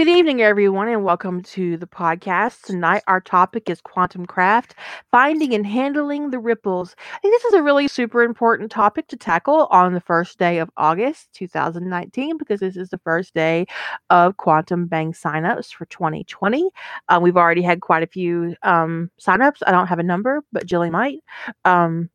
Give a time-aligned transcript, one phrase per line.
[0.00, 2.62] Good evening, everyone, and welcome to the podcast.
[2.62, 4.74] Tonight, our topic is quantum craft,
[5.10, 6.96] finding and handling the ripples.
[7.12, 10.56] I think this is a really super important topic to tackle on the first day
[10.56, 13.66] of August 2019 because this is the first day
[14.08, 16.70] of Quantum Bang signups for 2020.
[17.10, 19.58] Uh, we've already had quite a few um, signups.
[19.66, 21.18] I don't have a number, but Jilly might.
[21.66, 22.08] Um,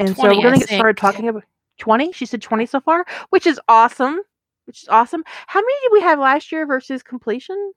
[0.00, 1.44] and so we're going to get started talking about
[1.76, 2.10] 20.
[2.12, 4.18] She said 20 so far, which is awesome.
[4.68, 5.24] Which is awesome.
[5.48, 7.72] How many did we have last year versus completion?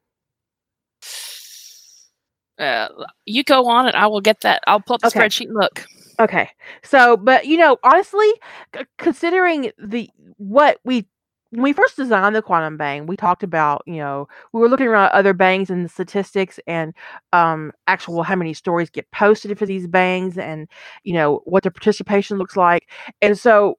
[2.59, 2.89] Uh,
[3.25, 4.63] you go on and I will get that.
[4.67, 5.25] I'll pull up the Okay.
[5.25, 5.87] spreadsheet and look.
[6.19, 6.49] Okay.
[6.83, 8.31] So, but you know, honestly,
[8.75, 11.07] c- considering the what we
[11.51, 14.87] when we first designed the quantum bang, we talked about, you know, we were looking
[14.87, 16.93] around other bangs and the statistics and
[17.33, 20.69] um actual how many stories get posted for these bangs and
[21.03, 22.89] you know what the participation looks like.
[23.21, 23.77] And so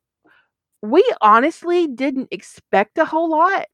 [0.83, 3.66] we honestly didn't expect a whole lot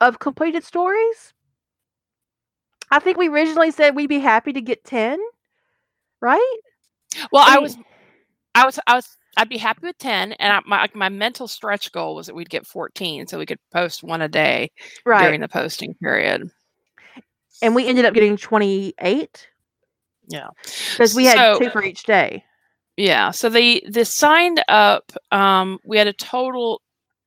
[0.00, 1.32] of completed stories.
[2.90, 5.18] I think we originally said we'd be happy to get 10,
[6.20, 6.56] right?
[7.32, 7.76] Well, I was,
[8.54, 10.32] I was, I was, I'd be happy with 10.
[10.34, 13.58] And I, my, my mental stretch goal was that we'd get 14 so we could
[13.72, 14.70] post one a day
[15.06, 15.22] Right.
[15.24, 16.50] during the posting period.
[17.62, 19.48] and we ended up getting 28
[20.28, 20.48] Yeah.
[20.92, 22.44] because we had So- two for each day.
[22.96, 23.30] Yeah.
[23.32, 26.80] So the, the signed up, um, we had a total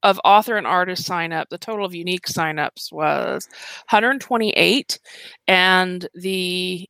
[0.03, 1.49] of author and artist sign up.
[1.49, 3.47] The total of unique signups was
[3.89, 4.99] 128.
[5.47, 6.87] And the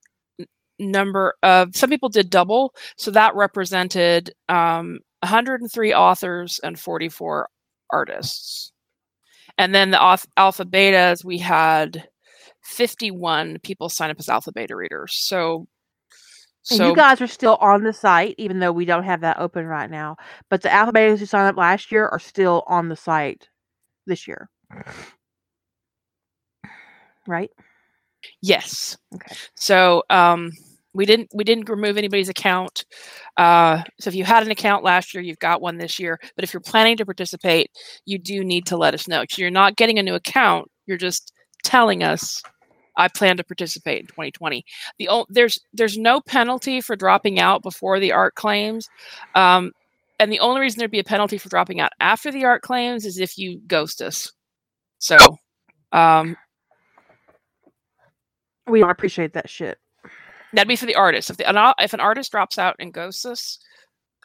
[0.79, 2.73] number of some people did double.
[2.97, 7.49] So that represented um, 103 authors and 44
[7.91, 8.71] artists.
[9.57, 10.01] And then the
[10.37, 12.07] alpha betas, we had
[12.63, 15.15] 51 people sign up as alpha beta readers.
[15.15, 15.67] So,
[16.69, 19.39] And so you guys are still on the site, even though we don't have that
[19.39, 20.17] open right now.
[20.49, 23.47] But the alphabetas who signed up last year are still on the site
[24.05, 24.49] this year.
[27.25, 27.51] Right?
[28.41, 28.97] Yes.
[29.13, 29.35] Okay.
[29.55, 30.51] So um,
[30.93, 32.85] we didn't we didn't remove anybody's account.
[33.37, 36.19] Uh, so if you had an account last year, you've got one this year.
[36.35, 37.69] But if you're planning to participate,
[38.05, 39.23] you do need to let us know.
[39.29, 40.69] So you're not getting a new account.
[40.85, 41.31] You're just
[41.63, 42.41] telling us
[42.97, 44.65] I plan to participate in 2020.
[44.99, 48.89] The o- there's there's no penalty for dropping out before the art claims.
[49.35, 49.71] Um,
[50.19, 53.05] and the only reason there'd be a penalty for dropping out after the art claims
[53.05, 54.31] is if you ghost us.
[54.99, 55.17] So
[55.91, 56.35] um,
[58.67, 59.77] We don't appreciate that shit.
[60.53, 61.29] That'd be for the artist.
[61.29, 63.59] If the, an, if an artist drops out and ghosts us,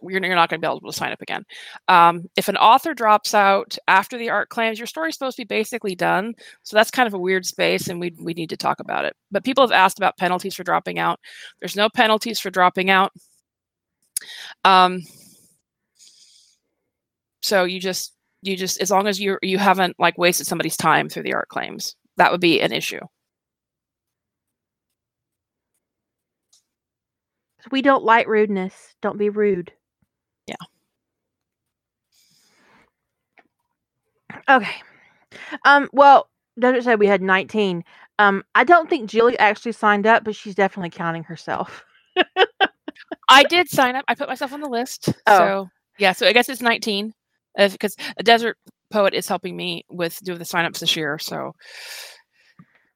[0.02, 1.44] you're, you're not going to be able to sign up again.
[1.88, 5.46] Um, if an author drops out after the art claims, your story's supposed to be
[5.46, 6.34] basically done.
[6.62, 9.14] So that's kind of a weird space, and we we need to talk about it.
[9.30, 11.20] But people have asked about penalties for dropping out.
[11.60, 13.12] There's no penalties for dropping out.
[14.64, 15.02] Um,
[17.40, 21.08] so you just you just as long as you you haven't like wasted somebody's time
[21.08, 23.00] through the art claims, that would be an issue.
[27.70, 28.94] We don't like rudeness.
[29.02, 29.72] Don't be rude.
[30.46, 30.56] Yeah.
[34.48, 34.74] Okay.
[35.64, 37.84] Um, well, Desert said we had 19.
[38.18, 41.84] Um, I don't think Jilly actually signed up, but she's definitely counting herself.
[43.28, 44.04] I did sign up.
[44.08, 45.08] I put myself on the list.
[45.26, 45.38] Oh.
[45.38, 47.12] So yeah, so I guess it's 19
[47.56, 48.56] because a desert
[48.92, 51.18] poet is helping me with doing the signups this year.
[51.18, 51.54] So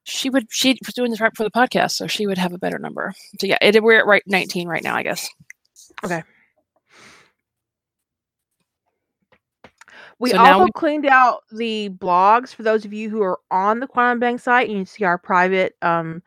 [0.03, 2.57] she would she was doing this right before the podcast, so she would have a
[2.57, 3.13] better number.
[3.39, 5.27] So yeah, it, we're at right 19 right now, I guess.
[10.19, 13.79] We So also we- cleaned out the blogs for those of you who are on
[13.79, 14.69] the Quantum Bang site.
[14.69, 16.23] You can see our private um,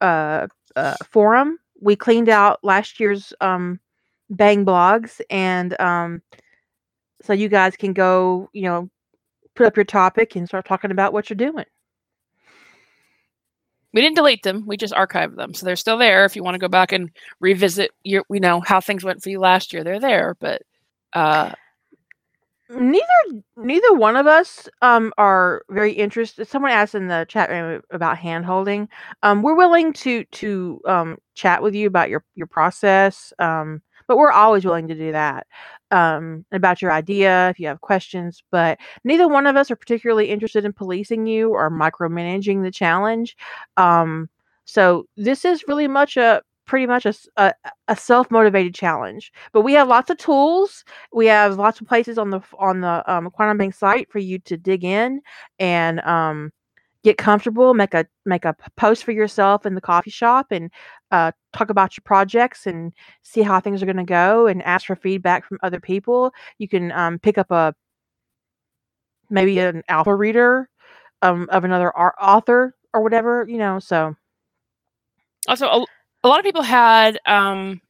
[0.00, 1.58] uh, uh, forum.
[1.80, 3.78] We cleaned out last year's um,
[4.30, 6.22] Bang blogs, and um,
[7.22, 8.88] so you guys can go, you know,
[9.54, 11.64] put up your topic and start talking about what you're doing.
[13.92, 16.24] We didn't delete them; we just archived them, so they're still there.
[16.24, 17.10] If you want to go back and
[17.40, 20.36] revisit your, you know, how things went for you last year, they're there.
[20.40, 20.62] But
[21.12, 21.52] uh,
[22.68, 27.80] neither neither one of us um are very interested someone asked in the chat room
[27.92, 28.88] about hand holding
[29.22, 34.16] um we're willing to to um chat with you about your your process um but
[34.16, 35.46] we're always willing to do that
[35.92, 40.28] um about your idea if you have questions but neither one of us are particularly
[40.28, 43.36] interested in policing you or micromanaging the challenge
[43.76, 44.28] um
[44.64, 47.54] so this is really much a pretty much a
[47.88, 52.30] a self-motivated challenge but we have lots of tools we have lots of places on
[52.30, 55.20] the on the um, quantum bang site for you to dig in
[55.58, 56.52] and um,
[57.04, 60.70] get comfortable make a make a post for yourself in the coffee shop and
[61.12, 62.92] uh, talk about your projects and
[63.22, 66.68] see how things are going to go and ask for feedback from other people you
[66.68, 67.74] can um, pick up a
[69.30, 70.68] maybe an alpha reader
[71.22, 73.78] um, of another author or whatever, you know.
[73.78, 74.14] So
[75.48, 75.86] Also,
[76.24, 77.80] a, lot of people had um,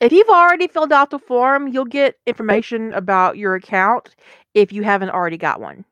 [0.00, 4.14] if you've already filled out the form, you'll get information about your account
[4.54, 5.84] if you haven't already got one.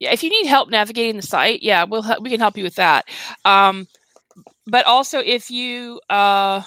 [0.00, 2.74] yeah, if you need help navigating the site, yeah, we'll we can help you with
[2.74, 3.06] that.
[3.44, 3.86] Um,
[4.66, 6.62] but also, if you uh,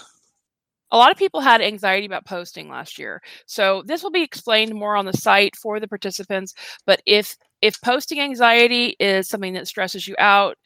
[0.92, 4.74] a lot of people had anxiety about posting last year, so this will be explained
[4.74, 6.54] more on the site for the participants.
[6.86, 10.58] But if if posting anxiety is something that stresses you out,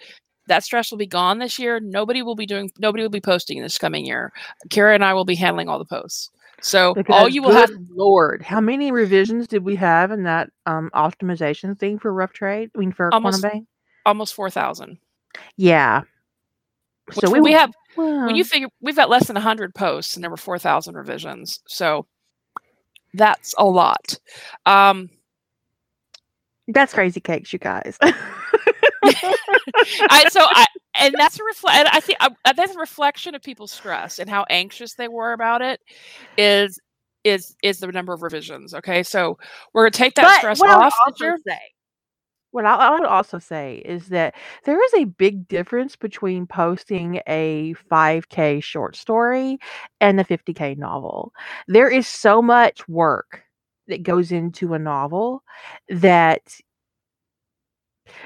[0.52, 1.80] that stress will be gone this year.
[1.80, 2.70] Nobody will be doing.
[2.78, 4.34] Nobody will be posting this coming year.
[4.70, 6.30] Kara and I will be handling all the posts.
[6.62, 10.92] So all you will have Lord, how many revisions did we have in that um,
[10.94, 12.70] optimization thing for rough trade?
[12.76, 13.68] I mean, for Almost- Quantum Bang?
[14.06, 14.98] almost four thousand.
[15.56, 16.02] Yeah.
[17.14, 20.24] Which we, were- have well, when you figure we've got less than 100 posts and
[20.24, 22.06] there were 4000 revisions so
[23.14, 24.18] that's a lot
[24.66, 25.10] um
[26.68, 27.98] that's crazy cakes, you guys.
[30.10, 30.66] I, so I,
[31.00, 34.46] and that's a reflect i think uh, that's a reflection of people's stress and how
[34.50, 35.80] anxious they were about it
[36.38, 36.80] is
[37.24, 39.38] is is the number of revisions okay so
[39.74, 41.38] we're gonna take that But stress what I would off also year.
[41.48, 41.60] say,
[42.52, 47.22] what I, I would also say is that there is a big difference between posting
[47.28, 49.58] a 5K short story
[50.00, 51.34] and a 50K novel.
[51.68, 53.44] There is so much work
[53.88, 55.44] that goes into a novel
[55.90, 56.42] that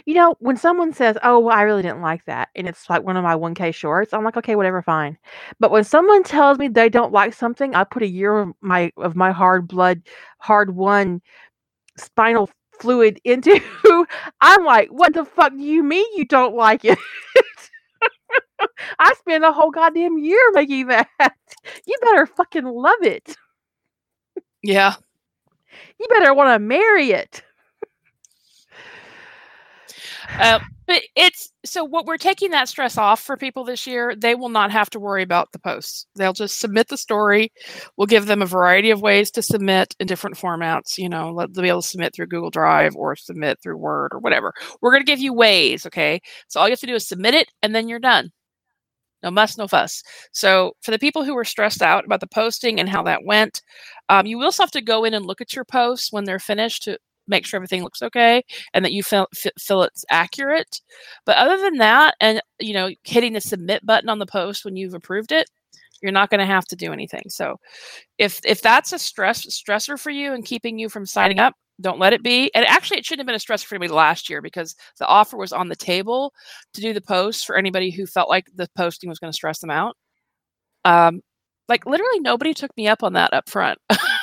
[0.06, 3.04] you know when someone says oh well, i really didn't like that and it's like
[3.04, 5.18] one of my 1k shorts i'm like okay whatever fine.
[5.60, 8.92] But when someone tells me they don't like something i put a year of my
[8.98, 10.02] of my hard blood
[10.40, 11.22] hard won
[11.98, 12.50] spinal
[12.80, 13.60] fluid into
[14.42, 17.00] i'm like what the fuck do you mean you don't like it?
[19.00, 21.08] I spent a whole goddamn year making that.
[21.88, 23.36] You better fucking love it.
[24.62, 24.94] Yeah.
[26.00, 27.44] You better want to marry it
[30.39, 34.16] Uh, but it's so what we're taking that stress off for people this year.
[34.16, 36.06] They will not have to worry about the posts.
[36.16, 37.51] They'll just submit the story.
[37.98, 40.98] We'll give them a variety of ways to submit in different formats.
[40.98, 44.10] You know, let, they'll be able to submit through Google Drive or submit through Word
[44.12, 44.54] or whatever.
[44.81, 45.86] We're going to give you ways.
[45.86, 48.31] Okay, so all you have to do is submit it, and then you're done.
[49.24, 50.04] No muss, no fuss.
[50.33, 53.63] So for the people who were stressed out about the posting and how that went,
[54.07, 56.38] um, you will still have to go in and look at your posts when they're
[56.38, 58.44] finished to make sure everything looks okay
[58.74, 59.27] and that you feel,
[59.60, 60.81] feel it's accurate.
[61.25, 64.75] But other than that, and you know, hitting the submit button on the post when
[64.75, 65.50] you've approved it,
[66.01, 67.24] you're not going to have to do anything.
[67.30, 67.57] So
[68.18, 72.00] if if that's a stress stressor for you and keeping you from signing up, don't
[72.00, 72.51] let it be.
[72.54, 75.38] And actually, it shouldn't have been a stress for anybody last year because the offer
[75.38, 76.33] was on the table
[76.74, 79.60] to do the post for anybody who felt like the posting was going to stress
[79.60, 79.98] them out.
[80.86, 81.22] Um,
[81.68, 83.80] like literally nobody took me up on that up front.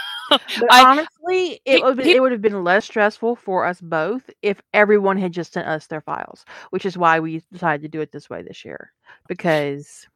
[0.57, 4.61] But I- honestly, it would it would have been less stressful for us both if
[4.73, 8.13] everyone had just sent us their files, which is why we decided to do it
[8.13, 8.93] this way this year.
[9.29, 10.07] Because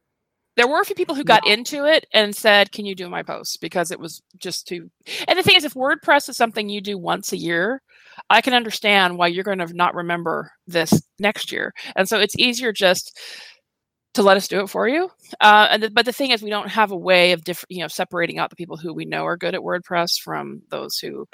[0.55, 3.23] there were a few people who got into it and said, "Can you do my
[3.23, 4.89] posts?" Because it was just too.
[5.27, 7.81] And the thing is, if WordPress is something you do once a year,
[8.29, 11.73] I can understand why you're going to not remember this next year.
[11.95, 13.17] And so it's easier just
[14.17, 15.09] to let us do it for you.
[15.39, 17.79] Uh, and the, but the thing is, we don't have a way of different, you
[17.79, 21.27] know, separating out the people who we know are good at WordPress from those who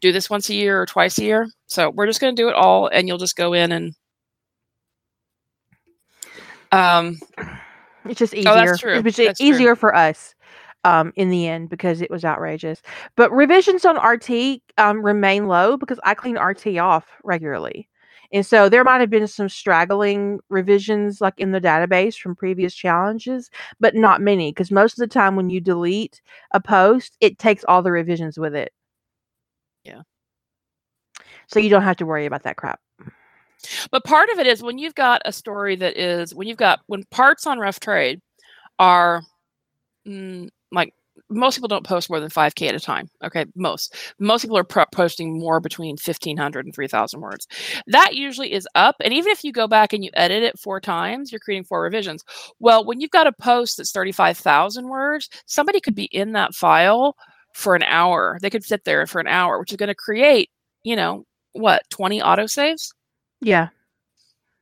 [0.00, 1.48] do this once a year or twice a year.
[1.66, 3.94] So we're just going to do it all, and you'll just go in and.
[6.72, 7.20] Um,
[8.06, 8.50] it's just easier.
[8.50, 8.94] Oh, that's true.
[8.94, 9.48] It was That's true.
[9.48, 10.34] easier for us
[10.84, 12.82] um, in the end because it was outrageous.
[13.16, 17.88] But revisions on RT um, remain low because I clean RT off regularly.
[18.32, 22.74] And so there might have been some straggling revisions like in the database from previous
[22.74, 26.22] challenges, but not many because most of the time when you delete
[26.52, 28.72] a post, it takes all the revisions with it.
[29.84, 30.02] Yeah.
[31.46, 32.80] So you don't have to worry about that crap.
[33.90, 36.80] But part of it is when you've got a story that is when you've got
[36.86, 38.20] when parts on rough trade
[38.78, 39.22] are
[40.06, 40.94] mm, like
[41.32, 43.46] most people don't post more than 5k at a time okay?
[43.54, 43.94] Most.
[44.18, 47.46] Most people are pro- posting more between 1500 and 3000 words.
[47.86, 50.80] That usually is up and even if you go back and you edit it four
[50.80, 52.22] times you're creating four revisions.
[52.60, 57.16] Well when you've got a post that's 35000 words somebody could be in that file
[57.54, 58.38] for an hour.
[58.40, 60.50] They could sit there for an hour which is going to create
[60.84, 62.88] you know what 20 autosaves?
[63.40, 63.68] Yeah.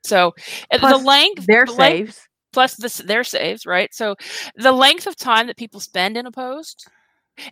[0.05, 0.35] so
[0.73, 2.29] Plus the length, Their the length saves.
[2.53, 3.93] Plus this, their saves, right?
[3.95, 4.17] So
[4.57, 6.89] the length of time that people spend in a post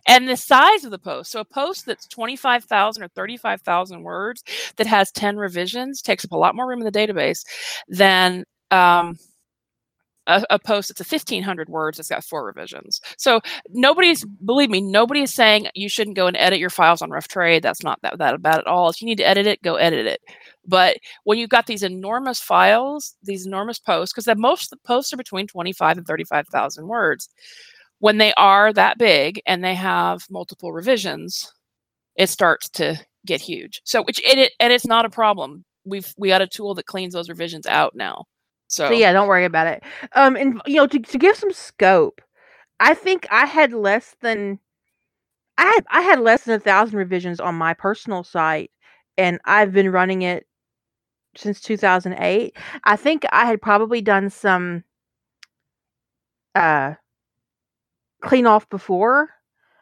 [0.07, 1.31] and the size of the post.
[1.31, 4.43] So a post that's 25,000 or 35,000 words
[4.77, 7.43] that has 10 revisions takes up a lot more room in the database
[7.87, 9.17] than um,
[10.29, 13.01] a, a post that's a 1500 words that's got four revisions.
[13.17, 17.09] So nobody's, believe me, nobody is saying you shouldn't go and edit your files on
[17.09, 17.63] Rough Trade.
[17.63, 18.89] That's not that, that bad at all.
[18.89, 20.21] If you need to edit it, go edit it.
[20.65, 25.17] But when you've got these enormous files, these enormous posts, because most the posts are
[25.17, 27.27] between 25 and 35,000 words,
[27.97, 31.51] when they are that big and they have multiple revisions,
[32.15, 33.81] it starts to get huge.
[33.83, 35.65] So which and it and it's not a problem.
[35.85, 38.25] We've we got a tool that cleans those revisions out now.
[38.69, 39.83] So, So yeah, don't worry about it.
[40.13, 42.21] Um, and you know, to to give some scope,
[42.79, 44.59] I think I had less than
[45.57, 48.71] I had I had less than a thousand revisions on my personal site,
[49.17, 50.47] and I've been running it
[51.37, 52.57] since 2008.
[52.85, 54.83] I think I had probably done some
[56.55, 56.95] uh
[58.21, 59.29] clean off before,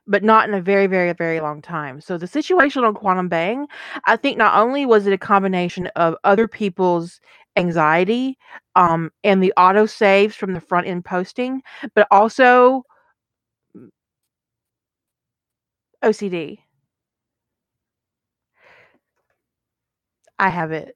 [0.06, 2.00] but not in a very, very, very long time.
[2.02, 3.68] So the situation on Quantum Bang,
[4.06, 7.20] I think not only was it a combination of other people's
[7.58, 8.38] anxiety
[8.76, 11.62] um, and the auto saves from the front end posting,
[11.96, 12.84] but also
[16.04, 16.60] OCD.
[20.40, 20.96] I have it.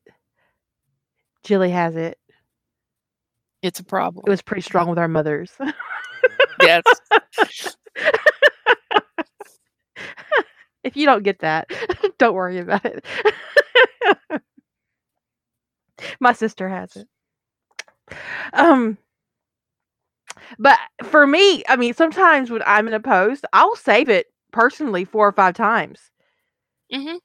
[1.43, 2.17] Jilly has it.
[3.61, 4.23] it's a problem.
[4.25, 5.51] It was pretty strong with our mothers.
[6.61, 6.83] yes.
[10.83, 11.69] if you don't get that,
[12.17, 13.05] don't worry about it.
[16.21, 17.07] My sister has it.
[18.53, 18.97] Um
[20.59, 25.05] but for me, I mean, sometimes when I'm in a post, I'll save it personally
[25.05, 25.99] four or five times.
[26.91, 27.17] hmm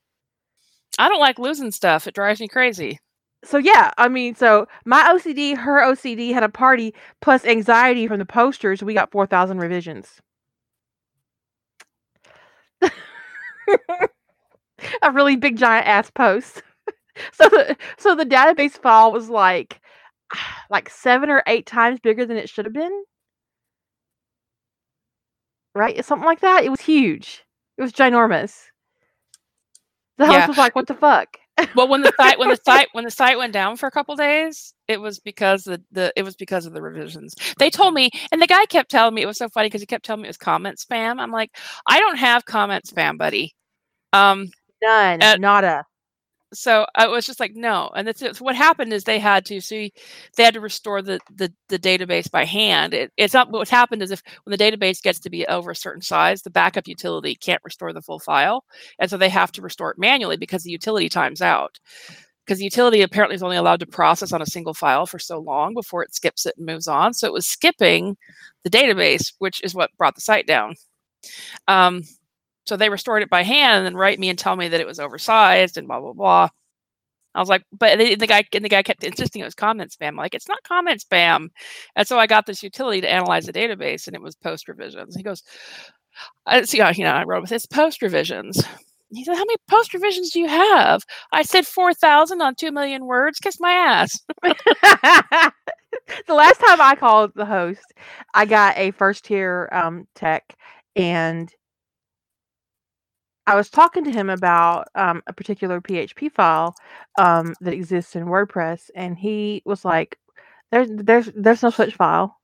[0.99, 2.07] I don't like losing stuff.
[2.07, 2.99] It drives me crazy.
[3.45, 8.19] So yeah, I mean, so my OCD, her OCD had a party plus anxiety from
[8.19, 8.83] the posters.
[8.83, 10.21] We got 4,000 revisions.
[15.03, 16.62] a really big giant ass post.
[17.33, 19.81] so the so the database file was like
[20.71, 23.05] like 7 or 8 times bigger than it should have been.
[25.75, 26.03] Right?
[26.05, 26.65] Something like that.
[26.65, 27.45] It was huge.
[27.77, 28.55] It was ginormous.
[30.19, 30.47] The house Yeah.
[30.47, 31.37] was like, "What the fuck?"
[31.75, 34.17] Well, when the site when the site when the site went down for a couple
[34.17, 37.35] days, it was because the, the it was because of the revisions.
[37.59, 39.87] They told me, and the guy kept telling me it was so funny because he
[39.87, 41.21] kept telling me it was comment spam.
[41.21, 41.51] I'm like,
[41.87, 43.55] I don't have comment spam, buddy.
[44.13, 44.49] Um,
[44.83, 45.23] None.
[45.23, 45.85] Uh, nada.
[46.57, 47.91] So I was just like, no.
[47.95, 49.93] And that's what happened is they had to see
[50.37, 52.95] they had to restore the the, the database by hand.
[52.95, 55.77] It, it's not what's happened is if when the database gets to be over a
[55.77, 58.65] certain size, the backup utility can't restore the full file,
[58.99, 61.79] and so they have to restore it manually because the utility times out.
[62.45, 65.39] Because the utility apparently is only allowed to process on a single file for so
[65.41, 67.13] long before it skips it and moves on.
[67.13, 68.17] So it was skipping
[68.63, 70.77] the database, which is what brought the site down.
[71.67, 72.03] Um,
[72.67, 75.01] so they restored it by hand and write me and tell me that it was
[75.01, 76.49] oversized and blah blah blah.
[77.35, 79.95] I was like, but the, the guy and the guy kept insisting it was comment
[79.99, 80.09] spam.
[80.09, 81.49] I'm like, it's not comment spam.
[81.95, 85.15] And so I got this utility to analyze the database, and it was post revisions.
[85.15, 85.43] He goes,
[86.47, 88.63] I see, you know, I wrote with it's post revisions.
[89.11, 91.03] He said, How many post revisions do you have?
[91.33, 93.39] I said 4,000 on 2 million words.
[93.39, 94.19] Kiss my ass.
[94.43, 97.93] the last time I called the host,
[98.35, 100.57] I got a first tier um, tech,
[100.97, 101.53] and
[103.47, 106.75] I was talking to him about um, a particular PHP file
[107.19, 110.19] um, that exists in WordPress, and he was like,
[110.73, 112.38] "There's, there's, there's no such file."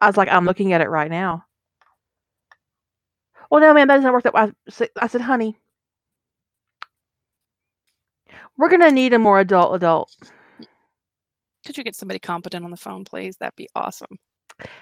[0.00, 1.44] I was like, "I'm looking at it right now."
[3.50, 4.52] Well, no, man, that doesn't work that way.
[5.00, 5.58] I said- "Honey,
[8.56, 10.10] we're gonna need a more adult adult."
[11.66, 13.36] Could you get somebody competent on the phone, please?
[13.38, 14.18] That'd be awesome.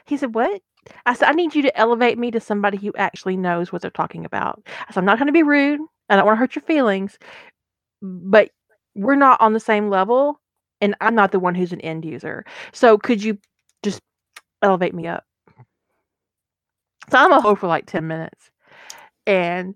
[0.06, 0.62] He said, What?
[1.06, 3.90] I said, I need you to elevate me to somebody who actually knows what they're
[3.90, 4.62] talking about.
[4.66, 5.80] I said, I'm not going to be rude.
[6.08, 7.18] I don't want to hurt your feelings,
[8.02, 8.50] but
[8.94, 10.40] we're not on the same level,
[10.80, 12.44] and I'm not the one who's an end user.
[12.72, 13.38] So could you
[13.82, 14.00] just
[14.60, 15.24] elevate me up?
[17.10, 18.50] So I'm a hold for like 10 minutes,
[19.26, 19.74] and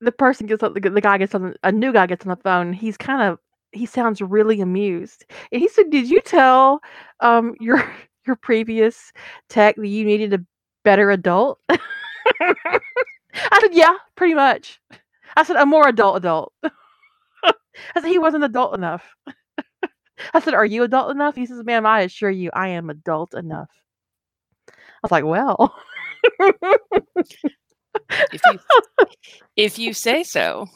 [0.00, 2.42] the person gets on, the, the guy gets on, a new guy gets on the
[2.42, 2.72] phone.
[2.72, 3.38] He's kind of,
[3.72, 5.24] he sounds really amused.
[5.52, 6.80] And he said, Did you tell
[7.20, 7.84] um, your
[8.28, 9.12] your previous
[9.48, 10.44] tech that you needed a
[10.84, 11.58] better adult?
[11.68, 11.78] I
[13.60, 14.80] said, Yeah, pretty much.
[15.36, 16.52] I said, A more adult adult.
[17.44, 17.52] I
[17.94, 19.04] said, He wasn't adult enough.
[20.34, 21.34] I said, Are you adult enough?
[21.34, 23.70] He says, Ma'am, I assure you, I am adult enough.
[24.68, 25.74] I was like, Well,
[28.10, 28.58] If you,
[29.56, 30.66] if you say so.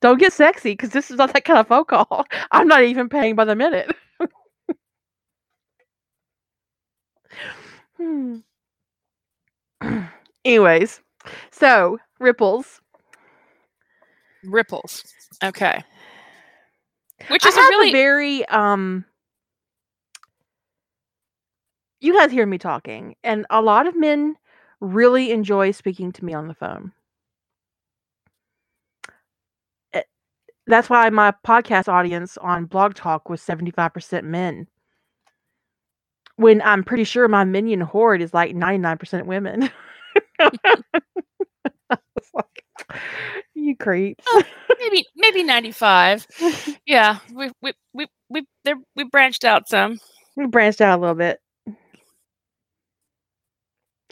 [0.00, 2.24] don't get sexy because this is not that kind of phone call.
[2.52, 3.94] I'm not even paying by the minute.
[8.00, 8.38] Hmm.
[10.44, 11.02] Anyways,
[11.50, 12.80] so ripples.
[14.44, 15.04] Ripples.
[15.44, 15.84] Okay.
[17.28, 19.04] Which is a really a very um
[22.00, 24.36] you guys hear me talking, and a lot of men
[24.80, 26.92] really enjoy speaking to me on the phone.
[29.92, 30.02] Eh,
[30.66, 34.66] That's why my podcast audience on Blog Talk was 75% men.
[36.40, 39.68] When I'm pretty sure my minion horde is like 99% women.
[42.34, 42.64] Like,
[43.54, 44.24] you creeps.
[44.78, 46.26] maybe maybe 95
[46.86, 48.44] yeah we we we we,
[48.96, 49.98] we branched out some
[50.36, 51.40] We branched out a little bit.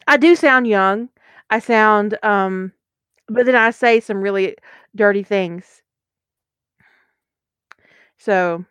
[0.06, 1.08] I do sound young.
[1.50, 2.72] I sound um
[3.28, 4.56] but then I say some really
[4.96, 5.82] dirty things.
[8.18, 8.64] So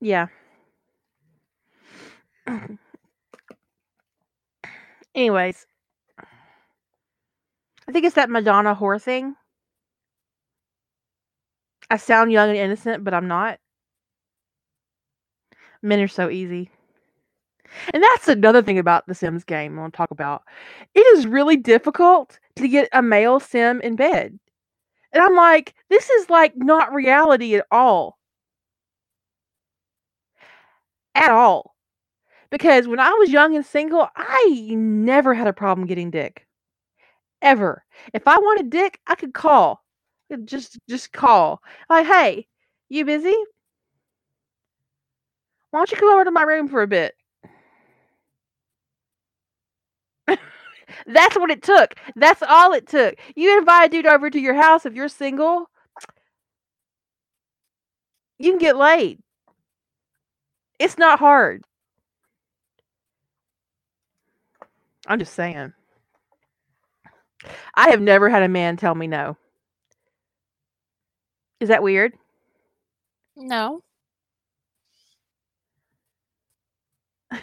[0.00, 0.28] yeah.
[5.14, 5.66] Anyways,
[7.86, 9.36] I think it's that Madonna whore thing.
[11.90, 13.60] I sound young and innocent, but I'm not.
[15.82, 16.70] Men are so easy.
[17.94, 20.42] And that's another thing about the Sims game I want to talk about.
[20.94, 24.38] It is really difficult to get a male Sim in bed.
[25.12, 28.18] And I'm like, this is like not reality at all.
[31.14, 31.71] At all.
[32.52, 36.46] Because when I was young and single, I never had a problem getting dick.
[37.42, 37.84] Ever.
[38.14, 39.82] If I wanted dick, I could call.
[40.32, 41.62] Uh, just just call.
[41.90, 42.46] Like, hey,
[42.90, 43.36] you busy?
[45.70, 47.14] Why don't you come over to my room for a bit?
[51.06, 51.94] That's what it took.
[52.16, 53.16] That's all it took.
[53.36, 55.70] You invite a dude over to your house if you're single,
[58.38, 59.20] you can get laid.
[60.78, 61.64] It's not hard.
[65.06, 65.72] I'm just saying.
[67.74, 69.36] I have never had a man tell me no.
[71.60, 72.12] Is that weird?
[73.36, 73.82] no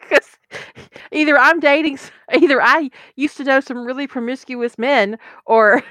[0.00, 0.28] Because
[1.12, 1.98] either I'm dating,
[2.32, 5.82] either I used to know some really promiscuous men, or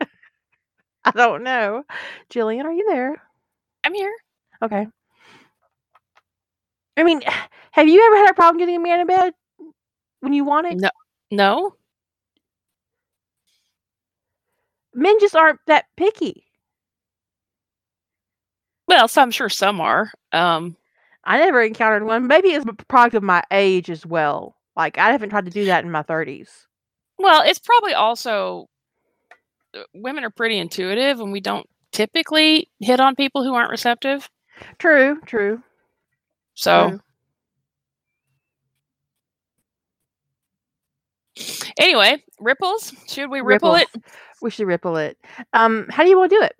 [1.04, 1.84] I don't know.
[2.30, 3.22] Jillian, are you there?
[3.84, 4.12] i'm here
[4.62, 4.86] Okay.
[6.96, 7.22] I mean,
[7.72, 9.34] have you ever had a problem getting a man in bed
[10.20, 10.76] when you want it?
[10.78, 10.90] no
[11.30, 11.74] no
[14.94, 16.44] Men just aren't that picky.
[18.88, 20.76] well so i'm sure some are um
[21.28, 22.28] I never encountered one.
[22.28, 24.54] Maybe it's a product of my age as well.
[24.76, 26.48] Like I haven't tried to do that in my 30s.
[27.18, 28.68] well it's probably also
[29.76, 34.30] uh, women are pretty intuitive and we don't typically hit on people who aren't receptive
[34.78, 35.62] True, true.
[36.54, 37.00] so true.
[41.78, 43.88] Anyway ripples should we ripple it
[44.42, 45.16] We should ripple it.
[45.54, 46.54] Um, how do you want to do it?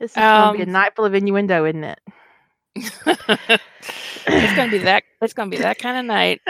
[0.00, 2.00] This is gonna be a Um, night full of innuendo, isn't it?
[2.76, 6.40] it's gonna be that it's gonna be that kind of night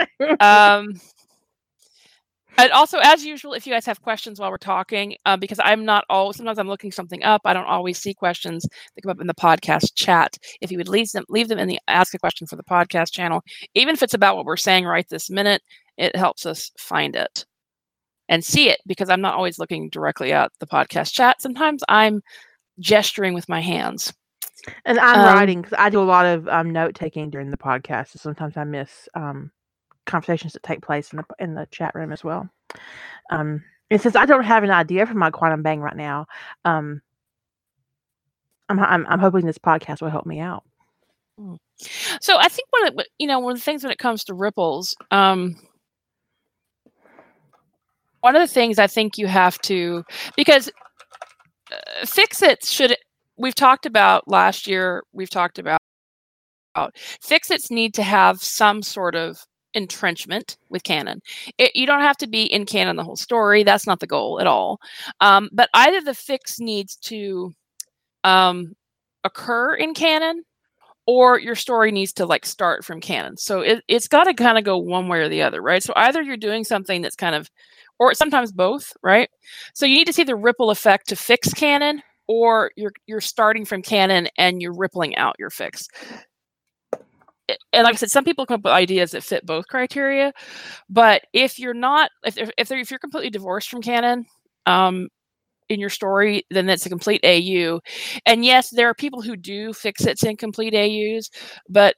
[0.41, 0.93] um
[2.57, 5.85] and also as usual if you guys have questions while we're talking uh, because i'm
[5.85, 8.63] not all sometimes i'm looking something up i don't always see questions
[8.95, 11.67] that come up in the podcast chat if you would leave them leave them in
[11.67, 13.41] the ask a question for the podcast channel
[13.73, 15.61] even if it's about what we're saying right this minute
[15.99, 17.45] it helps us find it
[18.27, 22.21] and see it because i'm not always looking directly at the podcast chat sometimes i'm
[22.79, 24.13] gesturing with my hands
[24.85, 27.57] And I'm Um, writing because I do a lot of um, note taking during the
[27.57, 29.51] podcast, so sometimes I miss um,
[30.05, 32.49] conversations that take place in the in the chat room as well.
[33.31, 36.25] Um, and since I don't have an idea for my quantum bang right now,
[36.65, 37.01] um,
[38.67, 40.63] I'm, I'm I'm hoping this podcast will help me out.
[42.21, 44.25] So I think one of the, you know one of the things when it comes
[44.25, 45.55] to ripples, um,
[48.21, 50.03] one of the things I think you have to
[50.35, 50.69] because
[51.71, 52.95] uh, fix it should
[53.37, 55.79] we've talked about last year we've talked about
[57.21, 61.21] fix its need to have some sort of entrenchment with canon
[61.57, 64.39] it, you don't have to be in canon the whole story that's not the goal
[64.39, 64.79] at all
[65.21, 67.53] um, but either the fix needs to
[68.23, 68.73] um,
[69.23, 70.43] occur in canon
[71.11, 73.35] or your story needs to like start from canon.
[73.35, 75.81] So it, it's got to kind of go one way or the other, right?
[75.81, 77.49] So either you're doing something that's kind of,
[77.99, 79.29] or sometimes both, right?
[79.73, 83.65] So you need to see the ripple effect to fix canon, or you're you're starting
[83.65, 85.87] from canon and you're rippling out your fix.
[87.73, 90.33] And like I said, some people come up with ideas that fit both criteria,
[90.89, 94.25] but if you're not, if if if, you're completely divorced from canon,
[94.65, 95.07] um,
[95.69, 97.79] in your story, then that's a complete AU.
[98.25, 101.29] And yes, there are people who do fix its incomplete AUs,
[101.69, 101.95] but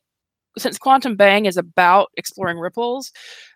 [0.58, 3.12] since Quantum Bang is about exploring ripples,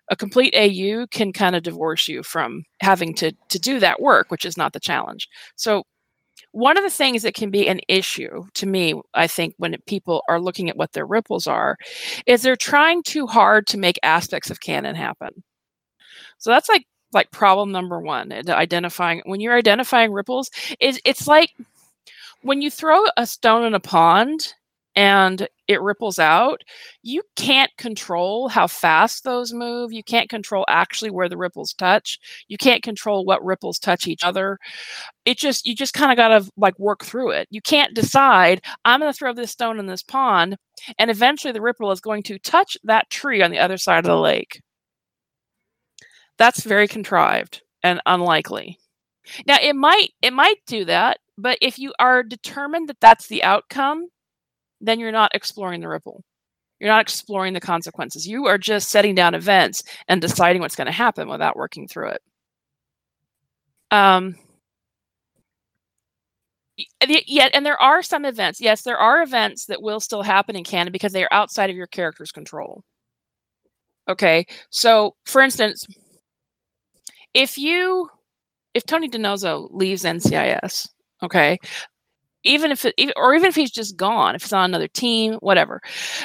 [0.10, 4.32] a complete AU can kind of divorce you from having to to do that work,
[4.32, 5.28] which is not the challenge.
[5.56, 5.84] So
[6.52, 10.24] one of the things that can be an issue to me, I think, when people
[10.30, 11.78] are looking at what their ripples are,
[12.26, 15.44] is they're trying too hard to make aspects of canon happen.
[16.38, 21.54] So that's like like problem number one identifying when you're identifying ripples is it's like
[22.41, 24.54] when you throw a stone in a pond
[24.96, 26.62] and it ripples out,
[27.01, 29.91] you can't control how fast those move.
[29.91, 32.19] You can't control actually where the ripples touch.
[32.47, 34.58] You can't control what ripples touch each other.
[35.25, 37.47] It just, you just kind of got to like work through it.
[37.49, 40.58] You can't decide, I'm going to throw this stone in this pond,
[40.99, 44.10] and eventually the ripple is going to touch that tree on the other side of
[44.10, 44.62] the lake.
[46.38, 48.78] That's very contrived and unlikely.
[49.47, 53.43] Now it might it might do that, but if you are determined that that's the
[53.43, 54.08] outcome,
[54.86, 56.24] then you're not exploring the ripple.
[56.80, 58.28] You're not exploring the consequences.
[58.28, 62.10] You are just setting down events and deciding what's going to happen without working through
[62.10, 62.21] it.
[63.91, 64.36] Um,
[67.08, 68.60] yet, and there are some events.
[68.60, 71.76] Yes, there are events that will still happen in canon because they are outside of
[71.76, 72.84] your character's control.
[74.10, 75.86] Okay, so for instance,
[77.34, 78.10] if you
[78.74, 80.89] if Tony DiNozzo leaves NCIS,
[81.24, 81.58] okay,
[82.45, 85.81] even if it, or even if he's just gone, if he's on another team, whatever,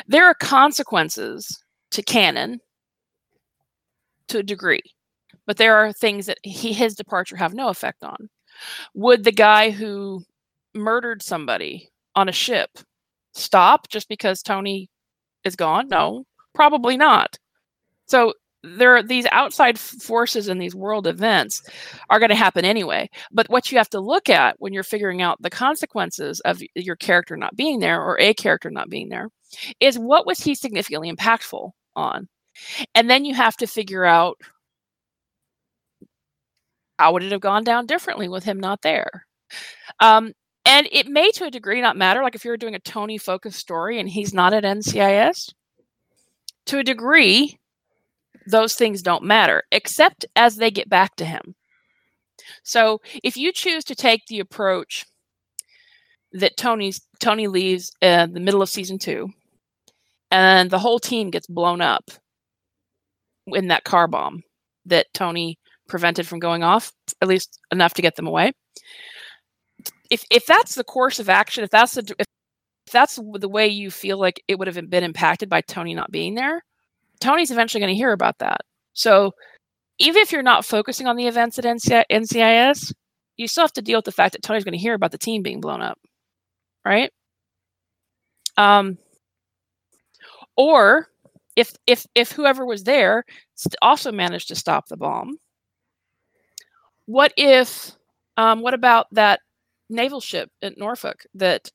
[0.06, 2.60] there are consequences to canon
[4.28, 4.82] to a degree,
[5.46, 8.28] but there are things that he his departure have no effect on.
[8.94, 10.22] Would the guy who
[10.74, 12.70] murdered somebody on a ship
[13.32, 14.88] stop just because Tony
[15.44, 15.88] is gone?
[15.88, 17.38] No, probably not.
[18.06, 21.62] So there are these outside forces and these world events
[22.10, 23.08] are going to happen anyway.
[23.32, 26.96] But what you have to look at when you're figuring out the consequences of your
[26.96, 29.28] character not being there or a character not being there
[29.80, 32.28] is what was he significantly impactful on?
[32.94, 34.36] And then you have to figure out
[36.98, 39.26] how would it have gone down differently with him not there?
[40.00, 40.32] Um,
[40.66, 43.58] and it may to a degree not matter like if you're doing a tony focused
[43.58, 45.52] story and he's not at ncis
[46.66, 47.58] to a degree
[48.50, 51.54] those things don't matter except as they get back to him.
[52.62, 55.06] So if you choose to take the approach
[56.32, 59.28] that Tony's Tony leaves in the middle of season two,
[60.30, 62.10] and the whole team gets blown up
[63.48, 64.42] in that car bomb
[64.86, 65.58] that Tony
[65.88, 68.52] prevented from going off, at least enough to get them away.
[70.10, 72.26] If if that's the course of action, if that's the if
[72.92, 76.34] that's the way you feel like it would have been impacted by Tony not being
[76.34, 76.62] there,
[77.20, 78.62] Tony's eventually going to hear about that.
[78.92, 79.32] So
[79.98, 81.64] even if you're not focusing on the events at
[82.10, 82.92] NCIS,
[83.36, 85.18] you still have to deal with the fact that Tony's going to hear about the
[85.18, 85.98] team being blown up,
[86.84, 87.10] right?
[88.56, 88.98] Um,
[90.56, 91.08] or
[91.56, 93.24] if if if whoever was there
[93.82, 95.38] also managed to stop the bomb,
[97.06, 97.92] what if?
[98.36, 99.40] Um, what about that
[99.90, 101.70] naval ship at Norfolk that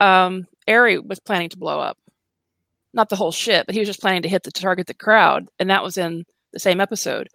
[0.00, 1.98] um, Ari was planning to blow up?
[2.94, 5.48] Not the whole ship, but he was just planning to hit the target the crowd,
[5.58, 7.28] and that was in the same episode.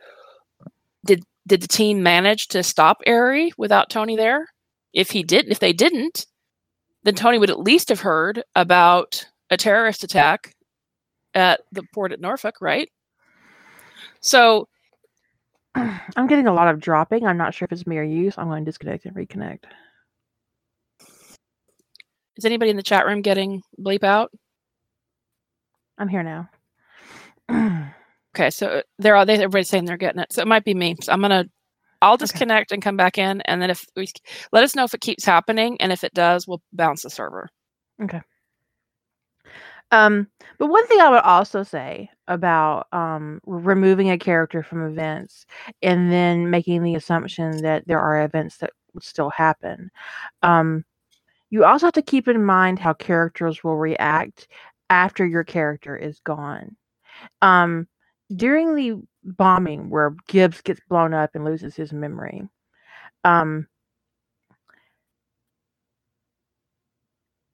[1.05, 4.47] Did did the team manage to stop Ari without Tony there?
[4.93, 6.25] If he didn't, if they didn't,
[7.03, 10.53] then Tony would at least have heard about a terrorist attack
[11.33, 12.89] at the port at Norfolk, right?
[14.21, 14.67] So
[15.75, 17.25] I'm getting a lot of dropping.
[17.25, 19.63] I'm not sure if it's me or you, so I'm going to disconnect and reconnect.
[22.37, 24.31] Is anybody in the chat room getting bleep out?
[25.99, 26.49] I'm here now.
[28.35, 30.31] okay, so they're all they everybody's saying they're getting it.
[30.33, 30.95] So it might be me.
[31.01, 31.45] So I'm gonna
[32.01, 32.77] I'll disconnect okay.
[32.77, 34.07] and come back in, and then if we
[34.51, 37.49] let us know if it keeps happening, and if it does, we'll bounce the server.
[38.01, 38.21] Okay.
[39.91, 45.45] Um, but one thing I would also say about um, removing a character from events
[45.81, 49.89] and then making the assumption that there are events that would still happen.
[50.43, 50.85] Um,
[51.49, 54.47] you also have to keep in mind how characters will react
[54.89, 56.75] after your character is gone.
[57.41, 57.87] Um,
[58.35, 62.47] during the bombing where Gibbs gets blown up and loses his memory,
[63.23, 63.67] um,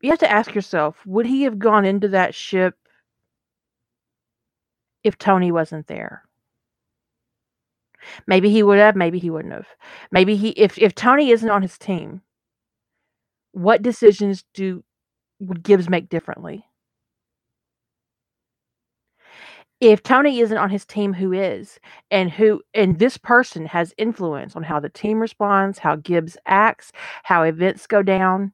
[0.01, 2.75] you have to ask yourself would he have gone into that ship
[5.05, 6.23] if Tony wasn't there?
[8.27, 9.67] Maybe he would have, maybe he wouldn't have.
[10.11, 12.21] Maybe he if if Tony isn't on his team,
[13.53, 14.83] what decisions do
[15.39, 16.65] would Gibbs make differently?
[19.81, 21.79] If Tony isn't on his team, who is?
[22.11, 26.91] And who and this person has influence on how the team responds, how Gibbs acts,
[27.23, 28.53] how events go down.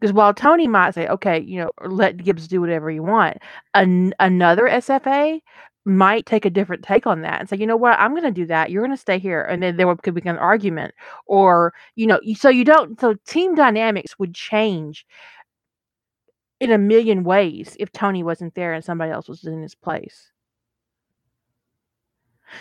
[0.00, 3.38] Because while Tony might say, okay, you know, let Gibbs do whatever you want,
[3.74, 5.40] an- another SFA
[5.84, 8.30] might take a different take on that and say, you know what, I'm going to
[8.30, 8.70] do that.
[8.70, 10.94] You're going to stay here, and then there could be an argument,
[11.26, 13.00] or you know, so you don't.
[13.00, 15.06] So team dynamics would change
[16.62, 20.30] in a million ways if Tony wasn't there and somebody else was in his place.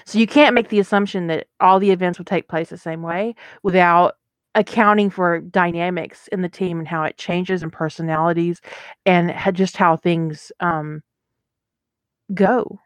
[0.05, 3.03] So you can't make the assumption that all the events will take place the same
[3.03, 4.15] way without
[4.55, 8.59] accounting for dynamics in the team and how it changes and personalities
[9.05, 11.03] and just how things um,
[12.33, 12.79] go.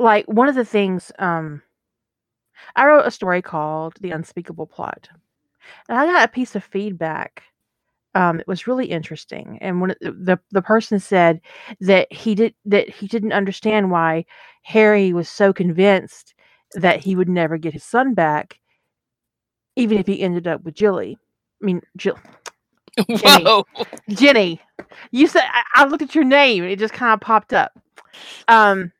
[0.00, 1.62] Like one of the things um,
[2.74, 5.10] I wrote a story called The Unspeakable Plot.
[5.88, 7.44] And I got a piece of feedback
[8.14, 9.58] um, it was really interesting.
[9.60, 11.40] And when the the person said
[11.80, 14.24] that he did that he didn't understand why
[14.62, 16.34] Harry was so convinced
[16.74, 18.58] that he would never get his son back,
[19.76, 21.18] even if he ended up with Jilly.
[21.62, 22.18] I mean, Jill.
[23.16, 23.44] Jenny.
[23.44, 23.64] Whoa.
[24.10, 24.60] Jenny.
[25.10, 27.72] You said I, I, looked at your name; it just kind of popped up.
[28.48, 28.92] Um,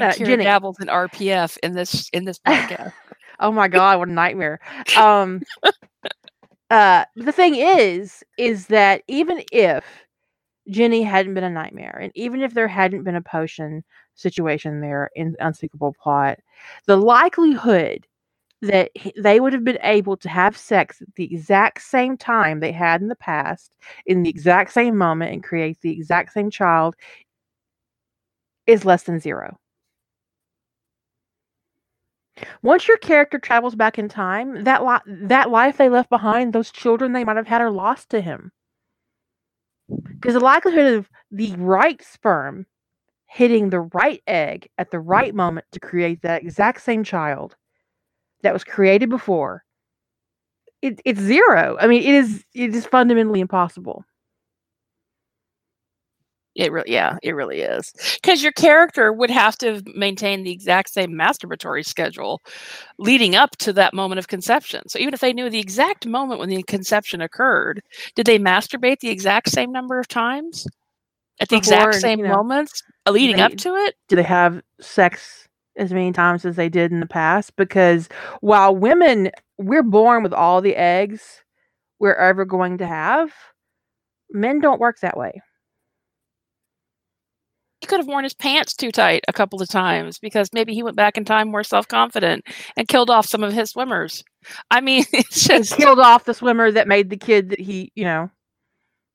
[0.00, 2.92] uh, Jenny dabbles in RPF in this in this podcast.
[3.38, 4.58] oh my god, what a nightmare!
[4.96, 5.42] Um,
[6.70, 9.84] uh, the thing is, is that even if
[10.70, 15.10] Ginny hadn't been a nightmare, and even if there hadn't been a potion situation there
[15.16, 16.38] in Unspeakable Plot,
[16.86, 18.06] the likelihood
[18.62, 22.72] that they would have been able to have sex at the exact same time they
[22.72, 23.72] had in the past,
[24.06, 26.96] in the exact same moment, and create the exact same child
[28.66, 29.58] is less than zero.
[32.62, 36.70] Once your character travels back in time, that li- that life they left behind, those
[36.70, 38.52] children they might have had are lost to him.
[40.04, 42.66] Because the likelihood of the right sperm
[43.26, 47.56] hitting the right egg at the right moment to create that exact same child
[48.42, 49.64] that was created before,
[50.82, 51.76] it, it's zero.
[51.80, 54.04] I mean, it is it is fundamentally impossible.
[56.58, 57.92] It really, yeah, it really is.
[58.20, 62.42] Because your character would have to maintain the exact same masturbatory schedule
[62.98, 64.88] leading up to that moment of conception.
[64.88, 67.80] So even if they knew the exact moment when the conception occurred,
[68.16, 70.66] did they masturbate the exact same number of times
[71.38, 73.94] at the Before, exact same you know, moments uh, leading they, up to it?
[74.08, 77.54] Do they have sex as many times as they did in the past?
[77.54, 78.08] Because
[78.40, 81.44] while women, we're born with all the eggs
[82.00, 83.32] we're ever going to have,
[84.32, 85.40] men don't work that way
[87.88, 90.96] could have worn his pants too tight a couple of times because maybe he went
[90.96, 92.44] back in time more self-confident
[92.76, 94.22] and killed off some of his swimmers.
[94.70, 98.04] I mean, it's just killed off the swimmer that made the kid that he, you
[98.04, 98.30] know,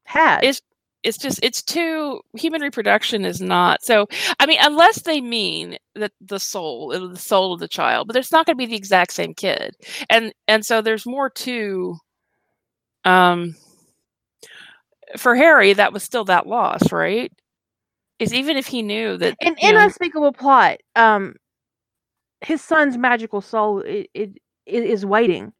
[0.06, 0.44] had.
[0.44, 0.62] It's
[1.04, 4.08] it's just it's too human reproduction is not so
[4.40, 8.32] i mean unless they mean that the soul the soul of the child but it's
[8.32, 9.76] not going to be the exact same kid
[10.10, 11.96] and and so there's more to
[13.06, 13.54] um
[15.18, 17.32] for harry that was still that loss right
[18.20, 19.36] is even if he knew that
[19.74, 21.36] know, unspeakable plot um
[22.42, 24.32] his son's magical soul it, it,
[24.66, 25.54] it is waiting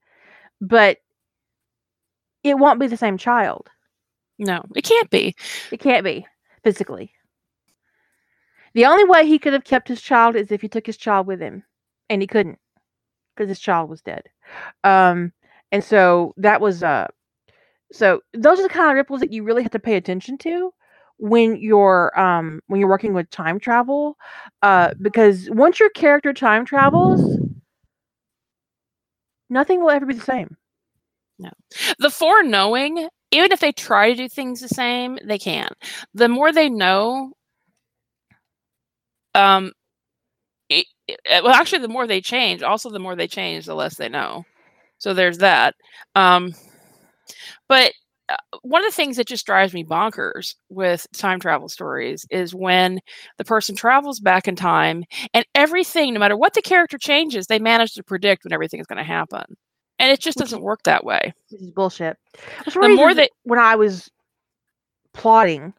[0.62, 0.98] but
[2.44, 3.70] it won't be the same child.
[4.40, 5.36] No it can't be.
[5.72, 6.26] It can't be
[6.64, 7.14] physically.
[8.74, 11.28] The only way he could have kept his child is if he took his child
[11.28, 11.64] with him
[12.10, 12.60] and he couldn't
[13.36, 14.24] because his child was dead.
[14.84, 15.32] Um
[15.72, 17.08] and so that was uh
[17.92, 20.74] so those are the kind of ripples that you really have to pay attention to
[21.18, 24.18] when you're um when you're working with time travel
[24.62, 27.40] uh because once your character time travels
[29.50, 30.56] nothing will ever be the same.
[31.40, 31.52] No.
[32.00, 35.74] The foreknowing even if they try to do things the same they can't
[36.14, 37.34] the more they know
[39.36, 39.72] um
[40.70, 43.96] it, it, well actually the more they change also the more they change the less
[43.98, 44.46] they know.
[45.00, 45.76] So there's that.
[46.16, 46.54] Um
[47.68, 48.03] but uh,
[48.62, 53.00] one of the things that just drives me bonkers with time travel stories is when
[53.38, 57.60] the person travels back in time and everything, no matter what the character changes, they
[57.60, 59.44] manage to predict when everything is going to happen.
[60.00, 61.34] And it just doesn't work that way.
[61.52, 62.18] This is bullshit.
[62.66, 64.10] The more that when I was
[65.14, 65.74] plotting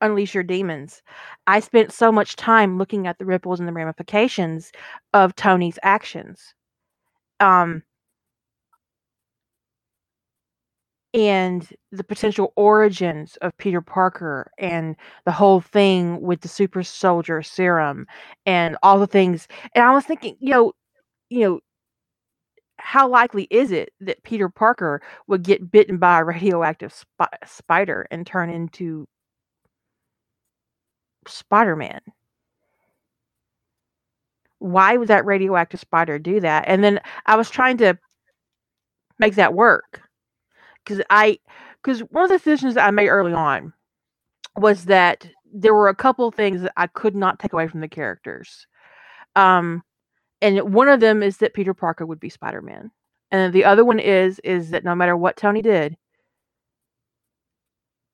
[0.00, 1.02] Unleash Your Demons,
[1.46, 4.70] I spent so much time looking at the ripples and the ramifications
[5.12, 6.54] of Tony's actions.
[7.40, 7.82] Um,
[11.14, 17.40] and the potential origins of Peter Parker and the whole thing with the super soldier
[17.42, 18.06] serum
[18.46, 19.46] and all the things.
[19.74, 20.72] And I was thinking, you know,
[21.30, 21.60] you know,
[22.78, 28.06] how likely is it that Peter Parker would get bitten by a radioactive sp- spider
[28.10, 29.06] and turn into
[31.26, 32.00] Spider Man?
[34.58, 36.64] Why would that radioactive spider do that?
[36.66, 37.98] And then I was trying to
[39.18, 40.02] make that work
[40.84, 41.38] because I
[41.82, 43.72] because one of the decisions I made early on
[44.56, 47.80] was that there were a couple of things that I could not take away from
[47.80, 48.66] the characters.
[49.36, 49.82] Um,
[50.42, 52.90] and one of them is that Peter Parker would be Spider Man,
[53.30, 55.96] and the other one is is that no matter what Tony did,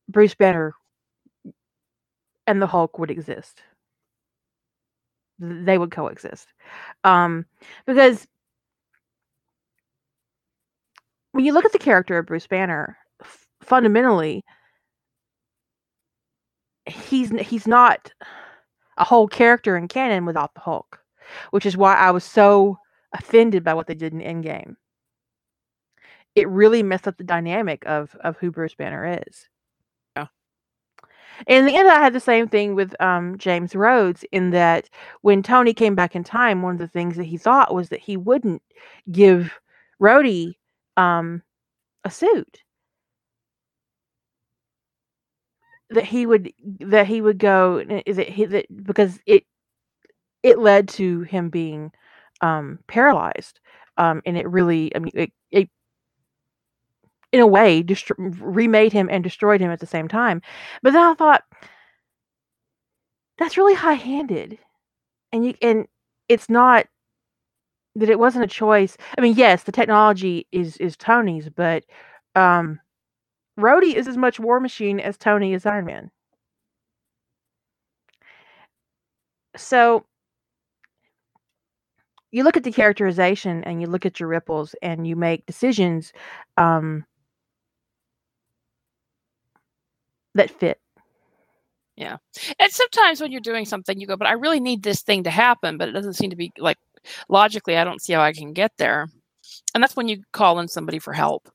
[0.09, 0.75] Bruce Banner
[2.47, 3.63] and the Hulk would exist.
[5.39, 6.49] They would coexist,
[7.05, 7.47] um,
[7.87, 8.27] because
[11.33, 14.45] when you look at the character of Bruce Banner, f- fundamentally,
[16.87, 18.13] he's he's not
[18.97, 21.01] a whole character in canon without the Hulk,
[21.51, 22.79] which is why I was so
[23.15, 24.77] offended by what they did in Endgame.
[26.35, 29.49] It really messed up the dynamic of of who Bruce Banner is.
[30.17, 30.27] Yeah.
[31.47, 34.89] In the end, I had the same thing with um, James Rhodes in that
[35.23, 38.01] when Tony came back in time, one of the things that he thought was that
[38.01, 38.63] he wouldn't
[39.11, 39.59] give
[40.01, 40.55] Rhodey
[40.97, 41.43] um,
[42.05, 42.61] a suit.
[45.91, 49.45] That he would that he would go it he that because it
[50.43, 51.93] it led to him being
[52.43, 53.61] um paralyzed
[53.97, 55.71] um and it really i mean it, it
[57.33, 60.43] in a way dest- remade him and destroyed him at the same time.
[60.83, 61.45] But then i thought
[63.39, 64.59] that's really high-handed.
[65.33, 65.87] And you and
[66.29, 66.87] it's not
[67.97, 71.85] that it wasn't a choice i mean yes the technology is is tony's but
[72.37, 72.79] um
[73.61, 76.11] Rhodey is as much War Machine as Tony is Iron Man.
[79.57, 80.05] So
[82.31, 86.13] you look at the characterization and you look at your ripples and you make decisions
[86.57, 87.05] um,
[90.35, 90.81] that fit.
[91.97, 92.17] Yeah.
[92.59, 95.31] And sometimes when you're doing something, you go, but I really need this thing to
[95.31, 96.79] happen, but it doesn't seem to be like
[97.29, 99.09] logically, I don't see how I can get there.
[99.75, 101.49] And that's when you call in somebody for help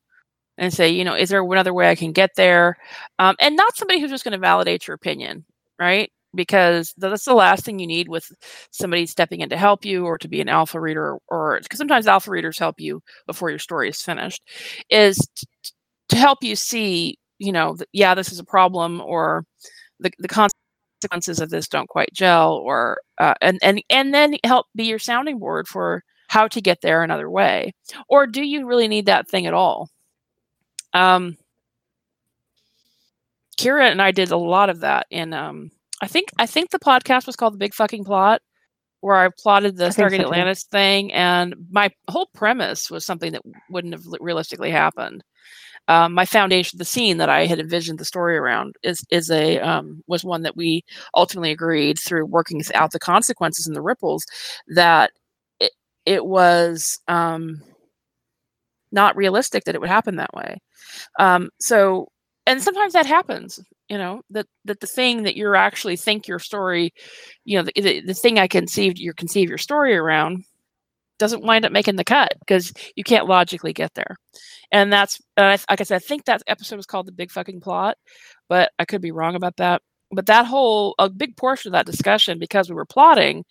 [0.58, 2.78] and say, you know, is there another way I can get there?
[3.20, 5.46] Um, and not somebody who's just going to validate your opinion,
[5.80, 6.12] right?
[6.34, 8.30] Because that's the last thing you need with
[8.72, 12.08] somebody stepping in to help you or to be an alpha reader, or because sometimes
[12.08, 14.42] alpha readers help you before your story is finished,
[14.90, 15.48] is t-
[16.10, 19.46] to help you see, you know, th- yeah, this is a problem, or
[20.00, 20.28] the, the
[21.08, 25.00] consequences of this don't quite gel, or uh, and and and then help be your
[25.00, 27.74] sounding board for how to get there another way,
[28.10, 29.90] or do you really need that thing at all?
[30.94, 31.38] Um,
[33.58, 36.80] Kira and I did a lot of that in um, I think I think the
[36.80, 38.42] podcast was called the Big Fucking Plot,
[39.02, 43.44] where I plotted the Stargate so Atlantis thing, and my whole premise was something that
[43.70, 45.24] wouldn't have realistically happened.
[45.88, 49.60] Um, my foundation, the scene that I had envisioned the story around, is is a
[49.60, 50.84] um, was one that we
[51.16, 54.26] ultimately agreed through working out the consequences and the ripples
[54.68, 55.12] that
[55.60, 55.72] it
[56.06, 57.62] it was um,
[58.92, 60.58] not realistic that it would happen that way.
[61.20, 62.08] Um, so,
[62.48, 66.40] and sometimes that happens, you know, that, that the thing that you're actually think your
[66.40, 66.94] story,
[67.44, 70.46] you know, the, the, the thing I conceived, you conceive your story around
[71.20, 74.16] doesn't wind up making the cut because you can't logically get there.
[74.72, 77.98] And that's, like I said, I think that episode was called the big fucking plot,
[78.50, 79.82] but I could be wrong about that.
[80.12, 83.46] But that whole, a big portion of that discussion, because we were plotting,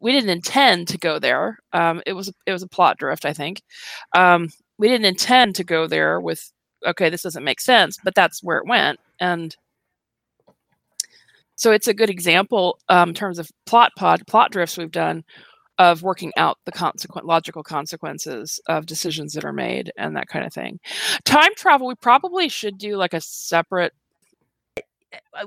[0.00, 1.58] we didn't intend to go there.
[1.72, 3.62] Um, it was it was a plot drift, I think.
[4.14, 4.48] Um,
[4.78, 6.52] we didn't intend to go there with
[6.86, 9.56] okay this doesn't make sense but that's where it went and
[11.54, 15.24] so it's a good example um, in terms of plot pod plot drifts we've done
[15.78, 20.44] of working out the consequent logical consequences of decisions that are made and that kind
[20.44, 20.80] of thing.
[21.24, 23.92] Time travel we probably should do like a separate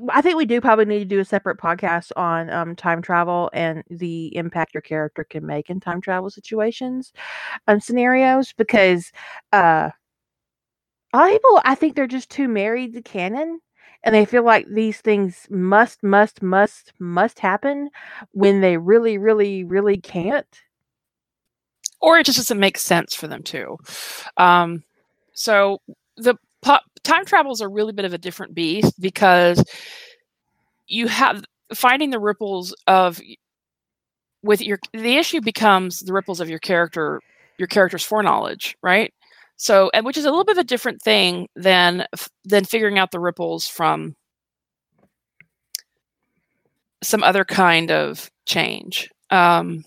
[0.09, 3.49] I think we do probably need to do a separate podcast on um, time travel
[3.53, 7.13] and the impact your character can make in time travel situations
[7.67, 9.11] and scenarios because
[9.53, 9.89] uh,
[11.13, 13.59] a lot of people, I think they're just too married to canon
[14.03, 17.89] and they feel like these things must, must, must, must happen
[18.31, 20.61] when they really, really, really can't.
[22.01, 23.77] Or it just doesn't make sense for them to.
[24.37, 24.83] Um,
[25.33, 25.79] so
[26.15, 29.63] the pop, time travel is a really bit of a different beast because
[30.87, 31.43] you have
[31.73, 33.19] finding the ripples of
[34.43, 37.21] with your the issue becomes the ripples of your character
[37.57, 39.13] your character's foreknowledge right
[39.59, 42.05] so and which is a little bit of a different thing than
[42.45, 44.15] than figuring out the ripples from
[47.03, 49.83] some other kind of change um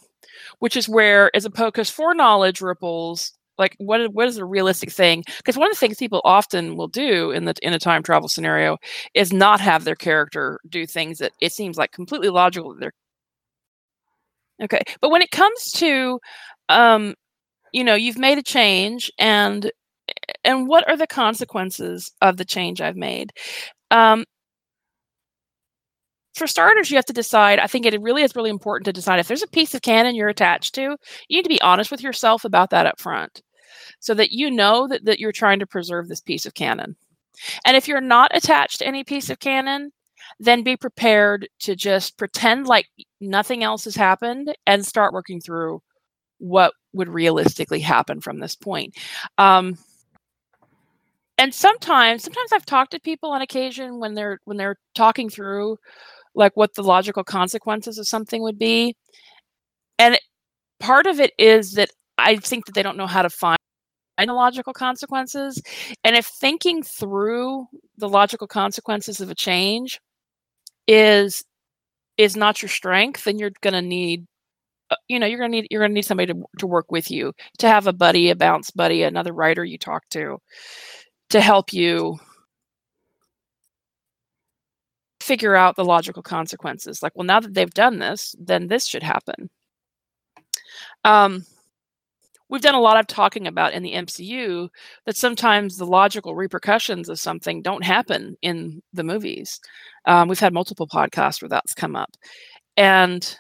[0.61, 5.25] which is where as opposed because foreknowledge ripples like what what is a realistic thing?
[5.39, 8.29] Because one of the things people often will do in the in a time travel
[8.29, 8.79] scenario
[9.15, 12.93] is not have their character do things that it seems like completely logical that they're
[14.63, 16.19] okay but when it comes to
[16.69, 17.15] um
[17.73, 19.71] you know you've made a change and
[20.45, 23.33] and what are the consequences of the change i've made
[23.91, 24.25] um
[26.35, 27.59] for starters, you have to decide.
[27.59, 30.15] I think it really is really important to decide if there's a piece of canon
[30.15, 30.97] you're attached to,
[31.29, 33.43] you need to be honest with yourself about that up front
[34.01, 36.97] so that you know that, that you're trying to preserve this piece of canon.
[37.65, 39.93] And if you're not attached to any piece of canon,
[40.39, 42.87] then be prepared to just pretend like
[43.21, 45.83] nothing else has happened and start working through
[46.43, 48.97] what would realistically happen from this point.
[49.39, 49.79] Um,
[51.39, 55.79] and sometimes, sometimes I've talked to people on occasion when they're when they're talking through
[56.35, 58.97] like what the logical consequences of something would be.
[59.99, 60.19] And
[60.81, 63.59] part of it is that I think that they don't know how to find
[64.19, 65.63] the logical consequences.
[66.05, 67.67] And if thinking through
[67.99, 70.01] the logical consequences of a change
[70.89, 71.45] is
[72.19, 74.27] is not your strength, then you're going to need
[75.09, 77.69] you know you're to need you're to need somebody to, to work with you to
[77.69, 80.39] have a buddy a bounce buddy another writer you talk to
[81.31, 82.19] to help you
[85.23, 87.03] figure out the logical consequences.
[87.03, 89.49] Like, well, now that they've done this, then this should happen.
[91.05, 91.45] Um,
[92.49, 94.69] we've done a lot of talking about in the MCU
[95.07, 99.61] that sometimes the logical repercussions of something don't happen in the movies.
[100.05, 102.11] Um, we've had multiple podcasts where that's come up,
[102.77, 103.39] and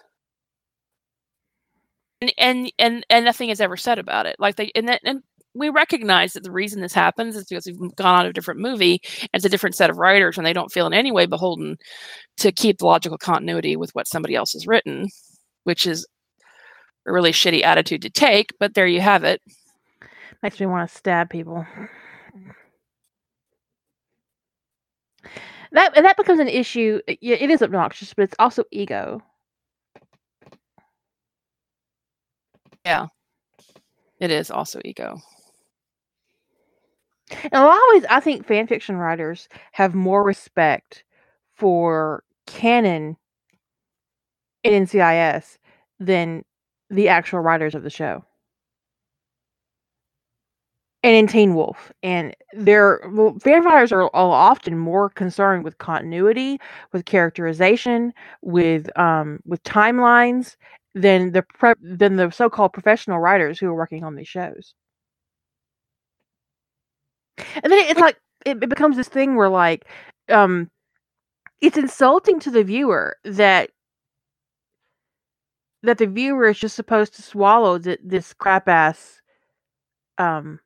[2.22, 4.36] and and and, and nothing is ever said about it.
[4.38, 5.22] Like they and then, and
[5.54, 9.00] we recognize that the reason this happens is because we've gone on a different movie
[9.20, 11.76] and it's a different set of writers and they don't feel in any way beholden
[12.38, 15.08] to keep the logical continuity with what somebody else has written
[15.64, 16.06] which is
[17.06, 19.42] a really shitty attitude to take but there you have it.
[20.42, 21.66] Makes me want to stab people.
[25.72, 29.22] That that becomes an issue yeah it is obnoxious but it's also ego
[32.84, 33.06] yeah
[34.20, 35.20] it is also ego
[37.30, 41.04] and a lot of ways, I think fan fiction writers have more respect
[41.54, 43.16] for canon
[44.64, 45.58] in NCIS
[45.98, 46.44] than
[46.90, 48.24] the actual writers of the show.
[51.04, 55.78] And in Teen Wolf, and their well, fan writers are, are often more concerned with
[55.78, 56.60] continuity,
[56.92, 60.54] with characterization, with um, with timelines
[60.94, 64.74] than the pre- than the so-called professional writers who are working on these shows.
[67.62, 69.86] And then it's like it, it becomes this thing where like
[70.28, 70.70] um
[71.60, 73.70] it's insulting to the viewer that
[75.82, 79.20] that the viewer is just supposed to swallow th- this crap ass
[80.18, 80.60] um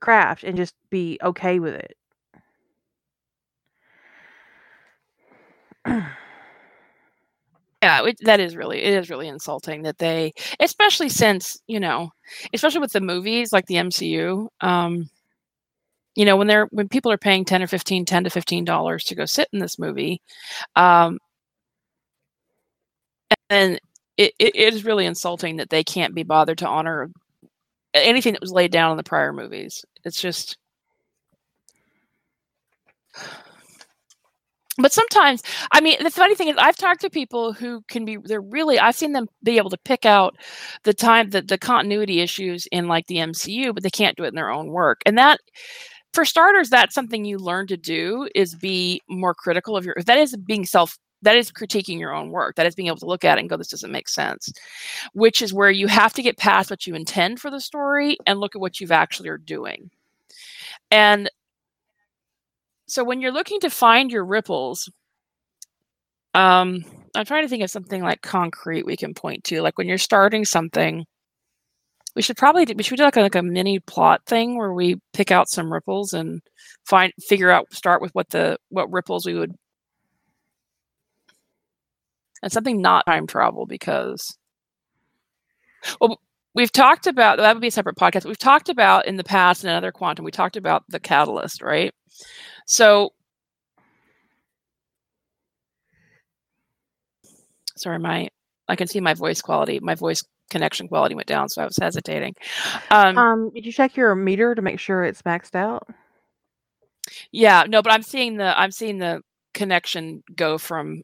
[0.00, 1.96] craft and just be okay with it.
[7.84, 12.10] yeah, it, that is really it is really insulting that they, especially since you know,
[12.54, 14.48] especially with the movies like the MCU.
[14.62, 15.10] Um,
[16.16, 19.04] you know when they're when people are paying 10 or 15 10 to 15 dollars
[19.04, 20.20] to go sit in this movie
[20.76, 21.18] um
[23.50, 23.78] and
[24.16, 27.10] it, it is really insulting that they can't be bothered to honor
[27.94, 30.56] anything that was laid down in the prior movies it's just
[34.78, 38.16] but sometimes i mean the funny thing is i've talked to people who can be
[38.24, 40.36] they're really i've seen them be able to pick out
[40.82, 44.28] the time that the continuity issues in like the mcu but they can't do it
[44.28, 45.00] in their own work.
[45.06, 45.40] And that
[46.12, 50.18] for starters, that's something you learn to do is be more critical of your that
[50.18, 52.56] is being self that is critiquing your own work.
[52.56, 54.52] That is being able to look at it and go this doesn't make sense
[55.12, 58.40] which is where you have to get past what you intend for the story and
[58.40, 59.90] look at what you've actually are doing.
[60.90, 61.30] And
[62.86, 64.90] so when you're looking to find your ripples
[66.34, 69.88] um i'm trying to think of something like concrete we can point to like when
[69.88, 71.04] you're starting something
[72.14, 74.72] we should probably do, we should do like a, like a mini plot thing where
[74.72, 76.40] we pick out some ripples and
[76.86, 79.52] find figure out start with what the what ripples we would
[82.42, 84.36] and something not time travel because
[86.00, 86.20] well
[86.54, 89.64] we've talked about that would be a separate podcast we've talked about in the past
[89.64, 91.92] in another quantum we talked about the catalyst right
[92.64, 93.12] so
[97.76, 98.28] sorry my
[98.68, 101.76] i can see my voice quality my voice connection quality went down, so I was
[101.76, 102.34] hesitating.
[102.90, 105.86] Um, um, did you check your meter to make sure it's maxed out?
[107.32, 111.02] Yeah, no, but I'm seeing the I'm seeing the connection go from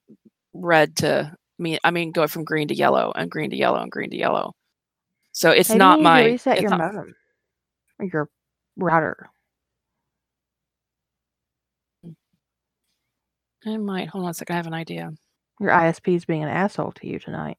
[0.55, 1.79] red to me.
[1.85, 4.53] I mean, go from green to yellow and green to yellow and green to yellow.
[5.33, 7.15] So it's Maybe not my reset your not, modem
[8.13, 8.29] your
[8.77, 9.29] router.
[13.67, 14.55] I might hold on a second.
[14.55, 15.13] I have an idea.
[15.61, 17.59] Your ISP is being an asshole to you tonight.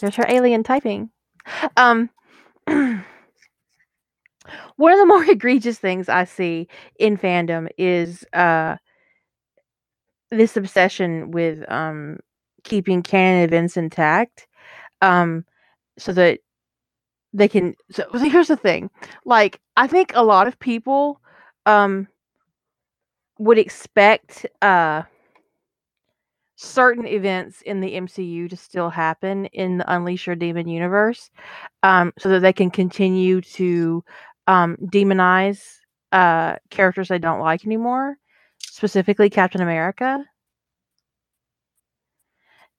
[0.00, 1.10] There's her alien typing.
[1.76, 2.10] Um,
[2.66, 3.04] one
[4.92, 6.68] of the more egregious things I see
[6.98, 8.76] in fandom is uh,
[10.32, 12.18] this obsession with um
[12.64, 14.46] keeping canon events intact
[15.02, 15.44] um
[15.98, 16.40] so that
[17.32, 18.90] they can so, so here's the thing
[19.24, 21.20] like i think a lot of people
[21.66, 22.08] um
[23.42, 25.02] would expect uh
[26.56, 31.30] certain events in the MCU to still happen in the Unleash Your Demon universe,
[31.82, 34.04] um, so that they can continue to
[34.46, 35.78] um, demonize
[36.12, 38.16] uh, characters they don't like anymore,
[38.60, 40.24] specifically Captain America.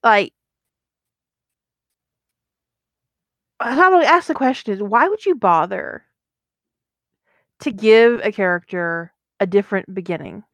[0.02, 0.32] Like,
[3.58, 6.04] I would ask the question is why would you bother
[7.60, 10.44] to give a character a different beginning?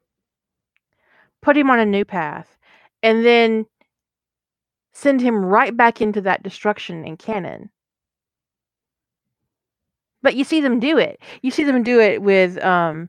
[1.43, 2.57] Put him on a new path
[3.03, 3.67] and then
[4.93, 7.71] send him right back into that destruction in canon.
[10.23, 11.19] But you see them do it.
[11.43, 13.09] You see them do it with um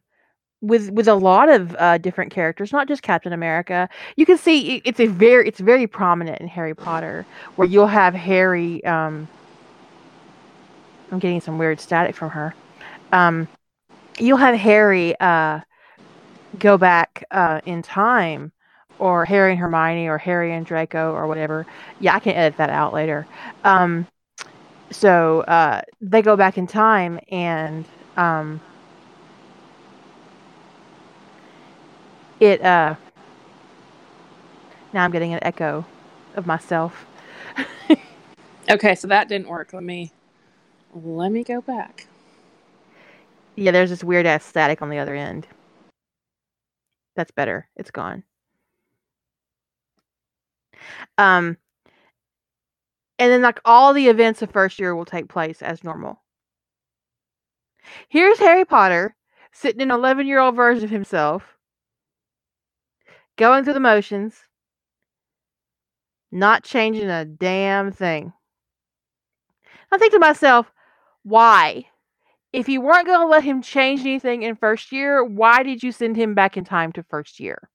[0.61, 3.89] with with a lot of uh, different characters, not just Captain America.
[4.15, 7.25] You can see it's a very it's very prominent in Harry Potter,
[7.55, 8.83] where you'll have Harry.
[8.85, 9.27] Um,
[11.11, 12.53] I'm getting some weird static from her.
[13.11, 13.47] Um,
[14.17, 15.59] you'll have Harry uh,
[16.59, 18.51] go back uh, in time
[18.99, 21.65] or Harry and Hermione or Harry and Draco or whatever.
[21.99, 23.25] Yeah, I can edit that out later.
[23.63, 24.07] Um,
[24.91, 27.85] so uh, they go back in time and
[28.17, 28.61] um,
[32.39, 32.61] it.
[32.61, 32.95] Uh,
[34.93, 35.85] now I'm getting an echo
[36.35, 37.05] of myself.
[38.69, 39.73] okay, so that didn't work.
[39.73, 40.11] Let me
[40.93, 42.07] let me go back.
[43.55, 45.47] Yeah, there's this weird ass static on the other end.
[47.15, 47.67] That's better.
[47.75, 48.23] It's gone.
[51.17, 51.57] Um,
[53.19, 56.21] and then like all the events of first year will take place as normal.
[58.09, 59.15] Here's Harry Potter
[59.51, 61.43] sitting in an 11 year old version of himself,
[63.37, 64.45] going through the motions,
[66.31, 68.33] not changing a damn thing.
[69.91, 70.71] I think to myself,
[71.23, 71.85] why?
[72.53, 75.91] If you weren't going to let him change anything in first year, why did you
[75.91, 77.69] send him back in time to first year?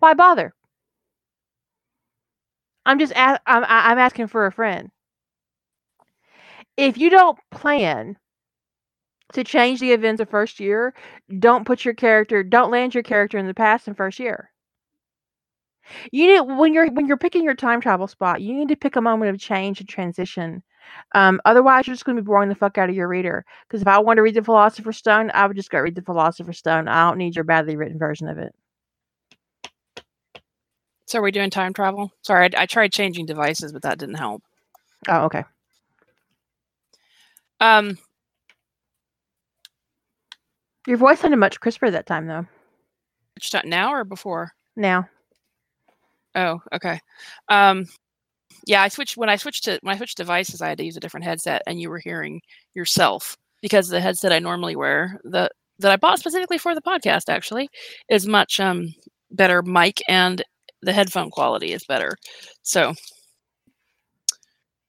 [0.00, 0.54] Why bother?
[2.84, 4.90] I'm just a- I'm I'm asking for a friend.
[6.78, 8.16] If you don't plan
[9.32, 10.92] to change the events of first year,
[11.38, 14.50] don't put your character, don't land your character in the past in first year.
[16.12, 18.96] You need when you're when you're picking your time travel spot, you need to pick
[18.96, 20.62] a moment of change and transition.
[21.14, 23.44] Um, otherwise, you're just going to be boring the fuck out of your reader.
[23.66, 26.02] Because if I want to read the Philosopher's Stone, I would just go read the
[26.02, 26.88] Philosopher's Stone.
[26.88, 28.54] I don't need your badly written version of it.
[31.06, 32.12] So are we doing time travel?
[32.22, 34.42] Sorry, I, I tried changing devices, but that didn't help.
[35.08, 35.44] Oh, okay.
[37.60, 37.96] Um,
[40.88, 42.46] Your voice sounded much crisper that time, though.
[43.64, 44.52] now or before?
[44.74, 45.06] Now.
[46.34, 46.98] Oh, okay.
[47.50, 47.84] Um,
[48.66, 50.60] yeah, I switched when I switched to when I switched devices.
[50.60, 52.40] I had to use a different headset, and you were hearing
[52.74, 57.28] yourself because the headset I normally wear, the that I bought specifically for the podcast,
[57.28, 57.68] actually,
[58.08, 58.94] is much um
[59.30, 60.42] better mic and
[60.82, 62.16] the headphone quality is better.
[62.62, 62.94] So,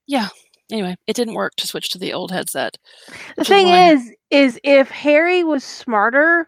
[0.07, 0.29] yeah.
[0.71, 2.77] Anyway, it didn't work to switch to the old headset.
[3.37, 6.47] The thing is, is, is if Harry was smarter,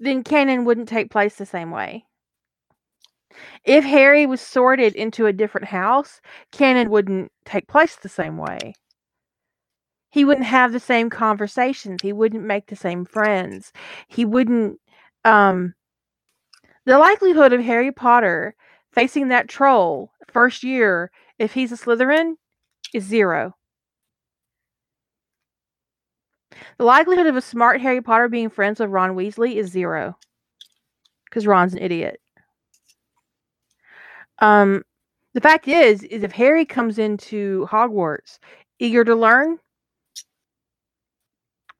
[0.00, 2.04] then canon wouldn't take place the same way.
[3.64, 6.20] If Harry was sorted into a different house,
[6.52, 8.74] canon wouldn't take place the same way.
[10.10, 12.00] He wouldn't have the same conversations.
[12.02, 13.72] He wouldn't make the same friends.
[14.08, 14.80] He wouldn't
[15.24, 15.74] um
[16.86, 18.54] the likelihood of Harry Potter
[18.92, 22.36] facing that troll first year, if he's a Slytherin,
[22.94, 23.54] is zero.
[26.78, 30.16] The likelihood of a smart Harry Potter being friends with Ron Weasley is zero.
[31.24, 32.20] Because Ron's an idiot.
[34.40, 34.84] Um,
[35.34, 38.38] the fact is, is if Harry comes into Hogwarts
[38.78, 39.58] eager to learn,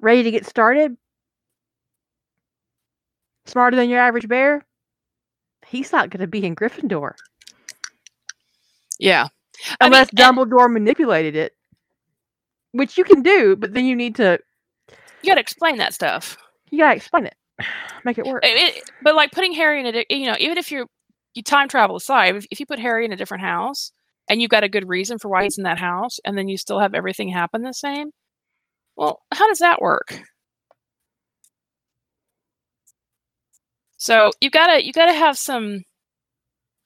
[0.01, 0.97] ready to get started,
[3.47, 4.65] smarter than your average bear,
[5.67, 7.13] he's not going to be in Gryffindor.
[8.99, 9.29] Yeah.
[9.81, 11.57] Unless I mean, Dumbledore and, manipulated it,
[12.73, 14.39] which you can do, but then you need to.
[15.23, 16.37] You got to explain that stuff.
[16.71, 17.35] You got to explain it,
[18.05, 18.43] make it work.
[18.45, 20.87] It, but like putting Harry in a, you know, even if you're
[21.39, 23.93] you time travel aside, if, if you put Harry in a different house
[24.29, 26.59] and you've got a good reason for why he's in that house, and then you
[26.59, 28.11] still have everything happen the same,
[28.97, 30.21] well, how does that work?
[33.97, 35.85] So you gotta you gotta have some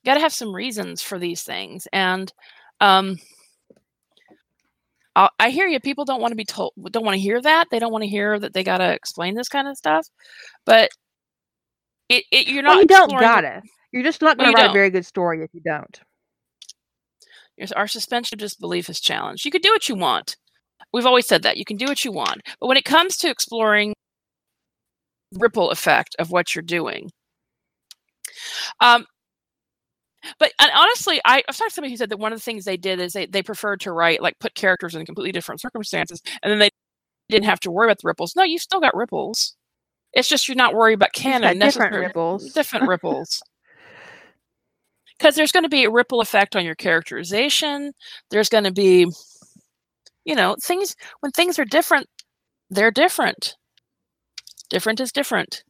[0.04, 2.32] gotta have some reasons for these things, and
[2.80, 3.18] um,
[5.16, 5.80] i I hear you.
[5.80, 7.68] People don't want to be told, don't want to hear that.
[7.70, 10.06] They don't want to hear that they gotta explain this kind of stuff.
[10.64, 10.90] But
[12.08, 13.62] it, it you're not Well, you don't gotta.
[13.92, 14.74] You're just not gonna you write a don't.
[14.74, 16.00] very good story if you don't.
[17.76, 19.44] Our suspension of disbelief is challenged.
[19.44, 20.36] You can do what you want.
[20.92, 21.58] We've always said that.
[21.58, 22.40] You can do what you want.
[22.60, 23.94] But when it comes to exploring
[25.34, 27.10] ripple effect of what you're doing,
[28.80, 29.06] um,
[30.38, 32.64] but and honestly, I, I've talked to somebody who said that one of the things
[32.64, 36.22] they did is they, they preferred to write like put characters in completely different circumstances,
[36.42, 36.70] and then they
[37.28, 38.34] didn't have to worry about the ripples.
[38.36, 39.56] No, you still got ripples.
[40.12, 42.52] It's just you're not worried about canon different ripples.
[42.52, 43.42] different ripples.
[45.22, 47.92] Because there's going to be a ripple effect on your characterization.
[48.30, 49.06] There's going to be,
[50.24, 52.08] you know, things when things are different,
[52.70, 53.54] they're different.
[54.68, 55.62] Different is different.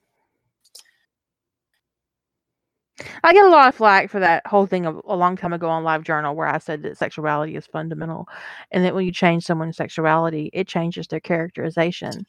[3.22, 5.68] I get a lot of flack for that whole thing of a long time ago
[5.68, 8.28] on Live Journal where I said that sexuality is fundamental,
[8.70, 12.24] and that when you change someone's sexuality, it changes their characterization.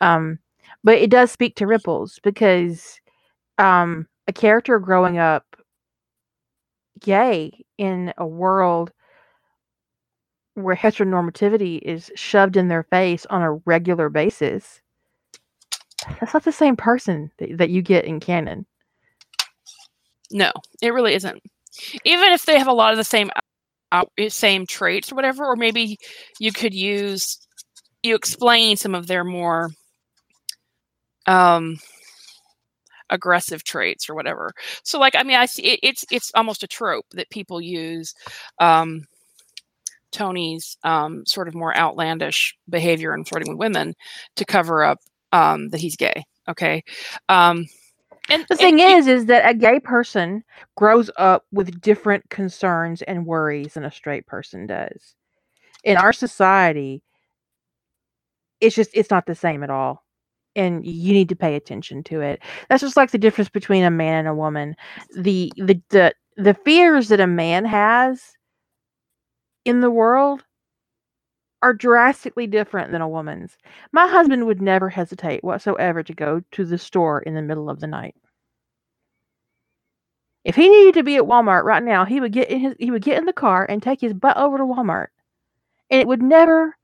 [0.00, 0.38] Um,
[0.82, 2.98] but it does speak to ripples because
[3.58, 5.44] um, a character growing up
[7.02, 8.92] gay in a world
[10.54, 14.80] where heteronormativity is shoved in their face on a regular basis,
[16.20, 18.66] that's not the same person that, that you get in canon.
[20.30, 21.42] No, it really isn't.
[22.04, 23.30] Even if they have a lot of the same
[23.92, 25.98] out, same traits or whatever, or maybe
[26.38, 27.38] you could use
[28.02, 29.70] you explain some of their more
[31.26, 31.78] um
[33.12, 34.52] aggressive traits or whatever.
[34.84, 38.14] So like I mean I see it, it's it's almost a trope that people use
[38.60, 39.06] um
[40.12, 43.94] Tony's um sort of more outlandish behavior and flirting with women
[44.36, 44.98] to cover up
[45.32, 46.24] um that he's gay.
[46.48, 46.84] Okay.
[47.28, 47.66] Um
[48.30, 50.44] and The and thing it- is, is that a gay person
[50.76, 55.14] grows up with different concerns and worries than a straight person does.
[55.84, 57.02] In our society,
[58.60, 60.04] it's just it's not the same at all.
[60.54, 62.42] And you need to pay attention to it.
[62.68, 64.76] That's just like the difference between a man and a woman.
[65.16, 68.36] The the the, the fears that a man has
[69.64, 70.44] in the world
[71.62, 73.56] are drastically different than a woman's.
[73.92, 77.80] My husband would never hesitate whatsoever to go to the store in the middle of
[77.80, 78.16] the night.
[80.44, 82.90] If he needed to be at Walmart right now, he would get in his he
[82.90, 85.08] would get in the car and take his butt over to Walmart.
[85.90, 86.76] And it would never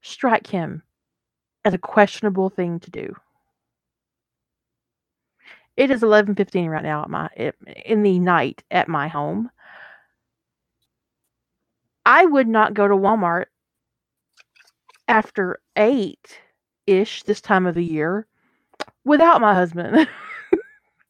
[0.00, 0.82] strike him
[1.66, 3.12] as a questionable thing to do.
[5.76, 7.28] It is 11:15 right now at my
[7.84, 9.50] in the night at my home.
[12.06, 13.46] I would not go to Walmart
[15.08, 16.40] after 8
[16.86, 18.28] ish this time of the year
[19.04, 20.08] without my husband.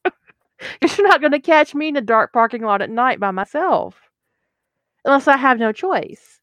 [0.03, 3.29] Because you're not going to catch me in a dark parking lot at night by
[3.29, 4.09] myself
[5.05, 6.36] unless I have no choice.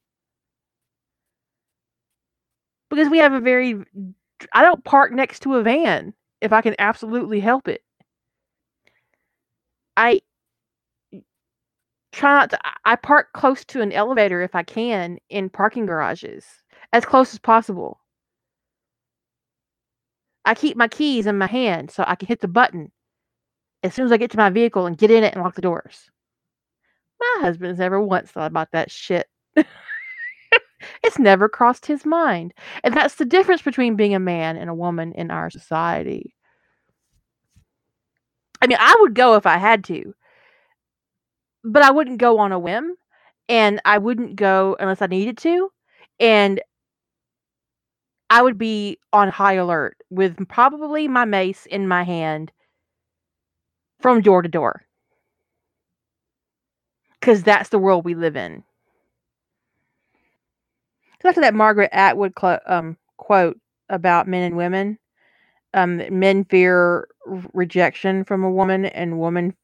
[2.95, 3.83] Because we have a very,
[4.53, 7.83] I don't park next to a van if I can absolutely help it.
[9.97, 10.21] I
[12.13, 16.45] try not to, I- park close to an elevator if I can in parking garages,
[16.93, 18.01] as close as possible.
[20.45, 22.93] I keep my keys in my hand so I can hit the button
[23.83, 25.63] as soon as I get to my vehicle and get in it and lock the
[25.63, 26.11] doors.
[27.21, 29.27] My husband's never once thought about that shit.
[31.03, 32.55] it's never crossed his mind.
[32.83, 36.35] And that's the difference between being a man and a woman in our society.
[38.61, 40.15] I mean, I would go if I had to,
[41.65, 42.95] but I wouldn't go on a whim,
[43.49, 45.71] and I wouldn't go unless I needed to.
[46.19, 46.61] And
[48.31, 52.53] I would be on high alert with probably my mace in my hand
[54.01, 54.87] from door to door.
[57.21, 58.65] Because that's the world we live in.
[61.25, 63.59] Back to that Margaret Atwood clo- um, quote
[63.89, 64.99] about men and women.
[65.73, 67.09] Um, men fear
[67.53, 69.57] rejection from a woman, and women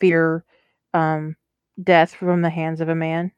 [0.00, 0.44] fear
[0.94, 1.36] um,
[1.82, 3.30] death from the hands of a man.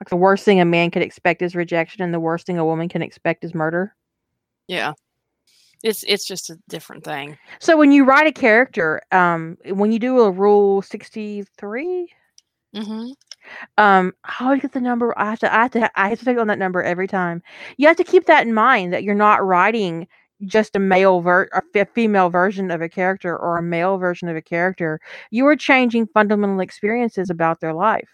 [0.00, 2.64] Like the worst thing a man could expect is rejection, and the worst thing a
[2.66, 3.94] woman can expect is murder.
[4.68, 4.92] yeah.
[5.82, 7.38] It's it's just a different thing.
[7.60, 12.10] So when you write a character, um, when you do a rule sixty three,
[12.76, 13.06] hmm
[13.78, 15.18] um, I always get the number.
[15.18, 17.42] I have to, I have to, I have to take on that number every time.
[17.78, 20.08] You have to keep that in mind that you're not writing
[20.46, 24.36] just a male ver, a female version of a character or a male version of
[24.36, 25.00] a character.
[25.30, 28.08] You are changing fundamental experiences about their life,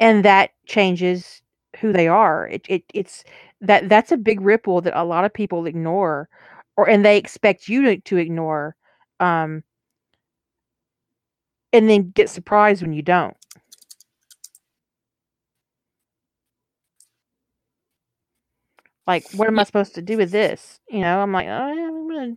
[0.00, 1.42] and that changes
[1.80, 2.48] who they are.
[2.48, 3.24] It, it, it's
[3.60, 6.28] that that's a big ripple that a lot of people ignore,
[6.76, 8.76] or and they expect you to, to ignore.
[9.20, 9.62] Um,
[11.72, 13.36] and then get surprised when you don't.
[19.06, 20.80] Like, what am I supposed to do with this?
[20.88, 22.36] You know, I'm like, oh, yeah, I'm gonna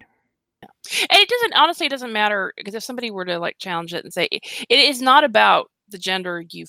[1.09, 4.03] And it doesn't honestly, it doesn't matter because if somebody were to like challenge it
[4.03, 6.65] and say it is not about the gender you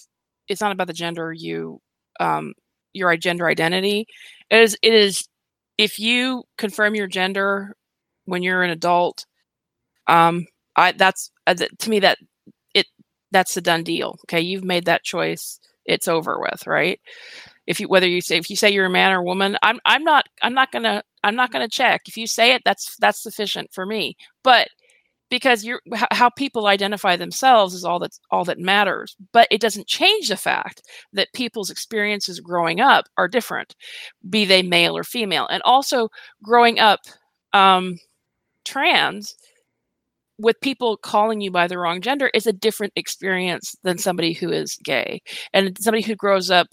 [0.48, 1.80] it's not about the gender you
[2.20, 2.52] um
[2.92, 4.06] your gender identity.
[4.50, 5.26] It is it is
[5.78, 7.76] if you confirm your gender
[8.26, 9.24] when you're an adult,
[10.08, 10.46] um
[10.76, 12.18] I that's uh, to me that
[13.32, 14.18] that's a done deal.
[14.26, 15.58] Okay, you've made that choice.
[15.84, 17.00] It's over with, right?
[17.66, 20.04] If you whether you say if you say you're a man or woman, I'm I'm
[20.04, 22.02] not I'm not gonna I'm not gonna check.
[22.06, 24.16] If you say it, that's that's sufficient for me.
[24.44, 24.68] But
[25.32, 25.80] because you're
[26.10, 30.36] how people identify themselves is all that's all that matters but it doesn't change the
[30.36, 30.82] fact
[31.14, 33.74] that people's experiences growing up are different
[34.28, 36.08] be they male or female and also
[36.42, 37.00] growing up
[37.54, 37.96] um,
[38.66, 39.34] trans
[40.38, 44.50] with people calling you by the wrong gender is a different experience than somebody who
[44.50, 45.20] is gay.
[45.52, 46.68] And somebody who grows up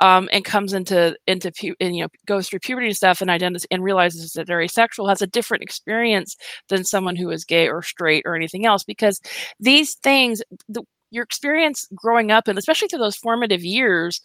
[0.00, 3.30] um, and comes into into pu- and you know goes through puberty and stuff and
[3.30, 6.36] identifies and realizes that they're asexual has a different experience
[6.68, 9.20] than someone who is gay or straight or anything else because
[9.58, 14.20] these things the, your experience growing up and especially through those formative years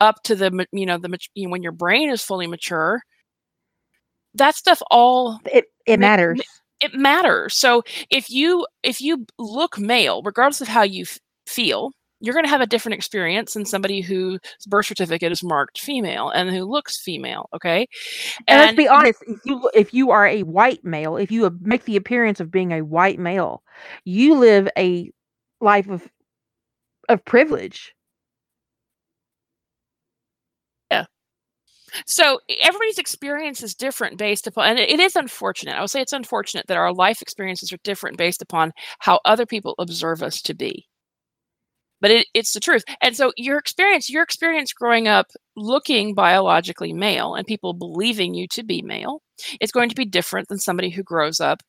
[0.00, 3.00] up to the you know the you know, when your brain is fully mature
[4.34, 6.40] that stuff all it it matters
[6.84, 7.56] it matters.
[7.56, 12.44] So if you if you look male, regardless of how you f- feel, you're going
[12.44, 16.64] to have a different experience than somebody whose birth certificate is marked female and who
[16.64, 17.48] looks female.
[17.54, 17.86] Okay,
[18.46, 21.50] and, and let's be honest: if you if you are a white male, if you
[21.60, 23.62] make the appearance of being a white male,
[24.04, 25.10] you live a
[25.60, 26.08] life of
[27.08, 27.93] of privilege.
[32.06, 35.76] So everybody's experience is different based upon, and it is unfortunate.
[35.76, 39.46] I would say it's unfortunate that our life experiences are different based upon how other
[39.46, 40.86] people observe us to be.
[42.00, 42.84] But it, it's the truth.
[43.00, 45.26] And so your experience, your experience growing up
[45.56, 49.22] looking biologically male and people believing you to be male,
[49.60, 51.62] is going to be different than somebody who grows up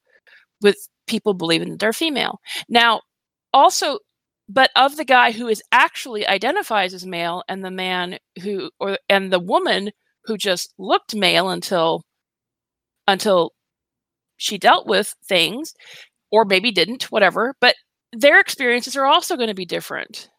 [0.61, 2.39] with people believing that they're female.
[2.67, 3.01] Now,
[3.53, 3.99] also
[4.47, 8.97] but of the guy who is actually identifies as male and the man who or
[9.09, 9.91] and the woman
[10.25, 12.03] who just looked male until
[13.07, 13.51] until
[14.37, 15.73] she dealt with things
[16.31, 17.75] or maybe didn't whatever but
[18.13, 20.29] their experiences are also going to be different.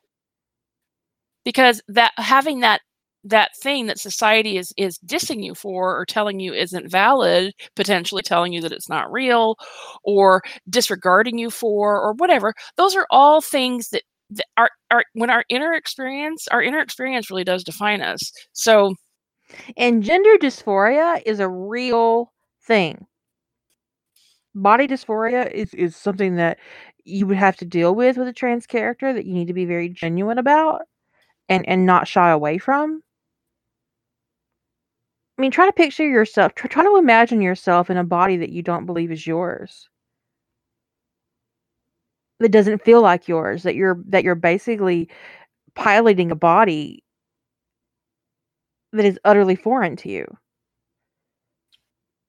[1.45, 2.81] Because that having that
[3.25, 8.23] that thing that society is is dissing you for or telling you isn't valid potentially
[8.23, 9.57] telling you that it's not real
[10.05, 15.29] or disregarding you for or whatever those are all things that, that are, are when
[15.31, 18.33] our inner experience our inner experience really does define us.
[18.53, 18.95] So
[19.77, 22.33] and gender dysphoria is a real
[22.63, 23.07] thing.
[24.55, 26.59] Body dysphoria is, is something that
[27.05, 29.65] you would have to deal with with a trans character that you need to be
[29.65, 30.83] very genuine about
[31.49, 33.03] and, and not shy away from.
[35.39, 38.51] I mean, try to picture yourself, try, try to imagine yourself in a body that
[38.51, 39.89] you don't believe is yours.
[42.41, 45.09] That doesn't feel like yours, that you're that you're basically
[45.75, 47.03] piloting a body
[48.97, 50.27] that is utterly foreign to you.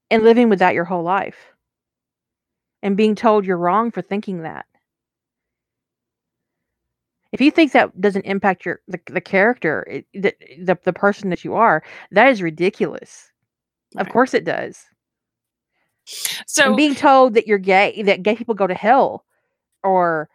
[0.09, 1.53] And living with that your whole life.
[2.81, 4.65] And being told you're wrong for thinking that.
[7.31, 11.29] If you think that doesn't impact your the, the character it, the, the the person
[11.29, 13.31] that you are that is ridiculous.
[13.95, 14.05] Right.
[14.05, 14.85] of course it does.
[16.45, 19.25] So and being told that you're gay that gay people go to hell
[19.83, 20.29] or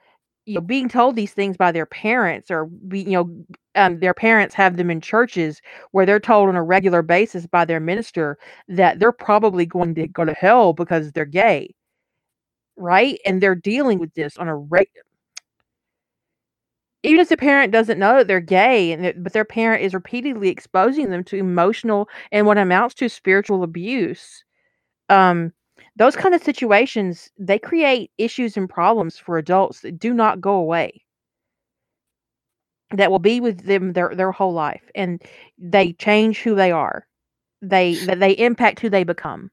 [0.45, 3.45] you know being told these things by their parents or be, you know
[3.77, 5.61] um, their parents have them in churches
[5.93, 10.07] where they're told on a regular basis by their minister that they're probably going to
[10.09, 11.75] go to hell because they're gay
[12.77, 13.19] right?
[13.27, 15.05] And they're dealing with this on a regular
[17.03, 20.49] even if the parent doesn't know that they're gay and but their parent is repeatedly
[20.49, 24.45] exposing them to emotional and what amounts to spiritual abuse
[25.11, 25.53] um
[25.97, 30.55] those kind of situations they create issues and problems for adults that do not go
[30.57, 31.03] away
[32.95, 35.23] that will be with them their their whole life and
[35.59, 37.07] they change who they are
[37.61, 39.51] they they impact who they become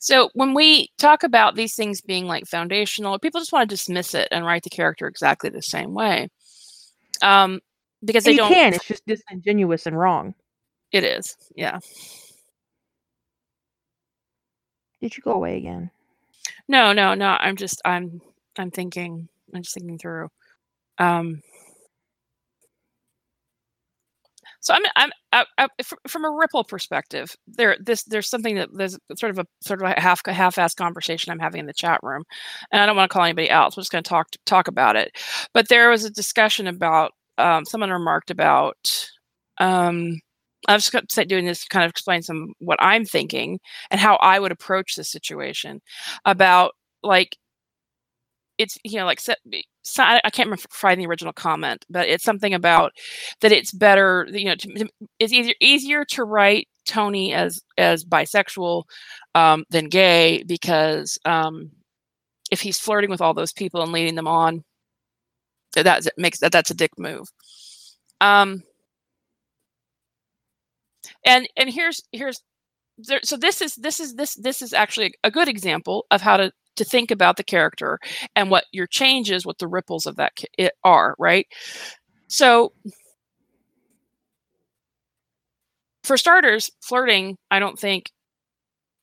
[0.00, 4.14] so when we talk about these things being like foundational people just want to dismiss
[4.14, 6.28] it and write the character exactly the same way
[7.22, 7.60] um
[8.04, 10.34] because they don't can it's just disingenuous and wrong
[10.92, 11.78] it is yeah
[15.00, 15.90] did you go away again?
[16.68, 17.36] No, no, no.
[17.38, 18.20] I'm just I'm
[18.58, 20.30] I'm thinking I'm just thinking through.
[20.98, 21.42] Um
[24.60, 25.68] so I'm I'm I, I,
[26.08, 27.34] from a ripple perspective.
[27.46, 31.30] There this there's something that there's sort of a sort of a half half-ass conversation
[31.32, 32.24] I'm having in the chat room,
[32.72, 33.72] and I don't want to call anybody out.
[33.74, 35.12] So I'm just going to talk talk about it.
[35.54, 39.08] But there was a discussion about um, someone remarked about
[39.58, 40.20] um,
[40.68, 40.92] I'm just
[41.28, 44.94] doing this to kind of explain some what I'm thinking and how I would approach
[44.96, 45.80] the situation
[46.24, 46.72] about
[47.02, 47.36] like
[48.58, 49.20] it's you know like
[49.86, 52.92] so, I can't remember the original comment, but it's something about
[53.40, 54.88] that it's better you know to,
[55.20, 58.82] it's easier easier to write Tony as as bisexual
[59.36, 61.70] um, than gay because um,
[62.50, 64.64] if he's flirting with all those people and leading them on,
[65.74, 67.28] that makes that that's a dick move.
[68.20, 68.64] Um,
[71.24, 72.40] and and here's here's
[72.98, 76.36] there, so this is this is this this is actually a good example of how
[76.36, 77.98] to to think about the character
[78.34, 81.46] and what your changes what the ripples of that it are right
[82.28, 82.72] so
[86.04, 88.10] for starters flirting i don't think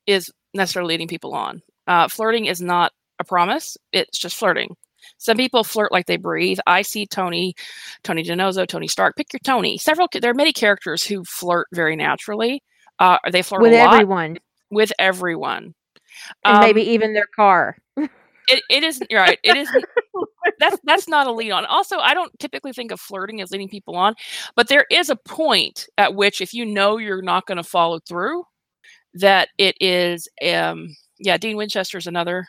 [0.08, 4.76] is necessarily leading people on uh, flirting is not a promise it's just flirting
[5.18, 6.60] some people flirt like they breathe.
[6.68, 7.56] I see Tony,
[8.04, 9.16] Tony DiNozzo, Tony Stark.
[9.16, 9.78] Pick your Tony.
[9.78, 10.08] Several.
[10.12, 12.64] There are many characters who flirt very naturally.
[13.00, 14.38] Uh, they flirt with everyone.
[14.70, 15.76] With everyone,
[16.46, 17.78] and um, maybe even their car.
[17.98, 19.40] it, it is right.
[19.44, 19.70] It is
[20.60, 21.66] that's that's not a lead on.
[21.66, 24.16] Also, I don't typically think of flirting as leading people on,
[24.56, 28.00] but there is a point at which if you know you're not going to follow
[28.08, 28.44] through,
[29.16, 32.46] that it is um yeah, Dean Winchester is another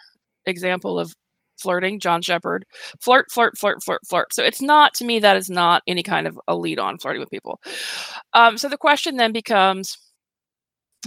[0.46, 1.14] example of
[1.58, 2.64] flirting, John Sheppard,
[3.00, 4.34] flirt, flirt, flirt, flirt, flirt.
[4.34, 7.20] So it's not to me that is not any kind of a lead on flirting
[7.20, 7.60] with people.
[8.32, 9.96] Um, so the question then becomes,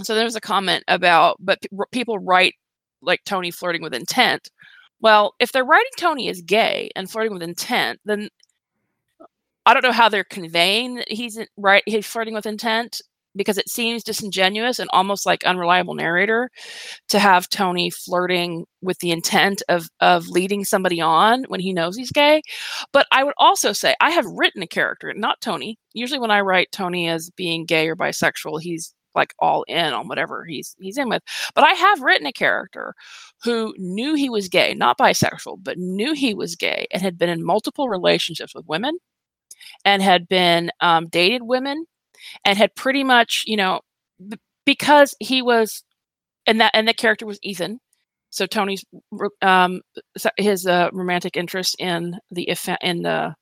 [0.04, 2.54] so there's a comment about, but p- people write
[3.02, 4.50] like Tony flirting with intent.
[5.00, 8.28] Well, if they're writing Tony as gay and flirting with intent, then
[9.66, 11.82] I don't know how they're conveying that he's right.
[11.86, 13.00] He's flirting with intent
[13.36, 16.50] because it seems disingenuous and almost like unreliable narrator
[17.08, 21.96] to have Tony flirting with the intent of of leading somebody on when he knows
[21.96, 22.42] he's gay.
[22.92, 25.78] But I would also say I have written a character, not Tony.
[25.94, 30.08] Usually when I write Tony as being gay or bisexual, he's like all in on
[30.08, 31.22] whatever he's he's in with.
[31.54, 32.94] But I have written a character
[33.44, 37.30] who knew he was gay, not bisexual, but knew he was gay and had been
[37.30, 38.98] in multiple relationships with women
[39.84, 41.84] and had been um, dated women
[42.44, 43.80] and had pretty much, you know,
[44.28, 45.82] b- because he was,
[46.46, 47.80] and that and the character was Ethan.
[48.30, 48.84] So Tony's
[49.42, 49.80] um,
[50.36, 52.48] his uh, romantic interest in the
[52.82, 53.34] in the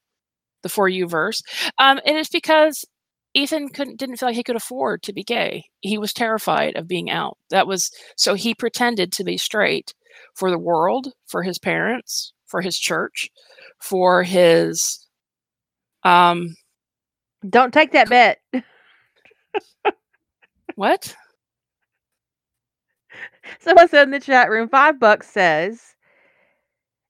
[0.63, 1.43] the for you verse,
[1.79, 2.85] um, and it's because
[3.37, 5.65] Ethan couldn't didn't feel like he could afford to be gay.
[5.83, 7.37] He was terrified of being out.
[7.51, 9.93] That was so he pretended to be straight
[10.35, 13.29] for the world, for his parents, for his church,
[13.79, 15.07] for his
[16.03, 16.57] um
[17.51, 18.39] don't take that bet.
[20.77, 21.15] what?
[23.61, 25.95] Someone said in the chat room, five bucks says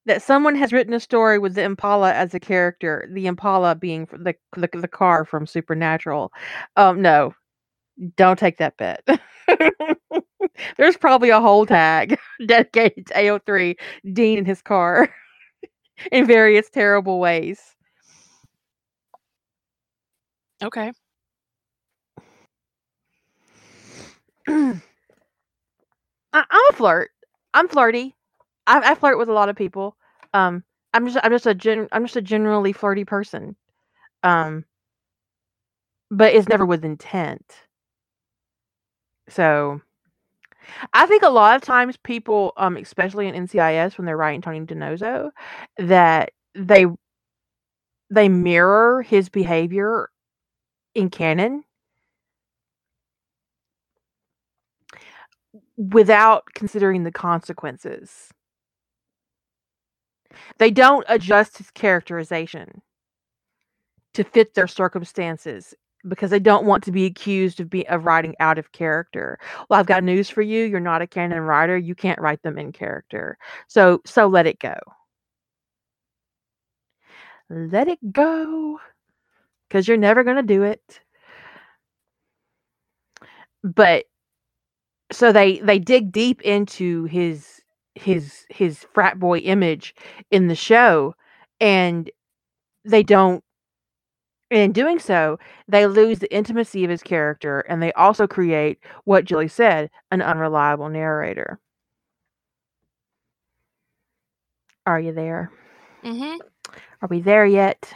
[0.06, 4.06] that someone has written a story with the Impala as a character, the Impala being
[4.12, 6.32] the the, the car from Supernatural.
[6.76, 7.34] Um, no,
[8.16, 9.06] don't take that bet.
[10.76, 13.76] There's probably a whole tag dedicated to AO3
[14.12, 15.14] Dean and his car
[16.12, 17.60] in various terrible ways.
[20.62, 20.92] Okay.
[24.48, 24.80] I,
[26.32, 27.10] am a flirt.
[27.54, 28.15] I'm flirty.
[28.66, 29.96] I, I flirt with a lot of people.
[30.34, 30.64] Um,
[30.94, 33.56] I'm just I'm just a gen I'm just a generally flirty person.
[34.22, 34.64] Um,
[36.10, 37.66] but it's never with intent.
[39.28, 39.80] So,
[40.92, 44.60] I think a lot of times people, um, especially in NCIS when they're writing Tony
[44.60, 45.30] DiNozzo,
[45.78, 46.86] that they
[48.10, 50.10] they mirror his behavior
[50.94, 51.64] in canon
[55.76, 58.30] without considering the consequences.
[60.58, 62.82] They don't adjust his characterization
[64.14, 65.74] to fit their circumstances
[66.08, 69.38] because they don't want to be accused of be of writing out of character.
[69.68, 70.64] Well, I've got news for you.
[70.64, 71.76] You're not a canon writer.
[71.76, 73.38] You can't write them in character.
[73.68, 74.76] So so let it go.
[77.50, 78.80] Let it go.
[79.70, 81.00] Cuz you're never going to do it.
[83.62, 84.06] But
[85.12, 87.60] so they they dig deep into his
[87.96, 89.94] his his frat boy image
[90.30, 91.14] in the show
[91.60, 92.10] and
[92.84, 93.42] they don't
[94.50, 99.24] in doing so they lose the intimacy of his character and they also create what
[99.24, 101.58] Julie said an unreliable narrator.
[104.84, 105.50] Are you there?
[106.04, 106.36] Mm-hmm.
[107.02, 107.92] are we there yet?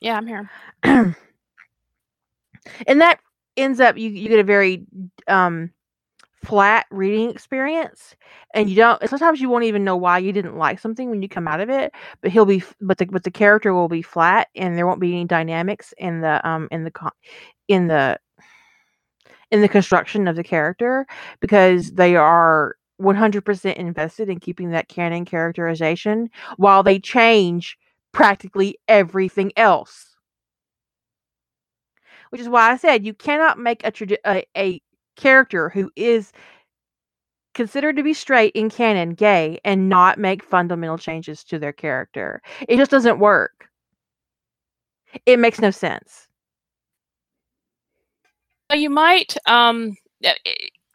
[0.00, 0.50] Yeah i'm here.
[2.86, 3.18] And that
[3.56, 4.86] ends up you, you get a very
[5.26, 5.70] um
[6.44, 8.16] flat reading experience
[8.52, 11.28] and you don't sometimes you won't even know why you didn't like something when you
[11.28, 14.48] come out of it but he'll be but the but the character will be flat
[14.56, 16.90] and there won't be any dynamics in the um in the
[17.68, 18.18] in the
[19.52, 21.06] in the construction of the character
[21.40, 27.76] because they are 100% invested in keeping that canon characterization while they change
[28.12, 30.16] practically everything else.
[32.30, 33.92] Which is why I said you cannot make a,
[34.26, 34.80] a, a
[35.16, 36.32] character who is
[37.54, 42.40] considered to be straight in canon gay and not make fundamental changes to their character.
[42.68, 43.68] It just doesn't work.
[45.26, 46.28] It makes no sense.
[48.72, 49.96] You might um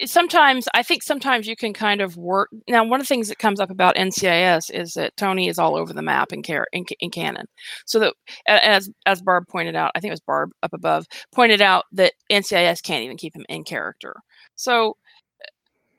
[0.05, 2.49] sometimes I think sometimes you can kind of work.
[2.67, 5.75] Now, one of the things that comes up about NCIS is that Tony is all
[5.75, 7.47] over the map in, car- in, in canon.
[7.85, 8.13] So that
[8.47, 12.13] as as Barb pointed out, I think it was Barb up above pointed out that
[12.31, 14.15] NCIS can't even keep him in character.
[14.55, 14.97] So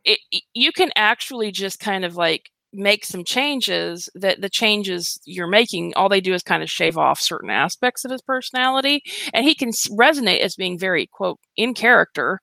[0.06, 5.20] eh, it, you can actually just kind of like make some changes that the changes
[5.24, 9.02] you're making all they do is kind of shave off certain aspects of his personality
[9.34, 12.40] and he can resonate as being very quote in character.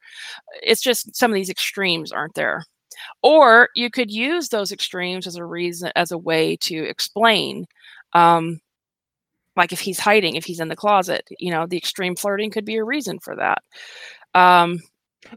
[0.61, 2.65] It's just some of these extremes aren't there.
[3.23, 7.65] Or you could use those extremes as a reason as a way to explain
[8.13, 8.59] um
[9.57, 12.65] like if he's hiding if he's in the closet you know the extreme flirting could
[12.65, 13.59] be a reason for that.
[14.33, 14.79] Um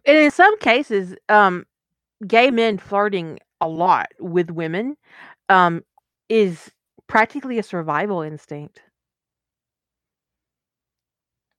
[0.06, 1.64] and in some cases um
[2.26, 4.96] gay men flirting a lot with women
[5.48, 5.82] um,
[6.28, 6.70] is
[7.06, 8.82] practically a survival instinct.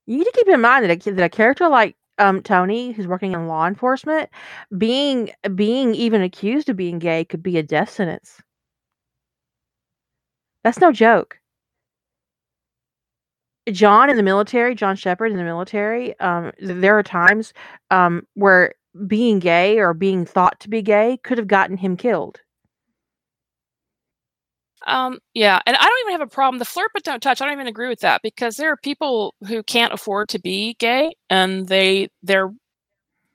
[0.06, 3.08] You need to keep in mind that a, that a character like um, Tony, who's
[3.08, 4.30] working in law enforcement,
[4.78, 8.41] being being even accused of being gay could be a death sentence.
[10.64, 11.39] That's no joke.
[13.72, 17.54] John in the military, John Sheppard in the military, um, there are times
[17.91, 18.74] um, where
[19.07, 22.39] being gay or being thought to be gay could have gotten him killed.
[24.87, 26.59] Um, yeah, and I don't even have a problem.
[26.59, 27.41] The flirt but don't touch.
[27.41, 30.75] I don't even agree with that because there are people who can't afford to be
[30.79, 32.51] gay, and they they're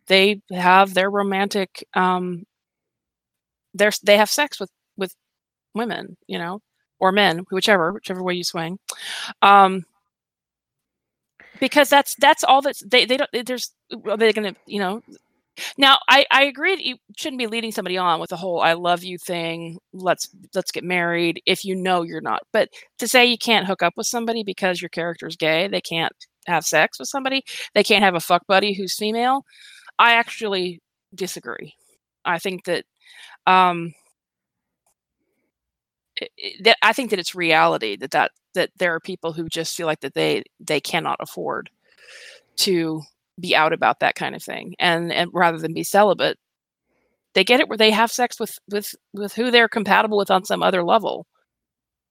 [0.06, 2.44] they have their romantic um
[3.74, 5.14] they they have sex with with
[5.74, 6.60] women, you know,
[7.00, 8.78] or men, whichever whichever way you swing.
[9.42, 9.84] Um,
[11.60, 13.72] because that's that's all that's they they don't there's
[14.06, 15.02] are they gonna you know
[15.78, 18.72] now, I, I agree that you shouldn't be leading somebody on with the whole "I
[18.74, 19.78] love you" thing.
[19.92, 22.42] Let's let's get married if you know you're not.
[22.52, 26.12] But to say you can't hook up with somebody because your character's gay, they can't
[26.46, 27.42] have sex with somebody,
[27.74, 29.44] they can't have a fuck buddy who's female.
[29.98, 30.80] I actually
[31.14, 31.74] disagree.
[32.24, 32.84] I think that
[33.46, 33.94] um,
[36.62, 39.86] that I think that it's reality that that that there are people who just feel
[39.86, 41.70] like that they they cannot afford
[42.58, 43.02] to
[43.40, 46.38] be out about that kind of thing and and rather than be celibate
[47.34, 50.44] they get it where they have sex with with with who they're compatible with on
[50.44, 51.26] some other level.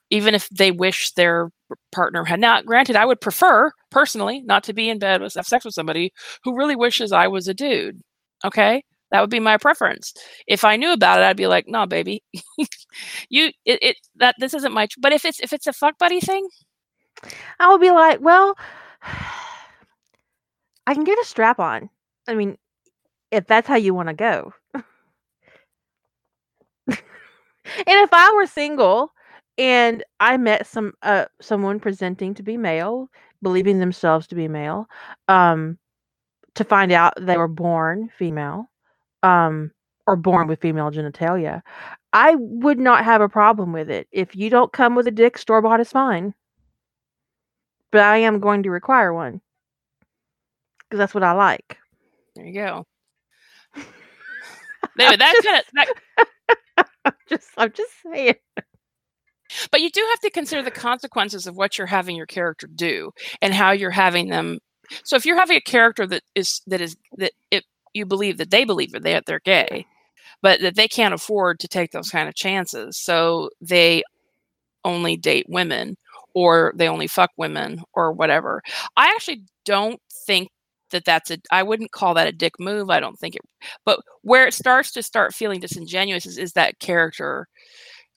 [0.09, 1.49] Even if they wish their
[1.91, 5.47] partner had not granted i would prefer personally not to be in bed with have
[5.47, 6.13] sex with somebody
[6.43, 7.99] who really wishes i was a dude
[8.45, 8.83] okay?
[9.09, 10.13] That would be my preference.
[10.45, 12.21] If i knew about it i'd be like nah baby.
[13.29, 16.19] You it, it that this isn't my but if it's if it's a fuck buddy
[16.19, 16.47] thing
[17.59, 18.55] i would be like well
[20.87, 21.89] I can get a strap on.
[22.27, 22.57] I mean,
[23.31, 24.53] if that's how you want to go.
[24.73, 24.85] and
[27.87, 29.13] if I were single
[29.57, 33.09] and I met some uh someone presenting to be male,
[33.41, 34.87] believing themselves to be male,
[35.27, 35.77] um
[36.55, 38.69] to find out they were born female,
[39.23, 39.71] um
[40.07, 41.61] or born with female genitalia,
[42.13, 44.07] I would not have a problem with it.
[44.11, 46.33] If you don't come with a dick, store bought is fine.
[47.91, 49.41] But I am going to require one
[50.93, 51.79] because that's what I like.
[52.35, 52.85] There you go.
[54.99, 56.87] Anyway, that's kind of that...
[57.05, 58.35] I'm just I'm just saying.
[59.71, 63.11] But you do have to consider the consequences of what you're having your character do
[63.41, 64.59] and how you're having them.
[65.03, 67.63] So if you're having a character that is that is that it
[67.93, 69.87] you believe that they believe that they they're gay,
[70.43, 74.03] but that they can't afford to take those kind of chances, so they
[74.83, 75.95] only date women
[76.33, 78.61] or they only fuck women or whatever.
[78.95, 80.49] I actually don't think
[80.93, 83.41] that that's a i wouldn't call that a dick move i don't think it
[83.85, 87.47] but where it starts to start feeling disingenuous is, is that character.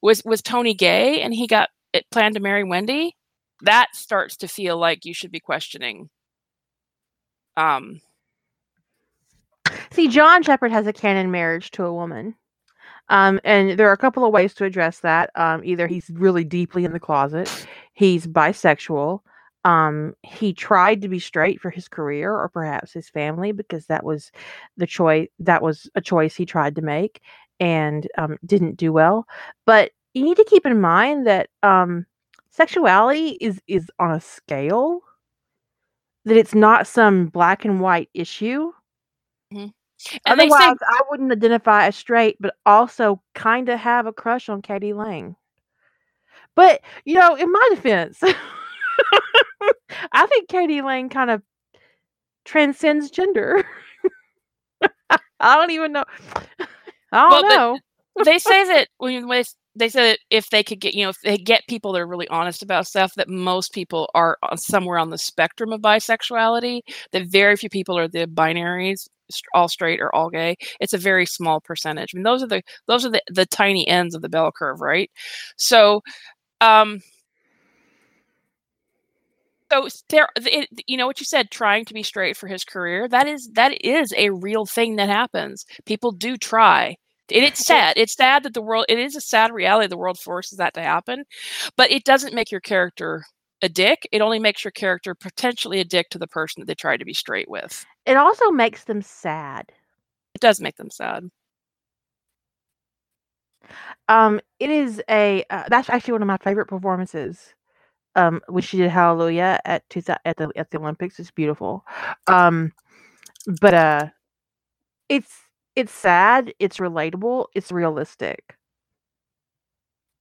[0.02, 3.16] Was was tony gay and he got it planned to marry wendy?
[3.62, 6.08] That starts to feel like you should be questioning.
[7.56, 8.00] Um.
[9.90, 12.36] See john sheppard has a canon marriage to a woman.
[13.08, 15.30] Um, and there are a couple of ways to address that.
[15.36, 19.20] Um, either he's really deeply in the closet, he's bisexual,
[19.66, 24.04] um, he tried to be straight for his career or perhaps his family because that
[24.04, 24.30] was
[24.76, 27.20] the choice that was a choice he tried to make
[27.58, 29.26] and um, didn't do well.
[29.66, 32.06] But you need to keep in mind that um,
[32.48, 35.00] sexuality is is on a scale
[36.26, 38.70] that it's not some black and white issue.
[39.52, 39.72] Mhm.
[40.26, 44.12] And they say Otherwise, I wouldn't identify as straight, but also kind of have a
[44.12, 44.92] crush on k.d.
[44.94, 45.34] lang.
[46.54, 48.22] But, you know, in my defense,
[50.12, 50.82] I think k.d.
[50.82, 51.42] lang kind of
[52.44, 53.64] transcends gender.
[55.40, 56.04] I don't even know.
[57.12, 57.78] I don't but know.
[58.24, 59.28] they say that when
[59.76, 62.06] they say that if they could get, you know, if they get people that are
[62.06, 66.80] really honest about stuff, that most people are on somewhere on the spectrum of bisexuality.
[67.12, 69.06] That very few people are the binaries,
[69.54, 70.56] all straight or all gay.
[70.80, 72.12] It's a very small percentage.
[72.14, 74.80] I mean, those are the those are the, the tiny ends of the bell curve,
[74.80, 75.10] right?
[75.56, 76.02] So,
[76.60, 77.00] um,
[79.72, 83.08] so there, it, you know what you said, trying to be straight for his career.
[83.08, 85.66] That is that is a real thing that happens.
[85.86, 86.96] People do try.
[87.32, 87.94] And it's sad.
[87.96, 88.86] It's sad that the world.
[88.88, 89.88] It is a sad reality.
[89.88, 91.24] The world forces that to happen,
[91.76, 93.24] but it doesn't make your character
[93.62, 94.08] a dick.
[94.12, 97.04] It only makes your character potentially a dick to the person that they try to
[97.04, 97.84] be straight with.
[98.06, 99.72] it also makes them sad.
[100.34, 101.30] It does make them sad.
[104.08, 107.55] Um, it is a uh, that's actually one of my favorite performances.
[108.16, 111.84] Um, when she did Hallelujah at two, at the at the Olympics, it's beautiful.
[112.28, 112.72] Um,
[113.60, 114.06] but uh,
[115.08, 115.32] it's
[115.74, 118.56] it's sad, it's relatable, it's realistic.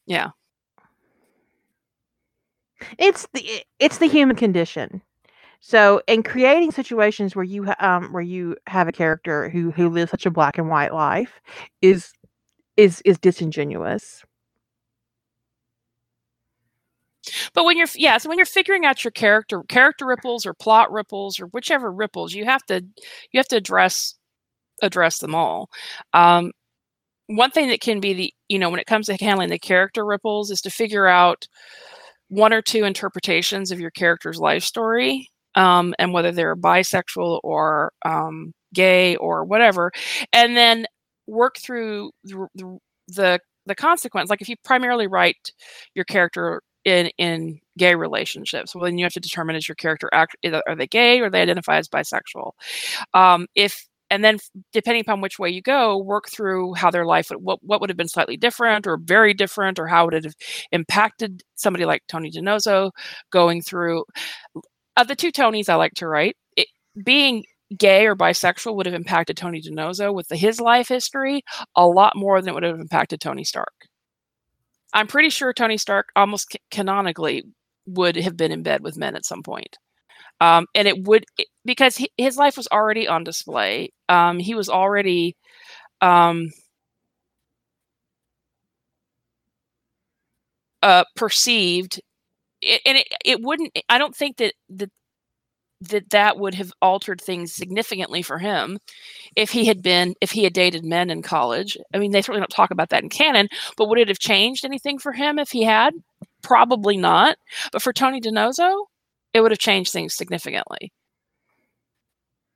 [0.07, 0.31] Yeah.
[2.99, 5.01] It's the it's the human condition.
[5.61, 10.11] So, in creating situations where you um where you have a character who who lives
[10.11, 11.41] such a black and white life
[11.83, 12.13] is
[12.77, 14.24] is is disingenuous.
[17.53, 20.91] But when you're yeah, so when you're figuring out your character character ripples or plot
[20.91, 22.86] ripples or whichever ripples, you have to
[23.32, 24.15] you have to address
[24.82, 25.69] address them all.
[26.13, 26.51] Um,
[27.28, 30.05] one thing that can be the you know when it comes to handling the character
[30.05, 31.47] ripples is to figure out
[32.30, 37.91] one or two interpretations of your character's life story um, and whether they're bisexual or
[38.05, 39.91] um, gay or whatever
[40.34, 40.86] and then
[41.28, 45.51] work through the, the the the consequence like if you primarily write
[45.95, 50.09] your character in in gay relationships well then you have to determine is your character
[50.13, 50.36] act
[50.67, 52.51] are they gay or they identify as bisexual.
[53.13, 54.38] Um, if and then
[54.71, 57.89] depending upon which way you go work through how their life would, what, what would
[57.89, 60.36] have been slightly different or very different or how would it have
[60.71, 62.91] impacted somebody like tony dinozzo
[63.31, 64.03] going through
[64.97, 66.67] of the two tonys i like to write it,
[67.03, 67.43] being
[67.77, 71.41] gay or bisexual would have impacted tony dinozzo with the, his life history
[71.75, 73.73] a lot more than it would have impacted tony stark
[74.95, 77.43] i'm pretty sure tony stark almost ca- canonically
[77.87, 79.77] would have been in bed with men at some point
[80.41, 81.25] um, and it would
[81.65, 83.91] because he, his life was already on display.
[84.09, 85.35] Um, he was already
[86.01, 86.49] um,
[90.81, 92.01] uh, perceived,
[92.61, 93.77] it, and it, it wouldn't.
[93.89, 94.91] I don't think that that
[95.89, 98.79] that that would have altered things significantly for him
[99.36, 101.77] if he had been if he had dated men in college.
[101.93, 104.65] I mean, they certainly don't talk about that in canon, but would it have changed
[104.65, 105.93] anything for him if he had?
[106.41, 107.38] Probably not.
[107.71, 108.86] But for Tony DiNozzo,
[109.33, 110.91] it would have changed things significantly.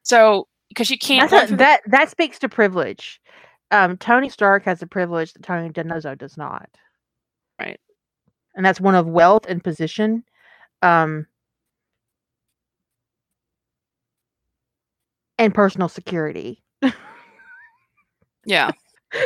[0.04, 3.20] So, because you can't a, that that speaks to privilege.
[3.72, 6.70] Um, Tony Stark has a privilege that Tony DiNozzo does not,
[7.60, 7.80] right.
[8.56, 10.24] and that's one of wealth and position.
[10.82, 11.28] Um,
[15.40, 16.62] and personal security.
[18.46, 18.72] Yeah.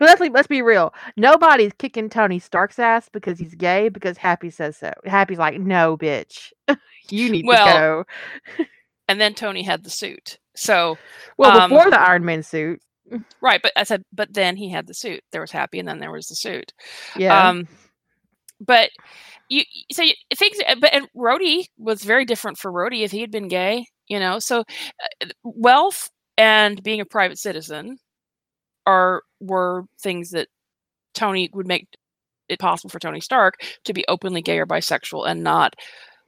[0.00, 0.94] Let's be, let's be real.
[1.16, 3.88] Nobody's kicking Tony Stark's ass because he's gay.
[3.88, 4.92] Because Happy says so.
[5.04, 6.52] Happy's like, no, bitch,
[7.10, 8.64] you need Well, to go.
[9.08, 10.38] And then Tony had the suit.
[10.54, 10.96] So,
[11.36, 12.80] Well, um, before the Iron Man suit,
[13.40, 15.20] right, but I said, but then he had the suit.
[15.32, 16.72] There was Happy, and then there was the suit.
[17.16, 17.66] yeah, Um,
[18.60, 18.90] but
[19.48, 23.32] you, so you, things, but and Rhodey was very different for Rhodey if he had
[23.32, 24.38] been gay, you know.
[24.38, 27.98] So, uh, wealth and being a private citizen
[28.86, 30.48] are were things that
[31.14, 31.88] Tony would make
[32.48, 35.74] it possible for Tony Stark to be openly gay or bisexual and not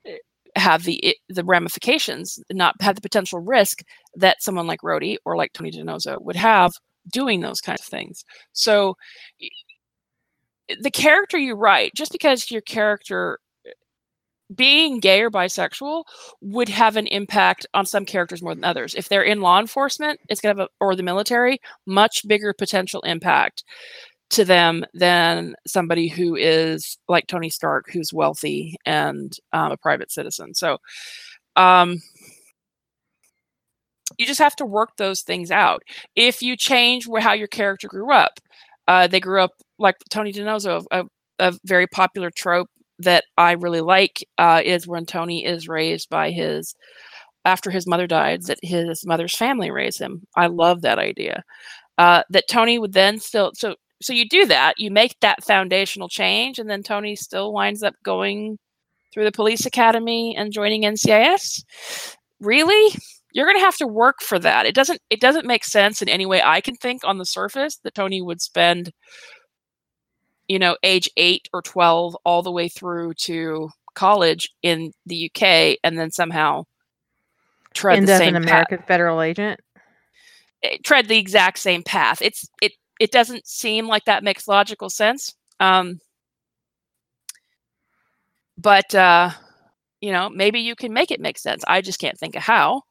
[0.09, 0.13] uh,
[0.57, 3.81] have the i- the ramifications, not have the potential risk
[4.17, 6.73] that someone like Rhodey or like Tony DiNozzo would have
[7.13, 8.25] doing those kinds of things.
[8.53, 8.97] So
[10.81, 13.39] the character you write, just because your character
[14.55, 16.05] being gay or bisexual
[16.41, 18.95] would have an impact on some characters more than others.
[18.95, 22.53] If they're in law enforcement, it's going to have a, or the military, much bigger
[22.53, 23.65] potential impact
[24.31, 30.11] to them than somebody who is like Tony Stark, who's wealthy and um, a private
[30.11, 30.55] citizen.
[30.55, 30.79] So,
[31.57, 32.01] um,
[34.19, 35.83] you just have to work those things out.
[36.17, 38.41] If you change how your character grew up,
[38.89, 41.05] uh, they grew up like Tony DiNozzo, a,
[41.39, 42.69] a very popular trope
[43.03, 46.75] that I really like uh, is when Tony is raised by his
[47.45, 50.23] after his mother died that his mother's family raised him.
[50.37, 51.43] I love that idea.
[51.99, 56.09] Uh, that Tony would then still so so you do that, you make that foundational
[56.09, 58.59] change, and then Tony still winds up going
[59.13, 61.63] through the police academy and joining NCIS.
[62.41, 62.95] Really?
[63.33, 64.67] You're going to have to work for that.
[64.67, 67.79] It doesn't it doesn't make sense in any way I can think on the surface
[67.85, 68.93] that Tony would spend
[70.51, 75.79] you know age 8 or 12 all the way through to college in the UK
[75.85, 76.65] and then somehow
[77.73, 78.89] tread and the same an American path.
[78.89, 79.61] federal agent
[80.65, 82.21] eh, tread the exact same path.
[82.21, 85.37] It's it it doesn't seem like that makes logical sense.
[85.61, 86.01] Um,
[88.59, 89.31] but uh,
[90.01, 91.63] you know, maybe you can make it make sense.
[91.69, 92.83] I just can't think of how.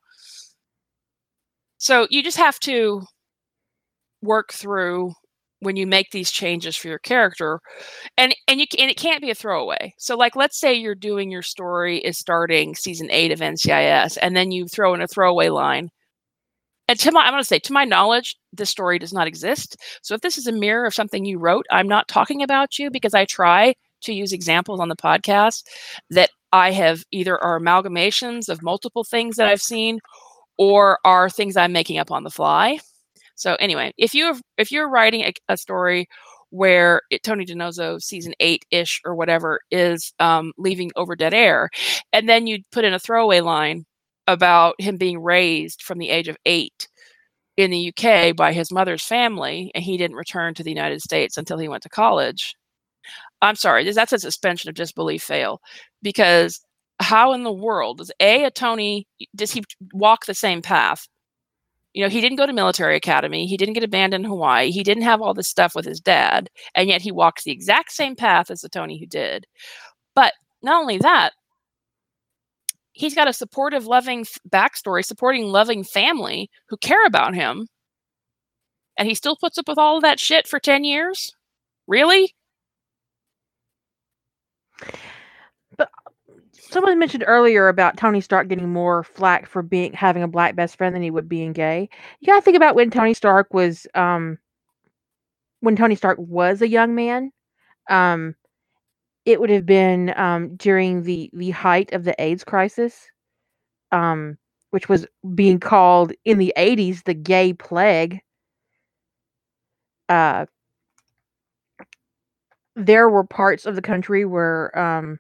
[1.77, 3.02] So you just have to
[4.22, 5.14] work through
[5.61, 7.60] when you make these changes for your character
[8.18, 9.94] and and you and it can't be a throwaway.
[9.98, 14.36] So like let's say you're doing your story is starting season 8 of NCIS and
[14.36, 15.90] then you throw in a throwaway line.
[16.88, 19.77] And to my i'm going to say to my knowledge this story does not exist.
[20.02, 22.90] So if this is a mirror of something you wrote i'm not talking about you
[22.91, 25.64] because i try to use examples on the podcast
[26.10, 29.99] that i have either are amalgamations of multiple things that i've seen
[30.57, 32.80] or are things i'm making up on the fly
[33.40, 36.07] so anyway if you have, if you're writing a, a story
[36.52, 41.70] where it, Tony DiNozzo season eight ish or whatever is um, leaving over dead air,
[42.11, 43.86] and then you put in a throwaway line
[44.28, 46.88] about him being raised from the age of eight
[47.57, 51.38] in the UK by his mother's family, and he didn't return to the United States
[51.38, 52.56] until he went to college.
[53.41, 55.61] I'm sorry, that's a suspension of disbelief fail
[56.02, 56.60] because
[56.99, 59.64] how in the world does a a Tony does he
[59.94, 61.07] walk the same path?
[61.94, 64.84] You know, he didn't go to military academy, he didn't get abandoned in Hawaii, he
[64.84, 68.16] didn't have all this stuff with his dad, and yet he walks the exact same
[68.16, 69.45] path as the Tony who did.
[70.16, 71.32] But not only that,
[72.94, 77.68] he's got a supportive, loving backstory, supporting, loving family who care about him.
[78.98, 81.34] And he still puts up with all of that shit for 10 years?
[81.88, 82.36] Really?
[86.70, 90.78] Someone mentioned earlier about Tony Stark getting more flack for being having a black best
[90.78, 91.90] friend than he would being gay.
[92.20, 94.38] You gotta think about when Tony Stark was um
[95.62, 97.32] when Tony Stark was a young man.
[97.90, 98.36] Um
[99.26, 103.10] it would have been um, during the the height of the AIDS crisis,
[103.91, 104.38] um,
[104.72, 105.06] which was
[105.36, 108.22] being called in the 80s the gay plague.
[110.10, 110.46] Uh,
[112.76, 115.20] there were parts of the country where um,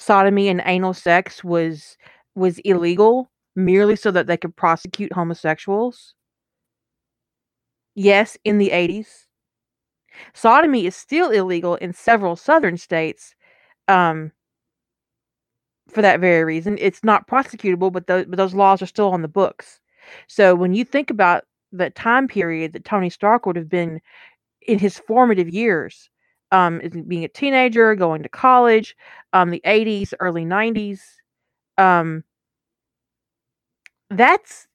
[0.00, 1.96] sodomy and anal sex was
[2.34, 6.14] was illegal merely so that they could prosecute homosexuals.
[7.94, 9.26] Yes, in the 80s.
[10.32, 13.34] Sodomy is still illegal in several southern states
[13.88, 14.32] um,
[15.88, 16.78] for that very reason.
[16.80, 19.80] It's not prosecutable, but, those but those laws are still on the books.
[20.28, 24.00] So when you think about the time period that Tony Stark would have been
[24.62, 26.08] in his formative years,
[26.52, 28.96] um, being a teenager, going to college,
[29.32, 31.00] um, the 80s, early 90s,
[31.78, 32.24] um,
[34.10, 34.66] that's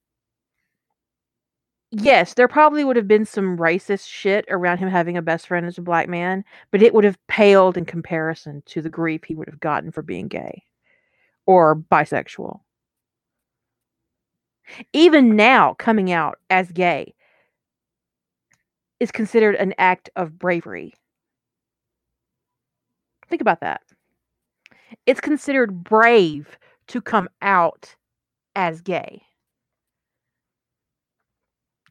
[1.91, 5.65] Yes, there probably would have been some racist shit around him having a best friend
[5.65, 9.35] as a black man, but it would have paled in comparison to the grief he
[9.35, 10.63] would have gotten for being gay
[11.47, 12.61] or bisexual.
[14.93, 17.13] Even now, coming out as gay
[18.99, 20.93] is considered an act of bravery.
[23.29, 23.81] Think about that.
[25.05, 26.57] It's considered brave
[26.87, 27.95] to come out
[28.55, 29.21] as gay.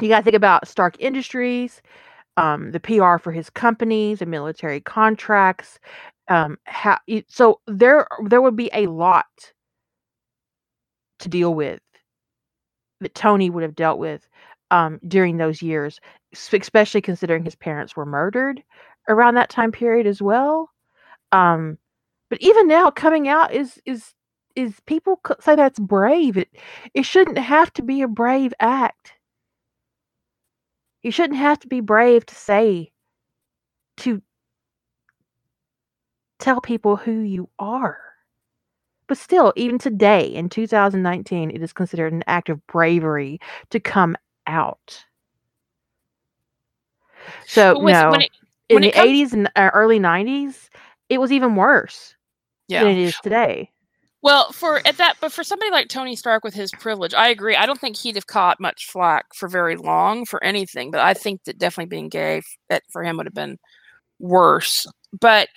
[0.00, 1.80] You got to think about Stark Industries,
[2.36, 5.78] um, the PR for his company, the military contracts.
[6.28, 6.98] Um, how,
[7.28, 9.26] so there, there would be a lot
[11.20, 11.80] to deal with
[13.00, 14.26] that Tony would have dealt with
[14.70, 16.00] um, during those years,
[16.32, 18.62] especially considering his parents were murdered
[19.08, 20.70] around that time period as well.
[21.34, 21.78] Um,
[22.30, 24.14] but even now, coming out is is
[24.56, 26.36] is people say that's brave.
[26.36, 26.48] It
[26.94, 29.12] it shouldn't have to be a brave act.
[31.02, 32.92] You shouldn't have to be brave to say,
[33.98, 34.22] to
[36.38, 37.98] tell people who you are.
[39.06, 43.38] But still, even today in 2019, it is considered an act of bravery
[43.70, 44.16] to come
[44.46, 45.04] out.
[47.46, 48.30] So, with, no, it,
[48.70, 50.70] in the comes- 80s and uh, early 90s,
[51.08, 52.14] it was even worse
[52.68, 52.84] yeah.
[52.84, 53.70] than it is today.
[54.22, 57.56] Well, for at that, but for somebody like Tony Stark with his privilege, I agree.
[57.56, 61.12] I don't think he'd have caught much flack for very long for anything, but I
[61.12, 62.40] think that definitely being gay
[62.70, 63.58] that for him would have been
[64.18, 64.86] worse.
[65.20, 65.48] But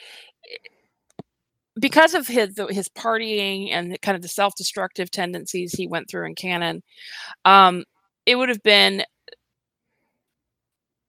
[1.79, 6.35] because of his his partying and kind of the self-destructive tendencies he went through in
[6.35, 6.83] canon,
[7.45, 7.85] um,
[8.25, 9.03] it would have been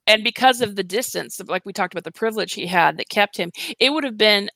[0.08, 3.36] and because of the distance like we talked about the privilege he had that kept
[3.36, 4.50] him it would have been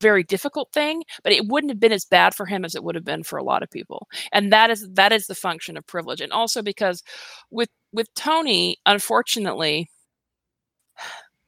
[0.00, 2.94] very difficult thing but it wouldn't have been as bad for him as it would
[2.94, 4.06] have been for a lot of people.
[4.32, 6.20] And that is that is the function of privilege.
[6.20, 7.02] And also because
[7.50, 9.88] with with tony unfortunately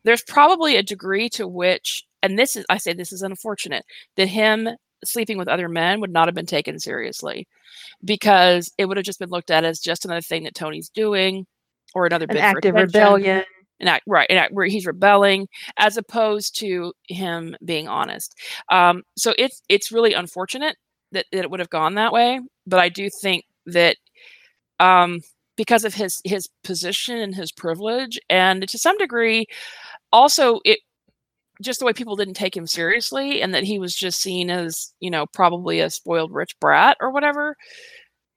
[0.04, 3.84] there's probably a degree to which and this is i say this is unfortunate
[4.16, 4.68] that him
[5.04, 7.46] sleeping with other men would not have been taken seriously
[8.04, 11.46] because it would have just been looked at as just another thing that Tony's doing
[11.94, 13.44] or another an active rebellion.
[13.78, 15.48] And act, right, and act, where he's rebelling
[15.78, 18.34] as opposed to him being honest.
[18.70, 20.76] Um, so it's it's really unfortunate
[21.12, 22.40] that, that it would have gone that way.
[22.66, 23.96] But I do think that
[24.80, 25.20] um,
[25.56, 29.46] because of his his position and his privilege, and to some degree,
[30.12, 30.80] also it
[31.62, 34.92] just the way people didn't take him seriously and that he was just seen as
[35.00, 37.56] you know probably a spoiled rich brat or whatever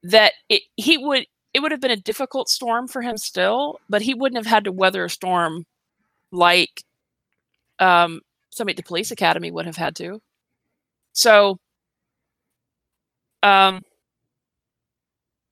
[0.03, 4.01] that it, he would it would have been a difficult storm for him still but
[4.01, 5.65] he wouldn't have had to weather a storm
[6.31, 6.83] like
[7.79, 8.21] um,
[8.51, 10.21] somebody at the police academy would have had to.
[11.13, 11.59] So
[13.43, 13.83] um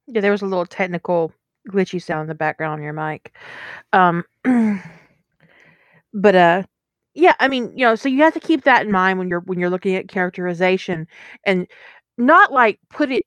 [0.07, 1.32] yeah there was a little technical
[1.69, 3.34] glitchy sound in the background on your mic.
[3.94, 4.23] Um
[6.14, 6.64] but uh
[7.14, 9.41] yeah, I mean, you know, so you have to keep that in mind when you're
[9.41, 11.07] when you're looking at characterization
[11.45, 11.68] and
[12.18, 13.23] not like put it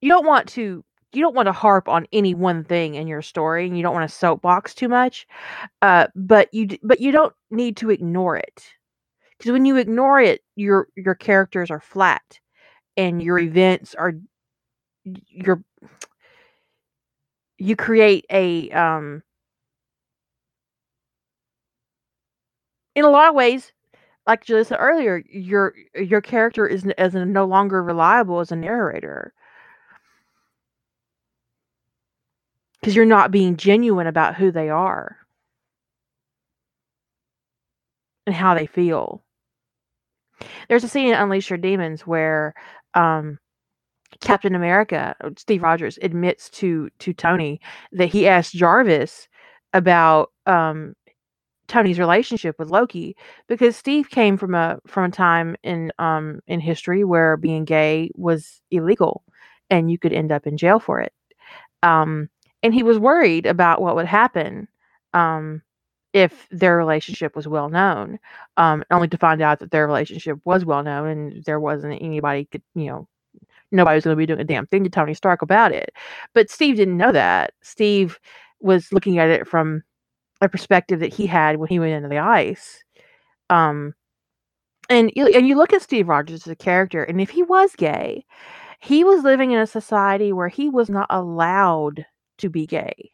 [0.00, 3.22] you don't want to you don't want to harp on any one thing in your
[3.22, 5.26] story and you don't want to soapbox too much.
[5.82, 8.64] Uh but you but you don't need to ignore it.
[9.40, 12.40] Cuz when you ignore it, your your characters are flat
[12.96, 14.14] and your events are
[15.28, 15.62] your
[17.58, 19.22] you create a um
[22.94, 23.72] in a lot of ways,
[24.26, 29.32] like Julia said earlier, your your character is as no longer reliable as a narrator
[32.86, 35.16] because you're not being genuine about who they are
[38.24, 39.24] and how they feel.
[40.68, 42.54] There's a scene in Unleash Your Demons where
[42.94, 43.40] um,
[44.20, 47.60] Captain America, uh, Steve Rogers, admits to to Tony
[47.90, 49.26] that he asked Jarvis
[49.72, 50.94] about um,
[51.66, 53.16] Tony's relationship with Loki
[53.48, 58.10] because Steve came from a from a time in um in history where being gay
[58.14, 59.24] was illegal
[59.70, 61.12] and you could end up in jail for it.
[61.82, 62.28] Um
[62.66, 64.68] and he was worried about what would happen
[65.14, 65.62] um
[66.12, 68.18] if their relationship was well known.
[68.56, 72.46] Um only to find out that their relationship was well known and there wasn't anybody
[72.46, 73.08] could, you know,
[73.72, 75.92] nobody was going to be doing a damn thing to Tony Stark about it.
[76.34, 77.52] But Steve didn't know that.
[77.62, 78.18] Steve
[78.60, 79.82] was looking at it from
[80.40, 82.82] a perspective that he had when he went into the ice.
[83.50, 83.94] Um,
[84.88, 88.24] and and you look at Steve Rogers as a character, and if he was gay,
[88.80, 92.06] he was living in a society where he was not allowed
[92.38, 93.12] to be gay.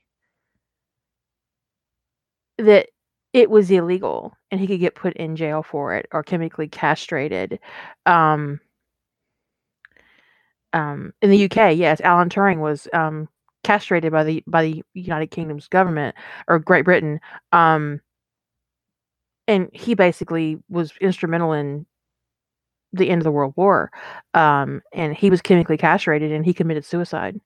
[2.58, 2.88] That
[3.32, 7.58] it was illegal, and he could get put in jail for it or chemically castrated.
[8.06, 8.60] Um,
[10.72, 13.28] um, in the UK, yes, Alan Turing was um,
[13.64, 16.16] castrated by the by the United Kingdom's government
[16.48, 17.20] or Great Britain.
[17.52, 18.00] Um,
[19.48, 21.86] and he basically was instrumental in
[22.92, 23.90] the end of the World War.
[24.34, 27.40] Um, and he was chemically castrated and he committed suicide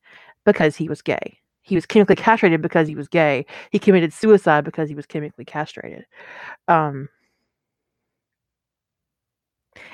[0.45, 1.39] because he was gay.
[1.67, 3.45] He was chemically castrated because he was gay.
[3.71, 6.07] He committed suicide because he was chemically castrated.
[6.69, 7.09] Um,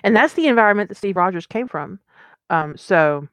[0.05, 1.99] and that's the environment that Steve Rogers came from.
[2.51, 3.27] Um, so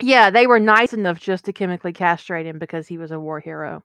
[0.00, 3.38] yeah, they were nice enough just to chemically castrate him because he was a war
[3.38, 3.84] hero.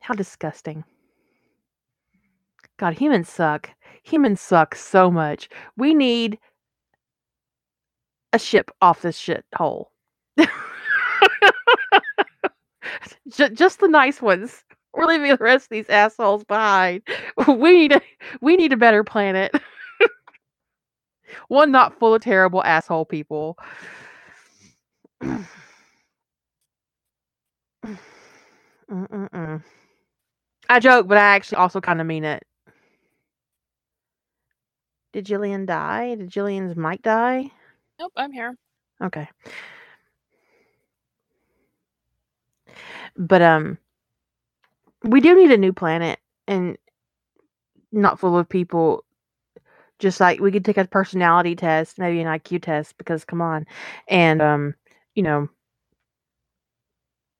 [0.00, 0.82] How disgusting.
[2.78, 3.70] God, humans suck.
[4.04, 5.50] Humans suck so much.
[5.76, 6.38] We need
[8.36, 9.90] a ship off this shit hole.
[13.28, 14.62] just the nice ones.
[14.92, 17.02] We're leaving the rest of these assholes behind.
[17.48, 18.00] We need a
[18.40, 19.54] we need a better planet.
[21.48, 23.56] One not full of terrible asshole people.
[30.68, 32.44] I joke, but I actually also kind of mean it.
[35.12, 36.14] Did Jillian die?
[36.16, 37.50] Did Jillian's mic die?
[37.98, 38.54] Nope, I'm here.
[39.02, 39.28] Okay.
[43.16, 43.78] But um
[45.04, 46.18] we do need a new planet
[46.48, 46.76] and
[47.92, 49.04] not full of people
[49.98, 53.66] just like we could take a personality test, maybe an IQ test, because come on,
[54.08, 54.74] and um,
[55.14, 55.48] you know,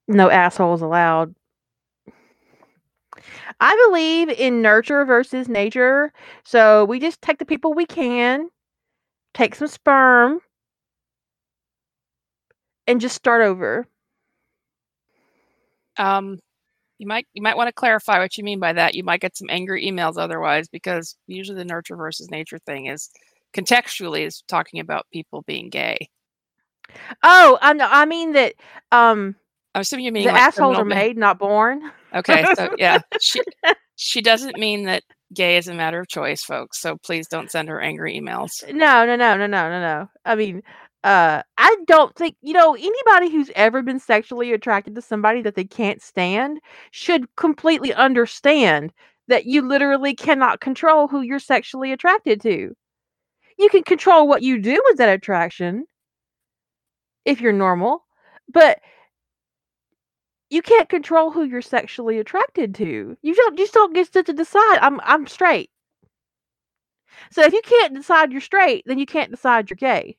[0.09, 1.35] no assholes allowed.
[3.61, 6.13] I believe in nurture versus nature.
[6.45, 8.49] So we just take the people we can,
[9.35, 10.41] take some sperm,
[12.87, 13.87] and just start over.
[15.97, 16.39] Um,
[16.99, 18.95] you might you might want to clarify what you mean by that.
[18.95, 23.11] You might get some angry emails otherwise, because usually the nurture versus nature thing is
[23.55, 26.09] contextually is talking about people being gay.
[27.23, 27.89] Oh, I know.
[27.91, 28.55] I mean that.
[28.93, 29.37] Um,
[29.75, 31.91] I'm assuming you mean the like assholes are made, not born.
[32.15, 33.43] Okay, so yeah, she
[33.97, 35.03] she doesn't mean that
[35.35, 36.81] gay is a matter of choice, folks.
[36.81, 38.67] So please don't send her angry emails.
[38.73, 40.09] No, no, no, no, no, no, no.
[40.25, 40.63] I mean,
[41.05, 45.55] uh, I don't think you know anybody who's ever been sexually attracted to somebody that
[45.55, 46.61] they can't stand
[46.91, 48.93] should completely understand
[49.29, 52.75] that you literally cannot control who you're sexually attracted to.
[53.59, 55.87] You can control what you do with that attraction
[57.25, 58.05] if you're normal,
[58.49, 58.81] but
[60.51, 63.17] you can't control who you're sexually attracted to.
[63.23, 65.71] You don't you just don't get to, to decide I'm I'm straight.
[67.31, 70.17] So if you can't decide you're straight, then you can't decide you're gay.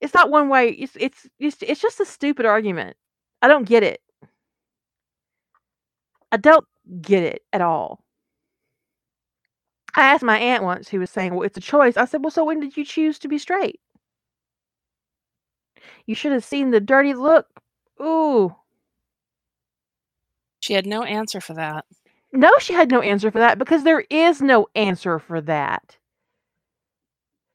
[0.00, 0.70] It's not one way.
[0.70, 2.96] It's it's it's, it's just a stupid argument.
[3.42, 4.00] I don't get it.
[6.32, 6.66] I don't
[7.02, 8.04] get it at all.
[9.96, 12.30] I asked my aunt once who was saying, "Well, it's a choice." I said, "Well,
[12.30, 13.80] so when did you choose to be straight?"
[16.06, 17.46] You should have seen the dirty look.
[18.02, 18.54] Ooh.
[20.60, 21.84] She had no answer for that.
[22.32, 25.98] No, she had no answer for that because there is no answer for that.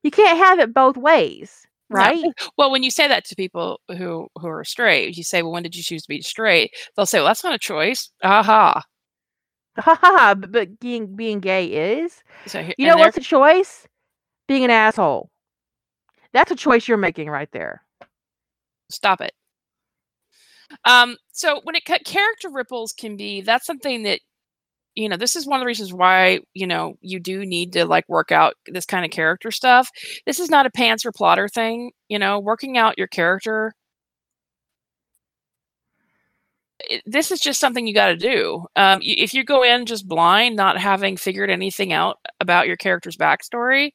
[0.04, 2.24] You can't have it both ways, Right?
[2.58, 5.64] Well, when you say that to people who who are straight, you say, "Well, when
[5.64, 8.84] did you choose to be straight?" They'll say, "Well, that's not a choice." Aha.
[9.78, 10.36] Ha ha ha.
[10.36, 12.24] But, but being being gay is.
[12.48, 13.88] So You know what's a choice?
[14.48, 15.30] Being an asshole.
[16.34, 17.82] That's a choice you're making right there.
[18.90, 19.34] stop it.
[20.86, 24.20] Um, so when it cut character ripples can be that's something that
[24.96, 27.86] you know this is one of the reasons why you know you do need to
[27.86, 29.90] like work out this kind of character stuff.
[30.26, 31.92] This is not a pants or plotter thing.
[32.10, 33.74] You know, working out your character.
[37.06, 38.66] This is just something you got to do.
[38.76, 43.16] Um, if you go in just blind, not having figured anything out about your character's
[43.16, 43.92] backstory,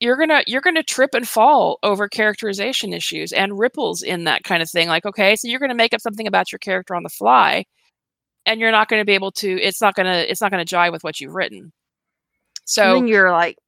[0.00, 4.62] you're gonna you're gonna trip and fall over characterization issues and ripples in that kind
[4.62, 7.08] of thing like okay so you're gonna make up something about your character on the
[7.08, 7.64] fly
[8.46, 11.04] and you're not gonna be able to it's not gonna it's not gonna jive with
[11.04, 11.72] what you've written and
[12.64, 13.58] so then you're like,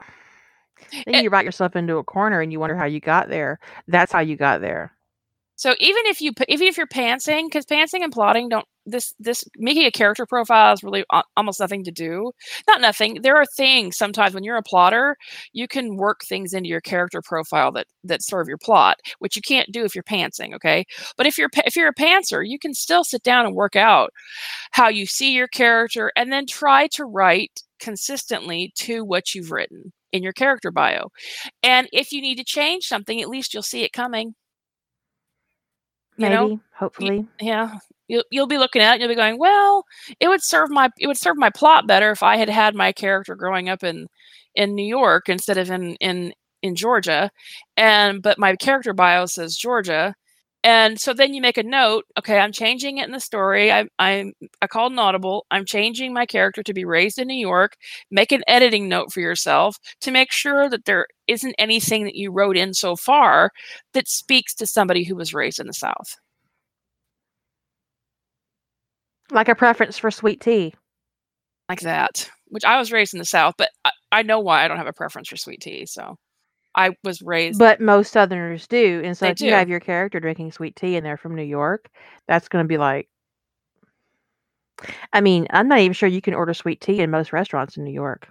[1.05, 3.59] then It- you write yourself into a corner and you wonder how you got there.
[3.89, 4.96] That's how you got there.
[5.57, 9.45] So even if you even if you're pantsing because pantsing and plotting don't this this
[9.57, 11.05] making a character profile is really
[11.37, 12.31] almost nothing to do.
[12.69, 15.17] Not nothing there are things sometimes when you're a plotter
[15.53, 19.43] you can work things into your character profile that that serve your plot which you
[19.43, 20.85] can't do if you're pantsing okay?
[21.17, 24.11] But if you're if you're a pantser you can still sit down and work out
[24.73, 29.93] how you see your character and then try to write consistently to what you've written
[30.13, 31.09] in your character bio.
[31.63, 34.35] And if you need to change something at least you'll see it coming
[36.19, 37.27] Maybe, know hopefully.
[37.41, 37.79] yeah
[38.09, 39.85] you'll, you'll be looking at it and you'll be going well
[40.21, 42.93] it would serve my it would serve my plot better if i had had my
[42.93, 44.07] character growing up in
[44.55, 46.33] in new york instead of in in
[46.63, 47.31] in georgia
[47.77, 50.15] and but my character bio says georgia
[50.65, 53.85] and so then you make a note okay i'm changing it in the story i
[53.99, 57.77] i'm i called an audible i'm changing my character to be raised in new york
[58.11, 62.31] make an editing note for yourself to make sure that there isn't anything that you
[62.31, 63.51] wrote in so far
[63.93, 66.17] that speaks to somebody who was raised in the south
[69.31, 70.75] Like a preference for sweet tea.
[71.69, 74.69] like that, which I was raised in the South, but I, I know why I
[74.69, 75.87] don't have a preference for sweet tea.
[75.87, 76.17] So
[76.77, 77.59] I was raised.
[77.59, 79.01] But most Southerners do.
[79.05, 81.43] And so They if you have your character drinking sweet tea and they're from New
[81.43, 81.89] York,
[82.29, 83.09] that's going to be like.
[85.13, 87.85] I mean, I'm not even sure you can order sweet tea in most restaurants in
[87.85, 88.29] New York.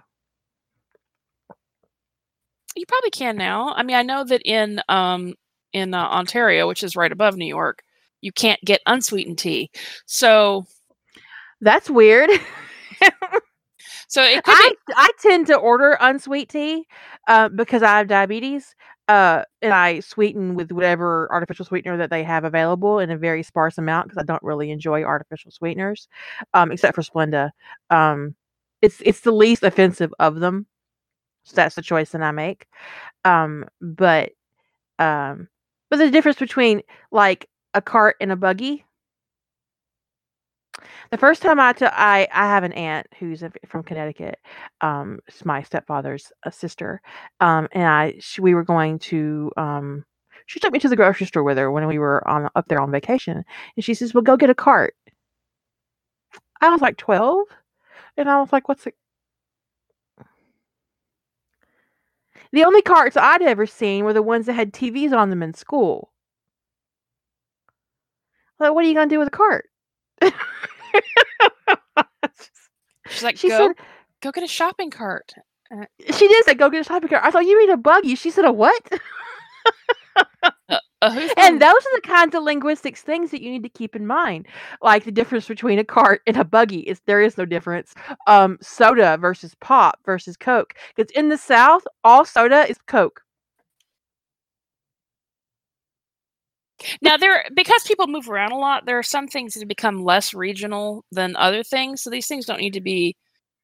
[2.76, 3.72] you probably can now.
[3.74, 5.34] I mean, I know that in um
[5.72, 7.82] in uh, Ontario, which is right above New York,
[8.20, 9.70] you can't get unsweetened tea.
[10.06, 10.66] So
[11.60, 12.30] That's weird.
[14.08, 14.74] so it could I.
[14.94, 16.86] I tend to order unsweet tea
[17.26, 18.74] uh, because I have diabetes.
[19.08, 23.44] Uh, and I sweeten with whatever artificial sweetener that they have available in a very
[23.44, 26.08] sparse amount because I don't really enjoy artificial sweeteners,
[26.54, 27.50] um, except for Splenda.
[27.90, 28.34] Um,
[28.82, 30.66] it's it's the least offensive of them,
[31.44, 32.66] so that's the choice that I make.
[33.24, 34.32] Um, but
[34.98, 35.48] um,
[35.90, 36.82] but the difference between
[37.12, 38.84] like a cart and a buggy
[41.10, 44.38] the first time I took, I I have an aunt who's from Connecticut.
[44.80, 47.00] Um, it's my stepfather's uh, sister.
[47.40, 50.04] Um, and I she, we were going to um,
[50.46, 52.80] she took me to the grocery store with her when we were on up there
[52.80, 53.44] on vacation,
[53.76, 54.94] and she says, "Well, go get a cart."
[56.60, 57.46] I was like 12,
[58.16, 58.94] and I was like, "What's it?"
[62.50, 65.54] The only carts I'd ever seen were the ones that had TVs on them in
[65.54, 66.10] school.
[68.58, 69.70] Like, what are you gonna do with a cart?
[73.08, 73.76] She's like, She go, said
[74.22, 75.32] go get a shopping cart.
[76.12, 78.14] she did say, "Go get a shopping cart." I thought you mean a buggy.
[78.14, 78.82] She said, "A what?"
[80.70, 83.94] Uh, uh, And those are the kinds of linguistics things that you need to keep
[83.94, 84.46] in mind,
[84.82, 86.80] like the difference between a cart and a buggy.
[86.80, 87.94] Is there is no difference.
[88.26, 90.72] Um, soda versus pop versus Coke.
[90.96, 93.20] Because in the South, all soda is Coke.
[97.00, 100.34] Now there because people move around a lot there are some things that become less
[100.34, 103.16] regional than other things so these things don't need to be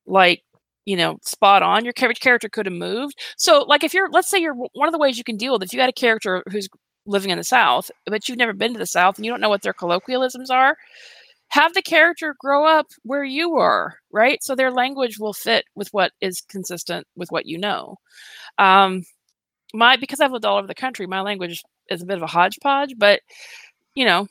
[0.07, 0.43] like
[0.87, 1.85] you know spot on.
[1.85, 3.19] Your character could have moved.
[3.37, 5.63] So like if you're let's say you're one of the ways you can deal with
[5.63, 6.69] if you got a character who's
[7.07, 9.49] living in the south but you've never been to the south and you don't know
[9.49, 10.77] what their colloquialisms are
[11.49, 14.43] have the character grow up where you are right?
[14.43, 17.97] So their language will fit with what is consistent with what you know.
[18.59, 19.05] Um
[19.75, 22.27] my because i've lived all over the country my language is a bit of a
[22.27, 23.21] hodgepodge but
[23.95, 24.27] you know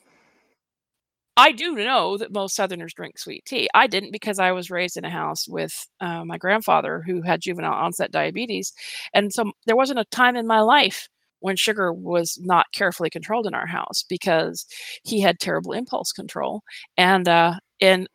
[1.36, 3.68] I do know that most Southerners drink sweet tea.
[3.72, 7.40] I didn't because I was raised in a house with uh, my grandfather who had
[7.40, 8.72] juvenile onset diabetes.
[9.14, 11.08] And so there wasn't a time in my life
[11.40, 14.66] when sugar was not carefully controlled in our house because
[15.04, 16.62] he had terrible impulse control.
[16.98, 18.06] And, uh, and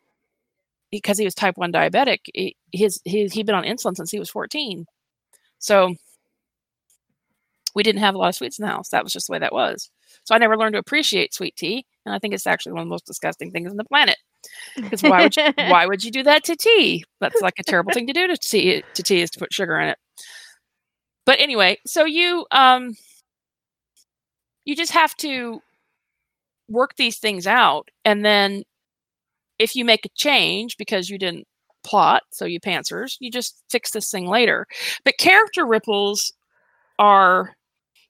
[0.92, 2.20] because he was type 1 diabetic,
[2.72, 4.86] his, he'd been on insulin since he was 14.
[5.58, 5.96] So
[7.78, 8.90] we didn't have a lot of sweets in the house.
[8.90, 9.92] That was just the way that was.
[10.24, 11.86] So I never learned to appreciate sweet tea.
[12.08, 14.18] And I think it's actually one of the most disgusting things on the planet.
[14.76, 17.06] Because why would you, why would you do that to tea?
[17.22, 18.84] That's like a terrible thing to do to tea.
[18.96, 19.98] To tea is to put sugar in it.
[21.28, 22.96] But anyway, so you um
[24.66, 25.62] you just have to
[26.68, 28.64] work these things out, and then
[29.60, 31.48] if you make a change because you didn't
[31.84, 34.66] plot, so you pantsers, you just fix this thing later.
[35.06, 36.34] But character ripples
[36.98, 37.56] are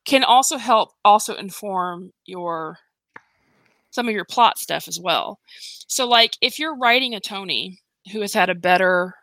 [0.08, 2.80] can also help also inform your
[3.92, 5.38] some of your plot stuff as well.
[5.88, 7.80] So like if you're writing a Tony
[8.12, 9.14] who has had a better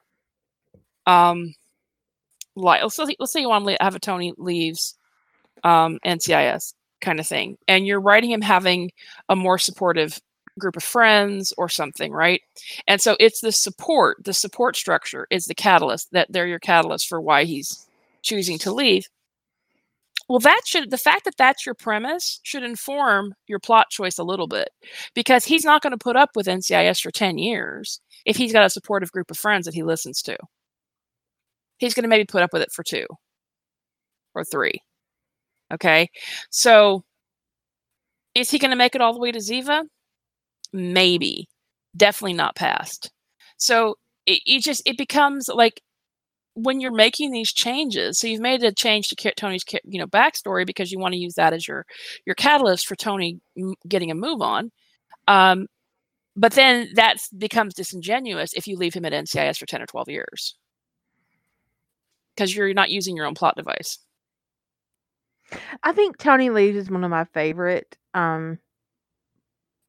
[1.07, 1.55] um
[2.55, 4.95] let's say, let's say you want to have a Tony leaves
[5.65, 8.93] um NCIS kind of thing and you're writing him having
[9.29, 10.21] a more supportive
[10.59, 12.43] group of friends or something, right?
[12.87, 17.09] And so it's the support, the support structure is the catalyst that they're your catalyst
[17.09, 17.87] for why he's
[18.23, 19.09] choosing to leave.
[20.29, 24.25] Well, that should the fact that that's your premise should inform your plot choice a
[24.25, 24.71] little bit
[25.15, 28.65] because he's not going to put up with NCIS for 10 years if he's got
[28.65, 30.37] a supportive group of friends that he listens to.
[31.79, 33.07] He's going to maybe put up with it for two
[34.35, 34.81] or three.
[35.73, 36.09] Okay.
[36.51, 37.05] So
[38.35, 39.85] is he going to make it all the way to Ziva?
[40.73, 41.49] Maybe.
[41.97, 43.11] Definitely not past.
[43.57, 43.97] So
[44.27, 45.81] it, it just it becomes like
[46.55, 50.67] when you're making these changes, so you've made a change to Tony's you know backstory
[50.67, 51.85] because you want to use that as your
[52.27, 53.41] your catalyst for Tony
[53.89, 54.71] getting a move on.
[55.29, 55.67] Um,
[56.37, 60.09] but then that becomes disingenuous if you leave him at NCIS for ten or twelve
[60.09, 60.57] years
[62.35, 63.99] because you're not using your own plot device.
[65.83, 68.59] I think Tony leaves is one of my favorite um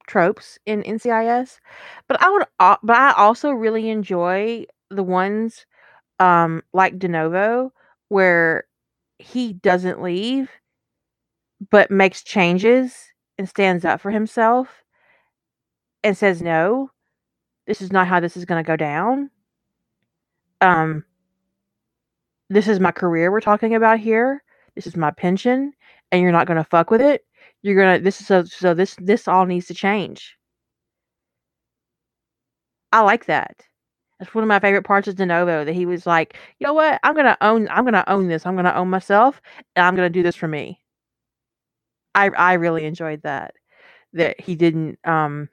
[0.07, 1.59] tropes in NCIS,
[2.07, 5.65] but I would but I also really enjoy the ones
[6.19, 7.71] um like De Novo
[8.09, 8.65] where
[9.19, 10.49] he doesn't leave
[11.71, 12.95] but makes changes
[13.37, 14.83] and stands up for himself
[16.03, 16.89] and says no
[17.67, 19.29] this is not how this is going to go down.
[20.61, 21.03] Um
[22.49, 24.43] this is my career we're talking about here.
[24.75, 25.73] This is my pension
[26.11, 27.25] and you're not going to fuck with it.
[27.63, 30.37] You're going to this is so so this this all needs to change.
[32.91, 33.63] I like that
[34.19, 36.73] that's one of my favorite parts of De Novo that he was like, you know
[36.73, 36.99] what?
[37.03, 37.67] I'm gonna own.
[37.69, 38.45] I'm gonna own this.
[38.45, 39.41] I'm gonna own myself,
[39.75, 40.79] and I'm gonna do this for me.
[42.13, 43.55] I I really enjoyed that.
[44.13, 44.99] That he didn't.
[45.03, 45.49] Um.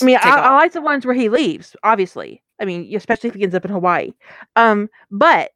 [0.00, 1.74] I mean, I, I like the ones where he leaves.
[1.82, 4.12] Obviously, I mean, especially if he ends up in Hawaii.
[4.56, 4.90] Um.
[5.10, 5.52] But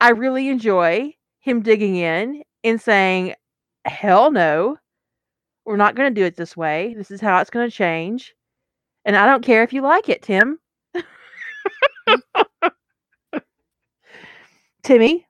[0.00, 3.34] I really enjoy him digging in and saying,
[3.86, 4.76] "Hell no,
[5.64, 6.94] we're not gonna do it this way.
[6.96, 8.34] This is how it's gonna change."
[9.06, 10.58] And I don't care if you like it, Tim.
[14.82, 15.26] Timmy.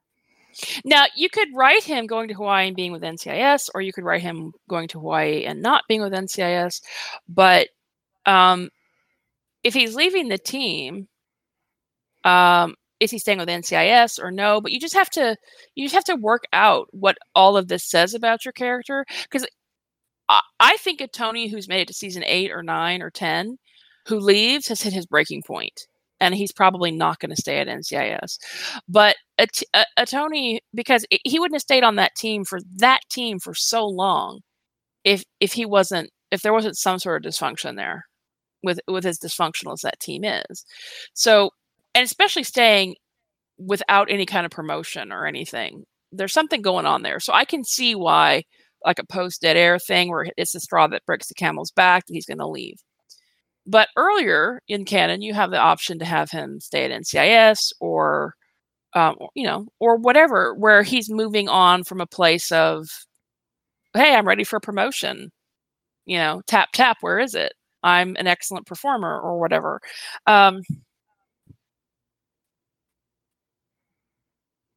[0.85, 4.05] Now, you could write him going to Hawaii and being with NCIS, or you could
[4.05, 6.83] write him going to Hawaii and not being with NCIS.
[7.29, 7.69] But
[8.27, 8.69] um,
[9.65, 11.09] if he's leaving the team,
[12.25, 14.61] um, is he staying with NCIS or no?
[14.61, 15.37] But you just have to
[15.75, 19.47] you just have to work out what all of this says about your character because
[20.29, 23.59] I, I think a Tony who's made it to season eight or nine or ten
[24.07, 25.87] who leaves has hit his breaking point
[26.21, 28.39] and he's probably not going to stay at NCIS.
[28.89, 33.55] But a, Tony, because he wouldn't have stayed on that team for that team for
[33.55, 34.41] so long,
[35.05, 38.05] if if he wasn't if there wasn't some sort of dysfunction there,
[38.63, 40.65] with with as dysfunctional as that team is.
[41.15, 41.51] So,
[41.95, 42.97] and especially staying
[43.59, 47.21] without any kind of promotion or anything, there's something going on there.
[47.21, 48.45] So I can see why,
[48.85, 52.05] like a post dead air thing, where it's the straw that breaks the camel's back,
[52.09, 52.77] he's going to leave.
[53.71, 58.35] But earlier in canon, you have the option to have him stay at NCIS or,
[58.95, 62.89] um, you know, or whatever, where he's moving on from a place of,
[63.95, 65.31] hey, I'm ready for promotion.
[66.07, 67.53] You know, tap tap, where is it?
[67.85, 69.81] I'm an excellent performer or whatever.
[70.27, 70.63] Um,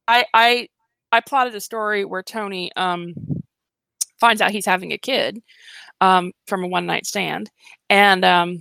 [0.08, 0.68] I I
[1.12, 3.14] I plotted a story where Tony um,
[4.20, 5.42] finds out he's having a kid
[6.00, 7.50] um, from a one night stand,
[7.90, 8.60] and um,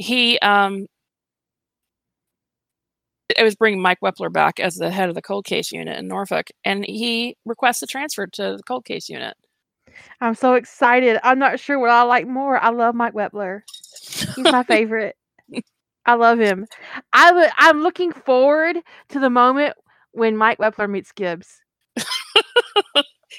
[0.00, 0.86] he um,
[3.36, 6.08] it was bringing Mike Wepler back as the head of the cold case unit in
[6.08, 9.36] Norfolk, and he requests a transfer to the cold case unit.
[10.20, 11.18] I'm so excited.
[11.22, 12.56] I'm not sure what I like more.
[12.58, 13.60] I love Mike Wepler.
[14.34, 15.16] He's my favorite.
[16.06, 16.66] I love him.
[17.12, 18.78] I w- I'm looking forward
[19.10, 19.74] to the moment
[20.12, 21.60] when Mike Wepler meets Gibbs.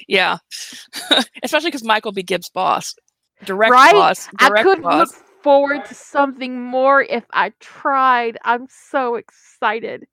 [0.06, 0.38] yeah,
[1.42, 2.94] especially because Mike will be Gibbs' boss,
[3.44, 3.92] direct right?
[3.92, 4.28] boss.
[4.38, 5.08] Direct I could boss.
[5.10, 8.38] look forward to something more if I tried.
[8.44, 10.06] I'm so excited.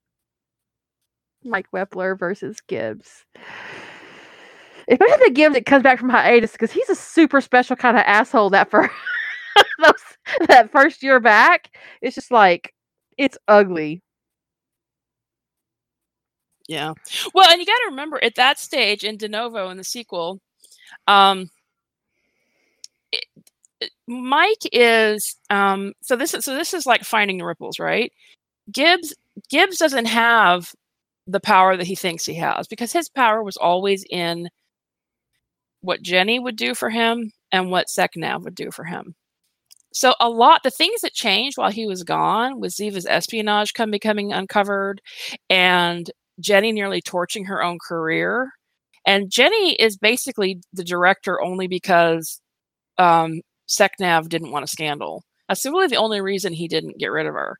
[1.43, 3.25] Mike Wepler versus Gibbs.
[4.89, 8.03] Especially the Gibbs that comes back from hiatus because he's a super special kind of
[8.05, 8.89] asshole that for
[10.47, 11.69] that first year back.
[12.01, 12.73] It's just like
[13.17, 14.01] it's ugly.
[16.67, 16.93] Yeah.
[17.33, 20.39] Well, and you got to remember at that stage in De Novo in the sequel,
[21.07, 21.49] um,
[24.09, 28.11] Mike is um so this is so this is like finding the ripples, right?
[28.71, 29.15] Gibbs
[29.49, 30.73] Gibbs doesn't have
[31.27, 34.49] the power that he thinks he has because his power was always in
[35.81, 39.13] what Jenny would do for him and what SecNav would do for him.
[39.93, 43.91] So a lot the things that changed while he was gone was Ziva's espionage come
[43.91, 45.01] becoming uncovered
[45.51, 46.09] and
[46.39, 48.49] Jenny nearly torching her own career.
[49.05, 52.41] And Jenny is basically the director only because
[52.97, 55.23] um, SecNav didn't want a scandal.
[55.47, 57.57] That's really the only reason he didn't get rid of her.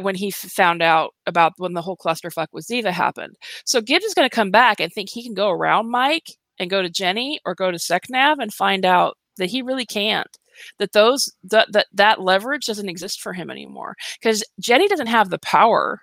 [0.00, 3.36] When he found out about when the whole clusterfuck with Ziva happened.
[3.66, 6.70] So Gibbs is going to come back and think he can go around Mike and
[6.70, 10.38] go to Jenny or go to SecNav and find out that he really can't.
[10.78, 15.28] That those that that, that leverage doesn't exist for him anymore because Jenny doesn't have
[15.28, 16.00] the power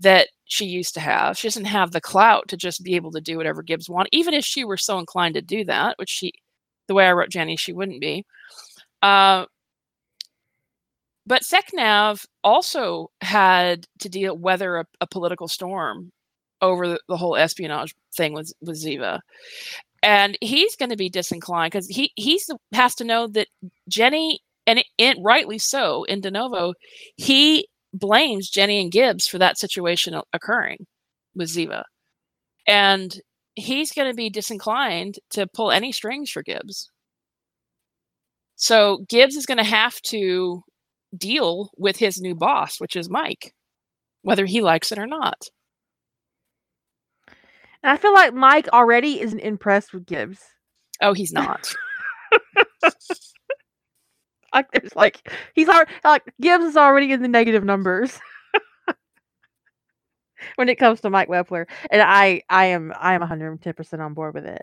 [0.00, 1.38] that she used to have.
[1.38, 4.34] She doesn't have the clout to just be able to do whatever Gibbs want, even
[4.34, 6.32] if she were so inclined to do that, which she
[6.86, 8.24] the way I wrote Jenny, she wouldn't be.
[9.02, 9.46] Uh,
[11.26, 16.12] but SecNav also had to deal weather a, a political storm
[16.60, 19.20] over the, the, whole espionage thing with with Ziva,
[20.02, 22.40] and he's going to be disinclined because he he
[22.72, 23.48] has to know that
[23.88, 26.74] Jenny and it, it, rightly so in De Novo,
[27.16, 30.86] he blames Jenny and Gibbs for that situation occurring
[31.34, 31.84] with Ziva,
[32.66, 33.20] and
[33.56, 36.90] he's going to be disinclined to pull any strings for Gibbs.
[38.56, 40.62] So Gibbs is going to have to
[41.16, 43.54] deal with his new boss, which is Mike,
[44.22, 45.48] whether he likes it or not.
[47.82, 50.40] And I feel like Mike already isn't impressed with Gibbs.
[51.00, 51.74] Oh, he's not.
[54.54, 58.18] like there's like he's already like Gibbs is already in the negative numbers.
[60.56, 61.66] When it comes to Mike Wepler.
[61.90, 64.62] And I I am I am 110% on board with it.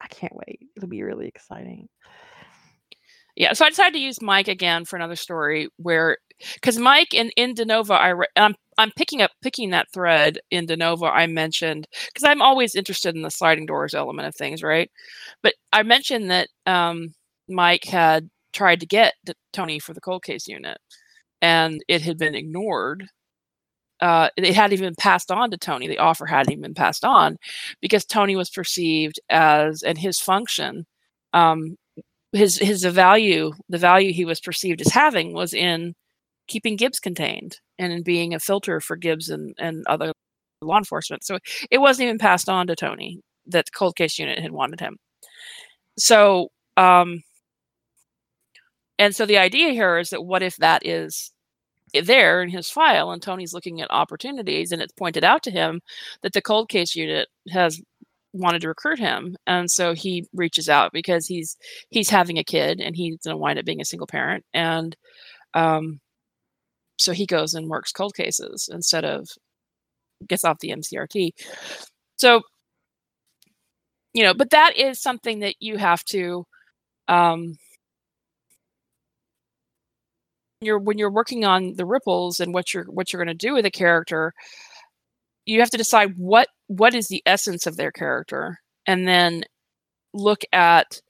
[0.00, 0.60] I can't wait.
[0.76, 1.88] It'll be really exciting.
[3.36, 6.18] Yeah, so I decided to use Mike again for another story where
[6.54, 10.66] because Mike in in De Novo, I I'm I'm picking up picking that thread in
[10.66, 14.62] De Novo I mentioned because I'm always interested in the sliding doors element of things,
[14.62, 14.90] right?
[15.42, 17.14] But I mentioned that um,
[17.48, 19.14] Mike had tried to get
[19.52, 20.78] Tony for the cold case unit,
[21.42, 23.06] and it had been ignored
[24.00, 25.88] uh, it hadn't even passed on to Tony.
[25.88, 27.36] The offer hadn't even been passed on
[27.80, 30.86] because Tony was perceived as, and his function,
[31.32, 31.76] um,
[32.32, 35.94] his his value, the value he was perceived as having was in
[36.46, 40.12] keeping Gibbs contained and in being a filter for Gibbs and, and other
[40.62, 41.24] law enforcement.
[41.24, 41.38] So
[41.70, 44.96] it wasn't even passed on to Tony that the cold case unit had wanted him.
[45.98, 47.22] So, um,
[48.98, 51.32] and so the idea here is that what if that is
[51.92, 55.80] there in his file and Tony's looking at opportunities and it's pointed out to him
[56.22, 57.80] that the cold case unit has
[58.32, 61.56] wanted to recruit him and so he reaches out because he's
[61.90, 64.96] he's having a kid and he's going to wind up being a single parent and
[65.54, 65.98] um
[66.98, 69.28] so he goes and works cold cases instead of
[70.26, 71.30] gets off the mcrt
[72.16, 72.42] so
[74.12, 76.44] you know but that is something that you have to
[77.08, 77.56] um
[80.60, 83.54] you're when you're working on the ripples and what you're what you're going to do
[83.54, 84.32] with a character
[85.46, 89.44] you have to decide what what is the essence of their character and then
[90.14, 91.00] look at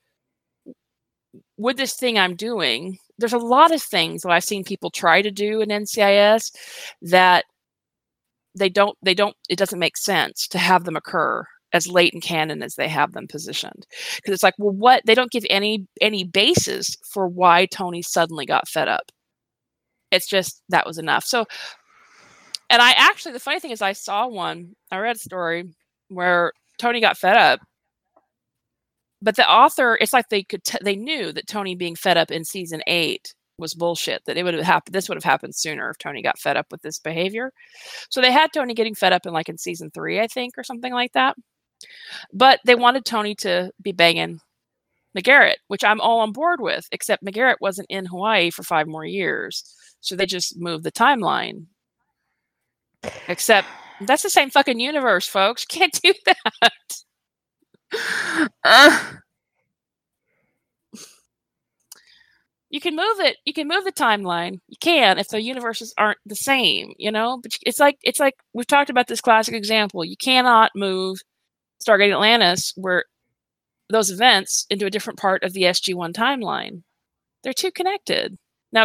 [1.57, 5.23] would this thing i'm doing there's a lot of things that i've seen people try
[5.23, 6.55] to do in ncis
[7.03, 7.45] that
[8.57, 12.21] they don't they don't it doesn't make sense to have them occur as late in
[12.21, 13.87] canon as they have them positioned.
[14.17, 18.47] Because it's like well what they don't give any any basis for why tony suddenly
[18.47, 19.13] got fed up
[20.11, 21.25] it's just that was enough.
[21.25, 21.47] So
[22.71, 25.65] and i actually the funny thing is i saw one i read a story
[26.09, 27.61] where tony got fed up.
[29.21, 32.31] But the author it's like they could t- they knew that tony being fed up
[32.31, 35.91] in season eight was bullshit that it would have happened this would have happened sooner
[35.91, 37.53] if tony got fed up with this behavior.
[38.11, 40.65] So they had tony getting fed up in like in season three i think or
[40.65, 41.37] something like that.
[42.33, 44.41] But they wanted Tony to be banging
[45.19, 49.05] McGarrett, which I'm all on board with, except McGarrett wasn't in Hawaii for five more
[49.05, 49.65] years.
[50.01, 51.67] So they just moved the timeline.
[53.27, 53.67] Except
[54.01, 55.65] that's the same fucking universe, folks.
[55.69, 56.73] Can't do that.
[58.65, 58.99] Uh,
[62.71, 63.39] you can move it.
[63.45, 64.61] You can move the timeline.
[64.69, 67.39] You can if the universes aren't the same, you know.
[67.43, 70.05] But it's like it's like we've talked about this classic example.
[70.05, 71.19] You cannot move
[71.83, 73.07] Stargate Atlantis were
[73.91, 76.83] those events into a different part of the SG1 timeline.
[77.43, 78.37] They're too connected.
[78.73, 78.85] Now,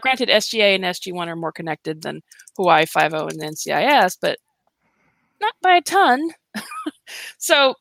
[0.00, 2.22] granted, SGA and SG1 are more connected than
[2.56, 4.38] Hawaii 5 and NCIS, but
[5.40, 6.30] not by a ton.
[7.38, 7.74] so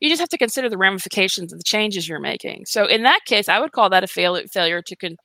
[0.00, 2.64] you just have to consider the ramifications of the changes you're making.
[2.66, 5.16] So in that case, I would call that a fail- failure to con-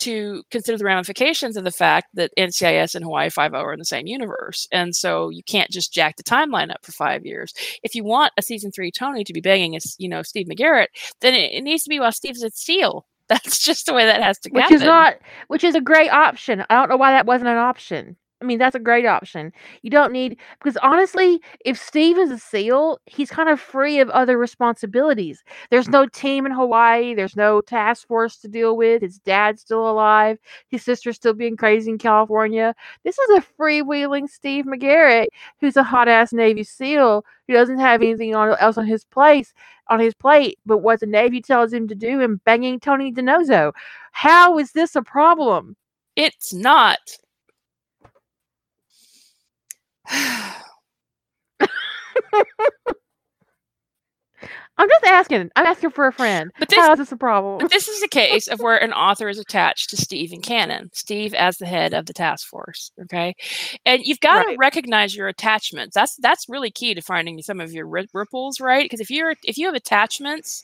[0.00, 3.78] to consider the ramifications of the fact that NCIS and Hawaii Five O are in
[3.78, 4.66] the same universe.
[4.72, 7.52] And so you can't just jack the timeline up for five years.
[7.82, 10.88] If you want a season three Tony to be banging as, you know, Steve McGarrett,
[11.20, 13.06] then it, it needs to be while Steve's at Steel.
[13.28, 14.76] That's just the way that has to which happen.
[14.76, 15.16] is not
[15.48, 16.64] which is a great option.
[16.70, 18.16] I don't know why that wasn't an option.
[18.40, 19.52] I mean, that's a great option.
[19.82, 24.08] You don't need because honestly, if Steve is a SEAL, he's kind of free of
[24.10, 25.42] other responsibilities.
[25.70, 25.92] There's mm.
[25.92, 27.14] no team in Hawaii.
[27.14, 29.02] There's no task force to deal with.
[29.02, 30.38] His dad's still alive.
[30.68, 32.74] His sister's still being crazy in California.
[33.02, 35.28] This is a freewheeling Steve McGarrett
[35.60, 39.52] who's a hot ass Navy SEAL who doesn't have anything else on his place
[39.88, 43.72] on his plate but what the Navy tells him to do and banging Tony DiNozzo.
[44.12, 45.76] How is this a problem?
[46.14, 46.98] It's not.
[54.78, 55.50] I'm just asking.
[55.56, 56.52] I'm asking for a friend.
[56.58, 57.58] But this, How is this a problem?
[57.58, 60.90] But this is a case of where an author is attached to Steve and Canon.
[60.92, 62.92] Steve as the head of the task force.
[63.02, 63.34] Okay,
[63.84, 64.52] and you've got right.
[64.52, 65.94] to recognize your attachments.
[65.94, 68.84] That's that's really key to finding some of your ripples, right?
[68.84, 70.62] Because if you're if you have attachments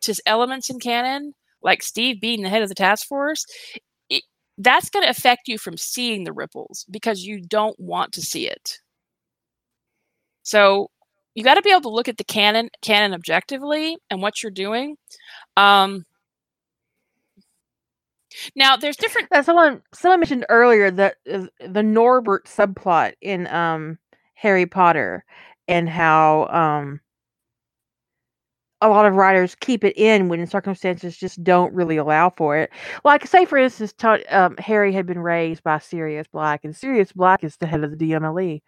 [0.00, 1.32] to elements in Canon,
[1.62, 3.44] like Steve being the head of the task force,
[4.58, 8.48] that's going to affect you from seeing the ripples because you don't want to see
[8.48, 8.78] it.
[10.42, 10.90] So
[11.34, 14.50] you got to be able to look at the canon canon objectively and what you're
[14.50, 14.96] doing.
[15.56, 16.04] Um,
[18.56, 19.28] now, there's different.
[19.44, 23.98] Someone someone mentioned earlier that uh, the Norbert subplot in um,
[24.34, 25.24] Harry Potter
[25.66, 27.00] and how um,
[28.80, 32.70] a lot of writers keep it in when circumstances just don't really allow for it.
[33.04, 33.92] Like, say for instance,
[34.30, 37.90] um, Harry had been raised by Sirius Black, and Sirius Black is the head of
[37.90, 38.62] the DMLE.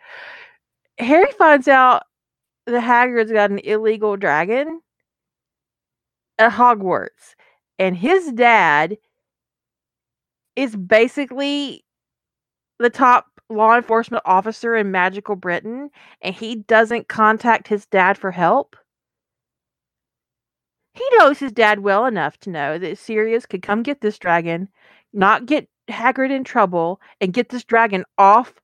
[0.98, 2.02] Harry finds out
[2.66, 4.80] the Hagrid's got an illegal dragon
[6.38, 7.34] at Hogwarts,
[7.78, 8.98] and his dad
[10.56, 11.84] is basically
[12.78, 15.90] the top law enforcement officer in magical Britain,
[16.22, 18.76] and he doesn't contact his dad for help.
[20.94, 24.68] He knows his dad well enough to know that Sirius could come get this dragon,
[25.12, 28.54] not get Hagrid in trouble, and get this dragon off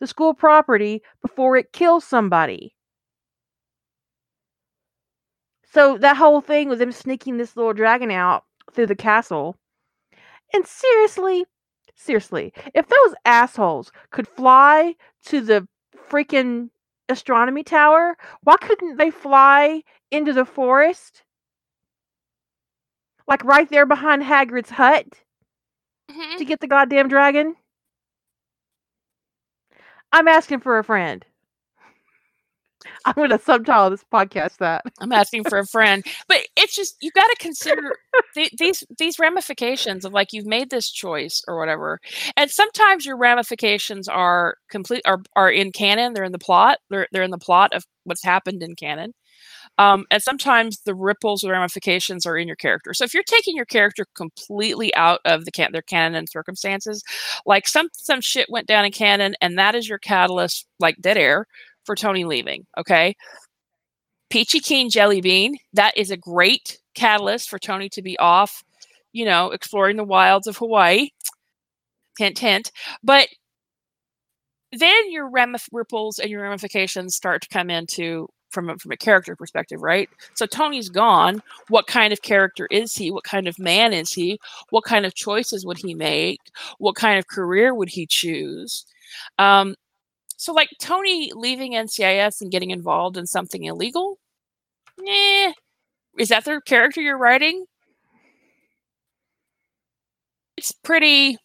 [0.00, 2.74] the school property before it kills somebody.
[5.64, 9.56] So that whole thing with him sneaking this little dragon out through the castle.
[10.54, 11.44] And seriously,
[11.94, 14.94] seriously, if those assholes could fly
[15.26, 15.68] to the
[16.08, 16.70] freaking
[17.08, 21.22] astronomy tower, why couldn't they fly into the forest?
[23.28, 25.06] Like right there behind Hagrid's hut
[26.10, 26.38] mm-hmm.
[26.38, 27.54] to get the goddamn dragon?
[30.10, 31.24] I'm asking for a friend.
[33.04, 34.84] I'm going to subtitle this podcast that.
[35.00, 37.94] I'm asking for a friend, but it's just you got to consider
[38.34, 42.00] th- these these ramifications of like you've made this choice or whatever,
[42.36, 46.12] and sometimes your ramifications are complete are are in canon.
[46.12, 46.78] They're in the plot.
[46.88, 49.12] They're they're in the plot of what's happened in canon.
[49.78, 52.92] Um, and sometimes the ripples or ramifications are in your character.
[52.92, 57.02] So if you're taking your character completely out of the can- their canon and circumstances,
[57.46, 61.16] like some some shit went down in canon, and that is your catalyst, like dead
[61.16, 61.46] air,
[61.84, 62.66] for Tony leaving.
[62.76, 63.14] Okay.
[64.30, 68.62] Peachy Keen Jelly Bean, that is a great catalyst for Tony to be off,
[69.12, 71.08] you know, exploring the wilds of Hawaii.
[72.18, 72.72] Hint, hint.
[73.02, 73.28] But
[74.72, 78.96] then your ramif- ripples and your ramifications start to come into from a, from a
[78.96, 80.08] character perspective, right?
[80.34, 81.42] So Tony's gone.
[81.68, 83.10] What kind of character is he?
[83.10, 84.38] What kind of man is he?
[84.70, 86.40] What kind of choices would he make?
[86.78, 88.84] What kind of career would he choose?
[89.38, 89.74] Um,
[90.36, 94.18] so, like Tony leaving NCIS and getting involved in something illegal,
[95.06, 95.52] eh,
[96.18, 97.66] is that the character you're writing?
[100.56, 101.38] It's pretty.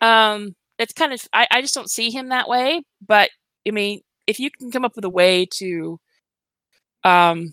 [0.00, 1.20] Um, it's kind of.
[1.32, 2.82] I, I just don't see him that way.
[3.06, 3.30] But
[3.68, 6.00] I mean, if you can come up with a way to
[7.04, 7.52] um,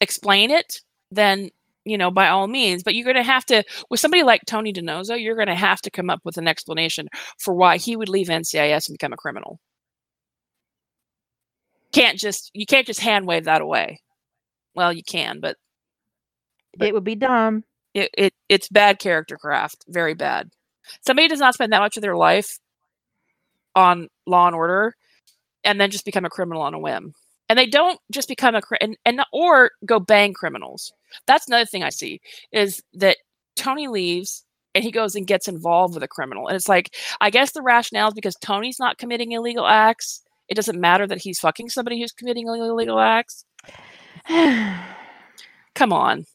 [0.00, 0.80] explain it,
[1.10, 1.50] then
[1.84, 2.82] you know by all means.
[2.82, 5.80] But you're going to have to with somebody like Tony DiNozzo, you're going to have
[5.82, 7.08] to come up with an explanation
[7.38, 9.60] for why he would leave NCIS and become a criminal.
[11.92, 14.00] Can't just you can't just hand wave that away.
[14.74, 15.56] Well, you can, but,
[16.76, 17.64] but it would be dumb.
[17.94, 20.50] It, it it's bad character craft, very bad.
[21.06, 22.58] Somebody does not spend that much of their life
[23.78, 24.94] on Law and Order
[25.64, 27.14] and then just become a criminal on a whim.
[27.48, 30.92] And they don't just become a and, and or go bang criminals.
[31.26, 32.20] That's another thing I see
[32.52, 33.16] is that
[33.56, 34.44] Tony leaves
[34.74, 36.46] and he goes and gets involved with a criminal.
[36.46, 40.22] And it's like, I guess the rationale is because Tony's not committing illegal acts.
[40.48, 43.44] It doesn't matter that he's fucking somebody who's committing illegal acts.
[44.28, 46.26] Come on.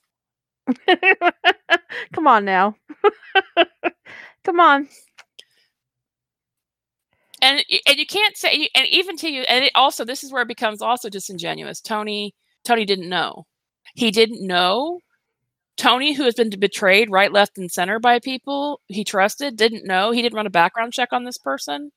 [2.13, 2.75] Come on now.
[4.43, 4.87] Come on
[7.43, 10.41] and and you can't say and even to you and it also this is where
[10.41, 12.33] it becomes also disingenuous tony
[12.63, 13.45] tony didn't know.
[13.95, 14.99] He didn't know.
[15.75, 20.11] Tony who has been betrayed right left and center by people he trusted didn't know.
[20.11, 21.91] He didn't run a background check on this person.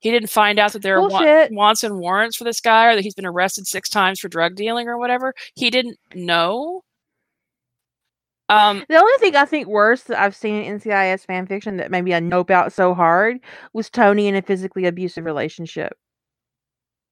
[0.00, 2.96] He didn't find out that there are wa- wants and warrants for this guy or
[2.96, 5.34] that he's been arrested six times for drug dealing or whatever.
[5.54, 6.82] He didn't know
[8.50, 11.92] um, the only thing I think worse that I've seen in NCIS fan fiction that
[11.92, 13.38] maybe I nope out so hard
[13.72, 15.96] was Tony in a physically abusive relationship,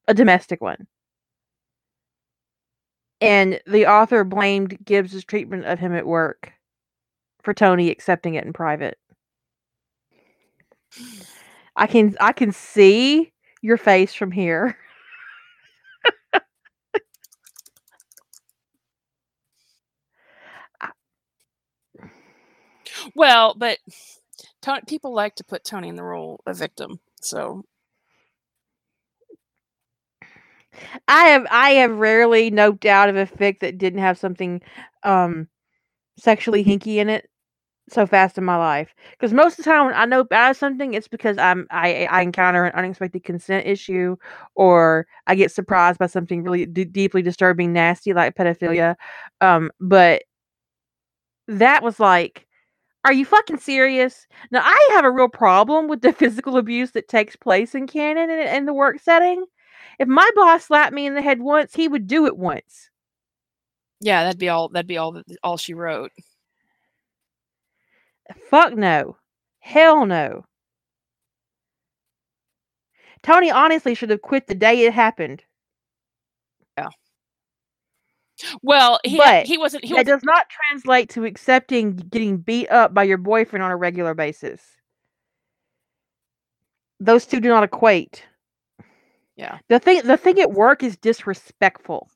[0.09, 0.89] a domestic one.
[3.21, 6.53] And the author blamed Gibbs's treatment of him at work
[7.43, 8.99] for Tony accepting it in private.
[11.77, 13.33] I can I can see
[13.63, 14.77] your face from here.
[23.15, 23.79] Well, but
[24.63, 27.01] Tony, people like to put Tony in the role of victim.
[27.21, 27.65] So
[31.09, 34.61] I have I have rarely noped out of a fic that didn't have something
[35.03, 35.49] um
[36.19, 37.29] sexually hinky in it
[37.91, 38.95] so fast in my life.
[39.13, 42.07] Because most of the time when I nope out of something, it's because I'm I
[42.11, 44.17] I encounter an unexpected consent issue,
[44.57, 48.97] or I get surprised by something really d- deeply disturbing, nasty like pedophilia.
[49.43, 50.25] Um, but
[51.49, 52.47] that was like
[53.09, 54.27] are you fucking serious?
[54.51, 58.29] Now, I have a real problem with the physical abuse that takes place in canon
[58.29, 59.47] and in the work setting.
[59.99, 62.91] If my boss slapped me in the head once, he would do it once.
[64.03, 64.69] Yeah, that'd be all.
[64.69, 65.23] That'd be all.
[65.43, 66.13] All she wrote.
[68.51, 69.17] Fuck no.
[69.61, 70.45] Hell no.
[73.23, 75.45] Tony honestly should have quit the day it happened.
[78.63, 79.85] Well, he but he wasn't.
[79.85, 83.77] He that does not translate to accepting getting beat up by your boyfriend on a
[83.77, 84.63] regular basis.
[87.01, 88.25] Those two do not equate.
[89.37, 89.59] Yeah.
[89.69, 92.09] The thing the thing at work is disrespectful.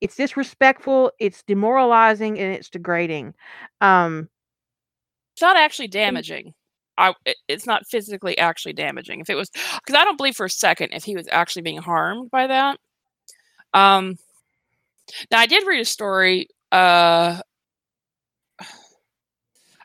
[0.00, 3.34] It's disrespectful, it's demoralizing, and it's degrading.
[3.80, 4.28] Um
[5.34, 6.54] It's not actually damaging.
[6.98, 7.14] I,
[7.48, 9.20] it's not physically actually damaging.
[9.20, 11.80] If it was, because I don't believe for a second if he was actually being
[11.80, 12.78] harmed by that.
[13.74, 14.16] Um,
[15.30, 16.48] now I did read a story.
[16.72, 17.40] Uh,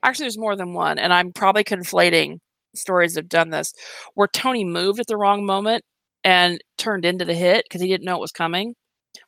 [0.03, 2.39] actually, there's more than one, and I'm probably conflating
[2.75, 3.73] stories that have done this,
[4.15, 5.83] where Tony moved at the wrong moment
[6.23, 8.75] and turned into the hit because he didn't know it was coming.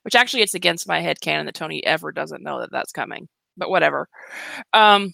[0.04, 3.28] Which actually, it's against my head canon that Tony ever doesn't know that that's coming.
[3.58, 4.08] But whatever.
[4.74, 5.14] Um,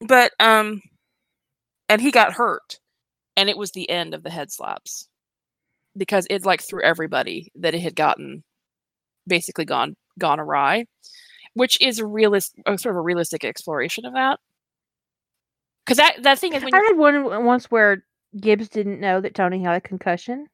[0.00, 0.80] but um,
[1.88, 2.78] and he got hurt
[3.36, 5.08] and it was the end of the head slaps
[5.98, 8.42] because it's like through everybody that it had gotten
[9.26, 10.86] basically gone gone awry,
[11.54, 14.40] which is a realist, sort of a realistic exploration of that.
[15.84, 18.04] Because that that thing is when I read one once where
[18.38, 20.46] Gibbs didn't know that Tony had a concussion,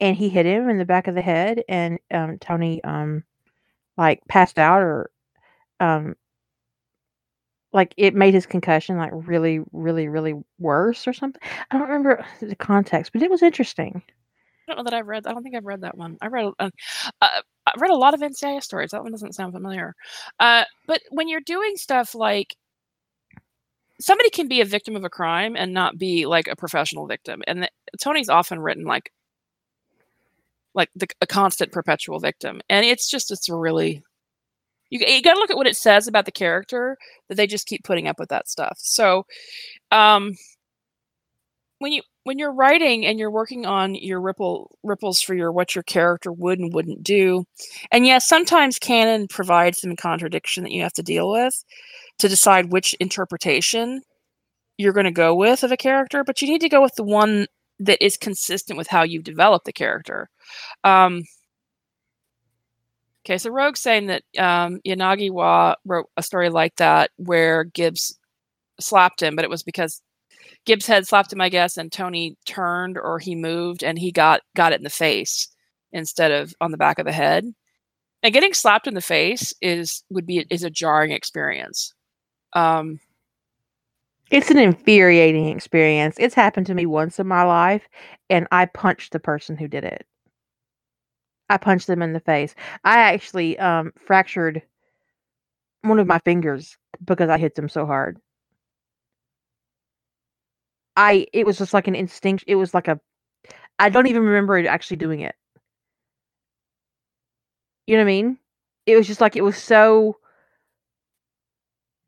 [0.00, 3.24] and he hit him in the back of the head, and um, Tony um,
[3.96, 5.10] like passed out or
[5.80, 6.14] um,
[7.72, 11.40] like it made his concussion like really, really, really worse or something.
[11.70, 14.02] I don't remember the context, but it was interesting.
[14.68, 15.26] I don't know that I've read.
[15.26, 16.18] I don't think I've read that one.
[16.20, 16.52] I read.
[16.58, 16.70] Uh,
[17.22, 17.28] uh,
[17.66, 18.90] I've read a lot of NCIS stories.
[18.90, 19.94] That one doesn't sound familiar.
[20.40, 22.54] Uh, but when you're doing stuff like
[24.00, 27.42] somebody can be a victim of a crime and not be like a professional victim,
[27.46, 27.70] and the,
[28.00, 29.10] Tony's often written like
[30.74, 34.02] like the, a constant perpetual victim, and it's just it's really
[34.90, 36.96] you, you got to look at what it says about the character
[37.28, 38.78] that they just keep putting up with that stuff.
[38.80, 39.26] So,
[39.92, 40.34] um,
[41.78, 45.74] when you when you're writing and you're working on your ripple ripples for your what
[45.74, 47.44] your character would and wouldn't do,
[47.92, 51.64] and yes, sometimes canon provides some contradiction that you have to deal with
[52.18, 54.02] to decide which interpretation
[54.78, 57.04] you're going to go with of a character, but you need to go with the
[57.04, 57.46] one
[57.80, 60.28] that is consistent with how you've developed the character.
[60.84, 61.24] Um,
[63.28, 68.18] Okay, so Rogue's saying that um, Yanagiwa wrote a story like that where Gibbs
[68.80, 70.00] slapped him, but it was because
[70.64, 74.40] Gibbs had slapped him, I guess, and Tony turned or he moved and he got
[74.56, 75.48] got it in the face
[75.92, 77.44] instead of on the back of the head.
[78.22, 81.92] And getting slapped in the face is would be is a jarring experience.
[82.54, 82.98] Um,
[84.30, 86.16] it's an infuriating experience.
[86.18, 87.86] It's happened to me once in my life,
[88.30, 90.06] and I punched the person who did it.
[91.48, 92.54] I punched them in the face.
[92.84, 94.62] I actually um, fractured
[95.82, 98.18] one of my fingers because I hit them so hard.
[100.96, 102.44] I it was just like an instinct.
[102.46, 103.00] It was like a
[103.78, 105.34] I don't even remember actually doing it.
[107.86, 108.38] You know what I mean?
[108.86, 110.16] It was just like it was so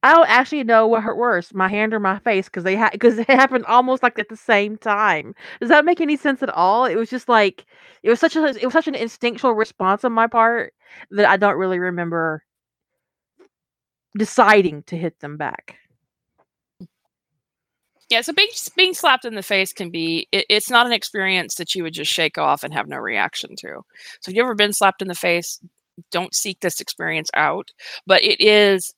[0.02, 3.18] I don't actually know what hurt worse, my hand or my face, because they because
[3.18, 5.34] it happened almost like at the same time.
[5.60, 6.86] Does that make any sense at all?
[6.86, 7.66] It was just like
[8.02, 10.72] it was such a it was such an instinctual response on my part
[11.10, 12.42] that I don't really remember
[14.16, 15.76] deciding to hit them back.
[18.10, 21.54] Yeah, so being being slapped in the face can be it, it's not an experience
[21.56, 23.82] that you would just shake off and have no reaction to.
[24.20, 25.60] So if you've ever been slapped in the face,
[26.10, 27.70] don't seek this experience out.
[28.06, 28.92] But it is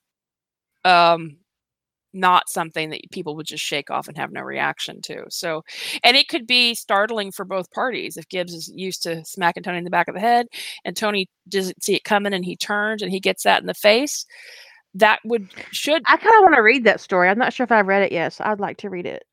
[0.85, 1.37] um,
[2.13, 5.25] not something that people would just shake off and have no reaction to.
[5.31, 5.65] So,
[6.05, 9.79] and it could be startling for both parties if Gibbs is used to smacking Tony
[9.79, 10.47] in the back of the head
[10.85, 13.75] and Tony doesn't see it coming and he turns and he gets that in the
[13.75, 14.27] face.
[14.95, 17.29] That would should I kind of want to read that story.
[17.29, 19.25] I'm not sure if I've read it yet, so I'd like to read it.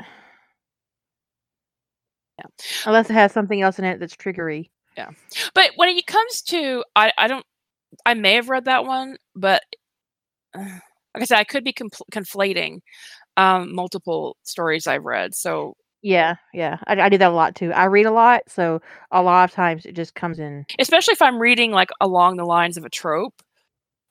[2.37, 2.45] Yeah.
[2.85, 4.69] Unless it has something else in it that's triggery.
[4.95, 5.09] Yeah.
[5.53, 7.45] But when it comes to I I don't
[8.05, 9.63] I may have read that one, but
[10.57, 10.79] uh,
[11.15, 12.79] like I said, I could be compl- conflating
[13.37, 15.35] um, multiple stories I've read.
[15.35, 17.73] So yeah, yeah, I, I do that a lot too.
[17.73, 18.81] I read a lot, so
[19.11, 20.65] a lot of times it just comes in.
[20.79, 23.41] Especially if I'm reading like along the lines of a trope,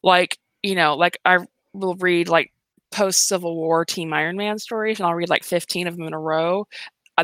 [0.02, 1.38] like you know, like I
[1.72, 2.52] will read like
[2.90, 6.14] post Civil War Team Iron Man stories, and I'll read like 15 of them in
[6.14, 6.66] a row,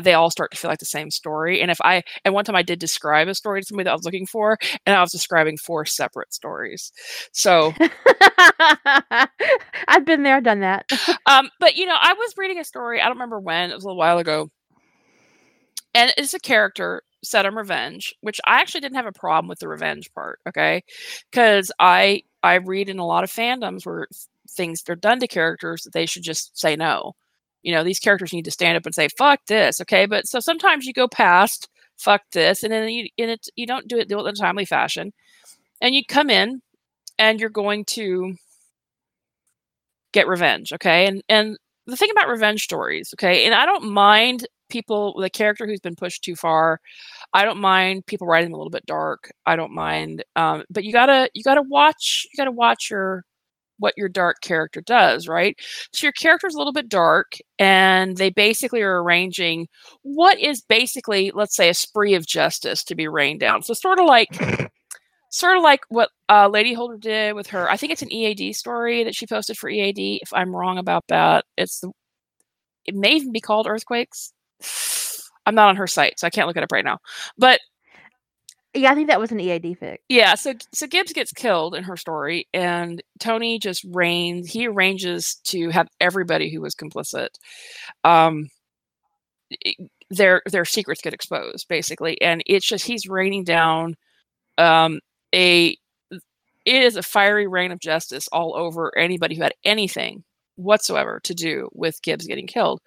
[0.03, 1.61] they all start to feel like the same story.
[1.61, 3.95] And if I, and one time I did describe a story to somebody that I
[3.95, 6.91] was looking for, and I was describing four separate stories.
[7.31, 7.73] So
[9.87, 10.85] I've been there, done that.
[11.25, 13.83] um, but you know, I was reading a story, I don't remember when, it was
[13.83, 14.49] a little while ago.
[15.93, 19.59] And it's a character set on revenge, which I actually didn't have a problem with
[19.59, 20.83] the revenge part, okay?
[21.31, 24.07] Because I I read in a lot of fandoms where
[24.49, 27.13] things they're done to characters that they should just say no
[27.65, 30.05] you know these characters need to stand up and say fuck this okay?
[30.05, 31.67] But so sometimes you go past
[31.97, 35.11] fuck this and then you and it you don't do it in a timely fashion.
[35.81, 36.61] And you come in
[37.19, 38.35] and you're going to
[40.13, 41.07] get revenge okay?
[41.07, 45.65] And and the thing about revenge stories okay and i don't mind people the character
[45.65, 46.79] who's been pushed too far.
[47.33, 49.31] I don't mind people writing a little bit dark.
[49.45, 53.23] I don't mind um, but you gotta you gotta watch you gotta watch your
[53.79, 55.55] what your dark character does, right?
[55.93, 59.67] So your character's a little bit dark, and they basically are arranging
[60.03, 63.63] what is basically, let's say, a spree of justice to be rained down.
[63.63, 64.29] So sort of like
[65.29, 67.69] sort of like what uh, Lady Holder did with her.
[67.69, 70.21] I think it's an EAD story that she posted for EAD.
[70.21, 71.91] If I'm wrong about that, it's the,
[72.85, 74.31] it may even be called Earthquakes.
[75.45, 76.97] I'm not on her site, so I can't look it up right now.
[77.37, 77.59] But
[78.75, 79.97] yeah, I think that was an EAD fic.
[80.09, 84.51] Yeah, so so Gibbs gets killed in her story, and Tony just reigns.
[84.51, 87.29] He arranges to have everybody who was complicit,
[88.03, 88.49] um,
[90.09, 93.95] their their secrets get exposed basically and it's just he's raining down
[94.57, 94.99] um
[95.33, 95.77] a
[96.65, 100.23] it is a fiery rain of justice all over anybody who had anything
[100.55, 102.81] whatsoever to do with Gibbs getting killed.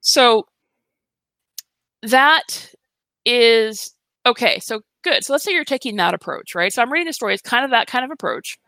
[0.00, 0.46] So
[2.02, 2.72] that
[3.26, 3.94] is
[4.30, 4.58] okay.
[4.60, 5.24] So good.
[5.24, 6.72] So let's say you're taking that approach, right?
[6.72, 7.34] So I'm reading a story.
[7.34, 8.58] It's kind of that kind of approach.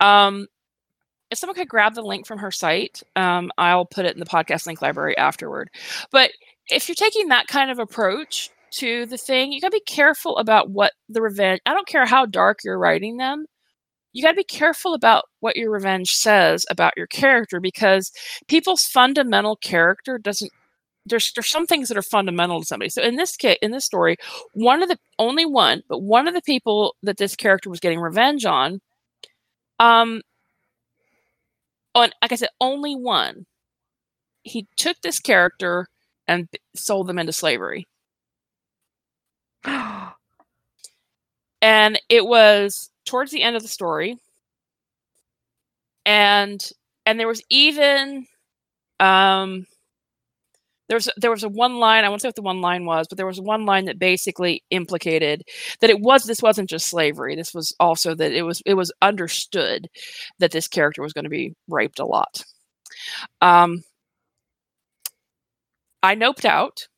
[0.00, 0.46] Um,
[1.30, 4.26] if someone could grab the link from her site, um, I'll put it in the
[4.26, 5.70] podcast link library afterward.
[6.10, 6.30] But
[6.68, 10.36] if you're taking that kind of approach to the thing, you got to be careful
[10.38, 11.60] about what the revenge.
[11.66, 13.46] I don't care how dark you're writing them
[14.12, 18.10] you got to be careful about what your revenge says about your character because
[18.48, 20.50] people's fundamental character doesn't
[21.08, 22.90] there's there's some things that are fundamental to somebody.
[22.90, 24.16] So in this case, in this story,
[24.52, 28.00] one of the only one, but one of the people that this character was getting
[28.00, 28.80] revenge on,
[29.80, 30.22] um,
[31.94, 33.46] on like I said, only one.
[34.42, 35.86] He took this character
[36.26, 37.86] and sold them into slavery.
[39.64, 40.12] and
[42.08, 44.18] it was towards the end of the story
[46.08, 46.70] and
[47.04, 48.26] and there was even
[48.98, 49.66] um
[50.88, 53.06] there was there was a one line i won't say what the one line was
[53.08, 55.42] but there was one line that basically implicated
[55.80, 58.92] that it was this wasn't just slavery this was also that it was it was
[59.02, 59.88] understood
[60.38, 62.44] that this character was going to be raped a lot
[63.40, 63.82] um
[66.02, 66.88] i noped out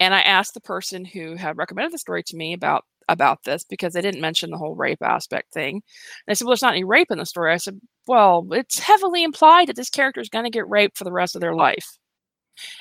[0.00, 3.64] and i asked the person who had recommended the story to me about about this
[3.64, 5.76] because they didn't mention the whole rape aspect thing.
[5.76, 5.82] And
[6.26, 7.52] they said, Well, there's not any rape in the story.
[7.52, 11.04] I said, Well, it's heavily implied that this character is going to get raped for
[11.04, 11.86] the rest of their life.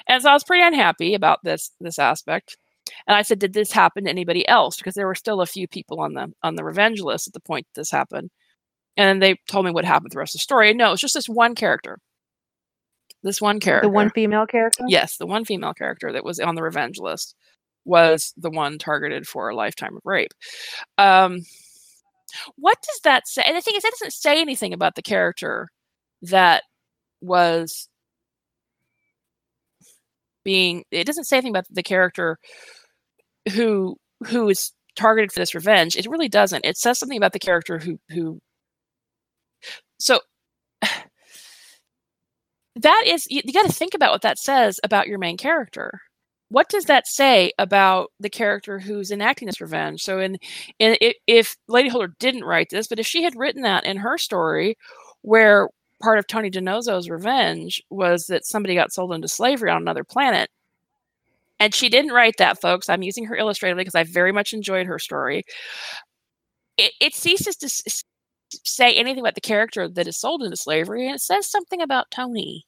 [0.07, 2.57] And so I was pretty unhappy about this this aspect.
[3.07, 4.77] And I said, Did this happen to anybody else?
[4.77, 7.39] Because there were still a few people on the on the revenge list at the
[7.39, 8.29] point this happened.
[8.97, 10.69] And they told me what happened the rest of the story.
[10.69, 11.99] And no, it's just this one character.
[13.23, 13.87] This one character.
[13.87, 14.85] The one female character?
[14.87, 17.35] Yes, the one female character that was on the revenge list
[17.83, 20.31] was the one targeted for a lifetime of rape.
[20.97, 21.41] Um,
[22.55, 23.43] what does that say?
[23.45, 25.69] And the thing is, that doesn't say anything about the character
[26.21, 26.63] that
[27.21, 27.89] was
[30.45, 30.85] being.
[30.91, 32.37] It doesn't say anything about the character
[33.53, 33.97] who
[34.27, 35.95] who is targeted for this revenge.
[35.97, 36.65] It really doesn't.
[36.65, 38.39] It says something about the character who who.
[39.99, 40.19] So
[42.75, 45.99] that is you, you got to think about what that says about your main character
[46.49, 50.01] what does that say about the character who's enacting this revenge?
[50.01, 50.37] So, in,
[50.79, 50.95] in
[51.27, 54.77] if Lady Holder didn't write this, but if she had written that in her story,
[55.21, 55.69] where
[56.01, 60.49] part of Tony DiNozzo's revenge was that somebody got sold into slavery on another planet,
[61.59, 62.89] and she didn't write that, folks.
[62.89, 65.45] I'm using her illustratively because I very much enjoyed her story.
[66.77, 68.03] It, it ceases to s-
[68.63, 72.11] say anything about the character that is sold into slavery, and it says something about
[72.11, 72.65] Tony.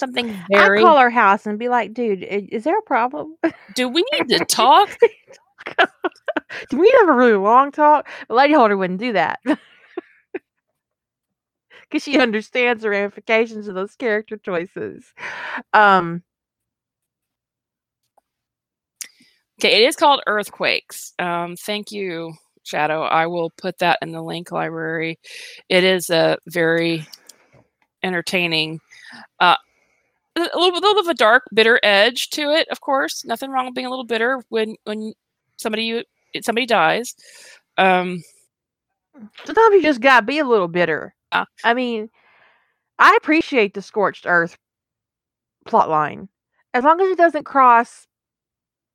[0.00, 0.80] something very.
[0.80, 3.36] I call our house and be like, "Dude, is there a problem?
[3.74, 4.90] Do we need to talk?
[6.68, 9.38] do we have a really long talk?" Lady Holder wouldn't do that
[11.90, 15.12] because she understands the ramifications of those character choices.
[15.72, 16.22] Um.
[19.58, 21.14] Okay, it is called Earthquakes.
[21.18, 23.02] Um, thank you, Shadow.
[23.02, 25.18] I will put that in the link library.
[25.70, 27.06] It is a very
[28.02, 28.80] entertaining.
[29.40, 29.56] Uh,
[30.36, 32.68] a little, a little bit of a dark, bitter edge to it.
[32.68, 35.14] Of course, nothing wrong with being a little bitter when when
[35.56, 36.04] somebody you
[36.42, 37.14] somebody dies.
[37.78, 38.22] Um,
[39.44, 41.15] Sometimes you just gotta be a little bitter.
[41.32, 41.44] Yeah.
[41.64, 42.08] I mean,
[42.98, 44.56] I appreciate the scorched earth
[45.66, 46.28] plot line
[46.74, 48.06] as long as it doesn't cross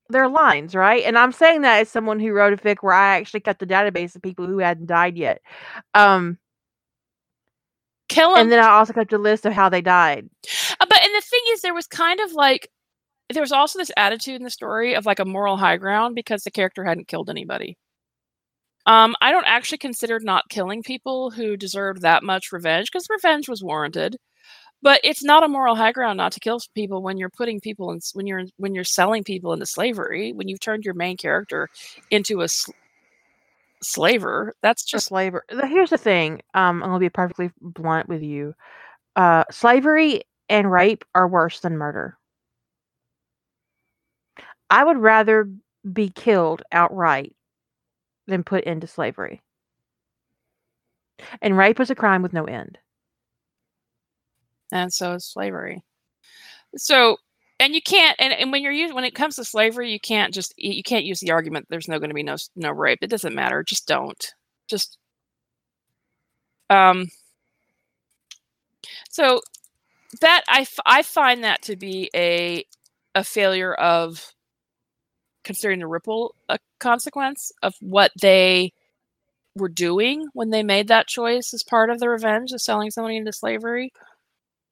[0.09, 1.03] their lines, right?
[1.03, 3.65] And I'm saying that as someone who wrote a fic where I actually cut the
[3.67, 5.41] database of people who hadn't died yet.
[5.93, 6.37] Um,
[8.09, 8.41] kill them.
[8.41, 10.29] and then I also kept a list of how they died.
[10.79, 12.69] Uh, but and the thing is, there was kind of like
[13.33, 16.43] there was also this attitude in the story of like a moral high ground because
[16.43, 17.77] the character hadn't killed anybody.
[18.85, 23.47] Um, I don't actually consider not killing people who deserved that much revenge because revenge
[23.49, 24.17] was warranted.
[24.83, 27.91] But it's not a moral high ground not to kill people when you're putting people
[27.91, 31.69] in when you're when you're selling people into slavery when you've turned your main character
[32.11, 32.71] into a sl-
[33.83, 34.53] slaver.
[34.61, 35.41] That's just slavery.
[35.67, 36.41] Here's the thing.
[36.53, 38.53] Um, I'm gonna be perfectly blunt with you.
[39.15, 42.17] Uh, slavery and rape are worse than murder.
[44.69, 45.49] I would rather
[45.91, 47.33] be killed outright
[48.27, 49.41] than put into slavery.
[51.41, 52.80] And rape was a crime with no end.
[54.72, 55.84] and so is slavery.
[56.77, 57.18] So
[57.60, 60.34] and you can't and, and when you're using when it comes to slavery, you can't
[60.34, 62.99] just you can't use the argument there's no going to be no no rape.
[63.02, 63.64] It doesn't matter.
[63.64, 64.34] Just don't.
[64.69, 64.98] Just
[66.69, 67.07] um
[69.10, 69.41] so
[70.22, 72.65] that I, f- I find that to be a
[73.15, 74.34] a failure of
[75.43, 78.72] considering the ripple uh, consequence of what they
[79.55, 83.18] were doing when they made that choice as part of the revenge of selling somebody
[83.18, 83.91] into slavery.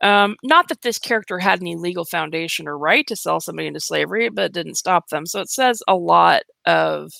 [0.02, 3.82] Um, not that this character had any legal foundation or right to sell somebody into
[3.82, 5.26] slavery, but it didn't stop them.
[5.26, 7.12] So it says a lot of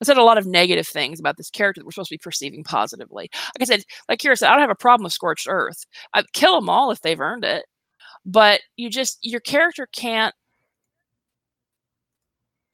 [0.00, 2.18] it said a lot of negative things about this character that we're supposed to be
[2.18, 3.28] perceiving positively.
[3.58, 5.84] Like I said, like Kira said, I don't have a problem with scorched earth.
[6.14, 7.64] I'd kill them all if they've earned it.
[8.24, 10.34] But you just your character can't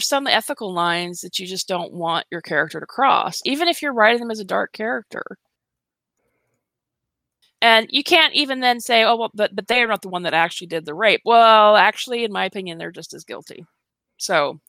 [0.01, 3.93] some ethical lines that you just don't want your character to cross, even if you're
[3.93, 5.23] writing them as a dark character.
[7.63, 10.23] And you can't even then say, "Oh, well, but but they are not the one
[10.25, 13.65] that actually did the rape." Well, actually, in my opinion, they're just as guilty.
[14.19, 14.61] So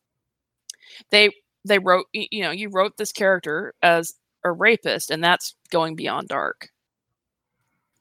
[1.10, 1.30] they
[1.66, 6.28] they wrote, you know, you wrote this character as a rapist, and that's going beyond
[6.28, 6.70] dark.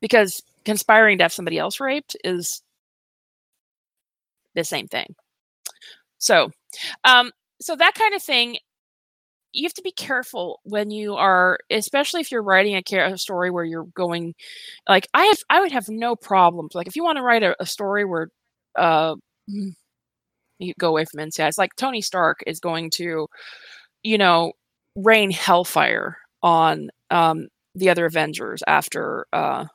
[0.00, 2.62] Because conspiring to have somebody else raped is
[4.54, 5.14] the same thing.
[6.18, 6.50] So
[7.04, 7.30] um,
[7.60, 8.58] so that kind of thing,
[9.52, 13.50] you have to be careful when you are, especially if you're writing a, a story
[13.50, 14.34] where you're going,
[14.88, 16.74] like I have, I would have no problems.
[16.74, 18.28] Like if you want to write a, a story where,
[18.76, 19.14] uh,
[20.58, 21.20] you go away from.
[21.20, 23.26] It's like Tony Stark is going to,
[24.02, 24.52] you know,
[24.96, 29.66] rain hellfire on um, the other Avengers after uh,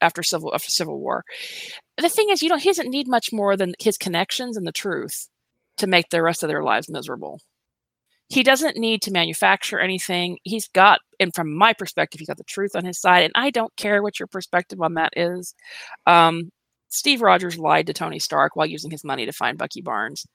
[0.00, 1.24] after civil after Civil War.
[1.98, 4.72] The thing is, you know, he doesn't need much more than his connections and the
[4.72, 5.28] truth
[5.80, 7.40] to make the rest of their lives miserable.
[8.28, 10.38] He doesn't need to manufacture anything.
[10.44, 13.24] He's got, and from my perspective, he's got the truth on his side.
[13.24, 15.52] And I don't care what your perspective on that is.
[16.06, 16.50] Um,
[16.90, 20.26] Steve Rogers lied to Tony Stark while using his money to find Bucky Barnes.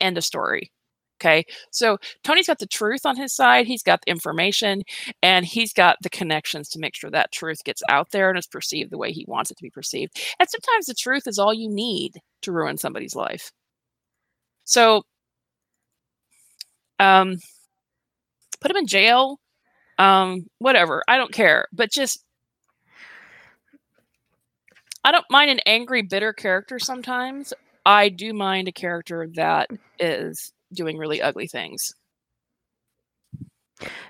[0.00, 0.72] End of story.
[1.20, 1.44] Okay.
[1.70, 3.66] So Tony's got the truth on his side.
[3.66, 4.82] He's got the information
[5.22, 8.46] and he's got the connections to make sure that truth gets out there and is
[8.46, 10.18] perceived the way he wants it to be perceived.
[10.40, 13.52] And sometimes the truth is all you need to ruin somebody's life.
[14.72, 15.02] So,
[16.98, 17.36] um,
[18.58, 19.38] put him in jail,
[19.98, 21.02] um, whatever.
[21.06, 22.24] I don't care, but just
[25.04, 27.52] I don't mind an angry, bitter character sometimes.
[27.84, 29.68] I do mind a character that
[29.98, 31.92] is doing really ugly things.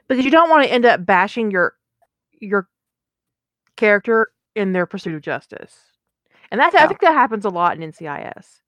[0.06, 1.74] Because you don't want to end up bashing your
[2.38, 2.68] your
[3.74, 5.76] character in their pursuit of justice.
[6.52, 6.84] And that's yeah.
[6.84, 8.61] I think that happens a lot in NCIS.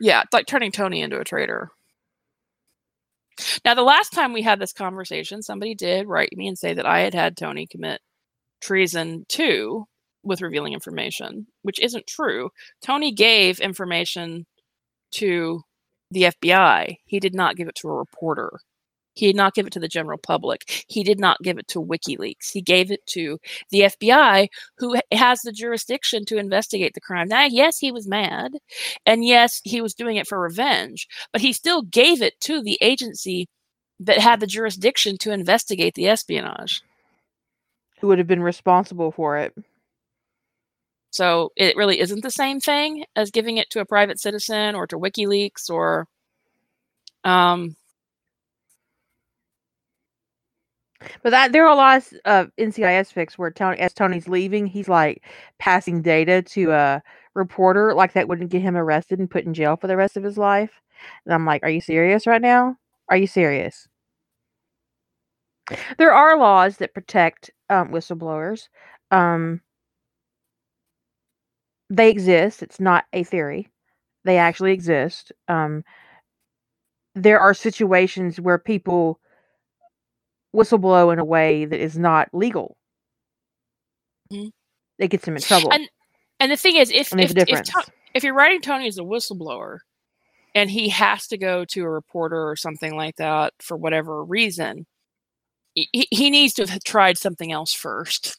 [0.00, 1.70] Yeah, it's like turning Tony into a traitor.
[3.64, 6.86] Now, the last time we had this conversation, somebody did write me and say that
[6.86, 8.00] I had had Tony commit
[8.60, 9.86] treason too
[10.22, 12.50] with revealing information, which isn't true.
[12.82, 14.46] Tony gave information
[15.12, 15.62] to
[16.10, 18.60] the FBI, he did not give it to a reporter.
[19.14, 20.84] He did not give it to the general public.
[20.88, 22.50] He did not give it to WikiLeaks.
[22.52, 23.38] He gave it to
[23.70, 24.48] the FBI,
[24.78, 27.28] who has the jurisdiction to investigate the crime.
[27.28, 28.52] Now, yes, he was mad,
[29.06, 32.78] and yes, he was doing it for revenge, but he still gave it to the
[32.80, 33.48] agency
[34.00, 36.82] that had the jurisdiction to investigate the espionage.
[38.00, 39.54] Who would have been responsible for it?
[41.10, 44.86] So it really isn't the same thing as giving it to a private citizen or
[44.86, 46.08] to WikiLeaks or
[47.22, 47.76] um,
[51.22, 54.88] But that there are a lot of NCIS fics where Tony, as Tony's leaving, he's
[54.88, 55.24] like
[55.58, 57.02] passing data to a
[57.34, 60.22] reporter, like that wouldn't get him arrested and put in jail for the rest of
[60.22, 60.80] his life.
[61.24, 62.76] And I'm like, are you serious right now?
[63.08, 63.88] Are you serious?
[65.98, 68.68] There are laws that protect um, whistleblowers.
[69.10, 69.60] Um,
[71.88, 72.62] they exist.
[72.62, 73.68] It's not a theory.
[74.24, 75.32] They actually exist.
[75.48, 75.84] Um,
[77.14, 79.20] there are situations where people
[80.54, 82.76] whistleblow in a way that is not legal.
[84.32, 84.48] Mm-hmm.
[84.98, 85.72] It gets him in trouble.
[85.72, 85.88] And
[86.40, 87.68] and the thing is, if if, if,
[88.14, 89.78] if you're writing Tony as a whistleblower,
[90.54, 94.86] and he has to go to a reporter or something like that for whatever reason,
[95.74, 98.38] he, he needs to have tried something else first.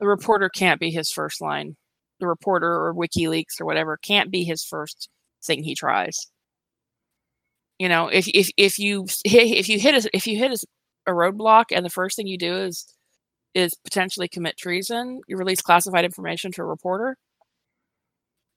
[0.00, 1.76] The reporter can't be his first line.
[2.20, 5.08] The reporter or WikiLeaks or whatever can't be his first
[5.44, 6.28] thing he tries.
[7.78, 10.58] You know, if if if you if you hit a, if you hit a,
[11.06, 12.86] a roadblock and the first thing you do is
[13.54, 17.16] is potentially commit treason, you release classified information to a reporter.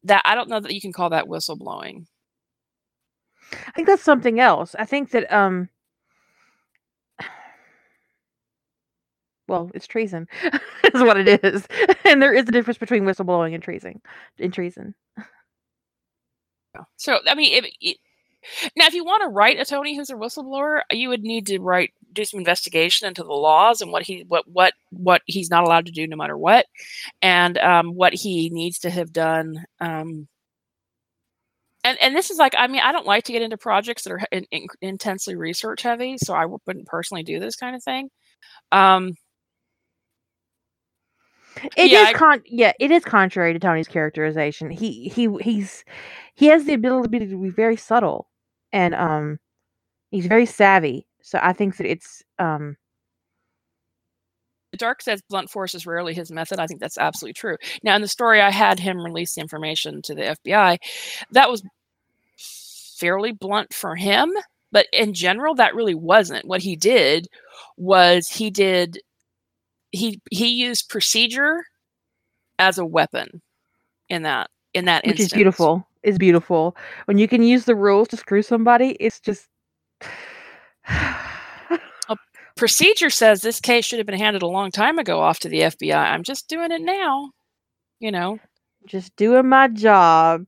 [0.03, 2.05] That I don't know that you can call that whistleblowing.
[3.51, 4.75] I think that's something else.
[4.77, 5.69] I think that um
[9.47, 10.27] well, it's treason
[10.93, 11.67] is what it is.
[12.05, 14.01] and there is a difference between whistleblowing and treason.
[14.37, 14.95] In treason.
[16.97, 17.97] So I mean, if, it,
[18.75, 21.59] now if you want to write a Tony who's a whistleblower, you would need to
[21.59, 25.63] write do some investigation into the laws and what he what what what he's not
[25.63, 26.65] allowed to do no matter what,
[27.21, 30.27] and um, what he needs to have done um,
[31.83, 34.11] and and this is like I mean I don't like to get into projects that
[34.13, 38.09] are in, in, intensely research heavy, so I wouldn't personally do this kind of thing.
[38.71, 39.13] Um,
[41.77, 44.69] It Yeah, is I- yeah, it is contrary to Tony's characterization.
[44.71, 45.85] He he he's
[46.33, 48.27] he has the ability to be very subtle
[48.75, 49.39] and um
[50.11, 51.07] he's very savvy.
[51.23, 52.77] So I think that it's um
[54.77, 56.59] Dark says blunt force is rarely his method.
[56.59, 57.55] I think that's absolutely true.
[57.81, 60.77] Now, in the story, I had him release the information to the FBI.
[61.31, 61.63] That was
[62.37, 64.33] fairly blunt for him,
[64.73, 66.45] but in general, that really wasn't.
[66.45, 67.29] What he did
[67.77, 68.99] was he did
[69.91, 71.63] he he used procedure
[72.59, 73.41] as a weapon
[74.09, 75.87] in that in that which is beautiful.
[76.05, 76.77] Is beautiful.
[77.05, 79.47] When you can use the rules to screw somebody, it's just
[82.55, 85.61] Procedure says this case should have been handed a long time ago off to the
[85.61, 85.95] FBI.
[85.95, 87.31] I'm just doing it now.
[87.99, 88.39] You know,
[88.87, 90.45] just doing my job.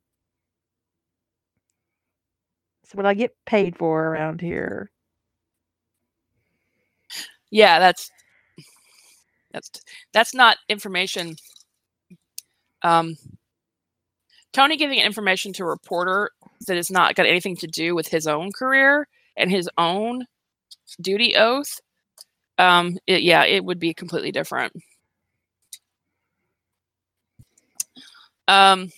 [2.84, 4.90] It's what I get paid for around here.
[7.52, 8.12] yeah that's
[9.52, 9.70] that's
[10.14, 11.36] that's not information
[12.84, 13.16] um
[14.58, 16.32] tony giving information to a reporter
[16.68, 19.08] that has not got anything to do with his own career
[19.38, 20.26] and his own
[21.02, 21.80] duty oath
[22.58, 24.74] um it, yeah it would be completely different
[28.48, 28.90] um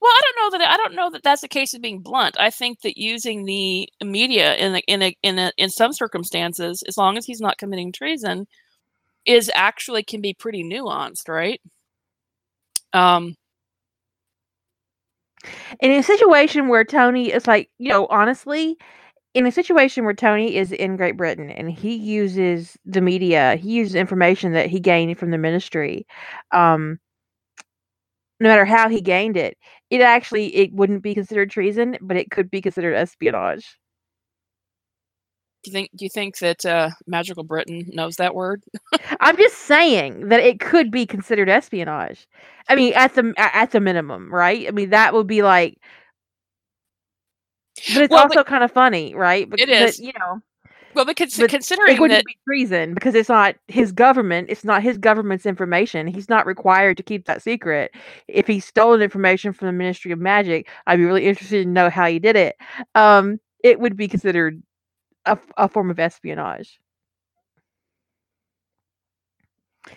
[0.00, 2.36] well, I don't know that I don't know that that's the case of being blunt.
[2.38, 6.98] I think that using the media in in a, in a, in some circumstances, as
[6.98, 8.46] long as he's not committing treason,
[9.26, 11.60] is actually can be pretty nuanced, right?
[12.92, 13.34] Um,
[15.80, 18.76] in a situation where Tony is like, you know, honestly,
[19.34, 23.72] in a situation where Tony is in Great Britain and he uses the media, he
[23.74, 26.06] uses information that he gained from the ministry,
[26.52, 26.98] um,
[28.40, 29.56] no matter how he gained it,
[29.90, 33.76] it actually it wouldn't be considered treason, but it could be considered espionage.
[35.62, 38.62] Do you think do you think that uh, Magical Britain knows that word?
[39.20, 42.26] I'm just saying that it could be considered espionage.
[42.68, 44.66] I mean, at the at the minimum, right?
[44.66, 45.78] I mean, that would be like,
[47.94, 49.48] but it's Well, but- also kind of funny, right?
[49.48, 50.40] But, It but, you know,
[50.94, 54.48] Well, because But considering it wouldn't that be treason because it's not his government.
[54.50, 56.06] It's not his government's information.
[56.06, 57.92] He's not required to keep that secret.
[58.28, 61.88] If he stolen information from the Ministry of Magic, I'd be really interested to know
[61.88, 62.56] how he did it.
[62.94, 64.62] Um, it would be considered
[65.26, 66.80] a, a form of espionage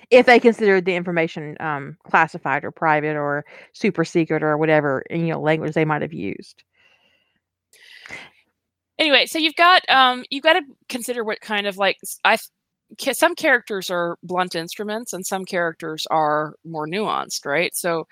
[0.10, 5.28] if they considered the information um, classified or private or super secret or whatever you
[5.28, 6.64] know language they might have used.
[8.98, 12.38] anyway, so you've got um you've got to consider what kind of like i
[13.14, 17.76] some characters are blunt instruments and some characters are more nuanced, right?
[17.76, 18.08] So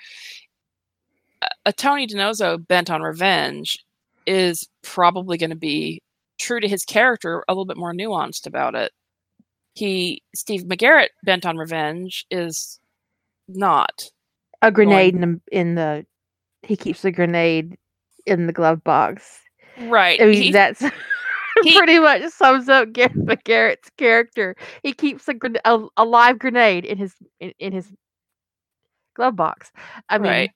[1.66, 3.78] a, Tony DiNozzo bent on revenge
[4.26, 6.02] is probably going to be
[6.40, 8.92] true to his character, a little bit more nuanced about it.
[9.76, 12.80] He Steve McGarrett bent on revenge is
[13.48, 14.04] not.
[14.62, 16.06] A grenade in the, in the
[16.62, 17.76] he keeps the grenade
[18.26, 19.40] in the glove box.
[19.82, 20.22] Right.
[20.22, 20.80] I mean, He- that's
[21.64, 24.56] he- pretty much sums up Garrett McGarrett's character.
[24.84, 25.34] He keeps a,
[25.66, 27.92] a, a live grenade in his in, in his
[29.16, 29.72] glove box.
[30.10, 30.52] I mean, Right.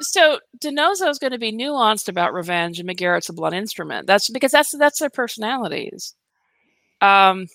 [0.00, 4.06] So DiNozzo is going to be nuanced about revenge, and McGarrett's a blunt instrument.
[4.06, 6.14] That's because that's that's their personalities.
[7.00, 7.46] Um.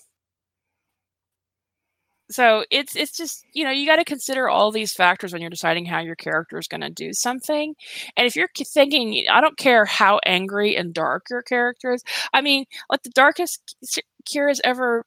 [2.30, 5.50] So it's it's just you know you got to consider all these factors when you're
[5.50, 7.74] deciding how your character is going to do something,
[8.16, 12.04] and if you're thinking I don't care how angry and dark your character is.
[12.32, 15.04] I mean, like the darkest K- Kira's ever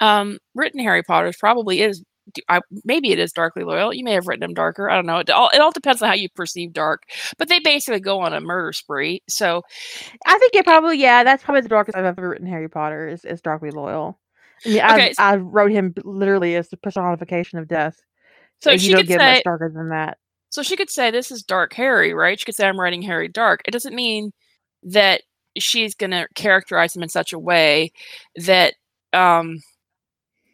[0.00, 2.02] um, written Harry Potter's probably is
[2.48, 3.94] I, maybe it is darkly loyal.
[3.94, 4.90] You may have written him darker.
[4.90, 5.18] I don't know.
[5.18, 7.04] It all, it all depends on how you perceive dark.
[7.38, 9.22] But they basically go on a murder spree.
[9.28, 9.62] So
[10.26, 11.24] I think it probably yeah.
[11.24, 14.18] That's probably the darkest I've ever written Harry Potter is, is darkly loyal.
[14.64, 17.96] I mean, Okay, I, I wrote him literally as the personification of death.
[18.60, 20.18] so she could get say much darker than that.
[20.50, 22.38] so she could say this is dark Harry, right?
[22.38, 23.62] She could say I'm writing Harry dark.
[23.66, 24.32] It doesn't mean
[24.82, 25.22] that
[25.58, 27.92] she's going to characterize him in such a way
[28.36, 28.74] that
[29.12, 29.58] um,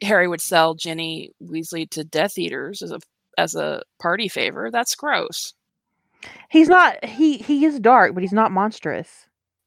[0.03, 3.01] Harry would sell Ginny Weasley to Death Eaters as a
[3.39, 4.71] as a party favor.
[4.71, 5.55] That's gross.
[6.51, 7.05] He's not.
[7.05, 9.09] He he is dark, but he's not monstrous.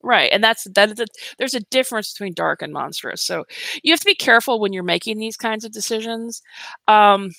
[0.03, 0.91] Right, and that's that.
[0.91, 1.05] is a-
[1.39, 3.43] There's a difference between dark and monstrous, so
[3.83, 6.41] you have to be careful when you're making these kinds of decisions.
[6.87, 7.31] Um,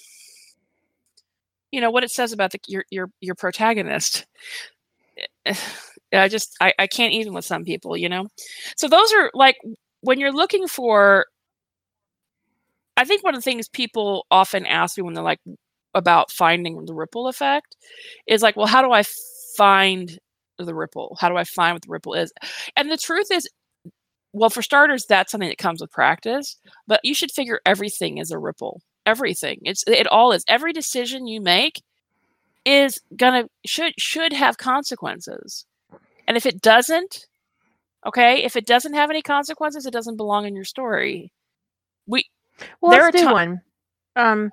[1.71, 4.27] you know what it says about the, your your your protagonist.
[6.13, 8.27] I just I, I can't even with some people, you know.
[8.77, 9.57] So those are like
[10.01, 11.27] when you're looking for.
[12.97, 15.41] I think one of the things people often ask me when they're like,
[15.97, 17.77] about finding the ripple effect
[18.27, 19.03] is like, well, how do I
[19.57, 20.19] find
[20.59, 21.17] the ripple?
[21.21, 22.33] How do I find what the ripple is?
[22.77, 23.49] And the truth is,
[24.33, 26.57] well, for starters, that's something that comes with practice,
[26.87, 28.83] but you should figure everything is a ripple.
[29.07, 29.61] Everything.
[29.63, 30.45] It's it all is.
[30.49, 31.81] Every decision you make
[32.65, 35.65] is gonna should should have consequences.
[36.29, 37.27] And if it doesn't,
[38.07, 41.33] okay, if it doesn't have any consequences, it doesn't belong in your story.
[42.07, 42.27] We
[42.81, 43.61] well, let's do one.
[44.15, 44.51] Um,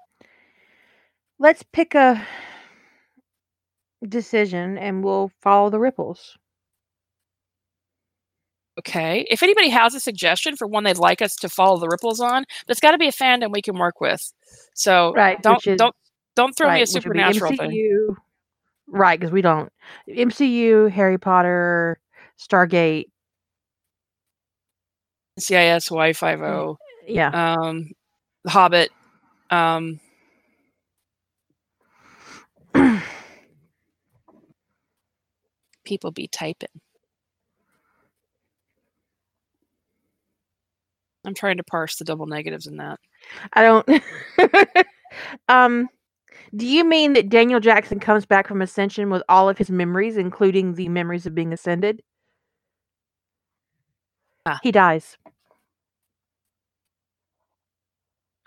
[1.40, 2.26] let's pick a
[4.08, 6.38] decision, and we'll follow the ripples.
[8.80, 9.26] Okay.
[9.30, 12.44] If anybody has a suggestion for one they'd like us to follow the ripples on,
[12.68, 14.22] that's got to be a fandom we can work with.
[14.74, 15.96] So right, don't is, don't
[16.36, 18.16] don't throw right, me a supernatural thing.
[18.88, 19.72] Right, because we don't
[20.10, 22.00] MCU, Harry Potter,
[22.40, 23.06] Stargate,
[25.38, 26.78] CIS, Y five O,
[27.08, 27.92] yeah, um,
[28.44, 28.92] The Hobbit,
[29.50, 30.00] um,
[35.86, 36.70] people be typing.
[41.26, 43.00] I'm trying to parse the double negatives in that.
[43.54, 44.04] I don't.
[45.48, 45.88] um,
[46.56, 50.18] do you mean that Daniel Jackson comes back from Ascension with all of his memories,
[50.18, 52.02] including the memories of being ascended?
[54.46, 54.60] Ah.
[54.62, 55.18] He dies.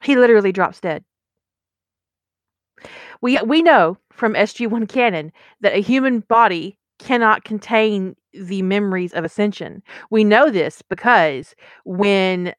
[0.06, 1.04] He literally drops dead.
[3.20, 9.24] We we know from SG1 canon that a human body cannot contain the memories of
[9.24, 9.82] ascension.
[10.10, 12.54] We know this because when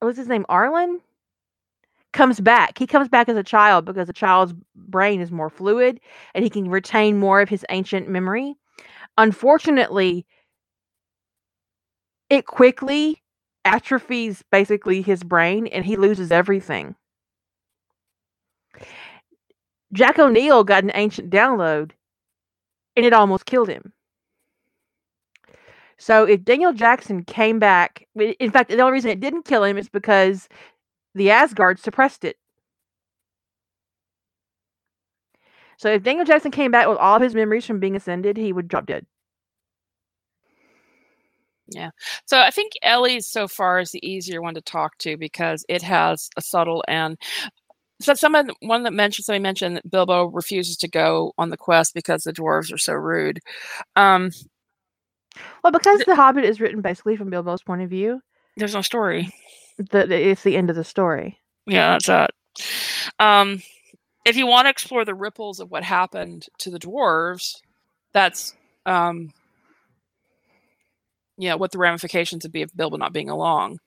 [0.00, 0.44] what's his name?
[0.50, 1.00] Orlin
[2.12, 2.76] comes back.
[2.76, 6.00] He comes back as a child because a child's brain is more fluid
[6.34, 8.54] and he can retain more of his ancient memory.
[9.16, 10.26] Unfortunately,
[12.28, 13.21] it quickly
[13.64, 16.94] atrophies basically his brain and he loses everything.
[19.92, 21.92] Jack O'Neill got an ancient download
[22.96, 23.92] and it almost killed him.
[25.98, 29.78] So if Daniel Jackson came back, in fact, the only reason it didn't kill him
[29.78, 30.48] is because
[31.14, 32.36] the Asgard suppressed it.
[35.76, 38.52] So if Daniel Jackson came back with all of his memories from being ascended, he
[38.52, 39.06] would drop dead.
[41.74, 41.90] Yeah.
[42.26, 45.82] So I think Ellie's so far is the easier one to talk to because it
[45.82, 47.16] has a subtle and
[48.00, 51.94] so someone one that mentioned somebody mentioned that Bilbo refuses to go on the quest
[51.94, 53.38] because the dwarves are so rude.
[53.96, 54.30] Um
[55.62, 58.20] well, because th- the Hobbit is written basically from Bilbo's point of view.
[58.56, 59.32] There's no story.
[59.78, 61.38] The, it's the end of the story.
[61.66, 62.30] Yeah, that's that.
[63.18, 63.62] Um,
[64.24, 67.56] if you want to explore the ripples of what happened to the dwarves,
[68.12, 68.54] that's
[68.86, 69.32] um,
[71.36, 73.78] yeah, what the ramifications would be of Bilbo not being along.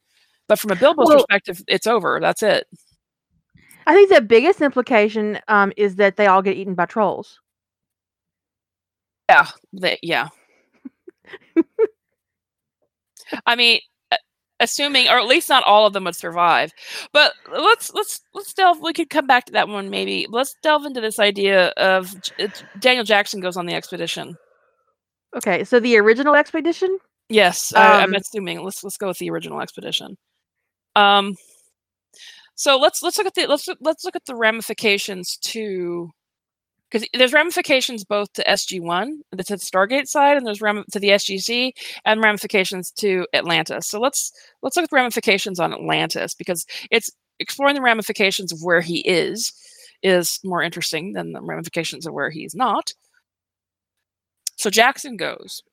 [0.47, 2.19] But from a Bilbo's well, perspective, it's over.
[2.21, 2.67] That's it.
[3.87, 7.39] I think the biggest implication um, is that they all get eaten by trolls.
[9.29, 10.29] Yeah, they, yeah.
[13.45, 13.79] I mean,
[14.59, 16.73] assuming, or at least not all of them would survive.
[17.11, 18.81] But let's let's let's delve.
[18.81, 20.27] We could come back to that one maybe.
[20.29, 22.13] Let's delve into this idea of
[22.79, 24.37] Daniel Jackson goes on the expedition.
[25.35, 26.97] Okay, so the original expedition.
[27.29, 28.63] Yes, um, I, am assuming.
[28.63, 30.17] Let's let's go with the original expedition.
[30.95, 31.35] Um,
[32.55, 36.11] so let's let's look at the let's let's look at the ramifications to
[36.89, 41.09] because there's ramifications both to SG1, to the Stargate side, and there's ram- to the
[41.09, 41.71] SGC,
[42.05, 43.87] and ramifications to Atlantis.
[43.87, 44.31] So let's
[44.61, 48.99] let's look at the ramifications on Atlantis because it's exploring the ramifications of where he
[48.99, 49.51] is
[50.03, 52.93] is more interesting than the ramifications of where he's not.
[54.57, 55.63] So Jackson goes.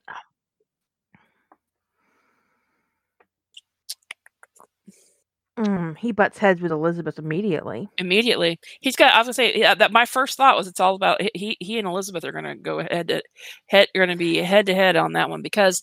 [5.59, 7.87] Mm, he butts heads with Elizabeth immediately.
[7.99, 9.13] Immediately, he's got.
[9.13, 9.93] I was gonna say yeah, that.
[9.93, 11.59] My first thought was it's all about he.
[11.61, 13.23] He and Elizabeth are gonna go head to
[13.67, 13.89] head.
[13.95, 15.83] Are gonna be head to head on that one because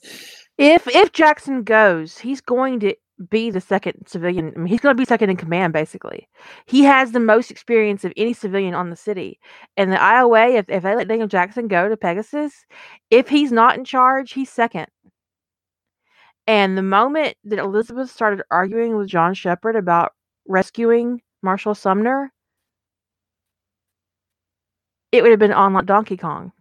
[0.57, 2.95] if if Jackson goes, he's going to
[3.29, 4.53] be the second civilian.
[4.55, 5.73] I mean, he's going to be second in command.
[5.73, 6.27] Basically,
[6.65, 9.39] he has the most experience of any civilian on the city.
[9.77, 12.65] And the IOA, if if they let Daniel Jackson go to Pegasus,
[13.09, 14.87] if he's not in charge, he's second.
[16.49, 20.13] And the moment that Elizabeth started arguing with John Sheppard about
[20.47, 22.33] rescuing Marshall Sumner,
[25.11, 26.51] it would have been on like Donkey Kong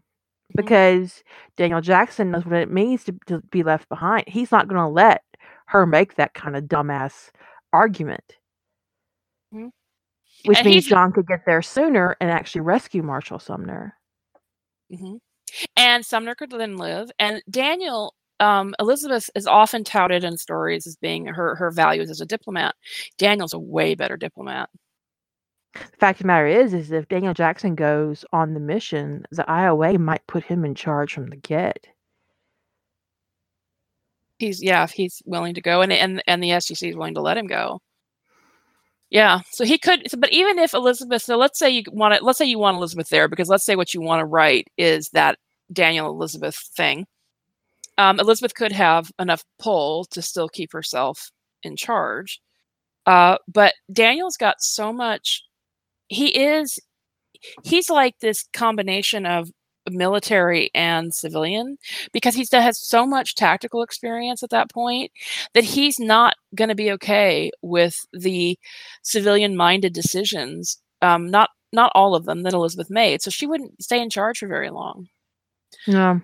[0.54, 1.24] because
[1.56, 4.28] Daniel Jackson knows what it means to, to be left behind.
[4.28, 5.22] He's not going to let
[5.68, 7.30] her make that kind of dumbass
[7.72, 8.36] argument.
[9.54, 9.68] Mm-hmm.
[10.44, 13.94] Which and means John could get there sooner and actually rescue Marshall Sumner.
[14.92, 15.16] Mm-hmm.
[15.78, 17.10] And Sumner could then live.
[17.18, 22.20] And Daniel um, Elizabeth is often touted in stories as being her her values as
[22.20, 22.74] a diplomat.
[23.18, 24.70] Daniel's a way better diplomat.
[25.74, 29.44] The fact of the matter is, is if Daniel Jackson goes on the mission, the
[29.44, 31.86] IOA might put him in charge from the get.
[34.38, 37.20] He's yeah, if he's willing to go, and and and the SGC is willing to
[37.20, 37.80] let him go.
[39.10, 42.38] Yeah, so he could, but even if Elizabeth, so let's say you want to, let's
[42.38, 45.38] say you want Elizabeth there, because let's say what you want to write is that
[45.72, 47.06] Daniel Elizabeth thing.
[47.98, 51.30] Um, Elizabeth could have enough pull to still keep herself
[51.62, 52.40] in charge,
[53.06, 55.44] uh, but Daniel's got so much.
[56.08, 56.78] He is,
[57.64, 59.50] he's like this combination of
[59.90, 61.78] military and civilian
[62.12, 65.10] because he has so much tactical experience at that point
[65.54, 68.58] that he's not going to be okay with the
[69.02, 73.82] civilian minded decisions um, not not all of them that elizabeth made so she wouldn't
[73.82, 75.08] stay in charge for very long
[75.86, 76.20] Yeah.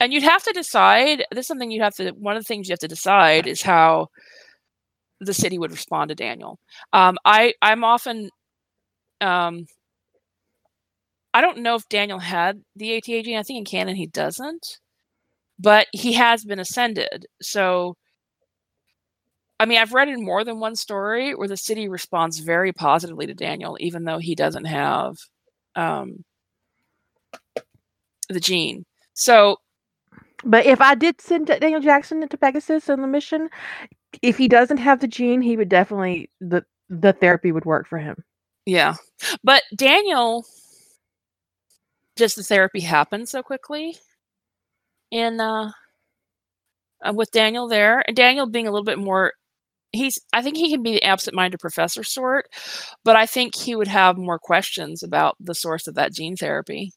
[0.00, 2.68] And you'd have to decide this is something you have to one of the things
[2.68, 4.08] you have to decide is how
[5.20, 6.58] the city would respond to daniel
[6.92, 8.30] um, i i'm often
[9.20, 9.66] um,
[11.34, 13.38] I don't know if Daniel had the ATA gene.
[13.38, 14.78] I think in canon he doesn't,
[15.58, 17.26] but he has been ascended.
[17.42, 17.96] So,
[19.60, 23.26] I mean, I've read in more than one story where the city responds very positively
[23.26, 25.16] to Daniel, even though he doesn't have
[25.76, 26.24] um,
[28.28, 28.84] the gene.
[29.14, 29.58] So,
[30.44, 33.48] But if I did send Daniel Jackson into Pegasus on the mission,
[34.22, 37.98] if he doesn't have the gene, he would definitely the the therapy would work for
[37.98, 38.24] him.
[38.66, 38.94] yeah.
[39.44, 40.44] But Daniel,
[42.16, 43.96] just the therapy happened so quickly
[45.10, 45.72] in uh,
[47.04, 49.32] uh, with Daniel there, and Daniel being a little bit more.
[49.92, 50.18] He's.
[50.32, 52.46] I think he can be the absent-minded professor sort,
[53.04, 56.92] but I think he would have more questions about the source of that gene therapy.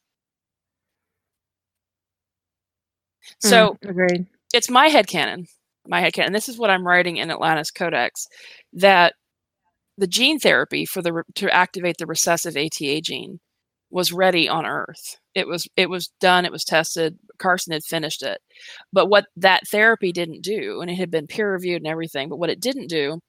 [3.39, 4.27] So Mm, agreed.
[4.53, 5.47] it's my head headcanon.
[5.87, 6.33] My head headcanon.
[6.33, 8.27] This is what I'm writing in Atlantis Codex
[8.73, 9.15] that
[9.97, 13.39] the gene therapy for the to activate the recessive ATA gene
[13.91, 15.17] was ready on Earth.
[15.35, 16.45] It was it was done.
[16.45, 17.17] It was tested.
[17.39, 18.39] Carson had finished it,
[18.93, 22.39] but what that therapy didn't do, and it had been peer reviewed and everything, but
[22.39, 23.19] what it didn't do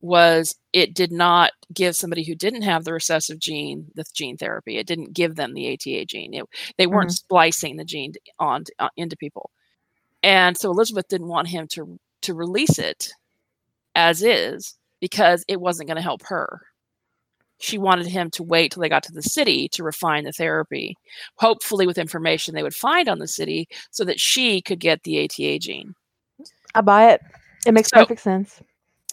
[0.00, 4.76] was it did not give somebody who didn't have the recessive gene the gene therapy.
[4.78, 6.34] It didn't give them the ATA gene.
[6.34, 6.44] It,
[6.76, 7.14] they weren't Mhm.
[7.16, 9.50] splicing the gene on uh, into people,
[10.22, 13.10] and so Elizabeth didn't want him to to release it
[13.94, 16.60] as is because it wasn't going to help her.
[17.60, 20.94] She wanted him to wait till they got to the city to refine the therapy,
[21.36, 25.24] hopefully with information they would find on the city, so that she could get the
[25.24, 25.94] ATA gene.
[26.76, 27.20] I buy it.
[27.66, 28.60] It makes So- perfect sense.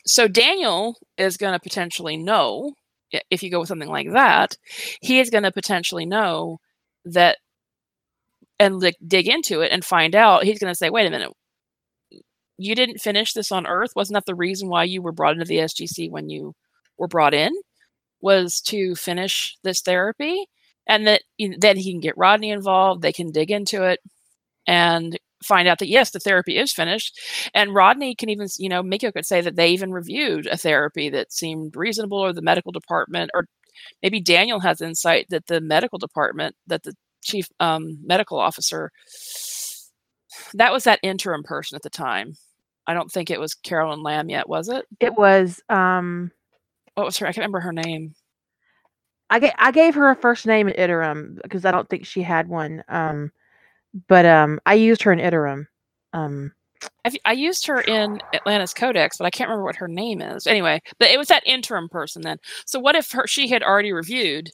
[0.05, 2.73] So Daniel is going to potentially know
[3.29, 4.57] if you go with something like that,
[5.01, 6.59] he is going to potentially know
[7.05, 7.37] that
[8.59, 10.43] and like dig into it and find out.
[10.43, 11.31] He's going to say, "Wait a minute,
[12.57, 13.91] you didn't finish this on Earth.
[13.95, 16.53] Wasn't that the reason why you were brought into the SGC when you
[16.97, 17.51] were brought in?
[18.21, 20.45] Was to finish this therapy?"
[20.87, 21.23] And that
[21.59, 23.01] then he can get Rodney involved.
[23.01, 23.99] They can dig into it
[24.67, 27.19] and find out that yes, the therapy is finished.
[27.53, 31.09] And Rodney can even, you know, Mikio could say that they even reviewed a therapy
[31.09, 33.47] that seemed reasonable, or the medical department, or
[34.03, 36.93] maybe Daniel has insight that the medical department, that the
[37.23, 38.91] chief um, medical officer,
[40.53, 42.35] that was that interim person at the time.
[42.87, 44.85] I don't think it was Carolyn Lam yet, was it?
[44.99, 46.31] It was um
[46.95, 47.25] What was her?
[47.27, 48.13] I can't remember her name.
[49.29, 52.21] I gave I gave her a first name in Iterum because I don't think she
[52.21, 52.83] had one.
[52.89, 53.31] Um
[54.07, 55.65] but um I used her in Iterum.
[56.13, 56.51] Um
[57.25, 60.45] I used her in Atlantis Codex, but I can't remember what her name is.
[60.47, 62.37] Anyway, but it was that interim person then.
[62.65, 64.51] So what if her, she had already reviewed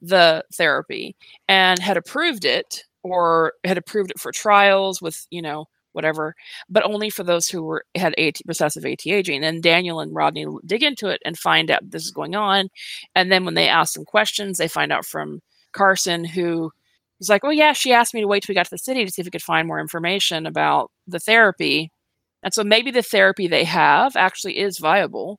[0.00, 1.16] the therapy
[1.48, 6.34] and had approved it, or had approved it for trials with you know whatever,
[6.68, 8.84] but only for those who were had AT, recessive.
[8.84, 12.68] And Daniel and Rodney dig into it and find out this is going on,
[13.14, 15.40] and then when they ask some questions, they find out from
[15.72, 16.70] Carson who
[17.22, 19.04] was like, "Oh yeah, she asked me to wait till we got to the city
[19.04, 21.90] to see if we could find more information about the therapy."
[22.42, 25.38] And so maybe the therapy they have actually is viable.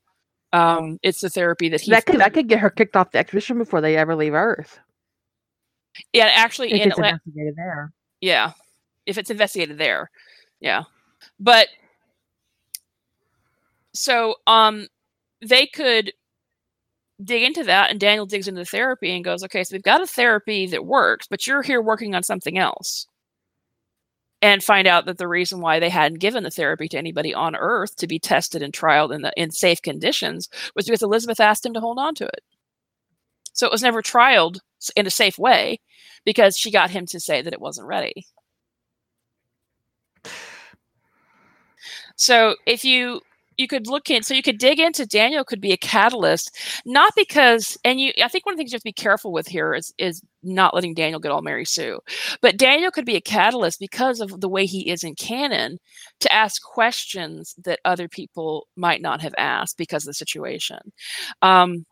[0.53, 3.17] Um, it's the therapy that he that could that could get her kicked off the
[3.17, 4.79] expedition before they ever leave Earth.
[6.13, 7.91] yeah actually If in it's Atla- investigated there.
[8.21, 8.51] yeah
[9.05, 10.09] if it's investigated there
[10.59, 10.83] yeah
[11.39, 11.67] but
[13.93, 14.87] so um
[15.41, 16.13] they could
[17.23, 20.01] dig into that and daniel digs into the therapy and goes okay so we've got
[20.01, 23.07] a therapy that works but you're here working on something else.
[24.41, 27.55] And find out that the reason why they hadn't given the therapy to anybody on
[27.55, 31.65] earth to be tested and trialed in the in safe conditions was because elizabeth asked
[31.65, 32.41] him to hold on to it.
[33.53, 34.59] So it was never trialed
[34.97, 35.79] in a safe way
[36.25, 38.25] because she got him to say that it wasn't ready.
[42.17, 43.21] So if you
[43.57, 46.51] you could look in so you could dig into daniel could be a catalyst
[46.85, 49.31] not because and you i think one of the things you have to be careful
[49.31, 51.99] with here is is not letting daniel get all mary sue
[52.41, 55.77] but daniel could be a catalyst because of the way he is in canon
[56.19, 60.79] to ask questions that other people might not have asked because of the situation.
[61.41, 61.85] Um,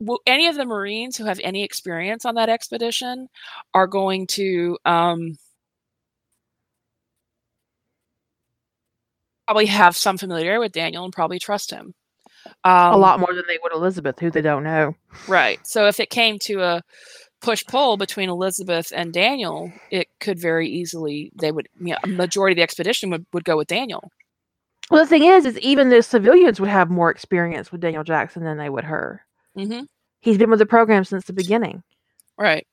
[0.00, 3.28] will any of the marines who have any experience on that expedition
[3.74, 5.36] are going to um,
[9.46, 11.94] probably have some familiarity with Daniel and probably trust him.
[12.64, 14.96] Um, a lot more than they would Elizabeth, who they don't know.
[15.28, 15.64] Right.
[15.66, 16.82] So if it came to a
[17.40, 22.08] push pull between Elizabeth and Daniel, it could very easily they would you know, a
[22.08, 24.10] majority of the expedition would, would go with Daniel.
[24.90, 28.44] Well, the thing is, is even the civilians would have more experience with Daniel Jackson
[28.44, 29.24] than they would her.
[29.56, 29.84] Mm-hmm.
[30.20, 31.82] He's been with the program since the beginning.
[32.36, 32.66] Right.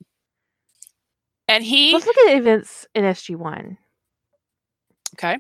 [1.48, 1.94] And he.
[1.94, 3.78] Let's look at events in SG One.
[5.16, 5.38] Okay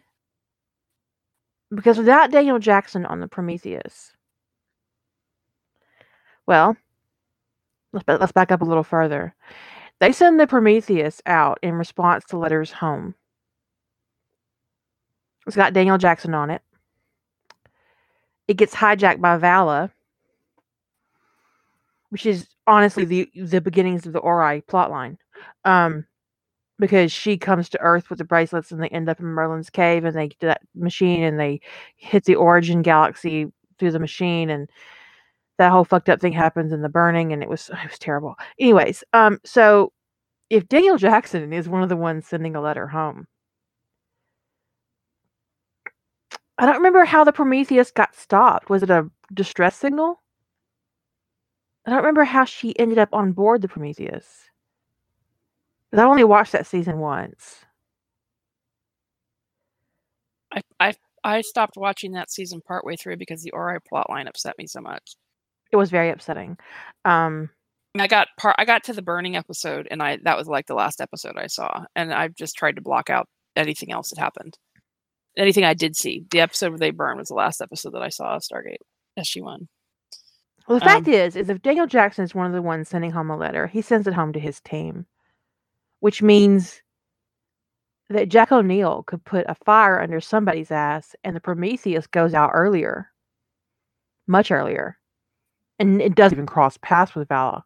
[1.73, 4.13] because without Daniel Jackson on the Prometheus,
[6.45, 6.75] well,
[7.93, 9.35] let's let's back up a little further.
[9.99, 13.15] They send the Prometheus out in response to letters home.
[15.45, 16.61] It's got Daniel Jackson on it.
[18.47, 19.91] It gets hijacked by Vala,
[22.09, 25.17] which is honestly the the beginnings of the Ori plotline.
[25.65, 26.05] Um,
[26.79, 30.05] because she comes to Earth with the bracelets and they end up in Merlin's cave
[30.05, 31.61] and they get that machine and they
[31.97, 33.47] hit the origin galaxy
[33.77, 34.69] through the machine and
[35.57, 38.35] that whole fucked up thing happens in the burning and it was it was terrible.
[38.59, 39.91] Anyways, um so
[40.49, 43.27] if Daniel Jackson is one of the ones sending a letter home.
[46.57, 48.69] I don't remember how the Prometheus got stopped.
[48.69, 50.21] Was it a distress signal?
[51.85, 54.48] I don't remember how she ended up on board the Prometheus.
[55.93, 57.65] I only watched that season once.
[60.53, 60.93] I I
[61.23, 65.15] I stopped watching that season partway through because the Ori plotline upset me so much.
[65.71, 66.57] It was very upsetting.
[67.05, 67.49] Um,
[67.97, 68.55] I got part.
[68.57, 71.47] I got to the burning episode, and I that was like the last episode I
[71.47, 74.57] saw, and I've just tried to block out anything else that happened.
[75.37, 76.25] Anything I did see.
[76.31, 78.77] The episode where they burn was the last episode that I saw of Stargate
[79.17, 79.67] SG One.
[80.67, 83.11] Well, the um, fact is, is if Daniel Jackson is one of the ones sending
[83.11, 85.07] home a letter, he sends it home to his team
[85.99, 86.81] which means
[88.09, 92.51] that Jack O'Neill could put a fire under somebody's ass and the Prometheus goes out
[92.53, 93.11] earlier,
[94.27, 94.97] much earlier.
[95.77, 97.63] And it doesn't even cross paths with Vala.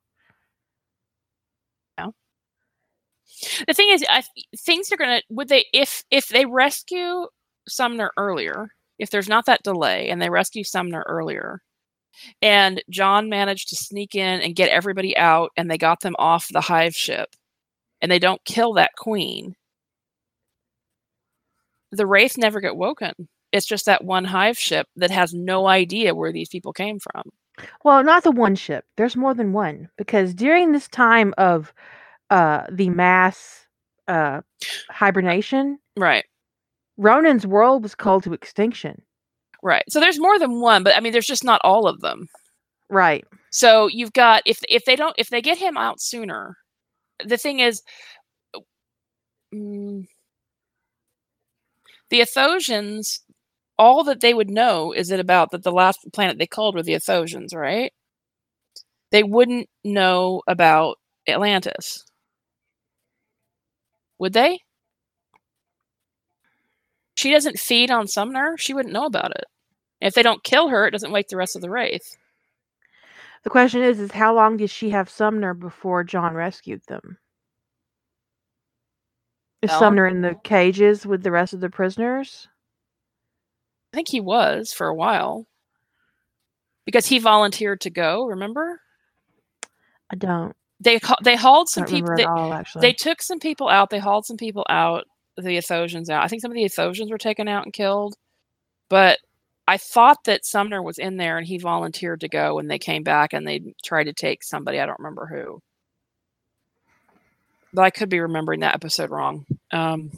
[1.98, 2.14] No.
[3.68, 4.24] The thing is, I,
[4.58, 7.28] things are gonna would they if if they rescue
[7.68, 11.62] Sumner earlier, if there's not that delay and they rescue Sumner earlier,
[12.42, 16.48] and John managed to sneak in and get everybody out and they got them off
[16.50, 17.36] the hive ship
[18.04, 19.56] and they don't kill that queen,
[21.92, 23.14] the wraith never get woken.
[23.54, 27.24] It's just that one hive ship that has no idea where these people came from.
[27.84, 28.84] Well, not the one ship.
[28.98, 31.74] There's more than one because during this time of
[32.30, 33.68] uh, the mass
[34.08, 34.42] uh,
[34.90, 36.26] hibernation, right?
[36.98, 39.02] Ronon's world was called to extinction.
[39.62, 39.84] Right.
[39.88, 42.28] So there's more than one, but I mean, there's just not all of them.
[42.90, 43.24] Right.
[43.52, 46.58] So you've got if if they don't if they get him out sooner,
[47.26, 47.82] the thing is,
[49.54, 50.06] mm,
[52.10, 53.20] the Athosians,
[53.78, 56.84] all that they would know is it about that the last planet they called were
[56.84, 57.92] the Athosians, right?
[59.12, 62.04] They wouldn't know about Atlantis.
[64.20, 64.60] Would they?
[67.16, 68.58] She doesn't feed on Sumner.
[68.58, 69.46] She wouldn't know about it.
[70.02, 72.18] If they don't kill her, it doesn't wake the rest of the Wraith.
[73.44, 77.18] The question is, is how long did she have Sumner before John rescued them?
[79.62, 79.80] Is no.
[79.80, 80.42] Sumner in the mm-hmm.
[80.44, 82.48] cages with the rest of the prisoners?
[83.94, 85.48] I think he was for a while.
[86.86, 88.82] Because he volunteered to go, remember?
[90.12, 90.54] I don't.
[90.80, 92.14] They they hauled some people.
[92.16, 93.90] They, all, they took some people out.
[93.90, 95.06] They hauled some people out.
[95.38, 96.24] The Athosians out.
[96.24, 98.16] I think some of the Athosians were taken out and killed.
[98.90, 99.20] But
[99.68, 103.04] I thought that Sumner was in there and he volunteered to go and they came
[103.04, 104.80] back and they tried to take somebody.
[104.80, 105.62] I don't remember who.
[107.74, 109.46] But I could be remembering that episode wrong.
[109.72, 110.12] Um,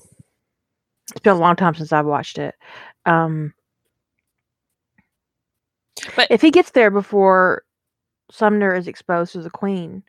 [1.12, 2.56] it's been a long time since I've watched it.
[3.06, 3.54] Um,
[6.16, 7.64] but if he gets there before
[8.32, 10.04] Sumner is exposed to the Queen,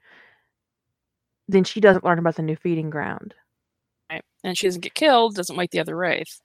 [1.46, 3.34] then she doesn't learn about the new feeding ground.
[4.10, 4.24] Right.
[4.42, 6.40] And she doesn't get killed, doesn't wake the other Wraith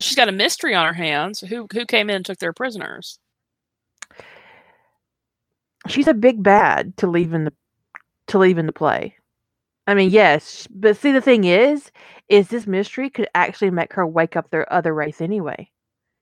[0.00, 1.40] she's got a mystery on her hands.
[1.40, 3.18] Who who came in and took their prisoners?
[5.88, 7.52] She's a big bad to leave in the
[8.28, 9.16] to leave in the play.
[9.86, 11.92] I mean, yes, but see, the thing is,
[12.28, 15.70] is this mystery could actually make her wake up their other race anyway.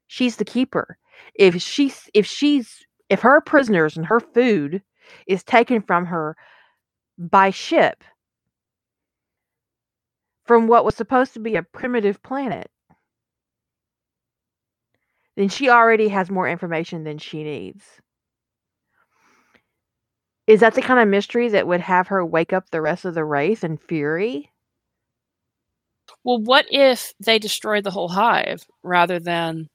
[0.07, 0.99] She's the keeper.
[1.35, 4.83] If she's if she's if her prisoners and her food
[5.27, 6.37] is taken from her
[7.19, 8.05] by ship
[10.47, 12.71] from what was supposed to be a primitive planet,
[15.37, 17.85] then she already has more information than she needs.
[20.47, 23.13] Is that the kind of mystery that would have her wake up the rest of
[23.15, 24.51] the race in fury?
[26.25, 29.69] Well, what if they destroyed the whole hive rather than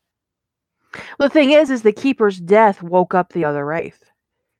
[1.20, 4.04] Well, the thing is, is the keeper's death woke up the other wraith.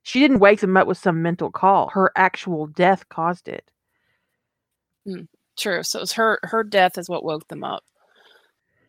[0.02, 1.88] She didn't wake them up with some mental call.
[1.90, 3.70] Her actual death caused it.
[5.06, 5.22] Hmm,
[5.58, 5.82] true?
[5.82, 7.84] So it was her her death is what woke them up.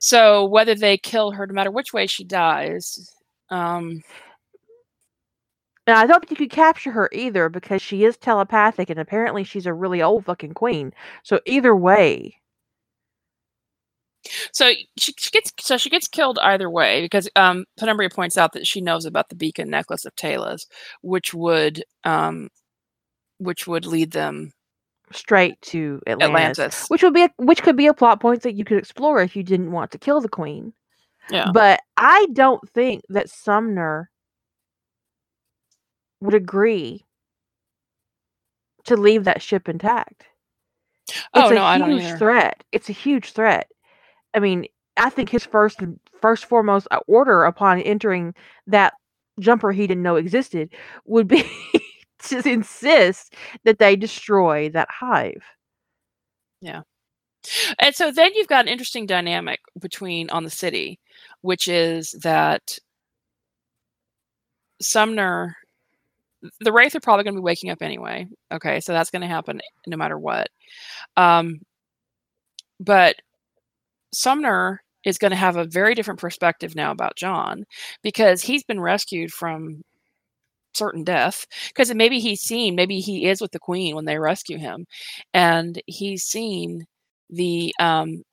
[0.01, 3.09] So whether they kill her, no matter which way she dies,
[3.49, 4.01] um,
[5.85, 9.43] And I don't think you could capture her either because she is telepathic and apparently
[9.43, 10.91] she's a really old fucking queen.
[11.23, 12.41] So either way,
[14.53, 18.53] so she, she gets so she gets killed either way because um, Penumbra points out
[18.53, 20.67] that she knows about the beacon necklace of Teyla's,
[21.01, 22.49] which would um,
[23.39, 24.53] which would lead them
[25.14, 26.88] straight to Atlantis, Atlantis.
[26.90, 29.35] which would be a, which could be a plot point that you could explore if
[29.35, 30.73] you didn't want to kill the queen.
[31.30, 31.51] Yeah.
[31.53, 34.09] But I don't think that Sumner
[36.19, 37.06] would agree
[38.85, 40.25] to leave that ship intact.
[41.33, 42.64] Oh It's a no, I don't huge threat.
[42.72, 43.69] It's a huge threat.
[44.33, 44.65] I mean,
[44.98, 45.80] I think his first
[46.22, 48.33] first foremost uh, order upon entering
[48.67, 48.93] that
[49.40, 50.69] jumper he didn't know existed
[51.06, 51.43] would be
[52.24, 55.43] to insist that they destroy that hive.
[56.61, 56.82] Yeah.
[57.80, 61.00] And so then you've got an interesting dynamic between on the city,
[61.41, 62.77] which is that
[64.82, 65.56] Sumner,
[66.59, 68.27] the Wraith are probably going to be waking up anyway.
[68.51, 70.50] Okay, so that's going to happen no matter what.
[71.17, 71.61] Um,
[72.80, 73.16] but
[74.14, 77.66] Sumner is going to have a very different perspective now about John
[78.03, 79.83] because he's been rescued from
[80.74, 84.58] certain death because maybe he's seen maybe he is with the queen when they rescue
[84.58, 84.85] him
[85.33, 86.85] and he's seen
[87.30, 88.24] the um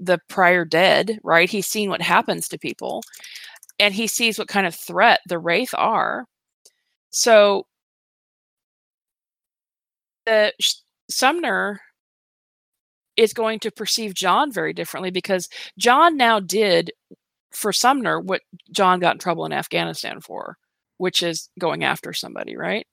[0.00, 1.50] the prior dead right?
[1.50, 3.02] He's seen what happens to people
[3.80, 6.26] and he sees what kind of threat the wraith are.
[7.10, 7.66] So
[10.26, 10.52] the
[11.10, 11.80] sumner
[13.16, 15.48] is going to perceive john very differently because
[15.78, 16.92] john now did
[17.52, 18.42] for sumner what
[18.72, 20.56] john got in trouble in afghanistan for
[20.98, 22.86] which is going after somebody right?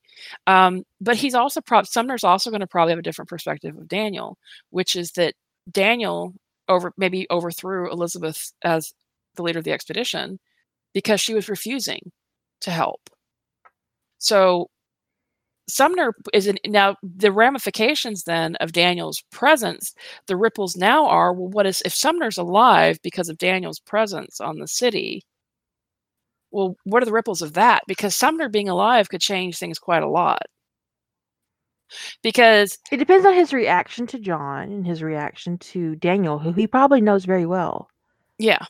[0.48, 3.88] Um, but he's also prob sumner's also going to probably have a different perspective of
[3.90, 4.38] daniel
[4.70, 5.34] which is that
[5.72, 6.34] daniel
[6.70, 8.94] over maybe overthrew elizabeth as
[9.36, 10.40] the leader of the expedition
[10.94, 12.12] because she was refusing
[12.62, 13.10] to help.
[14.18, 14.70] So
[15.68, 19.96] sumner is in, now the ramifications then of daniel's presence
[20.28, 24.60] the ripples now are well what is if sumner's alive because of daniel's presence on
[24.60, 25.24] the city
[26.52, 30.04] well what are the ripples of that because sumner being alive could change things quite
[30.04, 30.42] a lot
[32.24, 36.68] because It depends on his reaction to John and his reaction to Daniel, who he
[36.68, 37.90] probably knows very well.
[38.38, 38.64] yeah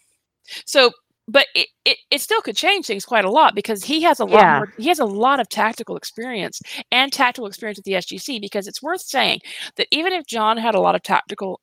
[0.65, 0.91] so
[1.27, 4.25] but it, it, it still could change things quite a lot because he has a
[4.25, 4.57] lot Yeah.
[4.57, 8.67] more he has a lot of tactical experience and tactical experience with the sgc because
[8.67, 9.39] it's worth saying
[9.77, 11.59] that even if john had a lot of tactical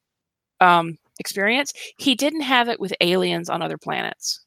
[0.60, 4.40] um, experience he didn't have it with aliens on other planets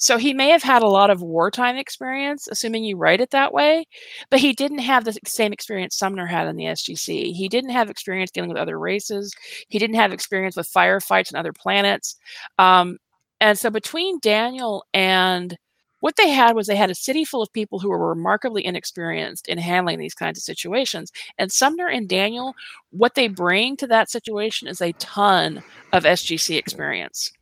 [0.00, 3.52] so he may have had a lot of wartime experience assuming you write it that
[3.52, 3.86] way
[4.30, 7.88] but he didn't have the same experience sumner had in the sgc he didn't have
[7.88, 9.32] experience dealing with other races
[9.68, 12.16] he didn't have experience with firefights on other planets
[12.58, 12.98] um,
[13.40, 15.56] and so between Daniel and
[16.00, 19.48] what they had was they had a city full of people who were remarkably inexperienced
[19.48, 21.12] in handling these kinds of situations.
[21.38, 22.54] And Sumner and Daniel,
[22.90, 25.62] what they bring to that situation is a ton
[25.92, 27.32] of SGC experience.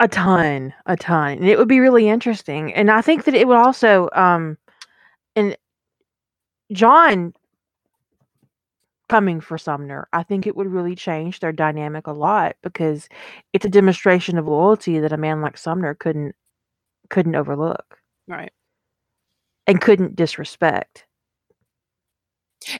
[0.00, 1.38] A ton, a ton.
[1.38, 2.74] And it would be really interesting.
[2.74, 4.58] And I think that it would also um
[5.36, 5.56] and
[6.72, 7.34] John
[9.08, 13.08] coming for Sumner, I think it would really change their dynamic a lot because
[13.52, 16.34] it's a demonstration of loyalty that a man like Sumner couldn't
[17.10, 17.98] couldn't overlook
[18.28, 18.52] Right.
[19.66, 21.06] and couldn't disrespect.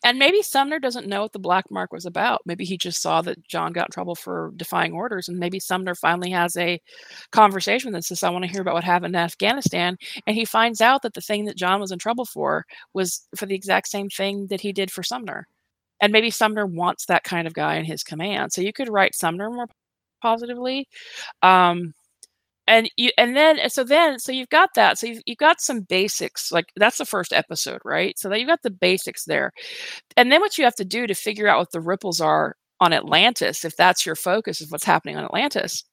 [0.05, 2.43] And maybe Sumner doesn't know what the black mark was about.
[2.45, 5.29] Maybe he just saw that John got in trouble for defying orders.
[5.29, 6.81] And maybe Sumner finally has a
[7.31, 9.97] conversation that says, I want to hear about what happened in Afghanistan.
[10.27, 13.47] And he finds out that the thing that John was in trouble for was for
[13.47, 15.47] the exact same thing that he did for Sumner.
[16.01, 18.53] And maybe Sumner wants that kind of guy in his command.
[18.53, 19.69] So you could write Sumner more
[20.23, 20.89] positively.
[21.43, 21.95] Um,
[22.71, 25.81] and you and then so then so you've got that so you've, you've got some
[25.83, 28.19] basics like that's the first episode right?
[28.19, 29.53] So that you've got the basics there.
[30.17, 32.93] And then what you have to do to figure out what the ripples are on
[32.95, 35.85] atlantis if that's your focus of what's happening on atlantis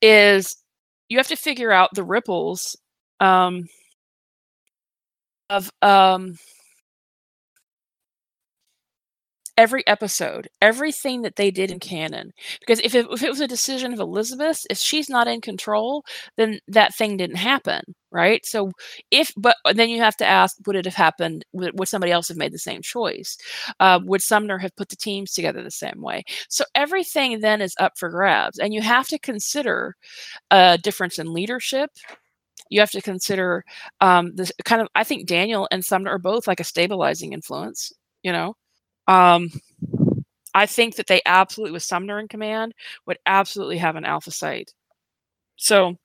[0.00, 0.56] is
[1.08, 2.76] you have to figure out the ripples
[3.20, 3.64] um,
[5.50, 6.36] of um,
[9.56, 12.32] every episode, everything that they did in canon.
[12.60, 16.04] Because if it, if it was a decision of Elizabeth, if she's not in control,
[16.36, 18.44] then that thing didn't happen, right?
[18.44, 18.72] So
[19.10, 21.44] if, but then you have to ask, would it have happened?
[21.52, 23.36] Would, would somebody else have made the same choice?
[23.80, 26.24] Uh, would Sumner have put the teams together the same way?
[26.48, 29.96] So everything then is up for grabs, and you have to consider
[30.50, 31.90] a difference in leadership.
[32.70, 33.64] You have to consider
[34.00, 34.88] um, this kind of.
[34.94, 37.92] I think Daniel and Sumner are both like a stabilizing influence.
[38.22, 38.54] You know,
[39.06, 39.50] um,
[40.54, 42.74] I think that they absolutely, with Sumner in command,
[43.06, 44.72] would absolutely have an alpha site.
[45.56, 45.96] So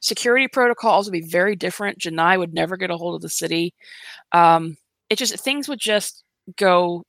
[0.00, 1.98] security protocols would be very different.
[1.98, 3.74] Genii would never get a hold of the city.
[4.32, 4.76] Um,
[5.08, 6.24] it just things would just
[6.56, 7.04] go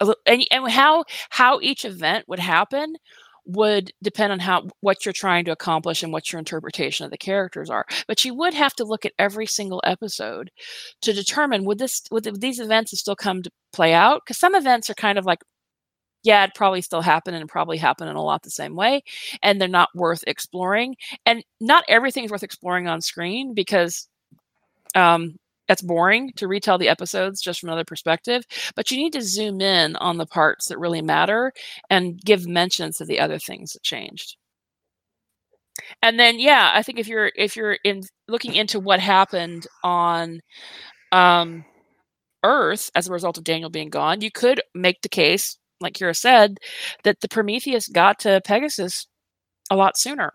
[0.00, 2.96] a and, and how how each event would happen
[3.44, 7.18] would depend on how what you're trying to accomplish and what your interpretation of the
[7.18, 10.50] characters are but you would have to look at every single episode
[11.00, 14.22] to determine would this would these events have still come to play out?
[14.24, 15.40] Because some events are kind of like
[16.22, 19.02] yeah it probably still happen and probably happen in a lot the same way
[19.42, 20.96] and they're not worth exploring
[21.26, 24.08] and not everything's worth exploring on screen because
[24.94, 25.36] um,
[25.72, 28.44] that's boring to retell the episodes just from another perspective
[28.76, 31.52] but you need to zoom in on the parts that really matter
[31.90, 34.36] and give mentions of the other things that changed.
[36.02, 40.40] And then yeah i think if you're if you're in looking into what happened on
[41.12, 41.64] um
[42.44, 46.14] earth as a result of daniel being gone you could make the case like kira
[46.16, 46.58] said
[47.04, 49.06] that the prometheus got to pegasus
[49.70, 50.30] a lot sooner.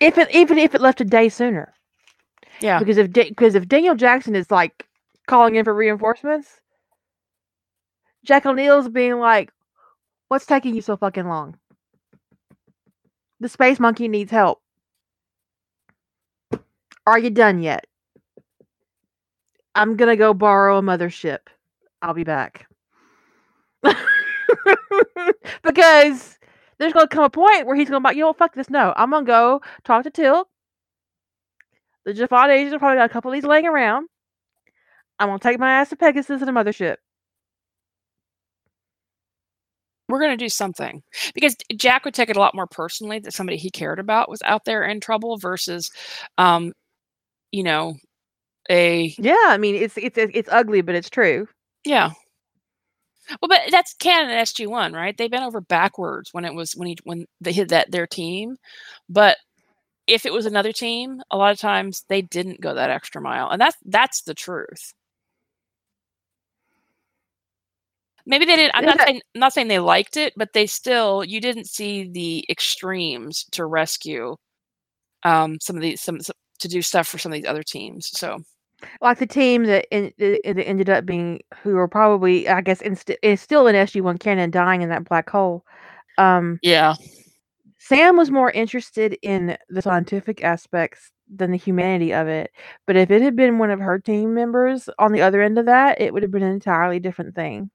[0.00, 1.74] If it even if it left a day sooner
[2.60, 2.78] yeah.
[2.78, 4.86] Because if because if Daniel Jackson is like
[5.26, 6.60] calling in for reinforcements,
[8.24, 9.52] Jack O'Neill's being like,
[10.28, 11.58] "What's taking you so fucking long?
[13.40, 14.60] The space monkey needs help.
[17.06, 17.86] Are you done yet?
[19.74, 21.40] I'm gonna go borrow a mothership.
[22.02, 22.66] I'll be back."
[25.62, 26.38] because
[26.78, 28.70] there's gonna come a point where he's gonna be like, you know fuck this.
[28.70, 30.46] No, I'm gonna go talk to Teal'c.
[32.08, 34.08] The Jaffa agents are probably got a couple of these laying around.
[35.18, 36.96] I'm gonna take my ass to Pegasus and a mothership.
[40.08, 41.02] We're gonna do something
[41.34, 44.40] because Jack would take it a lot more personally that somebody he cared about was
[44.46, 45.90] out there in trouble versus,
[46.38, 46.72] um,
[47.52, 47.96] you know,
[48.70, 49.36] a yeah.
[49.48, 51.46] I mean, it's it's it's ugly, but it's true.
[51.84, 52.12] Yeah.
[53.42, 55.16] Well, but that's canon SG One, right?
[55.16, 58.56] They bent over backwards when it was when he when they hit that their team,
[59.10, 59.36] but
[60.08, 63.50] if it was another team, a lot of times they didn't go that extra mile,
[63.50, 64.94] and that's that's the truth.
[68.26, 68.74] Maybe they didn't.
[68.74, 72.08] I'm not saying I'm not saying they liked it, but they still you didn't see
[72.10, 74.36] the extremes to rescue
[75.22, 78.08] um, some of these some, some to do stuff for some of these other teams.
[78.18, 78.38] So
[79.00, 83.10] like the team that in, it ended up being who were probably I guess inst-
[83.22, 85.64] is still in SG One canon dying in that black hole.
[86.16, 86.94] Um, yeah,
[87.88, 92.50] Sam was more interested in the scientific aspects than the humanity of it.
[92.86, 95.64] But if it had been one of her team members on the other end of
[95.66, 97.70] that, it would have been an entirely different thing.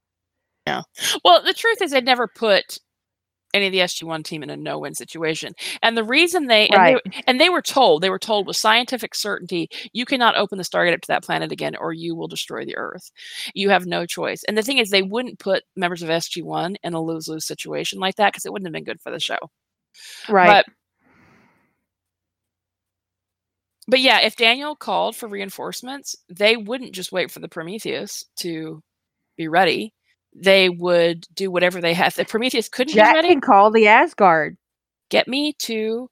[0.67, 0.83] Yeah.
[1.25, 2.77] Well, the truth is, they'd never put
[3.55, 5.53] any of the SG1 team in a no-win situation.
[5.81, 7.01] And the reason they and, right.
[7.05, 10.63] they and, they were told, they were told with scientific certainty, you cannot open the
[10.63, 13.11] Stargate up to that planet again or you will destroy the Earth.
[13.55, 14.43] You have no choice.
[14.47, 18.15] And the thing is they wouldn't put members of SG1 in a lose-lose situation like
[18.17, 19.37] that because it wouldn't have been good for the show.
[20.29, 20.65] Right.
[20.65, 20.73] But,
[23.87, 28.81] but yeah, if Daniel called for reinforcements, they wouldn't just wait for the Prometheus to
[29.37, 29.93] be ready.
[30.35, 32.15] They would do whatever they have.
[32.15, 33.27] The Prometheus couldn't Jack be ready.
[33.29, 34.57] can call the Asgard.
[35.09, 36.09] Get me to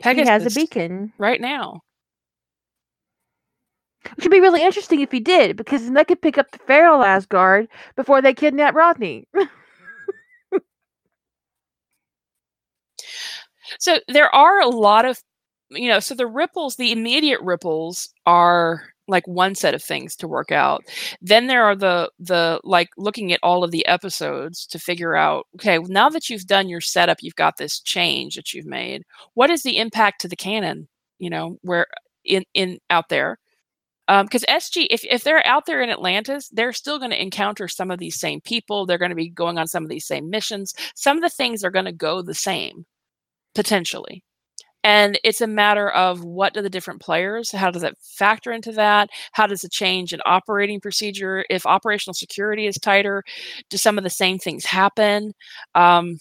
[0.00, 0.28] Pegasus.
[0.28, 1.80] He has a beacon right now.
[4.14, 6.58] Which would be really interesting if he did, because then they could pick up the
[6.58, 9.26] feral Asgard before they kidnap Rodney.
[13.78, 15.20] So there are a lot of,
[15.70, 20.28] you know, so the ripples, the immediate ripples are like one set of things to
[20.28, 20.84] work out.
[21.20, 25.46] Then there are the the like looking at all of the episodes to figure out,
[25.56, 29.04] okay, now that you've done your setup, you've got this change that you've made.
[29.34, 30.88] What is the impact to the canon,
[31.18, 31.86] you know, where
[32.24, 33.38] in in out there?
[34.06, 37.66] because um, SG, if, if they're out there in Atlantis, they're still going to encounter
[37.66, 38.86] some of these same people.
[38.86, 40.74] They're going to be going on some of these same missions.
[40.94, 42.86] Some of the things are going to go the same,
[43.56, 44.22] potentially.
[44.84, 48.70] And it's a matter of what do the different players, how does that factor into
[48.72, 49.10] that?
[49.32, 51.44] How does it change an operating procedure?
[51.50, 53.24] If operational security is tighter,
[53.68, 55.32] do some of the same things happen?
[55.74, 56.18] Um,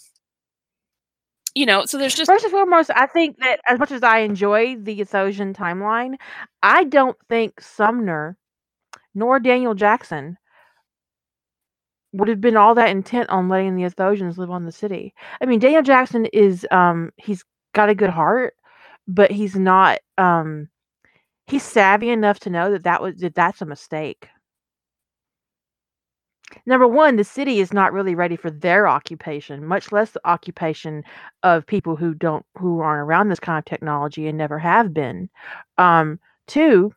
[1.54, 4.20] you know, so there's just First and foremost, I think that as much as I
[4.20, 6.16] enjoy the Athosian timeline,
[6.64, 8.36] I don't think Sumner
[9.14, 10.38] nor Daniel Jackson
[12.16, 15.14] would have been all that intent on letting the Athosians live on the city.
[15.42, 18.56] I mean, Daniel Jackson is um he's got a good heart,
[19.08, 20.70] but he's not um
[21.48, 24.30] he's savvy enough to know that that was that that's a mistake.
[26.66, 31.04] Number one, the city is not really ready for their occupation, much less the occupation
[31.44, 35.30] of people who don't who aren't around this kind of technology and never have been.
[35.78, 36.94] Um, two,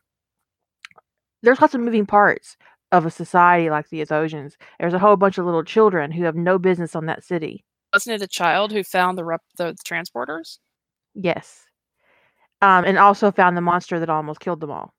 [1.41, 2.57] there's lots of moving parts
[2.91, 4.55] of a society like the Athosians.
[4.79, 7.63] There's a whole bunch of little children who have no business on that city.
[7.93, 10.59] Wasn't it a child who found the rep- the transporters?
[11.13, 11.65] Yes.
[12.61, 14.93] Um, and also found the monster that almost killed them all.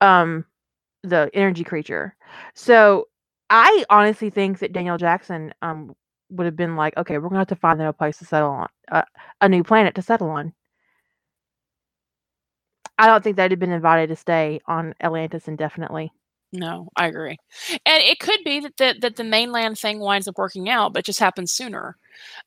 [0.00, 0.44] Um,
[1.02, 2.14] the energy creature.
[2.54, 3.06] So
[3.48, 5.94] I honestly think that Daniel Jackson um
[6.30, 8.50] would have been like, okay, we're gonna have to find them a place to settle
[8.50, 9.02] on, uh,
[9.40, 10.52] a new planet to settle on.
[12.98, 16.12] I don't think they'd have been invited to stay on Atlantis indefinitely.
[16.52, 17.36] No, I agree.
[17.84, 21.04] And it could be that the, that the mainland thing winds up working out, but
[21.04, 21.96] just happens sooner.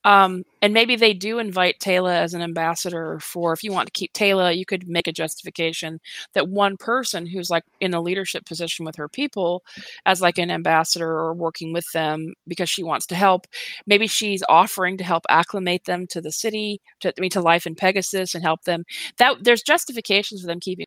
[0.06, 3.92] Um, and maybe they do invite Teyla as an ambassador for if you want to
[3.94, 6.00] keep Teyla, you could make a justification
[6.34, 9.64] that one person who's like in a leadership position with her people
[10.06, 13.48] as like an ambassador or working with them because she wants to help.
[13.88, 17.68] Maybe she's offering to help acclimate them to the city, to I mean to life
[17.68, 18.84] in Pegasus and help them.
[19.18, 20.86] That there's justifications for them keeping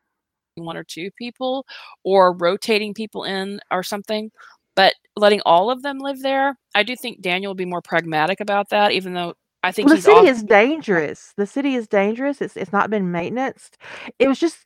[0.57, 1.67] one or two people
[2.05, 4.31] or rotating people in or something
[4.75, 8.41] but letting all of them live there i do think daniel will be more pragmatic
[8.41, 11.33] about that even though i think well, the city off- is dangerous.
[11.37, 12.41] The city is dangerous.
[12.41, 13.71] It's, it's not been maintenance
[14.19, 14.59] it was just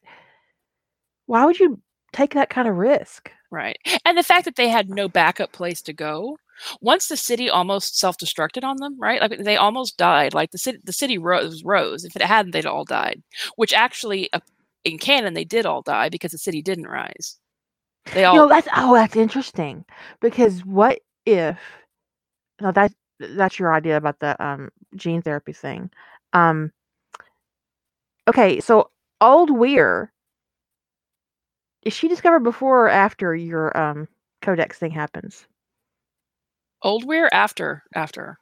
[1.26, 1.80] why would you
[2.12, 3.30] take that kind of risk?
[3.50, 6.36] Right and the fact that they had no backup place to go
[6.80, 10.78] once the city almost self-destructed on them right like they almost died like the city
[10.82, 12.04] the city rose rose.
[12.04, 13.22] If it hadn't they'd all died
[13.54, 14.40] which actually uh,
[14.86, 17.38] in canon they did all die because the city didn't rise.
[18.14, 18.34] They all.
[18.34, 19.84] You know, that's oh, that's interesting
[20.20, 21.58] because what if?
[22.60, 25.90] No, that that's your idea about the um gene therapy thing.
[26.32, 26.72] Um.
[28.28, 28.90] Okay, so
[29.20, 30.12] old Weir
[31.82, 34.08] is she discovered before or after your um
[34.42, 35.46] codex thing happens?
[36.82, 38.38] Old Weir after after.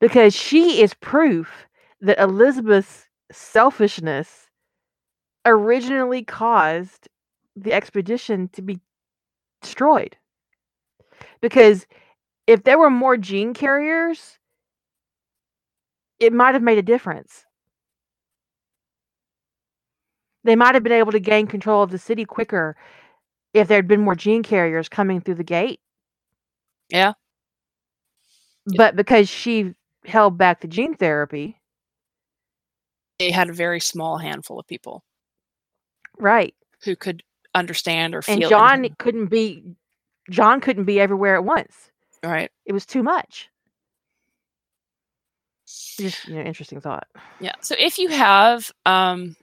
[0.00, 1.66] Because she is proof
[2.02, 4.45] that Elizabeth's selfishness
[5.46, 7.08] originally caused
[7.56, 8.80] the expedition to be
[9.62, 10.16] destroyed.
[11.40, 11.86] Because
[12.46, 14.38] if there were more gene carriers,
[16.18, 17.44] it might have made a difference.
[20.44, 22.76] They might have been able to gain control of the city quicker
[23.52, 25.80] if there had been more gene carriers coming through the gate.
[26.88, 27.14] Yeah.
[28.76, 31.60] But because she held back the gene therapy,
[33.18, 35.02] they had a very small handful of people.
[36.18, 36.54] Right.
[36.84, 37.22] Who could
[37.54, 38.34] understand or feel.
[38.34, 38.96] And John anything.
[38.98, 39.62] couldn't be
[40.30, 41.90] John couldn't be everywhere at once.
[42.22, 42.50] Right.
[42.64, 43.48] It was too much.
[45.98, 47.06] Just you know, interesting thought.
[47.40, 47.54] Yeah.
[47.60, 49.36] So if you have um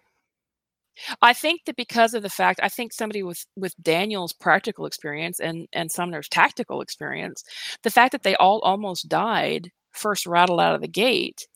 [1.22, 5.40] I think that because of the fact I think somebody with with Daniel's practical experience
[5.40, 7.44] and and Sumner's tactical experience,
[7.82, 11.48] the fact that they all almost died first rattled out of the gate,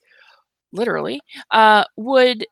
[0.72, 1.22] literally,
[1.52, 2.46] uh, would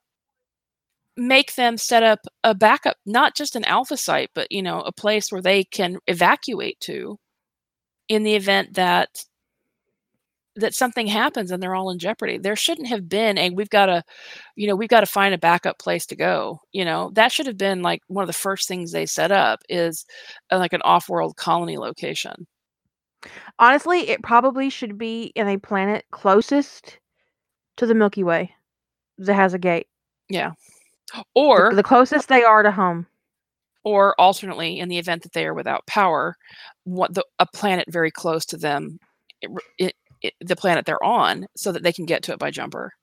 [1.18, 4.92] make them set up a backup, not just an alpha site, but you know, a
[4.92, 7.18] place where they can evacuate to
[8.10, 9.26] in the event that
[10.58, 12.38] that something happens and they're all in jeopardy.
[12.38, 14.04] There shouldn't have been a we've got to,
[14.56, 16.60] you know, we've got to find a backup place to go.
[16.72, 19.60] You know, that should have been like one of the first things they set up
[19.70, 20.06] is
[20.52, 22.48] uh, like an off-world colony location.
[23.60, 27.00] Honestly, it probably should be in a planet closest
[27.78, 28.54] to the Milky Way
[29.18, 29.88] that has a gate.
[30.30, 30.52] Yeah.
[31.34, 33.08] Or the, closest they are to home.
[33.84, 36.38] Or alternately, in the event that they are without power,
[36.86, 39.00] what the a planet very close to them,
[39.42, 42.50] it, it, it, the planet they're on, so that they can get to it by
[42.50, 42.94] jumper.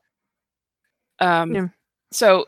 [1.20, 1.68] Um, yeah.
[2.10, 2.46] So,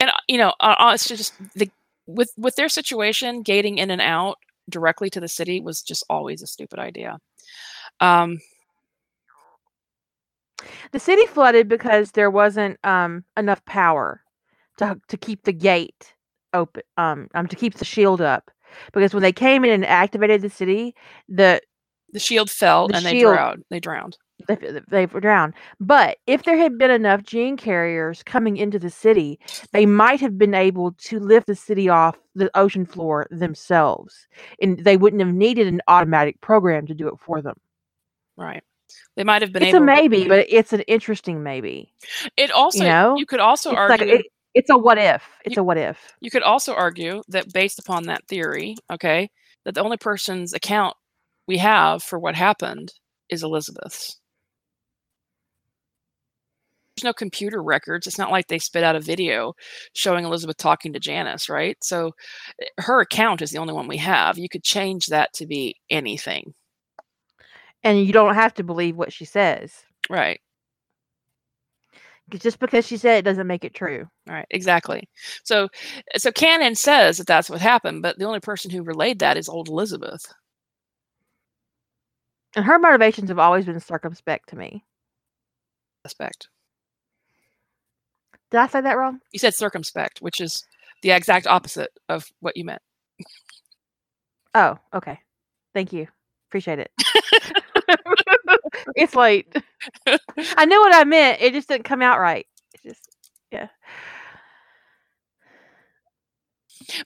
[0.00, 1.70] and you know, uh, it's just the
[2.06, 4.36] with with their situation, gating in and out
[4.68, 7.18] directly to the city was just always a stupid idea.
[8.00, 8.38] Um,
[10.92, 14.22] the city flooded because there wasn't um, enough power
[14.78, 16.14] to to keep the gate
[16.54, 18.50] open um, um to keep the shield up
[18.92, 20.94] because when they came in and activated the city,
[21.28, 21.60] the
[22.12, 23.64] The shield fell The and they drowned.
[23.70, 24.16] They drowned.
[24.46, 24.56] they,
[24.88, 25.54] they were drowned.
[25.80, 29.40] But if there had been enough gene carriers coming into the city,
[29.72, 34.28] they might have been able to lift the city off the ocean floor themselves,
[34.62, 37.56] and they wouldn't have needed an automatic program to do it for them.
[38.36, 38.62] Right.
[39.16, 39.86] They might have been It's a able.
[39.86, 41.92] to- maybe, but it's an interesting maybe.
[42.36, 43.16] It also, you know?
[43.28, 44.06] could also It's argue.
[44.06, 45.22] like it, it's a what if.
[45.44, 45.98] It's a what if.
[46.20, 49.30] you could also argue that based upon that theory, okay,
[49.64, 50.94] that the only person's account
[51.46, 52.92] we have for what happened
[53.28, 54.18] is Elizabeth's.
[56.96, 58.06] There's no computer records.
[58.08, 59.54] It's not like they spit out a video
[59.92, 61.76] showing Elizabeth talking to Janus, right?
[61.80, 62.12] So
[62.60, 64.36] eh, her account is the only one we have.
[64.36, 66.54] You could change that to be anything,
[67.84, 69.72] And you don't have to believe what she says.
[70.10, 70.40] Right.
[72.30, 74.06] Just because she said it doesn't make it true.
[74.26, 75.08] Right, exactly.
[75.44, 75.68] So,
[76.16, 79.48] so Canon says that that's what happened, but the only person who relayed that is
[79.48, 80.26] old Elizabeth.
[82.54, 84.84] And her motivations have always been circumspect to me.
[86.04, 86.48] Suspect.
[88.50, 89.20] Did I say that wrong?
[89.32, 90.64] You said circumspect, which is
[91.02, 92.82] the exact opposite of what you meant.
[94.54, 95.18] Oh, okay.
[95.74, 96.08] Thank you.
[96.48, 96.90] Appreciate it.
[98.96, 99.52] it's late.
[100.56, 101.40] I knew what I meant.
[101.40, 102.46] It just didn't come out right.
[102.74, 103.18] It's just
[103.50, 103.68] yeah.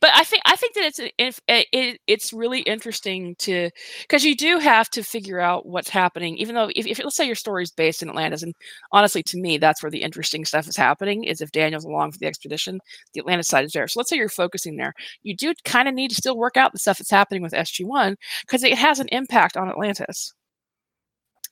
[0.01, 3.71] But I think I think that it's it, it's really interesting to
[4.03, 6.37] because you do have to figure out what's happening.
[6.37, 8.55] Even though if, if let's say your story is based in Atlantis, and
[8.93, 11.25] honestly, to me, that's where the interesting stuff is happening.
[11.25, 12.81] Is if Daniel's along for the expedition,
[13.15, 13.89] the Atlantis side is there.
[13.89, 16.73] So let's say you're focusing there, you do kind of need to still work out
[16.73, 20.33] the stuff that's happening with SG One because it has an impact on Atlantis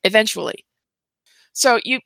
[0.05, 0.65] eventually.
[1.53, 2.01] So you,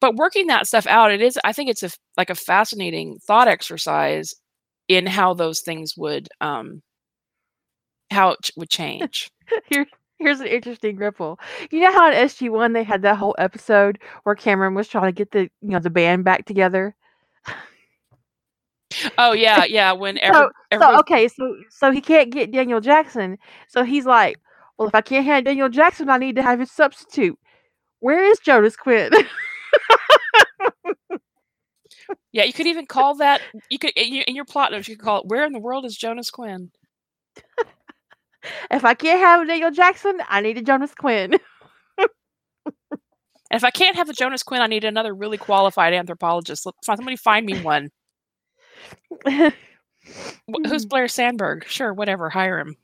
[0.00, 1.38] but working that stuff out, it is.
[1.44, 4.34] I think it's a like a fascinating thought exercise
[4.88, 6.82] in how those things would um
[8.10, 9.30] how it would change.
[9.68, 9.86] Here,
[10.18, 11.38] here's an interesting ripple.
[11.70, 15.06] You know how in SG One they had that whole episode where Cameron was trying
[15.06, 16.94] to get the you know the band back together.
[19.18, 19.92] oh yeah, yeah.
[19.92, 23.38] When every, So, everybody- so okay, so so he can't get Daniel Jackson.
[23.68, 24.36] So he's like,
[24.80, 27.38] well, if I can't have Daniel Jackson, I need to have his substitute.
[27.98, 29.12] Where is Jonas Quinn?
[32.32, 33.42] yeah, you could even call that.
[33.68, 34.88] You could in your, plot notes.
[34.88, 36.70] You could call it "Where in the world is Jonas Quinn?"
[38.70, 41.36] if I can't have Daniel Jackson, I need a Jonas Quinn.
[41.98, 42.08] And
[43.50, 46.66] if I can't have the Jonas Quinn, I need another really qualified anthropologist.
[46.82, 47.90] Somebody find me one.
[49.26, 50.88] Who's hmm.
[50.88, 51.66] Blair Sandburg?
[51.66, 52.30] Sure, whatever.
[52.30, 52.76] Hire him.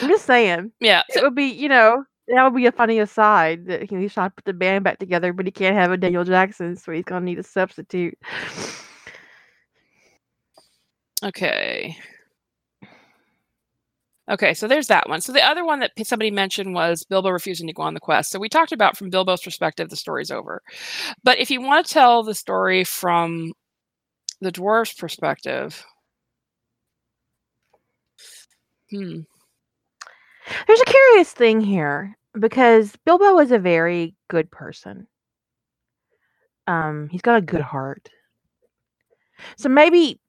[0.00, 0.72] I'm just saying.
[0.80, 1.02] Yeah.
[1.08, 4.14] It would be, you know, that would be a funny aside that you know, he's
[4.14, 6.92] trying to put the band back together, but he can't have a Daniel Jackson, so
[6.92, 8.16] he's gonna need a substitute.
[11.24, 11.96] Okay.
[14.30, 15.20] Okay, so there's that one.
[15.20, 18.30] So the other one that somebody mentioned was Bilbo refusing to go on the quest.
[18.30, 20.62] So we talked about from Bilbo's perspective, the story's over.
[21.24, 23.52] But if you want to tell the story from
[24.40, 25.84] the dwarves' perspective,
[28.90, 29.20] hmm,
[30.66, 35.06] There's a curious thing here because Bilbo is a very good person.
[36.66, 38.08] Um, he's got a good heart.
[39.56, 40.20] So maybe,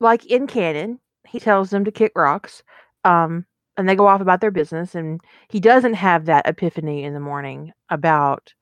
[0.00, 2.62] like in canon, he tells them to kick rocks,
[3.04, 3.44] um,
[3.76, 7.20] and they go off about their business, and he doesn't have that epiphany in the
[7.20, 8.54] morning about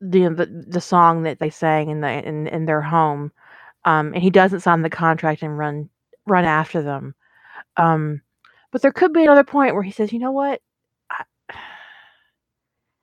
[0.00, 3.32] the the, the song that they sang in the in, in their home,
[3.84, 5.88] um, and he doesn't sign the contract and run
[6.26, 7.14] run after them.
[7.76, 8.22] Um,
[8.70, 10.60] but there could be another point where he says, "You know what?
[11.10, 11.24] I,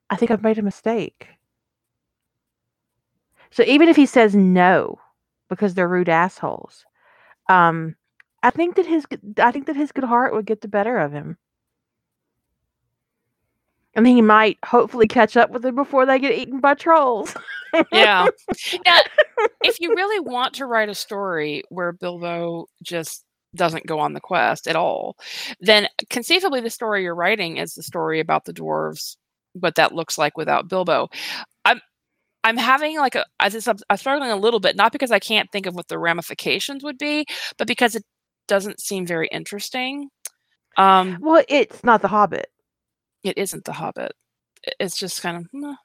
[0.09, 1.27] I think I've made a mistake."
[3.51, 4.99] So even if he says no
[5.49, 6.85] because they're rude assholes,
[7.49, 7.95] um,
[8.43, 9.05] I think that his
[9.37, 11.37] I think that his good heart would get the better of him.
[13.95, 17.35] And he might hopefully catch up with them before they get eaten by trolls.
[17.91, 18.27] yeah.
[18.85, 18.99] Now,
[19.63, 24.19] if you really want to write a story where Bilbo just doesn't go on the
[24.19, 25.15] quest at all,
[25.59, 29.17] then conceivably the story you're writing is the story about the dwarves,
[29.53, 31.09] what that looks like without Bilbo.
[31.65, 31.81] I'm
[32.43, 35.51] I'm having like a I just I'm, struggling a little bit, not because I can't
[35.51, 37.25] think of what the ramifications would be,
[37.57, 38.03] but because it
[38.47, 40.09] doesn't seem very interesting.
[40.77, 42.47] Um, well, it's not the Hobbit.
[43.23, 44.13] it isn't the Hobbit.
[44.79, 45.75] It's just kind of.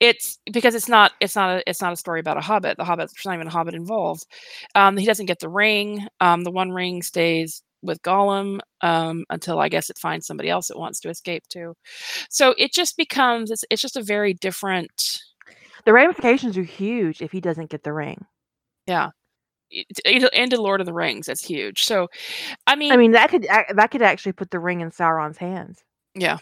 [0.00, 2.76] It's because it's not it's not a it's not a story about a hobbit.
[2.76, 4.26] The hobbit there's not even a hobbit involved.
[4.74, 6.06] Um, he doesn't get the ring.
[6.20, 10.70] Um, the one ring stays with Gollum um, until I guess it finds somebody else
[10.70, 11.74] it wants to escape to.
[12.30, 15.20] So it just becomes it's it's just a very different.
[15.84, 18.24] The ramifications are huge if he doesn't get the ring.
[18.86, 19.10] Yeah.
[20.04, 21.84] Into Lord of the Rings, that's huge.
[21.84, 22.08] So,
[22.66, 25.82] I mean, I mean that could that could actually put the ring in Sauron's hands.
[26.14, 26.38] Yeah.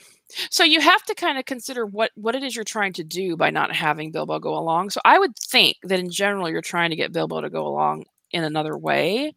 [0.50, 3.36] So you have to kind of consider what what it is you're trying to do
[3.36, 4.90] by not having Bilbo go along.
[4.90, 8.04] So I would think that in general you're trying to get Bilbo to go along
[8.30, 9.34] in another way.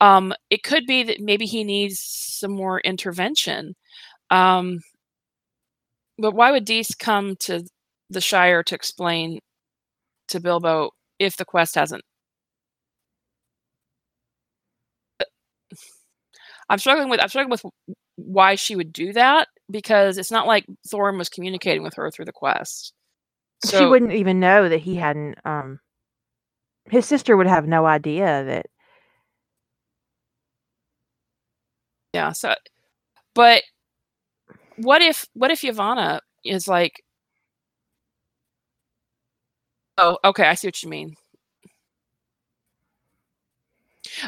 [0.00, 3.74] Um, it could be that maybe he needs some more intervention.
[4.30, 4.80] Um,
[6.18, 7.64] but why would Dís come to
[8.10, 9.40] the Shire to explain
[10.28, 12.04] to Bilbo if the quest hasn't?
[16.68, 17.64] I'm struggling with I'm struggling with
[18.16, 22.26] why she would do that because it's not like Thorin was communicating with her through
[22.26, 22.92] the quest.
[23.64, 25.80] So, she wouldn't even know that he hadn't um
[26.90, 28.66] his sister would have no idea that
[32.12, 32.54] Yeah, so
[33.34, 33.62] but
[34.76, 37.02] what if what if Yavanna is like
[39.96, 41.14] Oh, okay, I see what you mean.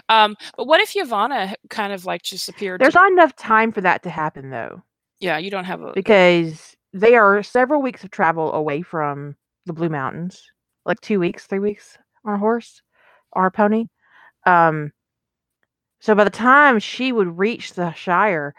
[0.09, 2.81] Um, but what if Yavanna kind of like just appeared?
[2.81, 3.01] There's to...
[3.01, 4.83] not enough time for that to happen, though.
[5.21, 9.73] Yeah, you don't have a because they are several weeks of travel away from the
[9.73, 10.43] Blue Mountains,
[10.85, 12.83] like two weeks, three weeks on a horse,
[13.33, 13.87] or a pony.
[14.47, 14.93] Um,
[16.01, 18.55] so by the time she would reach the Shire,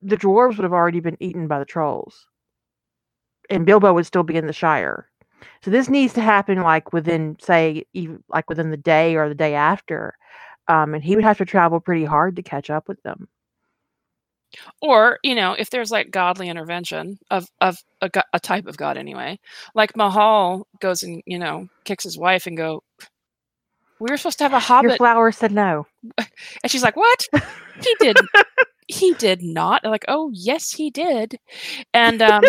[0.00, 2.28] the dwarves would have already been eaten by the trolls,
[3.50, 5.08] and Bilbo would still be in the Shire.
[5.62, 9.34] So this needs to happen like within, say, even like within the day or the
[9.34, 10.16] day after,
[10.68, 13.28] um, and he would have to travel pretty hard to catch up with them.
[14.80, 18.96] Or you know, if there's like godly intervention of of a, a type of god
[18.96, 19.38] anyway,
[19.74, 22.82] like Mahal goes and you know kicks his wife and go,
[23.98, 24.90] we were supposed to have a hobbit.
[24.90, 25.86] Your flower said no,
[26.18, 26.26] and
[26.70, 27.26] she's like, "What?
[27.82, 28.16] He did.
[28.88, 31.38] he did not." like, "Oh, yes, he did."
[31.94, 32.44] And um,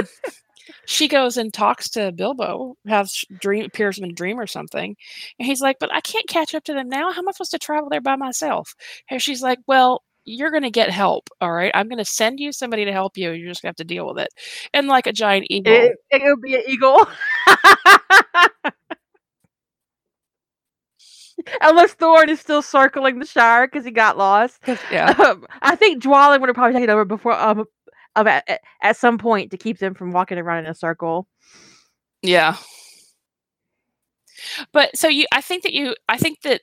[0.85, 4.95] she goes and talks to Bilbo, has dream appears in a dream or something,
[5.39, 7.11] and he's like, "But I can't catch up to them now.
[7.11, 8.73] How am I supposed to travel there by myself?"
[9.09, 11.29] And she's like, "Well." You're going to get help.
[11.39, 11.71] All right.
[11.73, 13.31] I'm going to send you somebody to help you.
[13.31, 14.27] You're just going to have to deal with it.
[14.73, 15.73] And like a giant eagle.
[15.73, 17.07] It, it'll be an eagle.
[21.61, 24.59] Unless Thorin is still circling the Shire because he got lost.
[24.91, 25.15] Yeah.
[25.17, 27.65] Um, I think Dwalin would have probably taken over before um
[28.15, 31.27] of at, at some point to keep them from walking around in a circle.
[32.21, 32.57] Yeah.
[34.73, 36.61] But so you I think that you I think that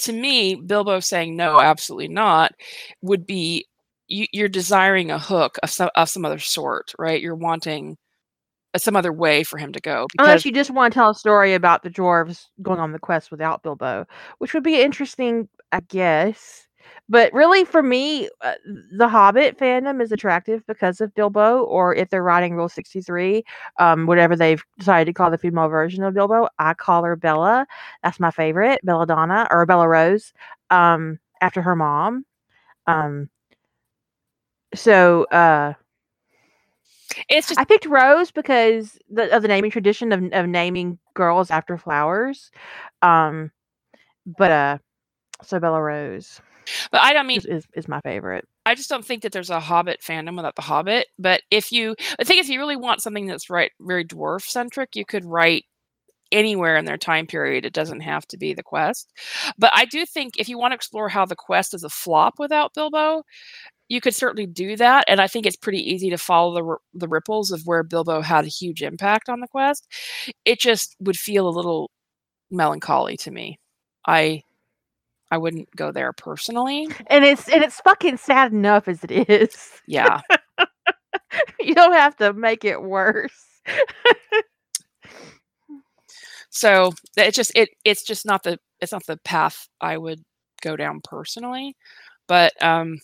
[0.00, 2.52] to me Bilbo saying no absolutely not
[3.02, 3.66] would be
[4.10, 7.22] you, you're desiring a hook of some of some other sort, right?
[7.22, 7.96] You're wanting
[8.74, 10.06] uh, some other way for him to go.
[10.12, 10.26] Because...
[10.26, 13.30] Unless you just want to tell a story about the dwarves going on the quest
[13.30, 14.06] without Bilbo,
[14.38, 16.66] which would be interesting, I guess.
[17.10, 18.54] But really, for me, uh,
[18.92, 23.44] the Hobbit fandom is attractive because of Bilbo, or if they're writing Rule 63,
[23.80, 27.66] um, whatever they've decided to call the female version of Bilbo, I call her Bella.
[28.04, 30.32] That's my favorite, Belladonna, or Bella Rose,
[30.70, 32.24] um, after her mom.
[32.86, 33.28] Um,
[34.72, 35.74] so, uh,
[37.28, 41.50] it's just I picked Rose because the, of the naming tradition of, of naming girls
[41.50, 42.52] after flowers.
[43.02, 43.50] Um,
[44.24, 44.78] but uh,
[45.42, 46.40] so Bella Rose.
[46.90, 48.46] But I don't mean is, is, my favorite.
[48.66, 51.08] I just don't think that there's a Hobbit fandom without the Hobbit.
[51.18, 54.96] But if you, I think if you really want something that's right, very dwarf centric,
[54.96, 55.64] you could write
[56.32, 57.64] anywhere in their time period.
[57.64, 59.12] It doesn't have to be the quest.
[59.58, 62.34] But I do think if you want to explore how the quest is a flop
[62.38, 63.22] without Bilbo,
[63.88, 65.04] you could certainly do that.
[65.08, 68.44] And I think it's pretty easy to follow the the ripples of where Bilbo had
[68.44, 69.86] a huge impact on the quest.
[70.44, 71.90] It just would feel a little
[72.50, 73.58] melancholy to me.
[74.06, 74.42] I
[75.30, 76.88] I wouldn't go there personally.
[77.06, 79.56] And it's and it's fucking sad enough as it is.
[79.86, 80.20] Yeah.
[81.60, 83.32] you don't have to make it worse.
[86.50, 90.22] so it's just it it's just not the it's not the path I would
[90.62, 91.76] go down personally.
[92.26, 92.98] But um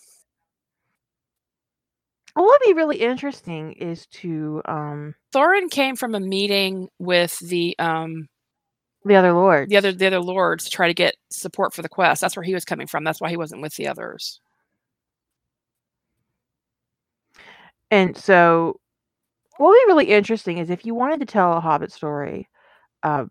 [2.34, 7.74] what would be really interesting is to um Thorin came from a meeting with the
[7.78, 8.28] um
[9.06, 9.70] the other lords.
[9.70, 12.20] The other the other lords to try to get support for the quest.
[12.20, 13.04] That's where he was coming from.
[13.04, 14.40] That's why he wasn't with the others.
[17.90, 18.80] And so
[19.58, 22.48] what would be really interesting is if you wanted to tell a Hobbit story,
[23.02, 23.26] uh,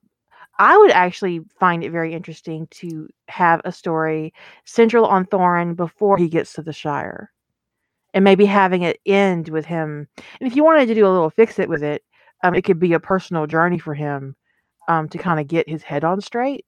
[0.58, 6.18] I would actually find it very interesting to have a story central on Thorin before
[6.18, 7.32] he gets to the Shire.
[8.14, 10.08] And maybe having it end with him.
[10.40, 12.02] And if you wanted to do a little fix it with it,
[12.44, 14.38] um, it could be a personal journey for him
[14.88, 16.66] um, to kind of get his head on straight.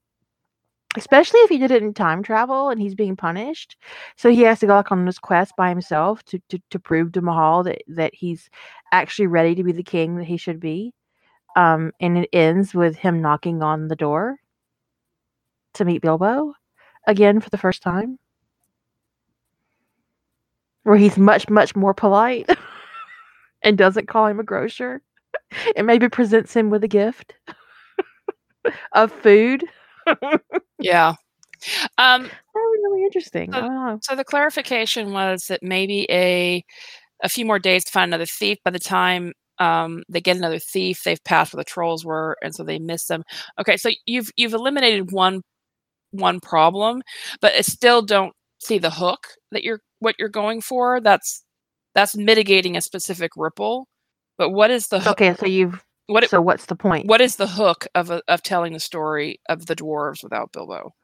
[0.96, 3.76] Especially if he did it in time travel and he's being punished.
[4.16, 7.12] So he has to go like on this quest by himself to, to, to prove
[7.12, 8.48] to Mahal that, that he's
[8.90, 10.94] actually ready to be the king that he should be.
[11.56, 14.38] Um, and it ends with him knocking on the door
[15.74, 16.54] to meet Bilbo
[17.06, 18.18] again for the first time.
[20.84, 22.48] Where he's much, much more polite
[23.62, 25.02] and doesn't call him a grocer
[25.76, 27.34] and maybe presents him with a gift
[28.92, 29.64] of food.
[30.78, 31.14] yeah.
[31.98, 33.52] Um, really interesting.
[33.52, 36.64] So, so the clarification was that maybe a
[37.22, 38.58] a few more days to find another thief.
[38.64, 42.54] By the time um, they get another thief, they've passed where the trolls were, and
[42.54, 43.24] so they miss them.
[43.60, 45.42] Okay, so you've you've eliminated one
[46.12, 47.02] one problem,
[47.40, 51.00] but I still don't see the hook that you're what you're going for.
[51.00, 51.44] That's
[51.94, 53.88] that's mitigating a specific ripple.
[54.36, 55.20] But what is the hook?
[55.20, 57.06] Okay, so you've What it- so what's the point?
[57.06, 60.94] what is the hook of of telling the story of the dwarves without Bilbo?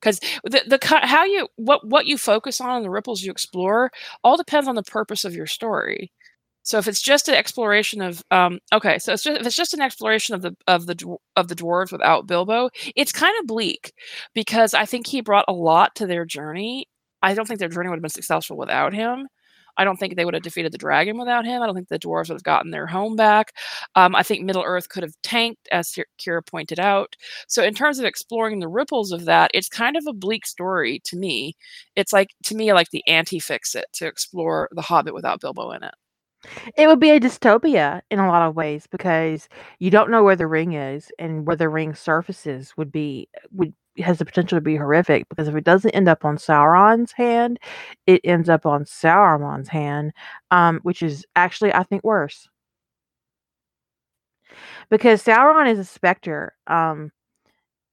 [0.00, 3.90] Because the the how you what what you focus on and the ripples you explore
[4.22, 6.12] all depends on the purpose of your story.
[6.64, 9.74] So if it's just an exploration of um, okay, so it's just, if it's just
[9.74, 13.92] an exploration of the of the of the dwarves without Bilbo, it's kind of bleak
[14.34, 16.86] because I think he brought a lot to their journey.
[17.22, 19.28] I don't think their journey would have been successful without him.
[19.76, 21.62] I don't think they would have defeated the dragon without him.
[21.62, 23.52] I don't think the dwarves would have gotten their home back.
[23.94, 27.16] Um, I think Middle Earth could have tanked, as Kira pointed out.
[27.48, 31.00] So, in terms of exploring the ripples of that, it's kind of a bleak story
[31.04, 31.54] to me.
[31.96, 35.70] It's like, to me, like the anti fix it to explore The Hobbit without Bilbo
[35.72, 35.94] in it.
[36.76, 40.36] It would be a dystopia in a lot of ways because you don't know where
[40.36, 44.62] the ring is and where the ring surfaces would be would has the potential to
[44.62, 47.58] be horrific because if it doesn't end up on Sauron's hand,
[48.06, 50.12] it ends up on Saruman's hand,
[50.50, 52.48] um, which is actually I think worse.
[54.90, 57.10] Because Sauron is a specter, um,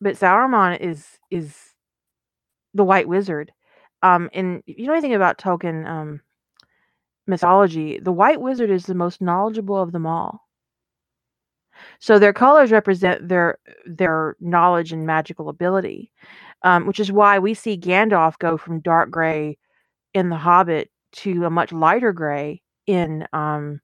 [0.02, 1.58] but Saruman is is
[2.74, 3.52] the White Wizard.
[4.04, 6.22] Um, and you know anything about Tolkien um,
[7.28, 10.42] mythology, the White Wizard is the most knowledgeable of them all.
[12.00, 16.12] So their colors represent their their knowledge and magical ability,
[16.64, 19.58] um, which is why we see Gandalf go from dark gray
[20.14, 23.82] in The Hobbit to a much lighter gray in um,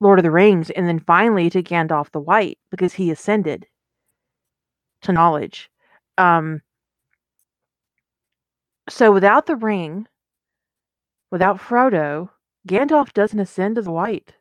[0.00, 3.66] Lord of the Rings, and then finally to Gandalf the White because he ascended
[5.02, 5.70] to knowledge.
[6.18, 6.62] Um,
[8.88, 10.06] so without the ring,
[11.30, 12.30] without Frodo,
[12.68, 14.34] Gandalf doesn't ascend to the White.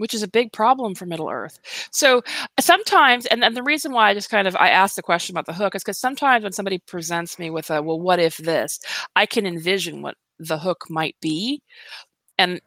[0.00, 1.60] Which is a big problem for Middle Earth.
[1.92, 2.22] So
[2.58, 5.46] sometimes, and, and the reason why I just kind of I asked the question about
[5.46, 8.80] the hook is because sometimes when somebody presents me with a well, what if this,
[9.16, 11.62] I can envision what the hook might be,
[12.38, 12.60] and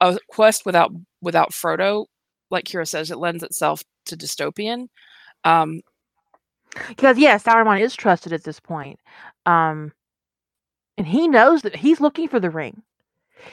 [0.00, 0.90] a quest without
[1.22, 2.06] without Frodo,
[2.50, 4.88] like Kira says, it lends itself to dystopian.
[5.44, 5.82] Um,
[6.88, 8.98] Because yeah, Saruman is trusted at this point.
[9.46, 9.92] Um
[10.98, 12.82] and he knows that he's looking for the ring.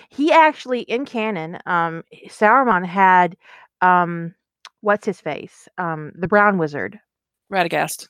[0.10, 3.38] He actually in canon, um Saruman had
[3.82, 4.34] um
[4.82, 5.68] what's his face?
[5.78, 7.00] Um the brown wizard
[7.52, 8.08] Radagast.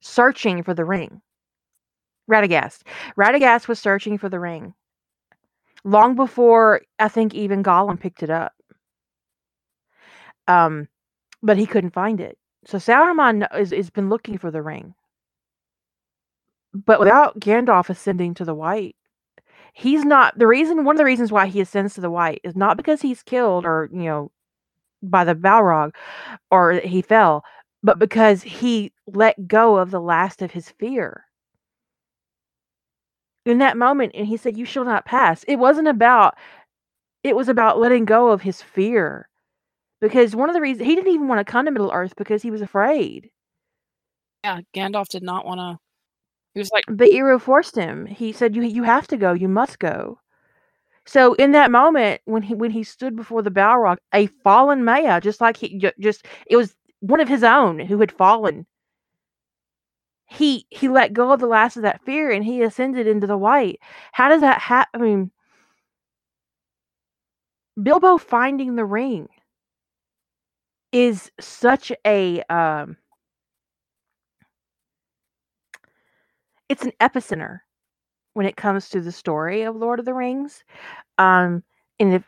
[0.00, 1.20] searching for the ring.
[2.30, 2.82] Radagast.
[3.16, 4.74] Radagast was searching for the ring
[5.84, 8.52] long before I think even Gollum picked it up.
[10.48, 10.88] Um
[11.42, 12.38] but he couldn't find it.
[12.66, 14.94] So Sauron is has been looking for the ring.
[16.74, 18.96] But without Gandalf ascending to the white,
[19.76, 22.56] he's not the reason one of the reasons why he ascends to the white is
[22.56, 24.30] not because he's killed or, you know,
[25.02, 25.94] by the Balrog
[26.50, 27.44] or he fell,
[27.82, 31.26] but because he let go of the last of his fear.
[33.44, 35.44] In that moment, and he said, You shall not pass.
[35.46, 36.36] It wasn't about
[37.22, 39.28] it was about letting go of his fear.
[40.00, 42.42] Because one of the reasons he didn't even want to come to Middle Earth because
[42.42, 43.30] he was afraid.
[44.42, 45.85] Yeah, Gandalf did not want to.
[46.56, 48.06] He was like, But Eru forced him.
[48.06, 49.32] He said, "You you have to go.
[49.32, 50.18] You must go."
[51.06, 55.20] So in that moment, when he when he stood before the Balrog, a fallen Maia,
[55.20, 58.66] just like he just it was one of his own who had fallen.
[60.28, 63.36] He he let go of the last of that fear and he ascended into the
[63.38, 63.80] white.
[64.12, 65.00] How does that happen?
[65.00, 65.30] I mean,
[67.82, 69.30] Bilbo finding the ring
[70.92, 72.96] is such a um,
[76.68, 77.60] it's an epicenter
[78.34, 80.62] when it comes to the story of Lord of the Rings.
[81.18, 81.62] Um,
[81.98, 82.24] and if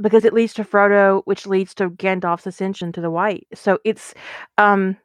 [0.00, 3.46] because it leads to Frodo, which leads to Gandalf's ascension to the White.
[3.54, 4.14] So it's
[4.58, 4.96] um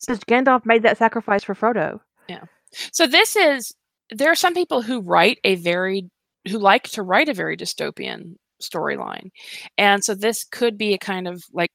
[0.00, 2.00] because Gandalf made that sacrifice for Frodo.
[2.28, 2.44] Yeah.
[2.92, 3.72] So this is
[4.10, 6.08] there are some people who write a very
[6.48, 9.30] who like to write a very dystopian storyline.
[9.78, 11.70] And so this could be a kind of like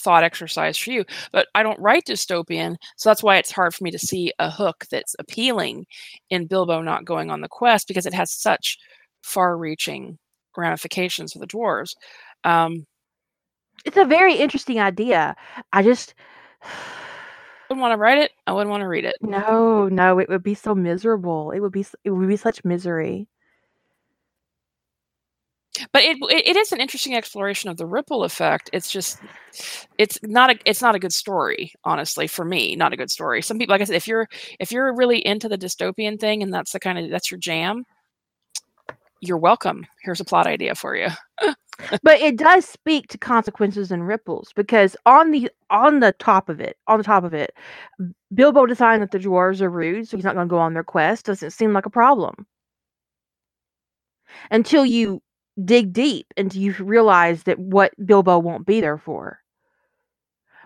[0.00, 1.04] thought exercise for you.
[1.32, 4.50] But I don't write dystopian, so that's why it's hard for me to see a
[4.50, 5.86] hook that's appealing
[6.30, 8.78] in Bilbo not going on the quest because it has such
[9.22, 10.18] far-reaching
[10.56, 11.94] ramifications for the dwarves.
[12.44, 12.86] Um,
[13.84, 15.34] It's a very interesting idea.
[15.72, 16.14] I just
[17.68, 18.32] wouldn't want to write it.
[18.46, 19.16] I wouldn't want to read it.
[19.20, 21.50] no, no, it would be so miserable.
[21.52, 23.28] It would be it would be such misery.
[25.92, 28.70] But it, it is an interesting exploration of the ripple effect.
[28.72, 29.18] It's just
[29.98, 32.74] it's not a it's not a good story, honestly, for me.
[32.74, 33.42] Not a good story.
[33.42, 36.52] Some people, like I said, if you're if you're really into the dystopian thing and
[36.52, 37.84] that's the kind of that's your jam,
[39.20, 39.86] you're welcome.
[40.02, 41.08] Here's a plot idea for you.
[42.02, 46.60] But it does speak to consequences and ripples because on the on the top of
[46.60, 47.54] it, on the top of it,
[48.34, 50.82] Bilbo deciding that the dwarves are rude, so he's not going to go on their
[50.82, 52.46] quest doesn't seem like a problem.
[54.50, 55.22] Until you
[55.64, 59.40] dig deep and you realize that what Bilbo won't be there for.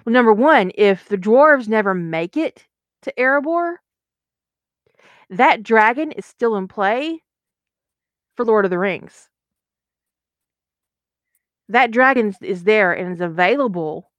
[0.04, 2.66] Well, number one, if the dwarves never make it
[3.02, 3.76] to Erebor,
[5.30, 7.22] that dragon is still in play
[8.36, 9.28] for Lord of the Rings.
[11.68, 14.10] That dragon is- there and is available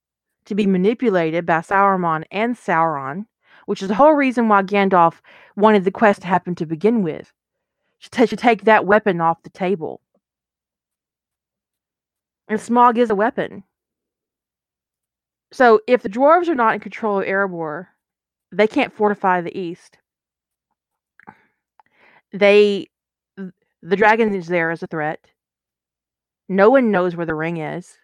[0.46, 3.26] to be manipulated by Sauron and Saruman,
[3.66, 5.20] which is the whole reason why Gandalf
[5.56, 7.32] wanted the quest to happen to begin with.
[8.10, 10.00] To take that weapon off the table.
[12.48, 13.64] And Smaug is a weapon.
[15.52, 17.86] So if the dwarves are not in control of Erebor,
[18.52, 19.98] they can't fortify the east.
[22.32, 22.88] They
[23.82, 25.20] the dragon is there as a threat.
[26.48, 27.98] No one knows where the ring is.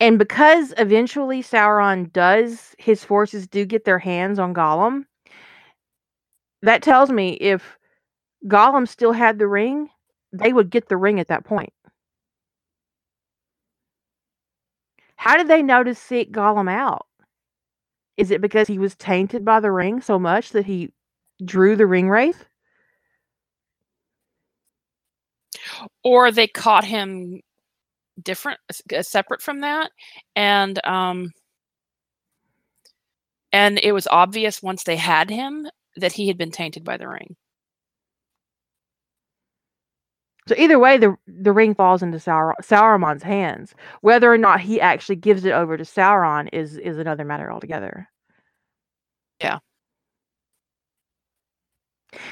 [0.00, 5.04] And because eventually Sauron does, his forces do get their hands on Gollum,
[6.62, 7.78] that tells me if
[8.46, 9.90] Gollum still had the ring,
[10.32, 11.72] they would get the ring at that point.
[15.24, 17.06] How did they know to seek Gollum out?
[18.18, 20.92] Is it because he was tainted by the ring so much that he
[21.42, 22.44] drew the ring wraith?
[26.02, 27.40] or they caught him
[28.22, 28.60] different
[29.02, 29.90] separate from that
[30.36, 31.30] and um
[33.52, 37.08] and it was obvious once they had him that he had been tainted by the
[37.08, 37.34] ring
[40.46, 43.74] So either way, the the ring falls into Sauron, Sauron's hands.
[44.02, 48.08] Whether or not he actually gives it over to Sauron is is another matter altogether.
[49.40, 49.58] Yeah.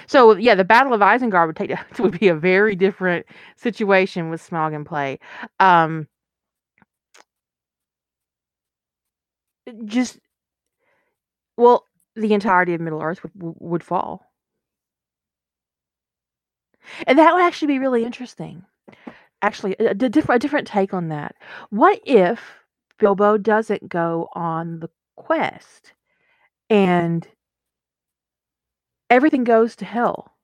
[0.06, 3.26] So yeah, the Battle of Isengard would take would be a very different
[3.56, 5.18] situation with Smaug in play.
[5.60, 6.08] Um,
[9.84, 10.18] just
[11.56, 14.31] well, the entirety of Middle Earth would- would fall,
[17.06, 18.64] and that would actually be really interesting.
[19.42, 21.36] Actually, a, a different a different take on that.
[21.70, 22.40] What if
[22.98, 25.92] Bilbo doesn't go on the quest,
[26.70, 27.26] and
[29.10, 30.34] everything goes to hell?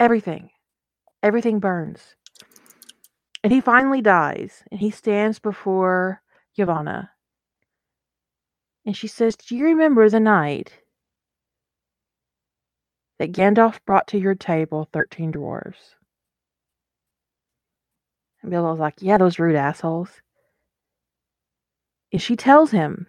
[0.00, 0.50] Everything,
[1.22, 2.16] everything burns,
[3.44, 6.22] and he finally dies, and he stands before
[6.58, 7.10] Yavanna,
[8.86, 10.81] and she says, "Do you remember the night
[13.18, 15.94] that Gandalf brought to your table thirteen dwarves?"
[18.42, 20.20] And Bilbo's like, "Yeah, those rude assholes."
[22.12, 23.06] And she tells him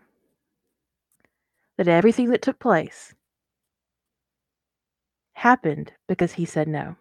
[1.78, 3.14] that everything that took place
[5.34, 6.96] happened because he said no.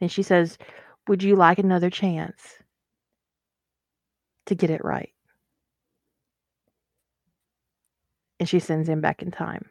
[0.00, 0.58] Then she says,
[1.06, 2.58] Would you like another chance
[4.46, 5.12] to get it right?
[8.40, 9.70] And she sends him back in time.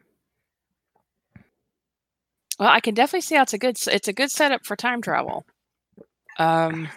[2.58, 5.02] well i can definitely see how it's a good it's a good setup for time
[5.02, 5.44] travel
[6.38, 6.88] um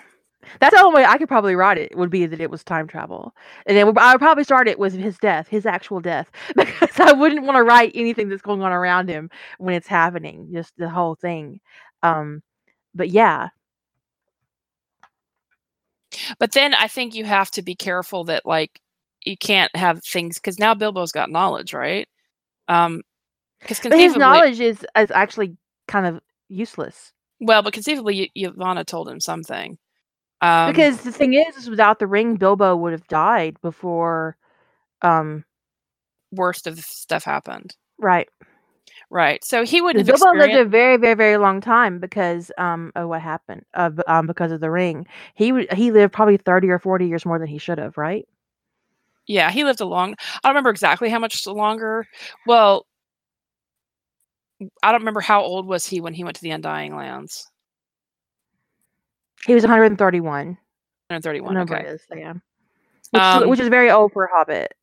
[0.60, 2.88] That's the only way I could probably write it would be that it was time
[2.88, 3.34] travel.
[3.66, 7.14] And then I would probably start it with his death, his actual death, because I
[7.14, 10.90] wouldn't want to write anything that's going on around him when it's happening, just the
[10.90, 11.60] whole thing.
[12.04, 12.44] Um,
[12.96, 13.50] but yeah,
[16.40, 18.80] but then i think you have to be careful that like
[19.26, 22.08] you can't have things because now bilbo's got knowledge right
[22.68, 23.02] um
[23.68, 27.12] because his knowledge is is actually kind of useless.
[27.40, 29.78] well but conceivably Y- told him something
[30.42, 34.38] um because the thing is, is without the ring, Bilbo would have died before.
[35.02, 35.44] Um,
[36.32, 38.28] worst of the stuff happened right.
[39.10, 42.92] right so he 'Cause have Bilbo lived a very, very, very long time because um
[42.96, 43.64] of what happened.
[43.74, 47.08] Uh, b- um, because of the ring, he would he lived probably thirty or forty
[47.08, 47.98] years more than he should have.
[47.98, 48.28] Right.
[49.28, 50.16] Yeah, he lived a long.
[50.44, 52.08] I don't remember exactly how much longer.
[52.46, 52.86] Well,
[54.82, 57.48] I don't remember how old was he when he went to the Undying Lands.
[59.46, 60.58] He was one hundred and thirty-one.
[61.10, 61.58] 131.
[61.58, 61.88] Okay.
[61.88, 62.34] is yeah.
[63.12, 64.74] Which, Um, is, which is very old for a Hobbit.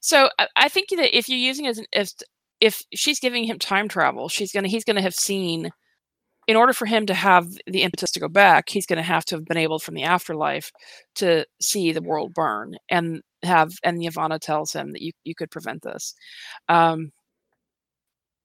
[0.00, 2.14] So I, I think that if you're using as an, as
[2.60, 5.70] if she's giving him time travel, she's gonna he's gonna have seen
[6.50, 9.24] in order for him to have the impetus to go back, he's going to have
[9.24, 10.72] to have been able from the afterlife
[11.14, 15.52] to see the world burn and have and Yavanna tells him that you you could
[15.52, 16.12] prevent this.
[16.68, 17.12] Um,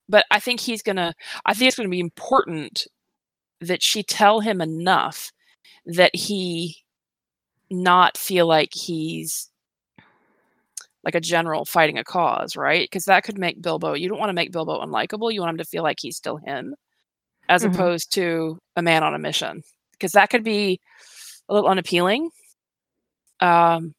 [0.07, 1.15] but I think he's gonna.
[1.47, 2.85] I think it's going to be important
[3.59, 5.31] that she tell him enough
[5.87, 6.77] that he
[7.71, 9.49] not feel like he's
[11.03, 12.83] like a general fighting a cause, right?
[12.83, 13.93] Because that could make Bilbo.
[13.95, 15.33] You don't want to make Bilbo unlikable.
[15.33, 16.75] You want him to feel like he's still him,
[17.49, 17.73] as Mhm.
[17.73, 20.79] opposed to a man on a mission, because that could be
[21.49, 22.29] a little unappealing.
[23.39, 23.93] Um,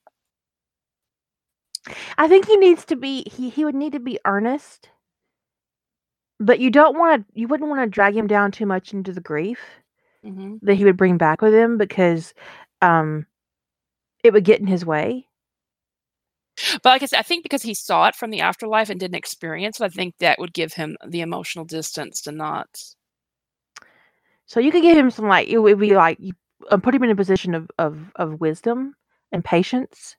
[2.18, 4.90] I think he needs to be he he would need to be earnest.
[6.38, 9.12] But you don't want to you wouldn't want to drag him down too much into
[9.12, 9.60] the grief
[10.24, 10.60] mhm.
[10.62, 12.34] that he would bring back with him because
[12.82, 13.26] um
[14.24, 15.28] it would get in his way.
[16.82, 19.16] But like I said, I think because he saw it from the afterlife and didn't
[19.16, 22.68] experience it, I think that would give him the emotional distance to not.
[24.46, 26.32] So you could give him some like it would be like you
[26.70, 28.94] uh, put him in a position of of of wisdom
[29.32, 30.16] and patience.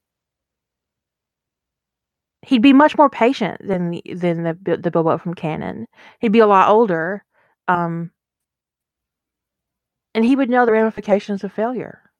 [2.43, 5.88] He'd be much more patient than the than the the Bilbo from canon.
[6.19, 7.23] He'd be a lot older,
[7.67, 8.11] um,
[10.14, 12.11] and he would know the ramifications of failure.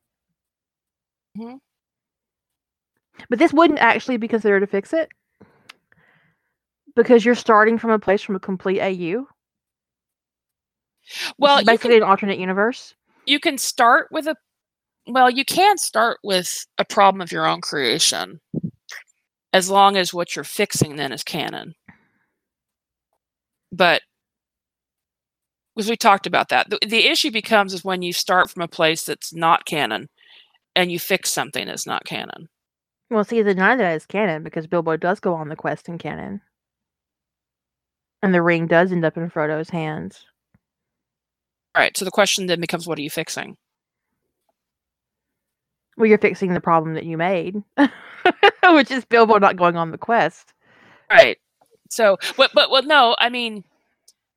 [1.36, 1.60] Mhm.
[3.30, 5.10] But this wouldn't actually be considered a fix it
[6.96, 9.28] because you're starting from a place from a complete AU.
[11.38, 12.96] Well, basically can, an alternate universe.
[13.26, 14.36] you can start with a.
[15.08, 18.42] Well, you can start with a problem of your own creation,
[19.54, 21.76] as long as what you're fixing then is canon.
[23.72, 24.02] But
[25.76, 28.68] because we talked about that, the, the issue becomes is when you start from a
[28.68, 30.10] place that's not canon,
[30.76, 32.50] and you fix something that's not canon.
[33.10, 35.88] Well, see, the none of that is canon because Bilbo does go on the quest
[35.88, 36.42] in canon,
[38.22, 40.26] and the ring does end up in Frodo's hands.
[41.78, 41.96] Right.
[41.96, 43.58] So the question then becomes, what are you fixing?
[45.96, 47.64] Well, you're fixing the problem that you made,
[48.64, 50.54] which is Bilbo not going on the quest.
[51.10, 51.38] Right.
[51.90, 53.64] So, but but well, no, I mean,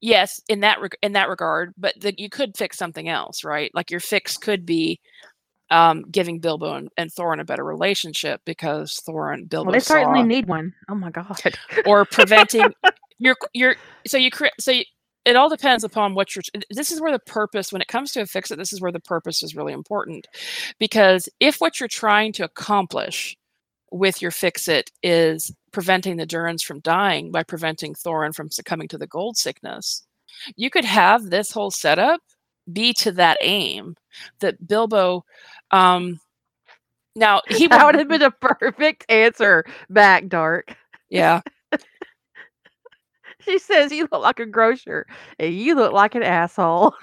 [0.00, 3.70] yes, in that reg- in that regard, but the, you could fix something else, right?
[3.74, 5.00] Like your fix could be
[5.70, 10.20] um, giving Bilbo and, and Thorin a better relationship because Thorin Bilbo Well, they certainly
[10.20, 10.74] saw, need one.
[10.88, 11.40] Oh my god.
[11.86, 12.72] or preventing
[13.18, 14.84] your your so you create so you,
[15.24, 18.20] it all depends upon what you're this is where the purpose when it comes to
[18.20, 20.26] a fix it this is where the purpose is really important
[20.78, 23.36] because if what you're trying to accomplish
[23.92, 28.88] with your fix it is preventing the Durins from dying by preventing Thorin from succumbing
[28.88, 30.06] to the gold sickness
[30.56, 32.20] you could have this whole setup
[32.72, 33.96] be to that aim
[34.40, 35.24] that Bilbo
[35.70, 36.20] um
[37.16, 40.76] now he that would would have been a perfect answer back, Dark.
[41.08, 41.40] yeah
[43.40, 45.06] She says you look like a grocer
[45.38, 46.94] and you look like an asshole.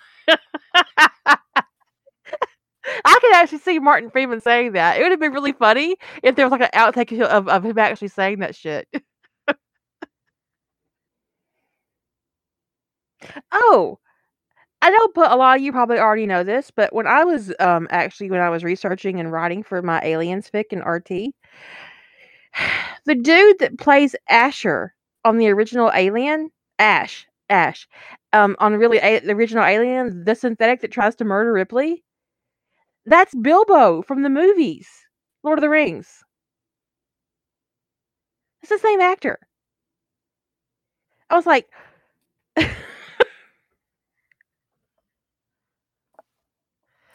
[3.06, 4.98] I could actually see Martin Freeman saying that.
[4.98, 7.78] It would have been really funny if there was like an outtake of, of him
[7.78, 8.88] actually saying that shit.
[13.52, 14.00] oh,
[14.82, 17.54] I know, but a lot of you probably already know this, but when I was
[17.60, 21.34] um actually when I was researching and writing for my aliens fic and RT,
[23.06, 24.94] the dude that plays Asher
[25.26, 27.88] on the original Alien, Ash, Ash,
[28.34, 32.04] um, on really a- the original Alien, the synthetic that tries to murder Ripley,
[33.06, 34.88] that's Bilbo from the movies,
[35.44, 36.24] Lord of the Rings.
[38.62, 39.40] It's the same actor.
[41.30, 41.68] I was like,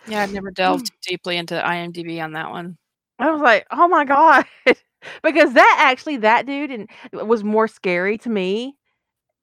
[0.07, 2.77] yeah I've never delved deeply into IMDb on that one
[3.19, 4.45] I was like, oh my god,
[5.23, 8.77] because that actually that dude and was more scary to me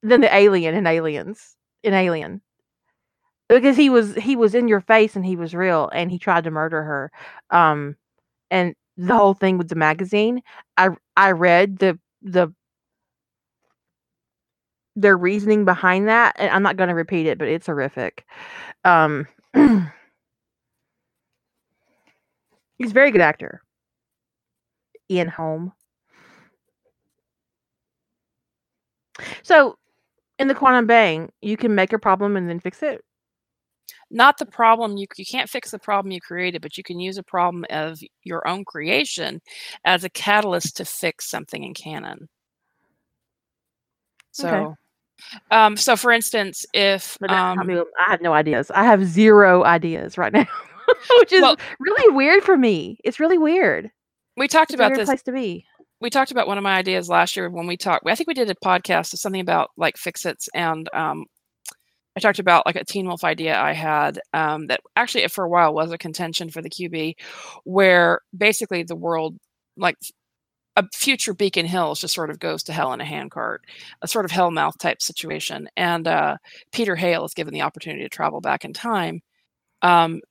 [0.04, 2.42] than the alien in Aliens in Alien.
[3.48, 6.44] Because he was he was in your face and he was real and he tried
[6.44, 7.12] to murder her.
[7.50, 7.96] Um
[8.52, 10.42] and the whole thing with the magazine,
[10.78, 12.54] I I read the the
[14.96, 18.26] their reasoning behind that and I'm not going to repeat it, but it's horrific.
[18.84, 19.28] Um
[22.78, 23.62] He's a very good actor.
[25.10, 25.74] Ian Holm.
[29.44, 29.78] So,
[30.38, 33.04] in the quantum bang, you can make a problem and then fix it.
[34.12, 37.18] not the problem you you can't fix the problem you created but you can use
[37.20, 39.40] a problem of your own creation
[39.86, 42.28] as a catalyst to fix something in canon
[44.32, 44.74] so Okay.
[45.52, 47.86] um so for instance if But that's not um.
[48.08, 48.72] I have no ideas.
[48.72, 50.48] I have zero ideas right now,
[51.20, 52.98] which is Well- really weird for me.
[53.04, 53.92] It's really weird.
[54.40, 55.66] We talked It's about this place to be.
[56.02, 58.08] we talked about one of my ideas last year when we talked.
[58.08, 61.26] I think we did a podcast of something about like fix-its, and um,
[62.16, 65.50] I talked about like a Teen Wolf idea I had um, that actually for a
[65.50, 67.16] while was a contention for the QB,
[67.66, 69.38] where basically the world
[69.78, 69.98] like
[70.76, 73.66] a future Beacon Hills just sort of goes to hell in a handcart,
[74.02, 75.68] a sort of hellmouth type situation.
[75.76, 76.38] And uh,
[76.72, 79.22] Peter Hale is given the opportunity to travel back in time.
[79.82, 80.22] Um,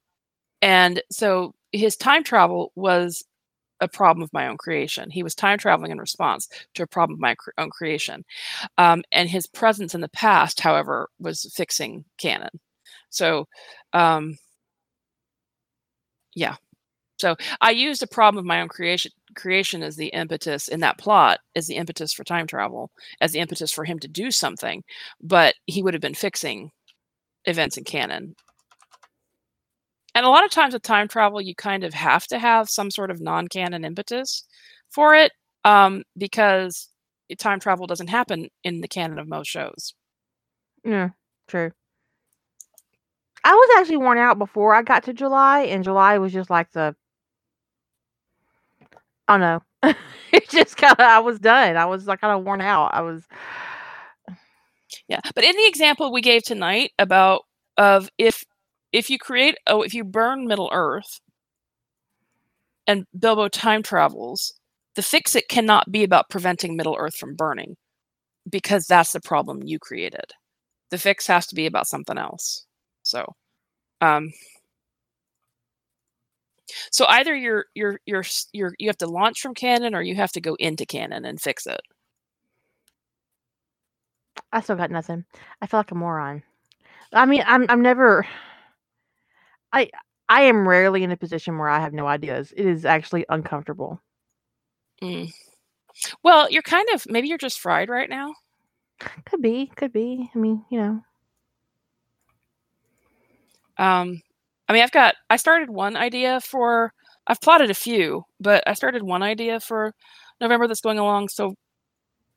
[0.62, 3.24] and so his time travel was
[3.80, 5.10] a problem of my own creation.
[5.10, 8.24] He was time traveling in response to a problem of my own creation.
[8.78, 12.50] Um, and his presence in the past, however, was fixing canon.
[13.10, 13.46] So,
[13.92, 14.36] um,
[16.34, 16.56] yeah.
[17.18, 20.98] So I used a problem of my own creation creation as the impetus in that
[20.98, 22.90] plot as the impetus for time travel,
[23.20, 24.82] as the impetus for him to do something,
[25.20, 26.70] but he would have been fixing
[27.46, 28.34] events in canon
[30.18, 32.90] and a lot of times with time travel, you kind of have to have some
[32.90, 34.44] sort of non-canon impetus
[34.90, 35.30] for it
[35.64, 36.88] um, because
[37.38, 39.94] time travel doesn't happen in the canon of most shows.
[40.84, 41.10] Yeah,
[41.46, 41.70] true.
[43.44, 46.72] I was actually worn out before I got to July, and July was just like
[46.72, 46.96] the.
[49.28, 49.62] Oh no,
[50.32, 51.76] it just kind of I was done.
[51.76, 52.90] I was like kind of worn out.
[52.92, 53.22] I was.
[55.06, 57.42] Yeah, but in the example we gave tonight about
[57.76, 58.44] of if
[58.92, 61.20] if you create oh if you burn Middle Earth
[62.86, 64.54] and Bilbo time travels,
[64.96, 67.76] the fix it cannot be about preventing Middle Earth from burning
[68.48, 70.32] because that's the problem you created.
[70.90, 72.66] The fix has to be about something else.
[73.02, 73.34] So,
[74.00, 74.32] um,
[76.90, 80.32] so either you're you're you're you're you have to launch from canon or you have
[80.32, 81.80] to go into canon and fix it.
[84.52, 85.24] I still got nothing.
[85.60, 86.42] I feel like a moron.
[87.12, 88.26] I mean, I'm I'm never
[89.72, 89.90] I
[90.28, 92.52] I am rarely in a position where I have no ideas.
[92.56, 94.00] It is actually uncomfortable.
[95.02, 95.30] Mm.
[96.22, 98.34] Well, you're kind of maybe you're just fried right now.
[99.26, 100.30] Could be, could be.
[100.34, 101.02] I mean, you know.
[103.76, 104.20] Um,
[104.68, 106.92] I mean, I've got I started one idea for
[107.26, 109.94] I've plotted a few, but I started one idea for
[110.40, 111.54] November that's going along so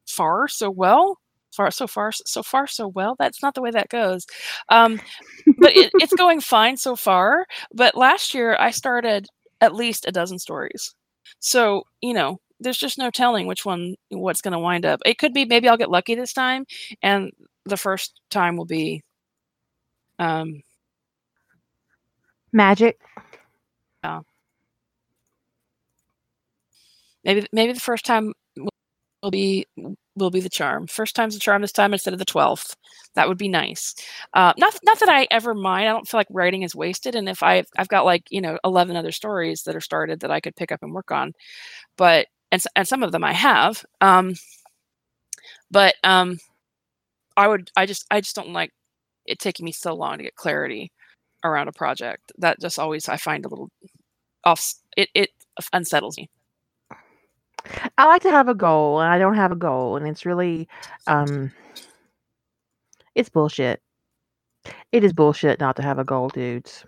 [0.08, 1.18] far so well
[1.51, 4.25] far so far so far so well that's not the way that goes.
[4.69, 4.99] Um,
[5.59, 9.27] but it, it's going fine so far but last year i started
[9.61, 10.95] at least a dozen stories.
[11.39, 14.99] So you know there's just no telling which one what's going to wind up.
[15.05, 16.65] It could be maybe i'll get lucky this time
[17.01, 17.31] and
[17.65, 19.03] the first time will be
[20.19, 20.61] um
[22.51, 22.99] magic.
[24.03, 24.21] Yeah.
[27.23, 28.33] Maybe maybe the first time
[29.21, 29.67] will be
[30.22, 30.88] will be the charm.
[30.88, 32.75] First time's the charm this time instead of the twelfth.
[33.16, 33.93] That would be nice.
[34.33, 35.90] Uh, not not that I ever mind.
[35.90, 38.58] I don't feel like writing is wasted, and if I've I've got like you know
[38.64, 41.33] eleven other stories that are started that I could pick up and work on,
[41.98, 43.85] but and and some of them I have.
[44.01, 44.35] Um,
[45.72, 46.38] but um,
[47.38, 48.72] I would I just I just don't like
[49.25, 50.91] it taking me so long to get clarity
[51.43, 52.32] around a project.
[52.40, 53.69] That just always I find a little
[54.45, 54.74] off.
[54.98, 55.30] It it
[55.74, 56.30] unsettles me.
[57.98, 60.67] I like to have a goal, and I don't have a goal, and it's really,
[61.07, 61.51] um,
[63.15, 63.81] it's bullshit.
[64.91, 66.85] It is bullshit not to have a goal, dudes.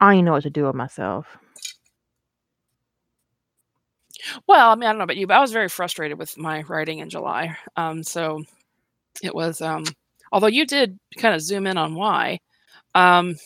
[0.00, 1.38] I don't even know what to do with myself.
[4.46, 6.62] Well, I mean, I don't know about you, but I was very frustrated with my
[6.62, 7.56] writing in July.
[7.76, 8.42] Um, so
[9.22, 9.84] it was, um,
[10.32, 12.40] although you did kind of zoom in on why.
[12.94, 13.36] Um,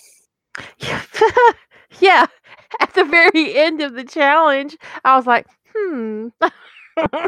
[2.00, 2.26] yeah,
[2.80, 6.28] at the very end of the challenge, I was like, Hmm.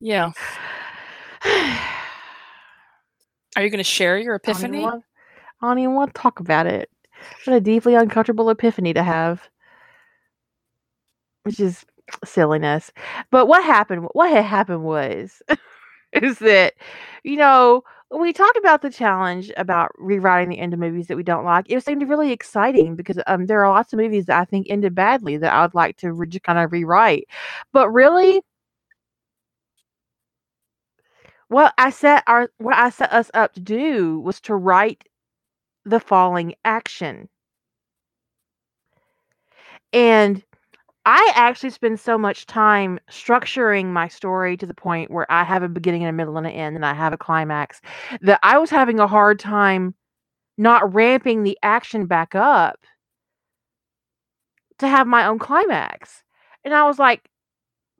[0.00, 0.32] yeah.
[3.56, 4.84] Are you going to share your epiphany?
[4.84, 4.90] I
[5.62, 6.90] don't, even want to talk about it.
[7.44, 9.48] What a deeply uncomfortable epiphany to have.
[11.42, 11.84] Which is
[12.24, 12.92] silliness.
[13.30, 15.42] But what happened what had happened was
[16.12, 16.74] is that,
[17.24, 17.82] you know,
[18.12, 21.66] we talked about the challenge about rewriting the end of movies that we don't like,
[21.68, 24.94] it seemed really exciting because um, there are lots of movies that I think ended
[24.94, 27.28] badly that I would like to re- kind of rewrite.
[27.72, 28.42] But really,
[31.48, 35.04] what I set our what I set us up to do was to write
[35.84, 37.28] the falling action.
[39.92, 40.42] And
[41.06, 45.62] I actually spend so much time structuring my story to the point where I have
[45.62, 47.80] a beginning and a middle and an end and I have a climax
[48.20, 49.94] that I was having a hard time
[50.58, 52.84] not ramping the action back up
[54.78, 56.22] to have my own climax.
[56.64, 57.26] And I was like,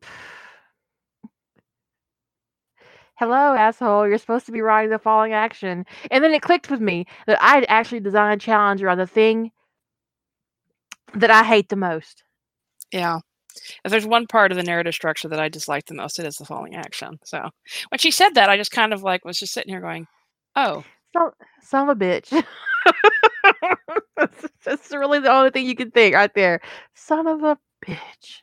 [3.17, 5.87] hello, asshole, you're supposed to be writing the falling action.
[6.11, 9.07] And then it clicked with me that I had actually designed a challenge around the
[9.07, 9.53] thing
[11.15, 12.25] that I hate the most.
[12.93, 13.21] Yeah.
[13.85, 16.37] if there's one part of the narrative structure that I disliked the most, it is
[16.37, 17.19] the falling action.
[17.25, 17.51] So
[17.91, 20.07] when she said that, I just kind of like was just sitting here going,
[20.57, 20.85] "Oh,
[21.17, 22.31] So, son of a bitch.
[24.17, 26.61] that's, that's really the only thing you can think right there.
[26.95, 28.41] Son of a bitch.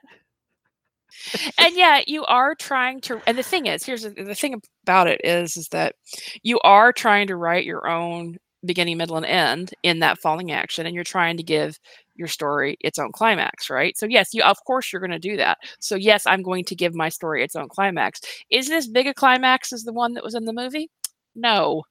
[1.57, 3.21] and yeah, you are trying to.
[3.27, 5.95] And the thing is, here's the, the thing about it is, is that
[6.43, 10.85] you are trying to write your own beginning, middle, and end in that falling action,
[10.85, 11.79] and you're trying to give
[12.17, 13.97] your story its own climax, right?
[13.97, 15.57] So yes, you of course you're going to do that.
[15.79, 18.21] So yes, I'm going to give my story its own climax.
[18.49, 20.89] Is as big a climax as the one that was in the movie?
[21.35, 21.83] No.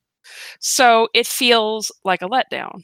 [0.60, 2.82] So it feels like a letdown.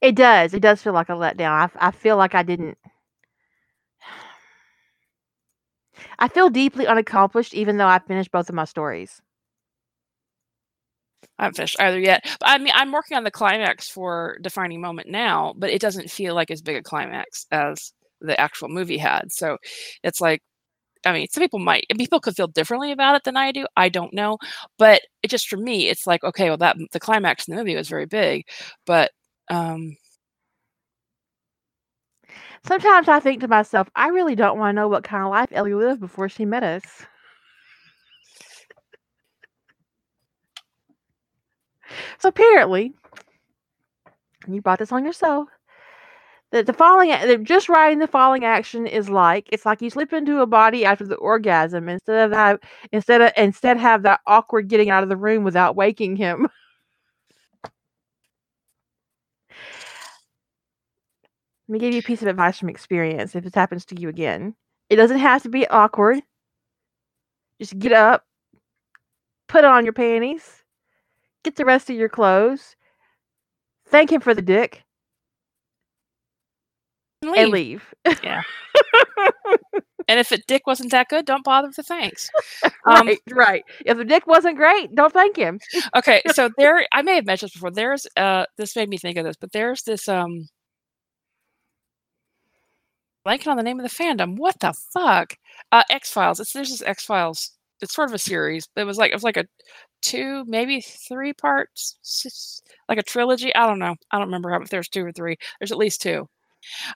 [0.00, 0.54] It does.
[0.54, 1.50] It does feel like a letdown.
[1.50, 2.78] I, I feel like I didn't.
[6.18, 9.22] I feel deeply unaccomplished, even though I finished both of my stories.
[11.38, 12.22] I haven't finished either yet.
[12.40, 16.10] But I mean, I'm working on the climax for Defining Moment now, but it doesn't
[16.10, 19.32] feel like as big a climax as the actual movie had.
[19.32, 19.58] So
[20.02, 20.42] it's like,
[21.06, 23.66] I mean, some people might, people could feel differently about it than I do.
[23.76, 24.38] I don't know.
[24.78, 27.76] But it just for me, it's like, okay, well, that the climax in the movie
[27.76, 28.46] was very big,
[28.86, 29.10] but
[29.50, 29.96] um,
[32.66, 35.50] Sometimes I think to myself, I really don't want to know what kind of life
[35.52, 37.04] Ellie lived before she met us.
[42.18, 42.92] So apparently,
[44.48, 45.48] you brought this on yourself,
[46.52, 47.10] that the falling,
[47.44, 51.04] just writing the falling action is like it's like you slip into a body after
[51.04, 52.60] the orgasm instead of that
[52.92, 56.48] instead of instead have that awkward getting out of the room without waking him.
[61.68, 64.08] Let me give you a piece of advice from experience if this happens to you
[64.08, 64.54] again.
[64.90, 66.20] It doesn't have to be awkward.
[67.58, 68.24] Just get up,
[69.48, 70.63] put on your panties,
[71.44, 72.76] get the rest of your clothes,
[73.86, 74.82] thank him for the dick,
[77.22, 77.94] and and leave.
[78.06, 78.18] leave.
[78.22, 78.42] Yeah.
[80.08, 82.30] And if it dick wasn't that good, don't bother with the thanks.
[82.86, 83.64] Um, right, right.
[83.86, 85.58] If the dick wasn't great, don't thank him.
[85.96, 87.70] okay, so there, I may have mentioned this before.
[87.70, 90.48] There's, uh, this made me think of this, but there's this, um,
[93.26, 94.36] blanking on the name of the fandom.
[94.36, 95.34] What the fuck?
[95.72, 96.40] Uh, X Files.
[96.40, 97.52] It's there's this X Files.
[97.84, 98.68] It's sort of a series.
[98.76, 99.46] It was like it was like a
[100.02, 101.96] two, maybe three parts,
[102.88, 103.54] like a trilogy.
[103.54, 103.94] I don't know.
[104.10, 105.36] I don't remember how if there's two or three.
[105.60, 106.28] There's at least two.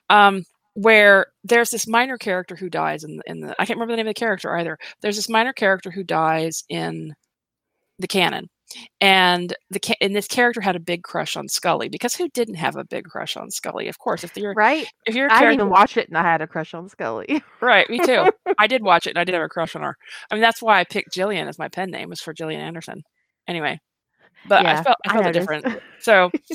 [0.09, 0.43] Um,
[0.75, 4.07] where there's this minor character who dies in in the I can't remember the name
[4.07, 4.77] of the character either.
[5.01, 7.13] There's this minor character who dies in
[7.99, 8.49] the canon.
[9.01, 12.55] And the ca- and this character had a big crush on Scully because who didn't
[12.55, 13.87] have a big crush on Scully?
[13.87, 14.87] Of course, if you're Right?
[15.05, 17.43] if you're I didn't even watch it and I had a crush on Scully.
[17.61, 18.31] Right, me too.
[18.59, 19.97] I did watch it and I did have a crush on her.
[20.29, 23.01] I mean, that's why I picked Jillian as my pen name was for Gillian Anderson.
[23.47, 23.79] Anyway,
[24.47, 25.39] but I felt I I felt noticed.
[25.61, 25.81] different.
[25.99, 26.51] So, you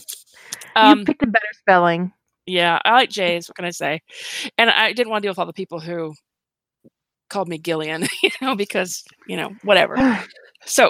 [0.76, 2.12] um, picked a better spelling.
[2.46, 3.48] yeah, I like Jay's.
[3.48, 4.00] What can I say?
[4.58, 6.14] And I didn't want to deal with all the people who
[7.28, 9.96] called me Gillian, you know, because you know whatever.
[10.66, 10.88] So,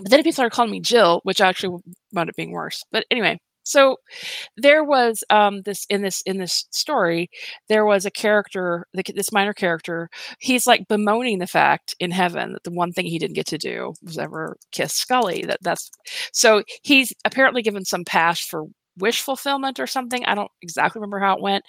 [0.00, 2.82] but then people started calling me Jill, which actually wound up being worse.
[2.92, 3.96] But anyway, so
[4.56, 7.28] there was um, this in this in this story,
[7.68, 10.08] there was a character, the, this minor character.
[10.38, 13.58] He's like bemoaning the fact in heaven that the one thing he didn't get to
[13.58, 15.42] do was ever kiss Scully.
[15.46, 15.90] That that's
[16.32, 18.66] so he's apparently given some pass for
[18.98, 20.24] wish fulfillment or something.
[20.24, 21.64] I don't exactly remember how it went,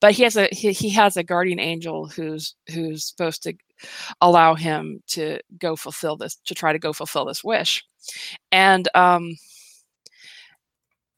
[0.00, 3.54] but he has a he, he has a guardian angel who's who's supposed to
[4.20, 7.84] allow him to go fulfill this to try to go fulfill this wish
[8.52, 9.36] and um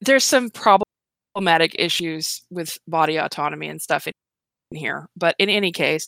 [0.01, 4.13] there's some problematic issues with body autonomy and stuff in
[4.73, 6.07] here but in any case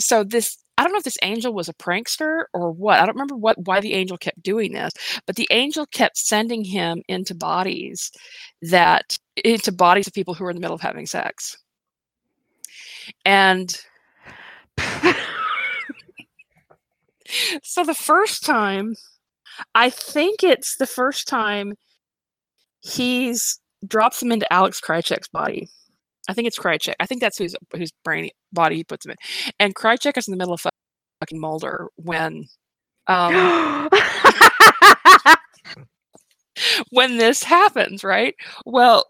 [0.00, 3.14] so this i don't know if this angel was a prankster or what i don't
[3.14, 4.92] remember what why the angel kept doing this
[5.26, 8.10] but the angel kept sending him into bodies
[8.62, 11.56] that into bodies of people who were in the middle of having sex.
[13.24, 13.74] And
[17.62, 18.94] so the first time
[19.74, 21.74] i think it's the first time
[22.80, 25.68] he's drops him into alex krycek's body
[26.28, 26.94] i think it's krycek.
[27.00, 29.16] I think that's whose whose brain body he puts him in.
[29.60, 30.60] And krycek is in the middle of
[31.20, 32.46] fucking mulder when
[33.08, 33.88] um
[36.90, 38.34] when this happens right?
[38.66, 39.04] Well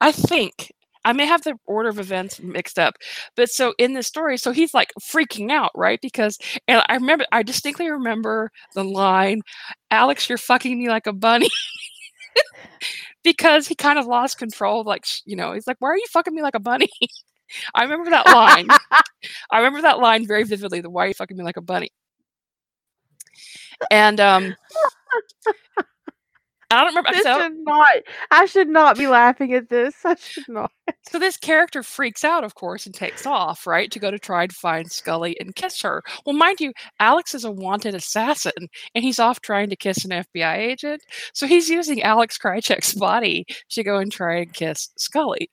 [0.00, 0.72] i think
[1.04, 2.94] I may have the order of events mixed up,
[3.36, 5.98] but so in the story, so he's like freaking out, right?
[6.02, 9.40] Because, and I remember, I distinctly remember the line,
[9.90, 11.48] "Alex, you're fucking me like a bunny,"
[13.24, 14.84] because he kind of lost control.
[14.84, 16.88] Like, you know, he's like, "Why are you fucking me like a bunny?"
[17.74, 18.68] I remember that line.
[19.50, 20.80] I remember that line very vividly.
[20.80, 21.90] The "Why are you fucking me like a bunny?"
[23.90, 24.54] And um,
[26.70, 27.10] I don't remember.
[27.12, 27.96] This So, should not.
[28.30, 29.94] I should not be laughing at this.
[30.04, 30.70] I should not.
[31.02, 34.42] so this character freaks out, of course, and takes off, right, to go to try
[34.42, 36.02] and find Scully and kiss her.
[36.26, 40.10] Well, mind you, Alex is a wanted assassin, and he's off trying to kiss an
[40.10, 41.02] FBI agent.
[41.32, 45.50] So he's using Alex Krycek's body to go and try and kiss Scully,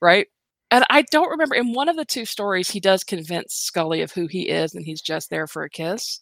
[0.00, 0.26] right?
[0.70, 4.12] And I don't remember in one of the two stories, he does convince Scully of
[4.12, 6.20] who he is, and he's just there for a kiss.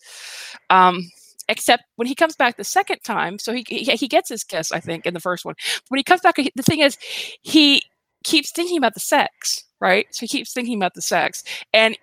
[0.71, 1.01] Um,
[1.49, 4.81] except when he comes back the second time, so he, he gets his kiss, I
[4.81, 5.55] think, in the first one.
[5.89, 6.97] When he comes back, the thing is,
[7.43, 7.83] he
[8.25, 10.07] keeps thinking about the sex, right?
[10.11, 11.97] So he keeps thinking about the sex, and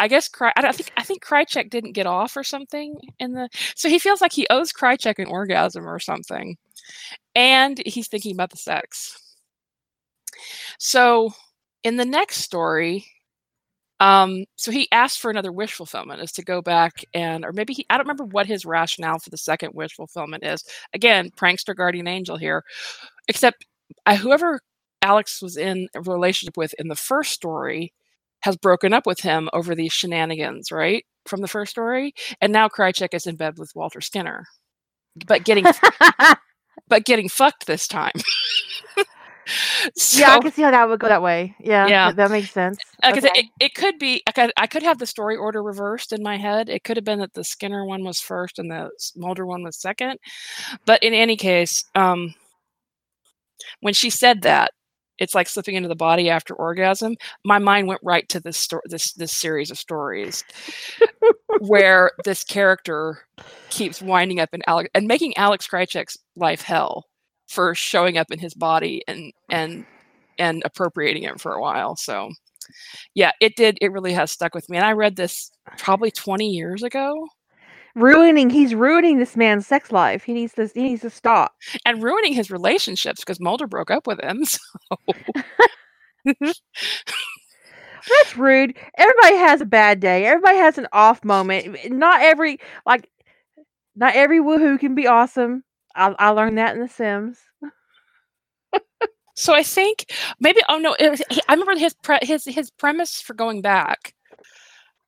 [0.00, 3.50] I guess Cry, I think I think Krycek didn't get off or something in the.
[3.76, 6.56] So he feels like he owes Krycek an orgasm or something,
[7.34, 9.36] and he's thinking about the sex.
[10.78, 11.34] So
[11.84, 13.06] in the next story,
[14.00, 17.74] um, so he asked for another wish fulfillment, is to go back and, or maybe
[17.74, 20.64] he, I don't remember what his rationale for the second wish fulfillment is.
[20.94, 22.64] Again, prankster guardian angel here,
[23.28, 23.66] except
[24.06, 24.60] uh, whoever
[25.02, 27.92] Alex was in a relationship with in the first story
[28.40, 31.04] has broken up with him over these shenanigans, right?
[31.26, 34.46] From the first story, and now Krycek is in bed with Walter Skinner,
[35.26, 35.66] but getting
[36.88, 38.12] but getting fucked this time.
[39.96, 41.54] so, yeah, I can see how that would go that way.
[41.60, 42.06] Yeah, Yeah.
[42.08, 42.78] that- that makes sense.
[43.02, 43.30] like Okay.
[43.34, 46.36] it, it could be I could, I could have the story order reversed in my
[46.36, 46.68] head.
[46.68, 49.80] It could have been that the Skinner one was first and the Mulder one was
[49.80, 50.18] second.
[50.86, 52.34] But in any case, um,
[53.80, 54.70] when she said that,
[55.18, 57.14] it's like slipping into the body after orgasm.
[57.44, 60.44] My mind went right to this story, this this series of stories
[61.58, 63.18] where this character
[63.68, 67.04] keeps winding up in Alex and making Alex Krycek's life hell
[67.50, 69.84] for showing up in his body and and
[70.38, 71.96] and appropriating it for a while.
[71.96, 72.30] So
[73.14, 73.78] yeah, it did.
[73.80, 74.76] It really has stuck with me.
[74.78, 77.28] And I read this probably 20 years ago
[77.96, 78.50] ruining.
[78.50, 80.24] He's ruining this man's sex life.
[80.24, 80.68] He needs to.
[80.72, 81.52] He needs to stop.
[81.84, 84.44] and ruining his relationships because Mulder broke up with him.
[86.26, 86.34] So
[88.08, 88.76] That's rude.
[88.96, 90.26] Everybody has a bad day.
[90.26, 91.90] Everybody has an off moment.
[91.90, 93.08] Not every like,
[93.96, 95.64] not every woohoo can be awesome.
[95.94, 97.38] I, I learned that in The Sims.
[99.40, 100.04] So I think
[100.38, 104.12] maybe oh no, was, I remember his pre- his his premise for going back.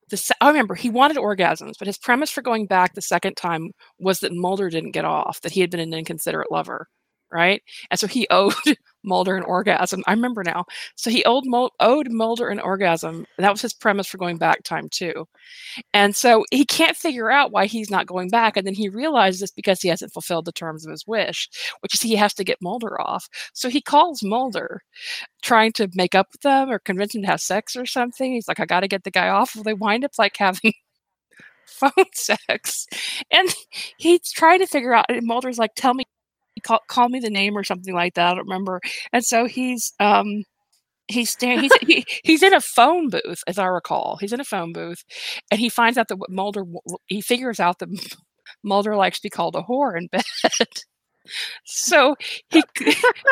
[0.09, 3.71] The I remember he wanted orgasms, but his premise for going back the second time
[3.99, 6.87] was that Mulder didn't get off, that he had been an inconsiderate lover,
[7.31, 7.61] right?
[7.91, 8.55] And so he owed
[9.03, 10.03] Mulder an orgasm.
[10.07, 10.65] I remember now.
[10.95, 11.45] So he owed
[11.79, 13.25] owed Mulder an orgasm.
[13.37, 15.27] That was his premise for going back time too.
[15.93, 19.41] And so he can't figure out why he's not going back, and then he realizes
[19.41, 21.49] it's because he hasn't fulfilled the terms of his wish,
[21.81, 23.27] which is he has to get Mulder off.
[23.53, 24.81] So he calls Mulder,
[25.41, 28.33] trying to make up with them or convince him to have sex or something.
[28.33, 29.55] He's like, I got to get the guy off.
[29.55, 30.73] Well, they wind up like having
[31.65, 32.87] phone sex.
[33.31, 33.53] And
[33.97, 36.05] he's trying to figure out, and Mulder's like, tell me,
[36.63, 38.27] call, call me the name or something like that.
[38.31, 38.81] I don't remember.
[39.13, 40.43] And so he's, um,
[41.07, 44.17] he's stand, he's he, he's in a phone booth as I recall.
[44.21, 45.03] He's in a phone booth,
[45.51, 46.65] and he finds out that what Mulder
[47.07, 47.89] he figures out that
[48.63, 50.23] Mulder likes to be called a whore in bed.
[51.65, 52.15] so
[52.49, 52.63] he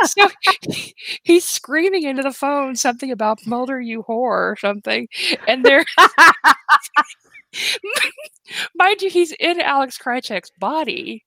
[0.04, 0.30] so
[0.70, 0.94] he-
[1.24, 5.08] he's screaming into the phone something about Mulder, you whore, or something,
[5.48, 5.86] and there,
[8.76, 11.24] mind you, he's in Alex Krycek's body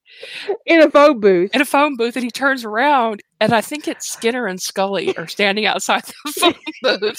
[0.66, 1.54] in a phone booth.
[1.54, 5.16] in a phone booth, and he turns around, and I think it's Skinner and Scully
[5.16, 6.32] are standing outside the
[6.82, 7.18] phone booth.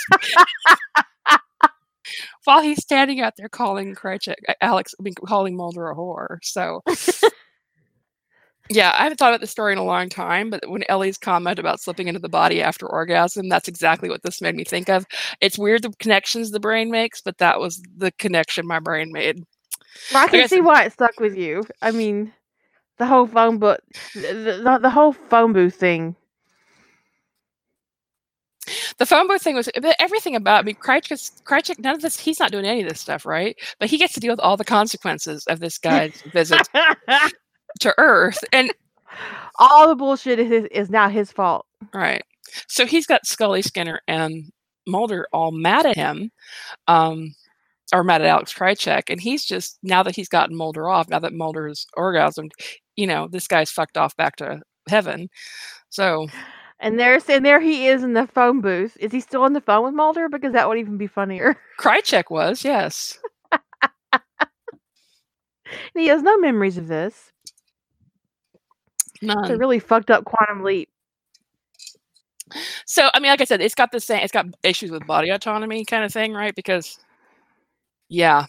[2.45, 6.37] While he's standing out there calling Krychek, uh, Alex, I mean, calling Mulder a whore.
[6.43, 6.81] So,
[8.69, 11.59] yeah, I haven't thought about the story in a long time, but when Ellie's comment
[11.59, 15.05] about slipping into the body after orgasm, that's exactly what this made me think of.
[15.39, 19.43] It's weird the connections the brain makes, but that was the connection my brain made.
[20.13, 21.63] I can see why it stuck with you.
[21.81, 22.33] I mean,
[22.97, 23.79] the whole phone book,
[24.13, 26.15] the, the, the whole phone booth thing.
[28.97, 29.69] The phone booth thing was
[29.99, 32.99] everything about I mean Krycek, Krycek, none of this he's not doing any of this
[32.99, 33.55] stuff, right?
[33.79, 36.67] But he gets to deal with all the consequences of this guy's visit
[37.81, 38.39] to Earth.
[38.51, 38.71] And
[39.59, 41.65] All the bullshit is, his- is now his fault.
[41.93, 42.23] right.
[42.67, 44.51] So he's got Scully Skinner and
[44.87, 46.31] Mulder all mad at him.
[46.87, 47.33] Um
[47.93, 51.19] or mad at Alex Krycek, and he's just now that he's gotten Mulder off, now
[51.19, 52.49] that Mulder Mulder's orgasmed,
[52.95, 55.29] you know, this guy's fucked off back to heaven.
[55.89, 56.27] So
[56.79, 58.97] And there's and there he is in the phone booth.
[58.99, 60.27] Is he still on the phone with Mulder?
[60.29, 61.55] Because that would even be funnier.
[61.79, 63.19] Krycek was, yes.
[65.95, 67.31] He has no memories of this.
[69.21, 70.89] It's a really fucked up quantum leap.
[72.85, 74.21] So I mean, like I said, it's got the same.
[74.23, 76.53] It's got issues with body autonomy kind of thing, right?
[76.55, 76.99] Because,
[78.09, 78.45] yeah,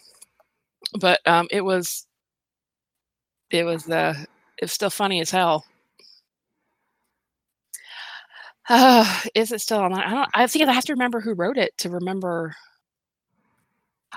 [1.00, 2.06] but um, it was,
[3.50, 4.14] it was uh,
[4.58, 5.64] it was still funny as hell.
[8.68, 10.02] Uh, is it still online?
[10.02, 10.30] I don't.
[10.34, 12.54] I think I have to remember who wrote it to remember.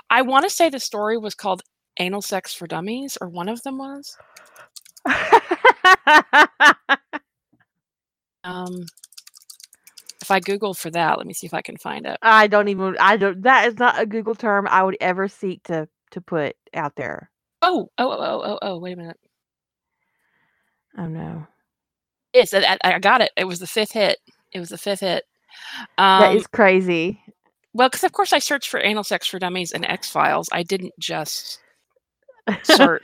[0.08, 1.62] I want to say the story was called
[1.98, 4.16] "Anal Sex for Dummies," or one of them was.
[8.44, 8.86] um,
[10.20, 12.18] if I Google for that, let me see if I can find it.
[12.22, 12.96] I don't even.
[13.00, 13.42] I don't.
[13.42, 17.30] That is not a Google term I would ever seek to to put out there.
[17.62, 18.78] Oh, oh, oh, oh, oh!
[18.78, 19.18] Wait a minute.
[20.98, 21.46] Oh no.
[22.32, 23.32] Yes, I, I got it.
[23.36, 24.18] It was the fifth hit.
[24.52, 25.24] It was the fifth hit.
[25.98, 27.20] Um, that is crazy.
[27.72, 30.48] Well, because of course I searched for anal sex for dummies and X Files.
[30.52, 31.60] I didn't just
[32.62, 33.02] search.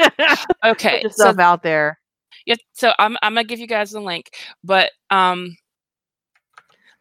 [0.64, 1.98] okay, stuff so out there.
[2.46, 4.30] Yeah, so I'm I'm gonna give you guys the link,
[4.62, 5.56] but um,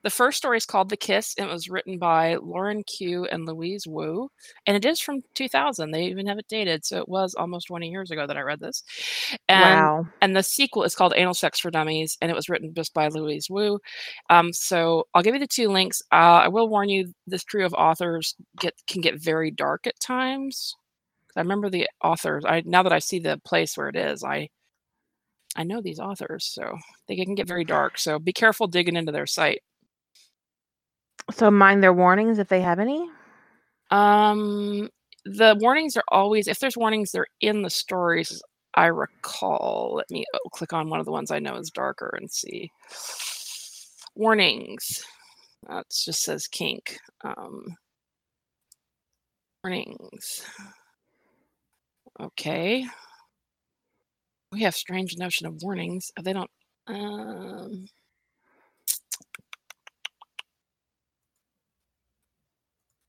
[0.02, 3.46] the first story is called "The Kiss." And it was written by Lauren Q and
[3.46, 4.30] Louise Wu,
[4.66, 5.92] and it is from 2000.
[5.92, 8.60] They even have it dated, so it was almost 20 years ago that I read
[8.60, 8.84] this.
[9.48, 10.08] And wow.
[10.22, 13.08] and the sequel is called Anal Sex for Dummies, and it was written just by
[13.08, 13.80] Louise Wu.
[14.32, 16.02] Um, so I'll give you the two links.
[16.12, 20.00] Uh, I will warn you: this trio of authors get can get very dark at
[20.00, 20.76] times.
[21.36, 22.46] I remember the authors.
[22.46, 24.50] I now that I see the place where it is, I
[25.56, 26.78] I know these authors, so
[27.08, 27.98] they can get very dark.
[27.98, 29.62] So be careful digging into their site.
[31.32, 33.10] So mind their warnings if they have any.
[33.92, 34.90] Um,
[35.26, 38.42] the warnings are always if there's warnings, they're in the stories.
[38.76, 39.94] I recall.
[39.96, 42.70] Let me oh, click on one of the ones I know is darker and see
[44.16, 45.06] warnings.
[45.68, 47.00] That just says kink.
[47.24, 47.76] Um,
[49.64, 50.44] warnings.
[52.20, 52.86] Okay.
[54.52, 56.12] We have strange notion of warnings.
[56.22, 56.50] They don't.
[56.88, 57.86] Um,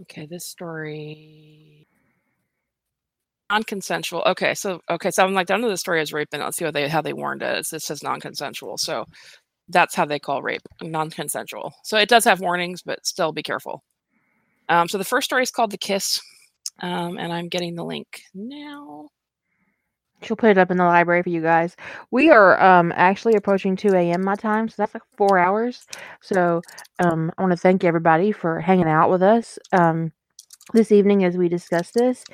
[0.02, 1.86] okay, this story
[3.50, 4.22] non-consensual.
[4.26, 6.64] Okay, so okay, so I'm like down to the story is rape, and let's see
[6.64, 7.72] how they how they warned us.
[7.72, 9.04] It says non-consensual, so
[9.68, 11.72] that's how they call rape non-consensual.
[11.84, 13.82] So it does have warnings, but still be careful.
[14.68, 16.20] Um, so the first story is called "The Kiss,"
[16.82, 19.08] um, and I'm getting the link now.
[20.26, 21.76] She'll put it up in the library for you guys.
[22.10, 24.24] We are um actually approaching 2 a.m.
[24.24, 25.86] my time, so that's like four hours.
[26.22, 26.64] So
[27.00, 30.12] um I want to thank everybody for hanging out with us um
[30.74, 32.24] this evening as we discuss this.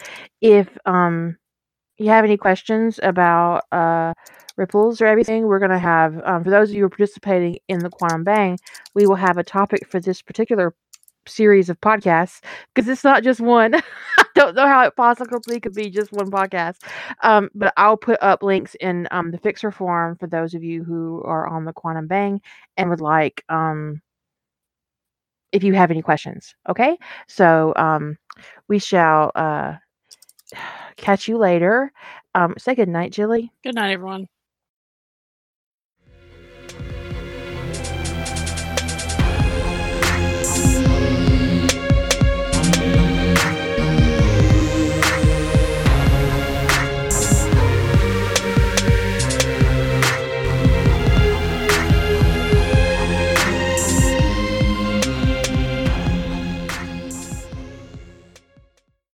[0.43, 1.39] If um
[1.99, 4.15] you have any questions about uh
[4.57, 7.83] ripples or everything, we're gonna have um, for those of you who are participating in
[7.83, 8.59] the Quantum Bang,
[8.95, 10.75] we will have a topic for this particular
[11.27, 12.41] series of podcasts
[12.75, 13.75] because it's not just one.
[14.19, 16.77] I don't know how it possibly could be just one podcast.
[17.23, 20.85] Um, but I'll put up links in um, the Fixer forum for those of you
[20.85, 22.41] who are on the Quantum Bang
[22.77, 24.01] and would like um,
[25.53, 26.55] if you have any questions.
[26.69, 26.97] Okay,
[27.29, 28.17] so um,
[28.69, 29.75] we shall uh,
[30.97, 31.93] catch you later.
[32.35, 33.53] Um, say good night, Jilly.
[33.63, 34.27] Good night, everyone.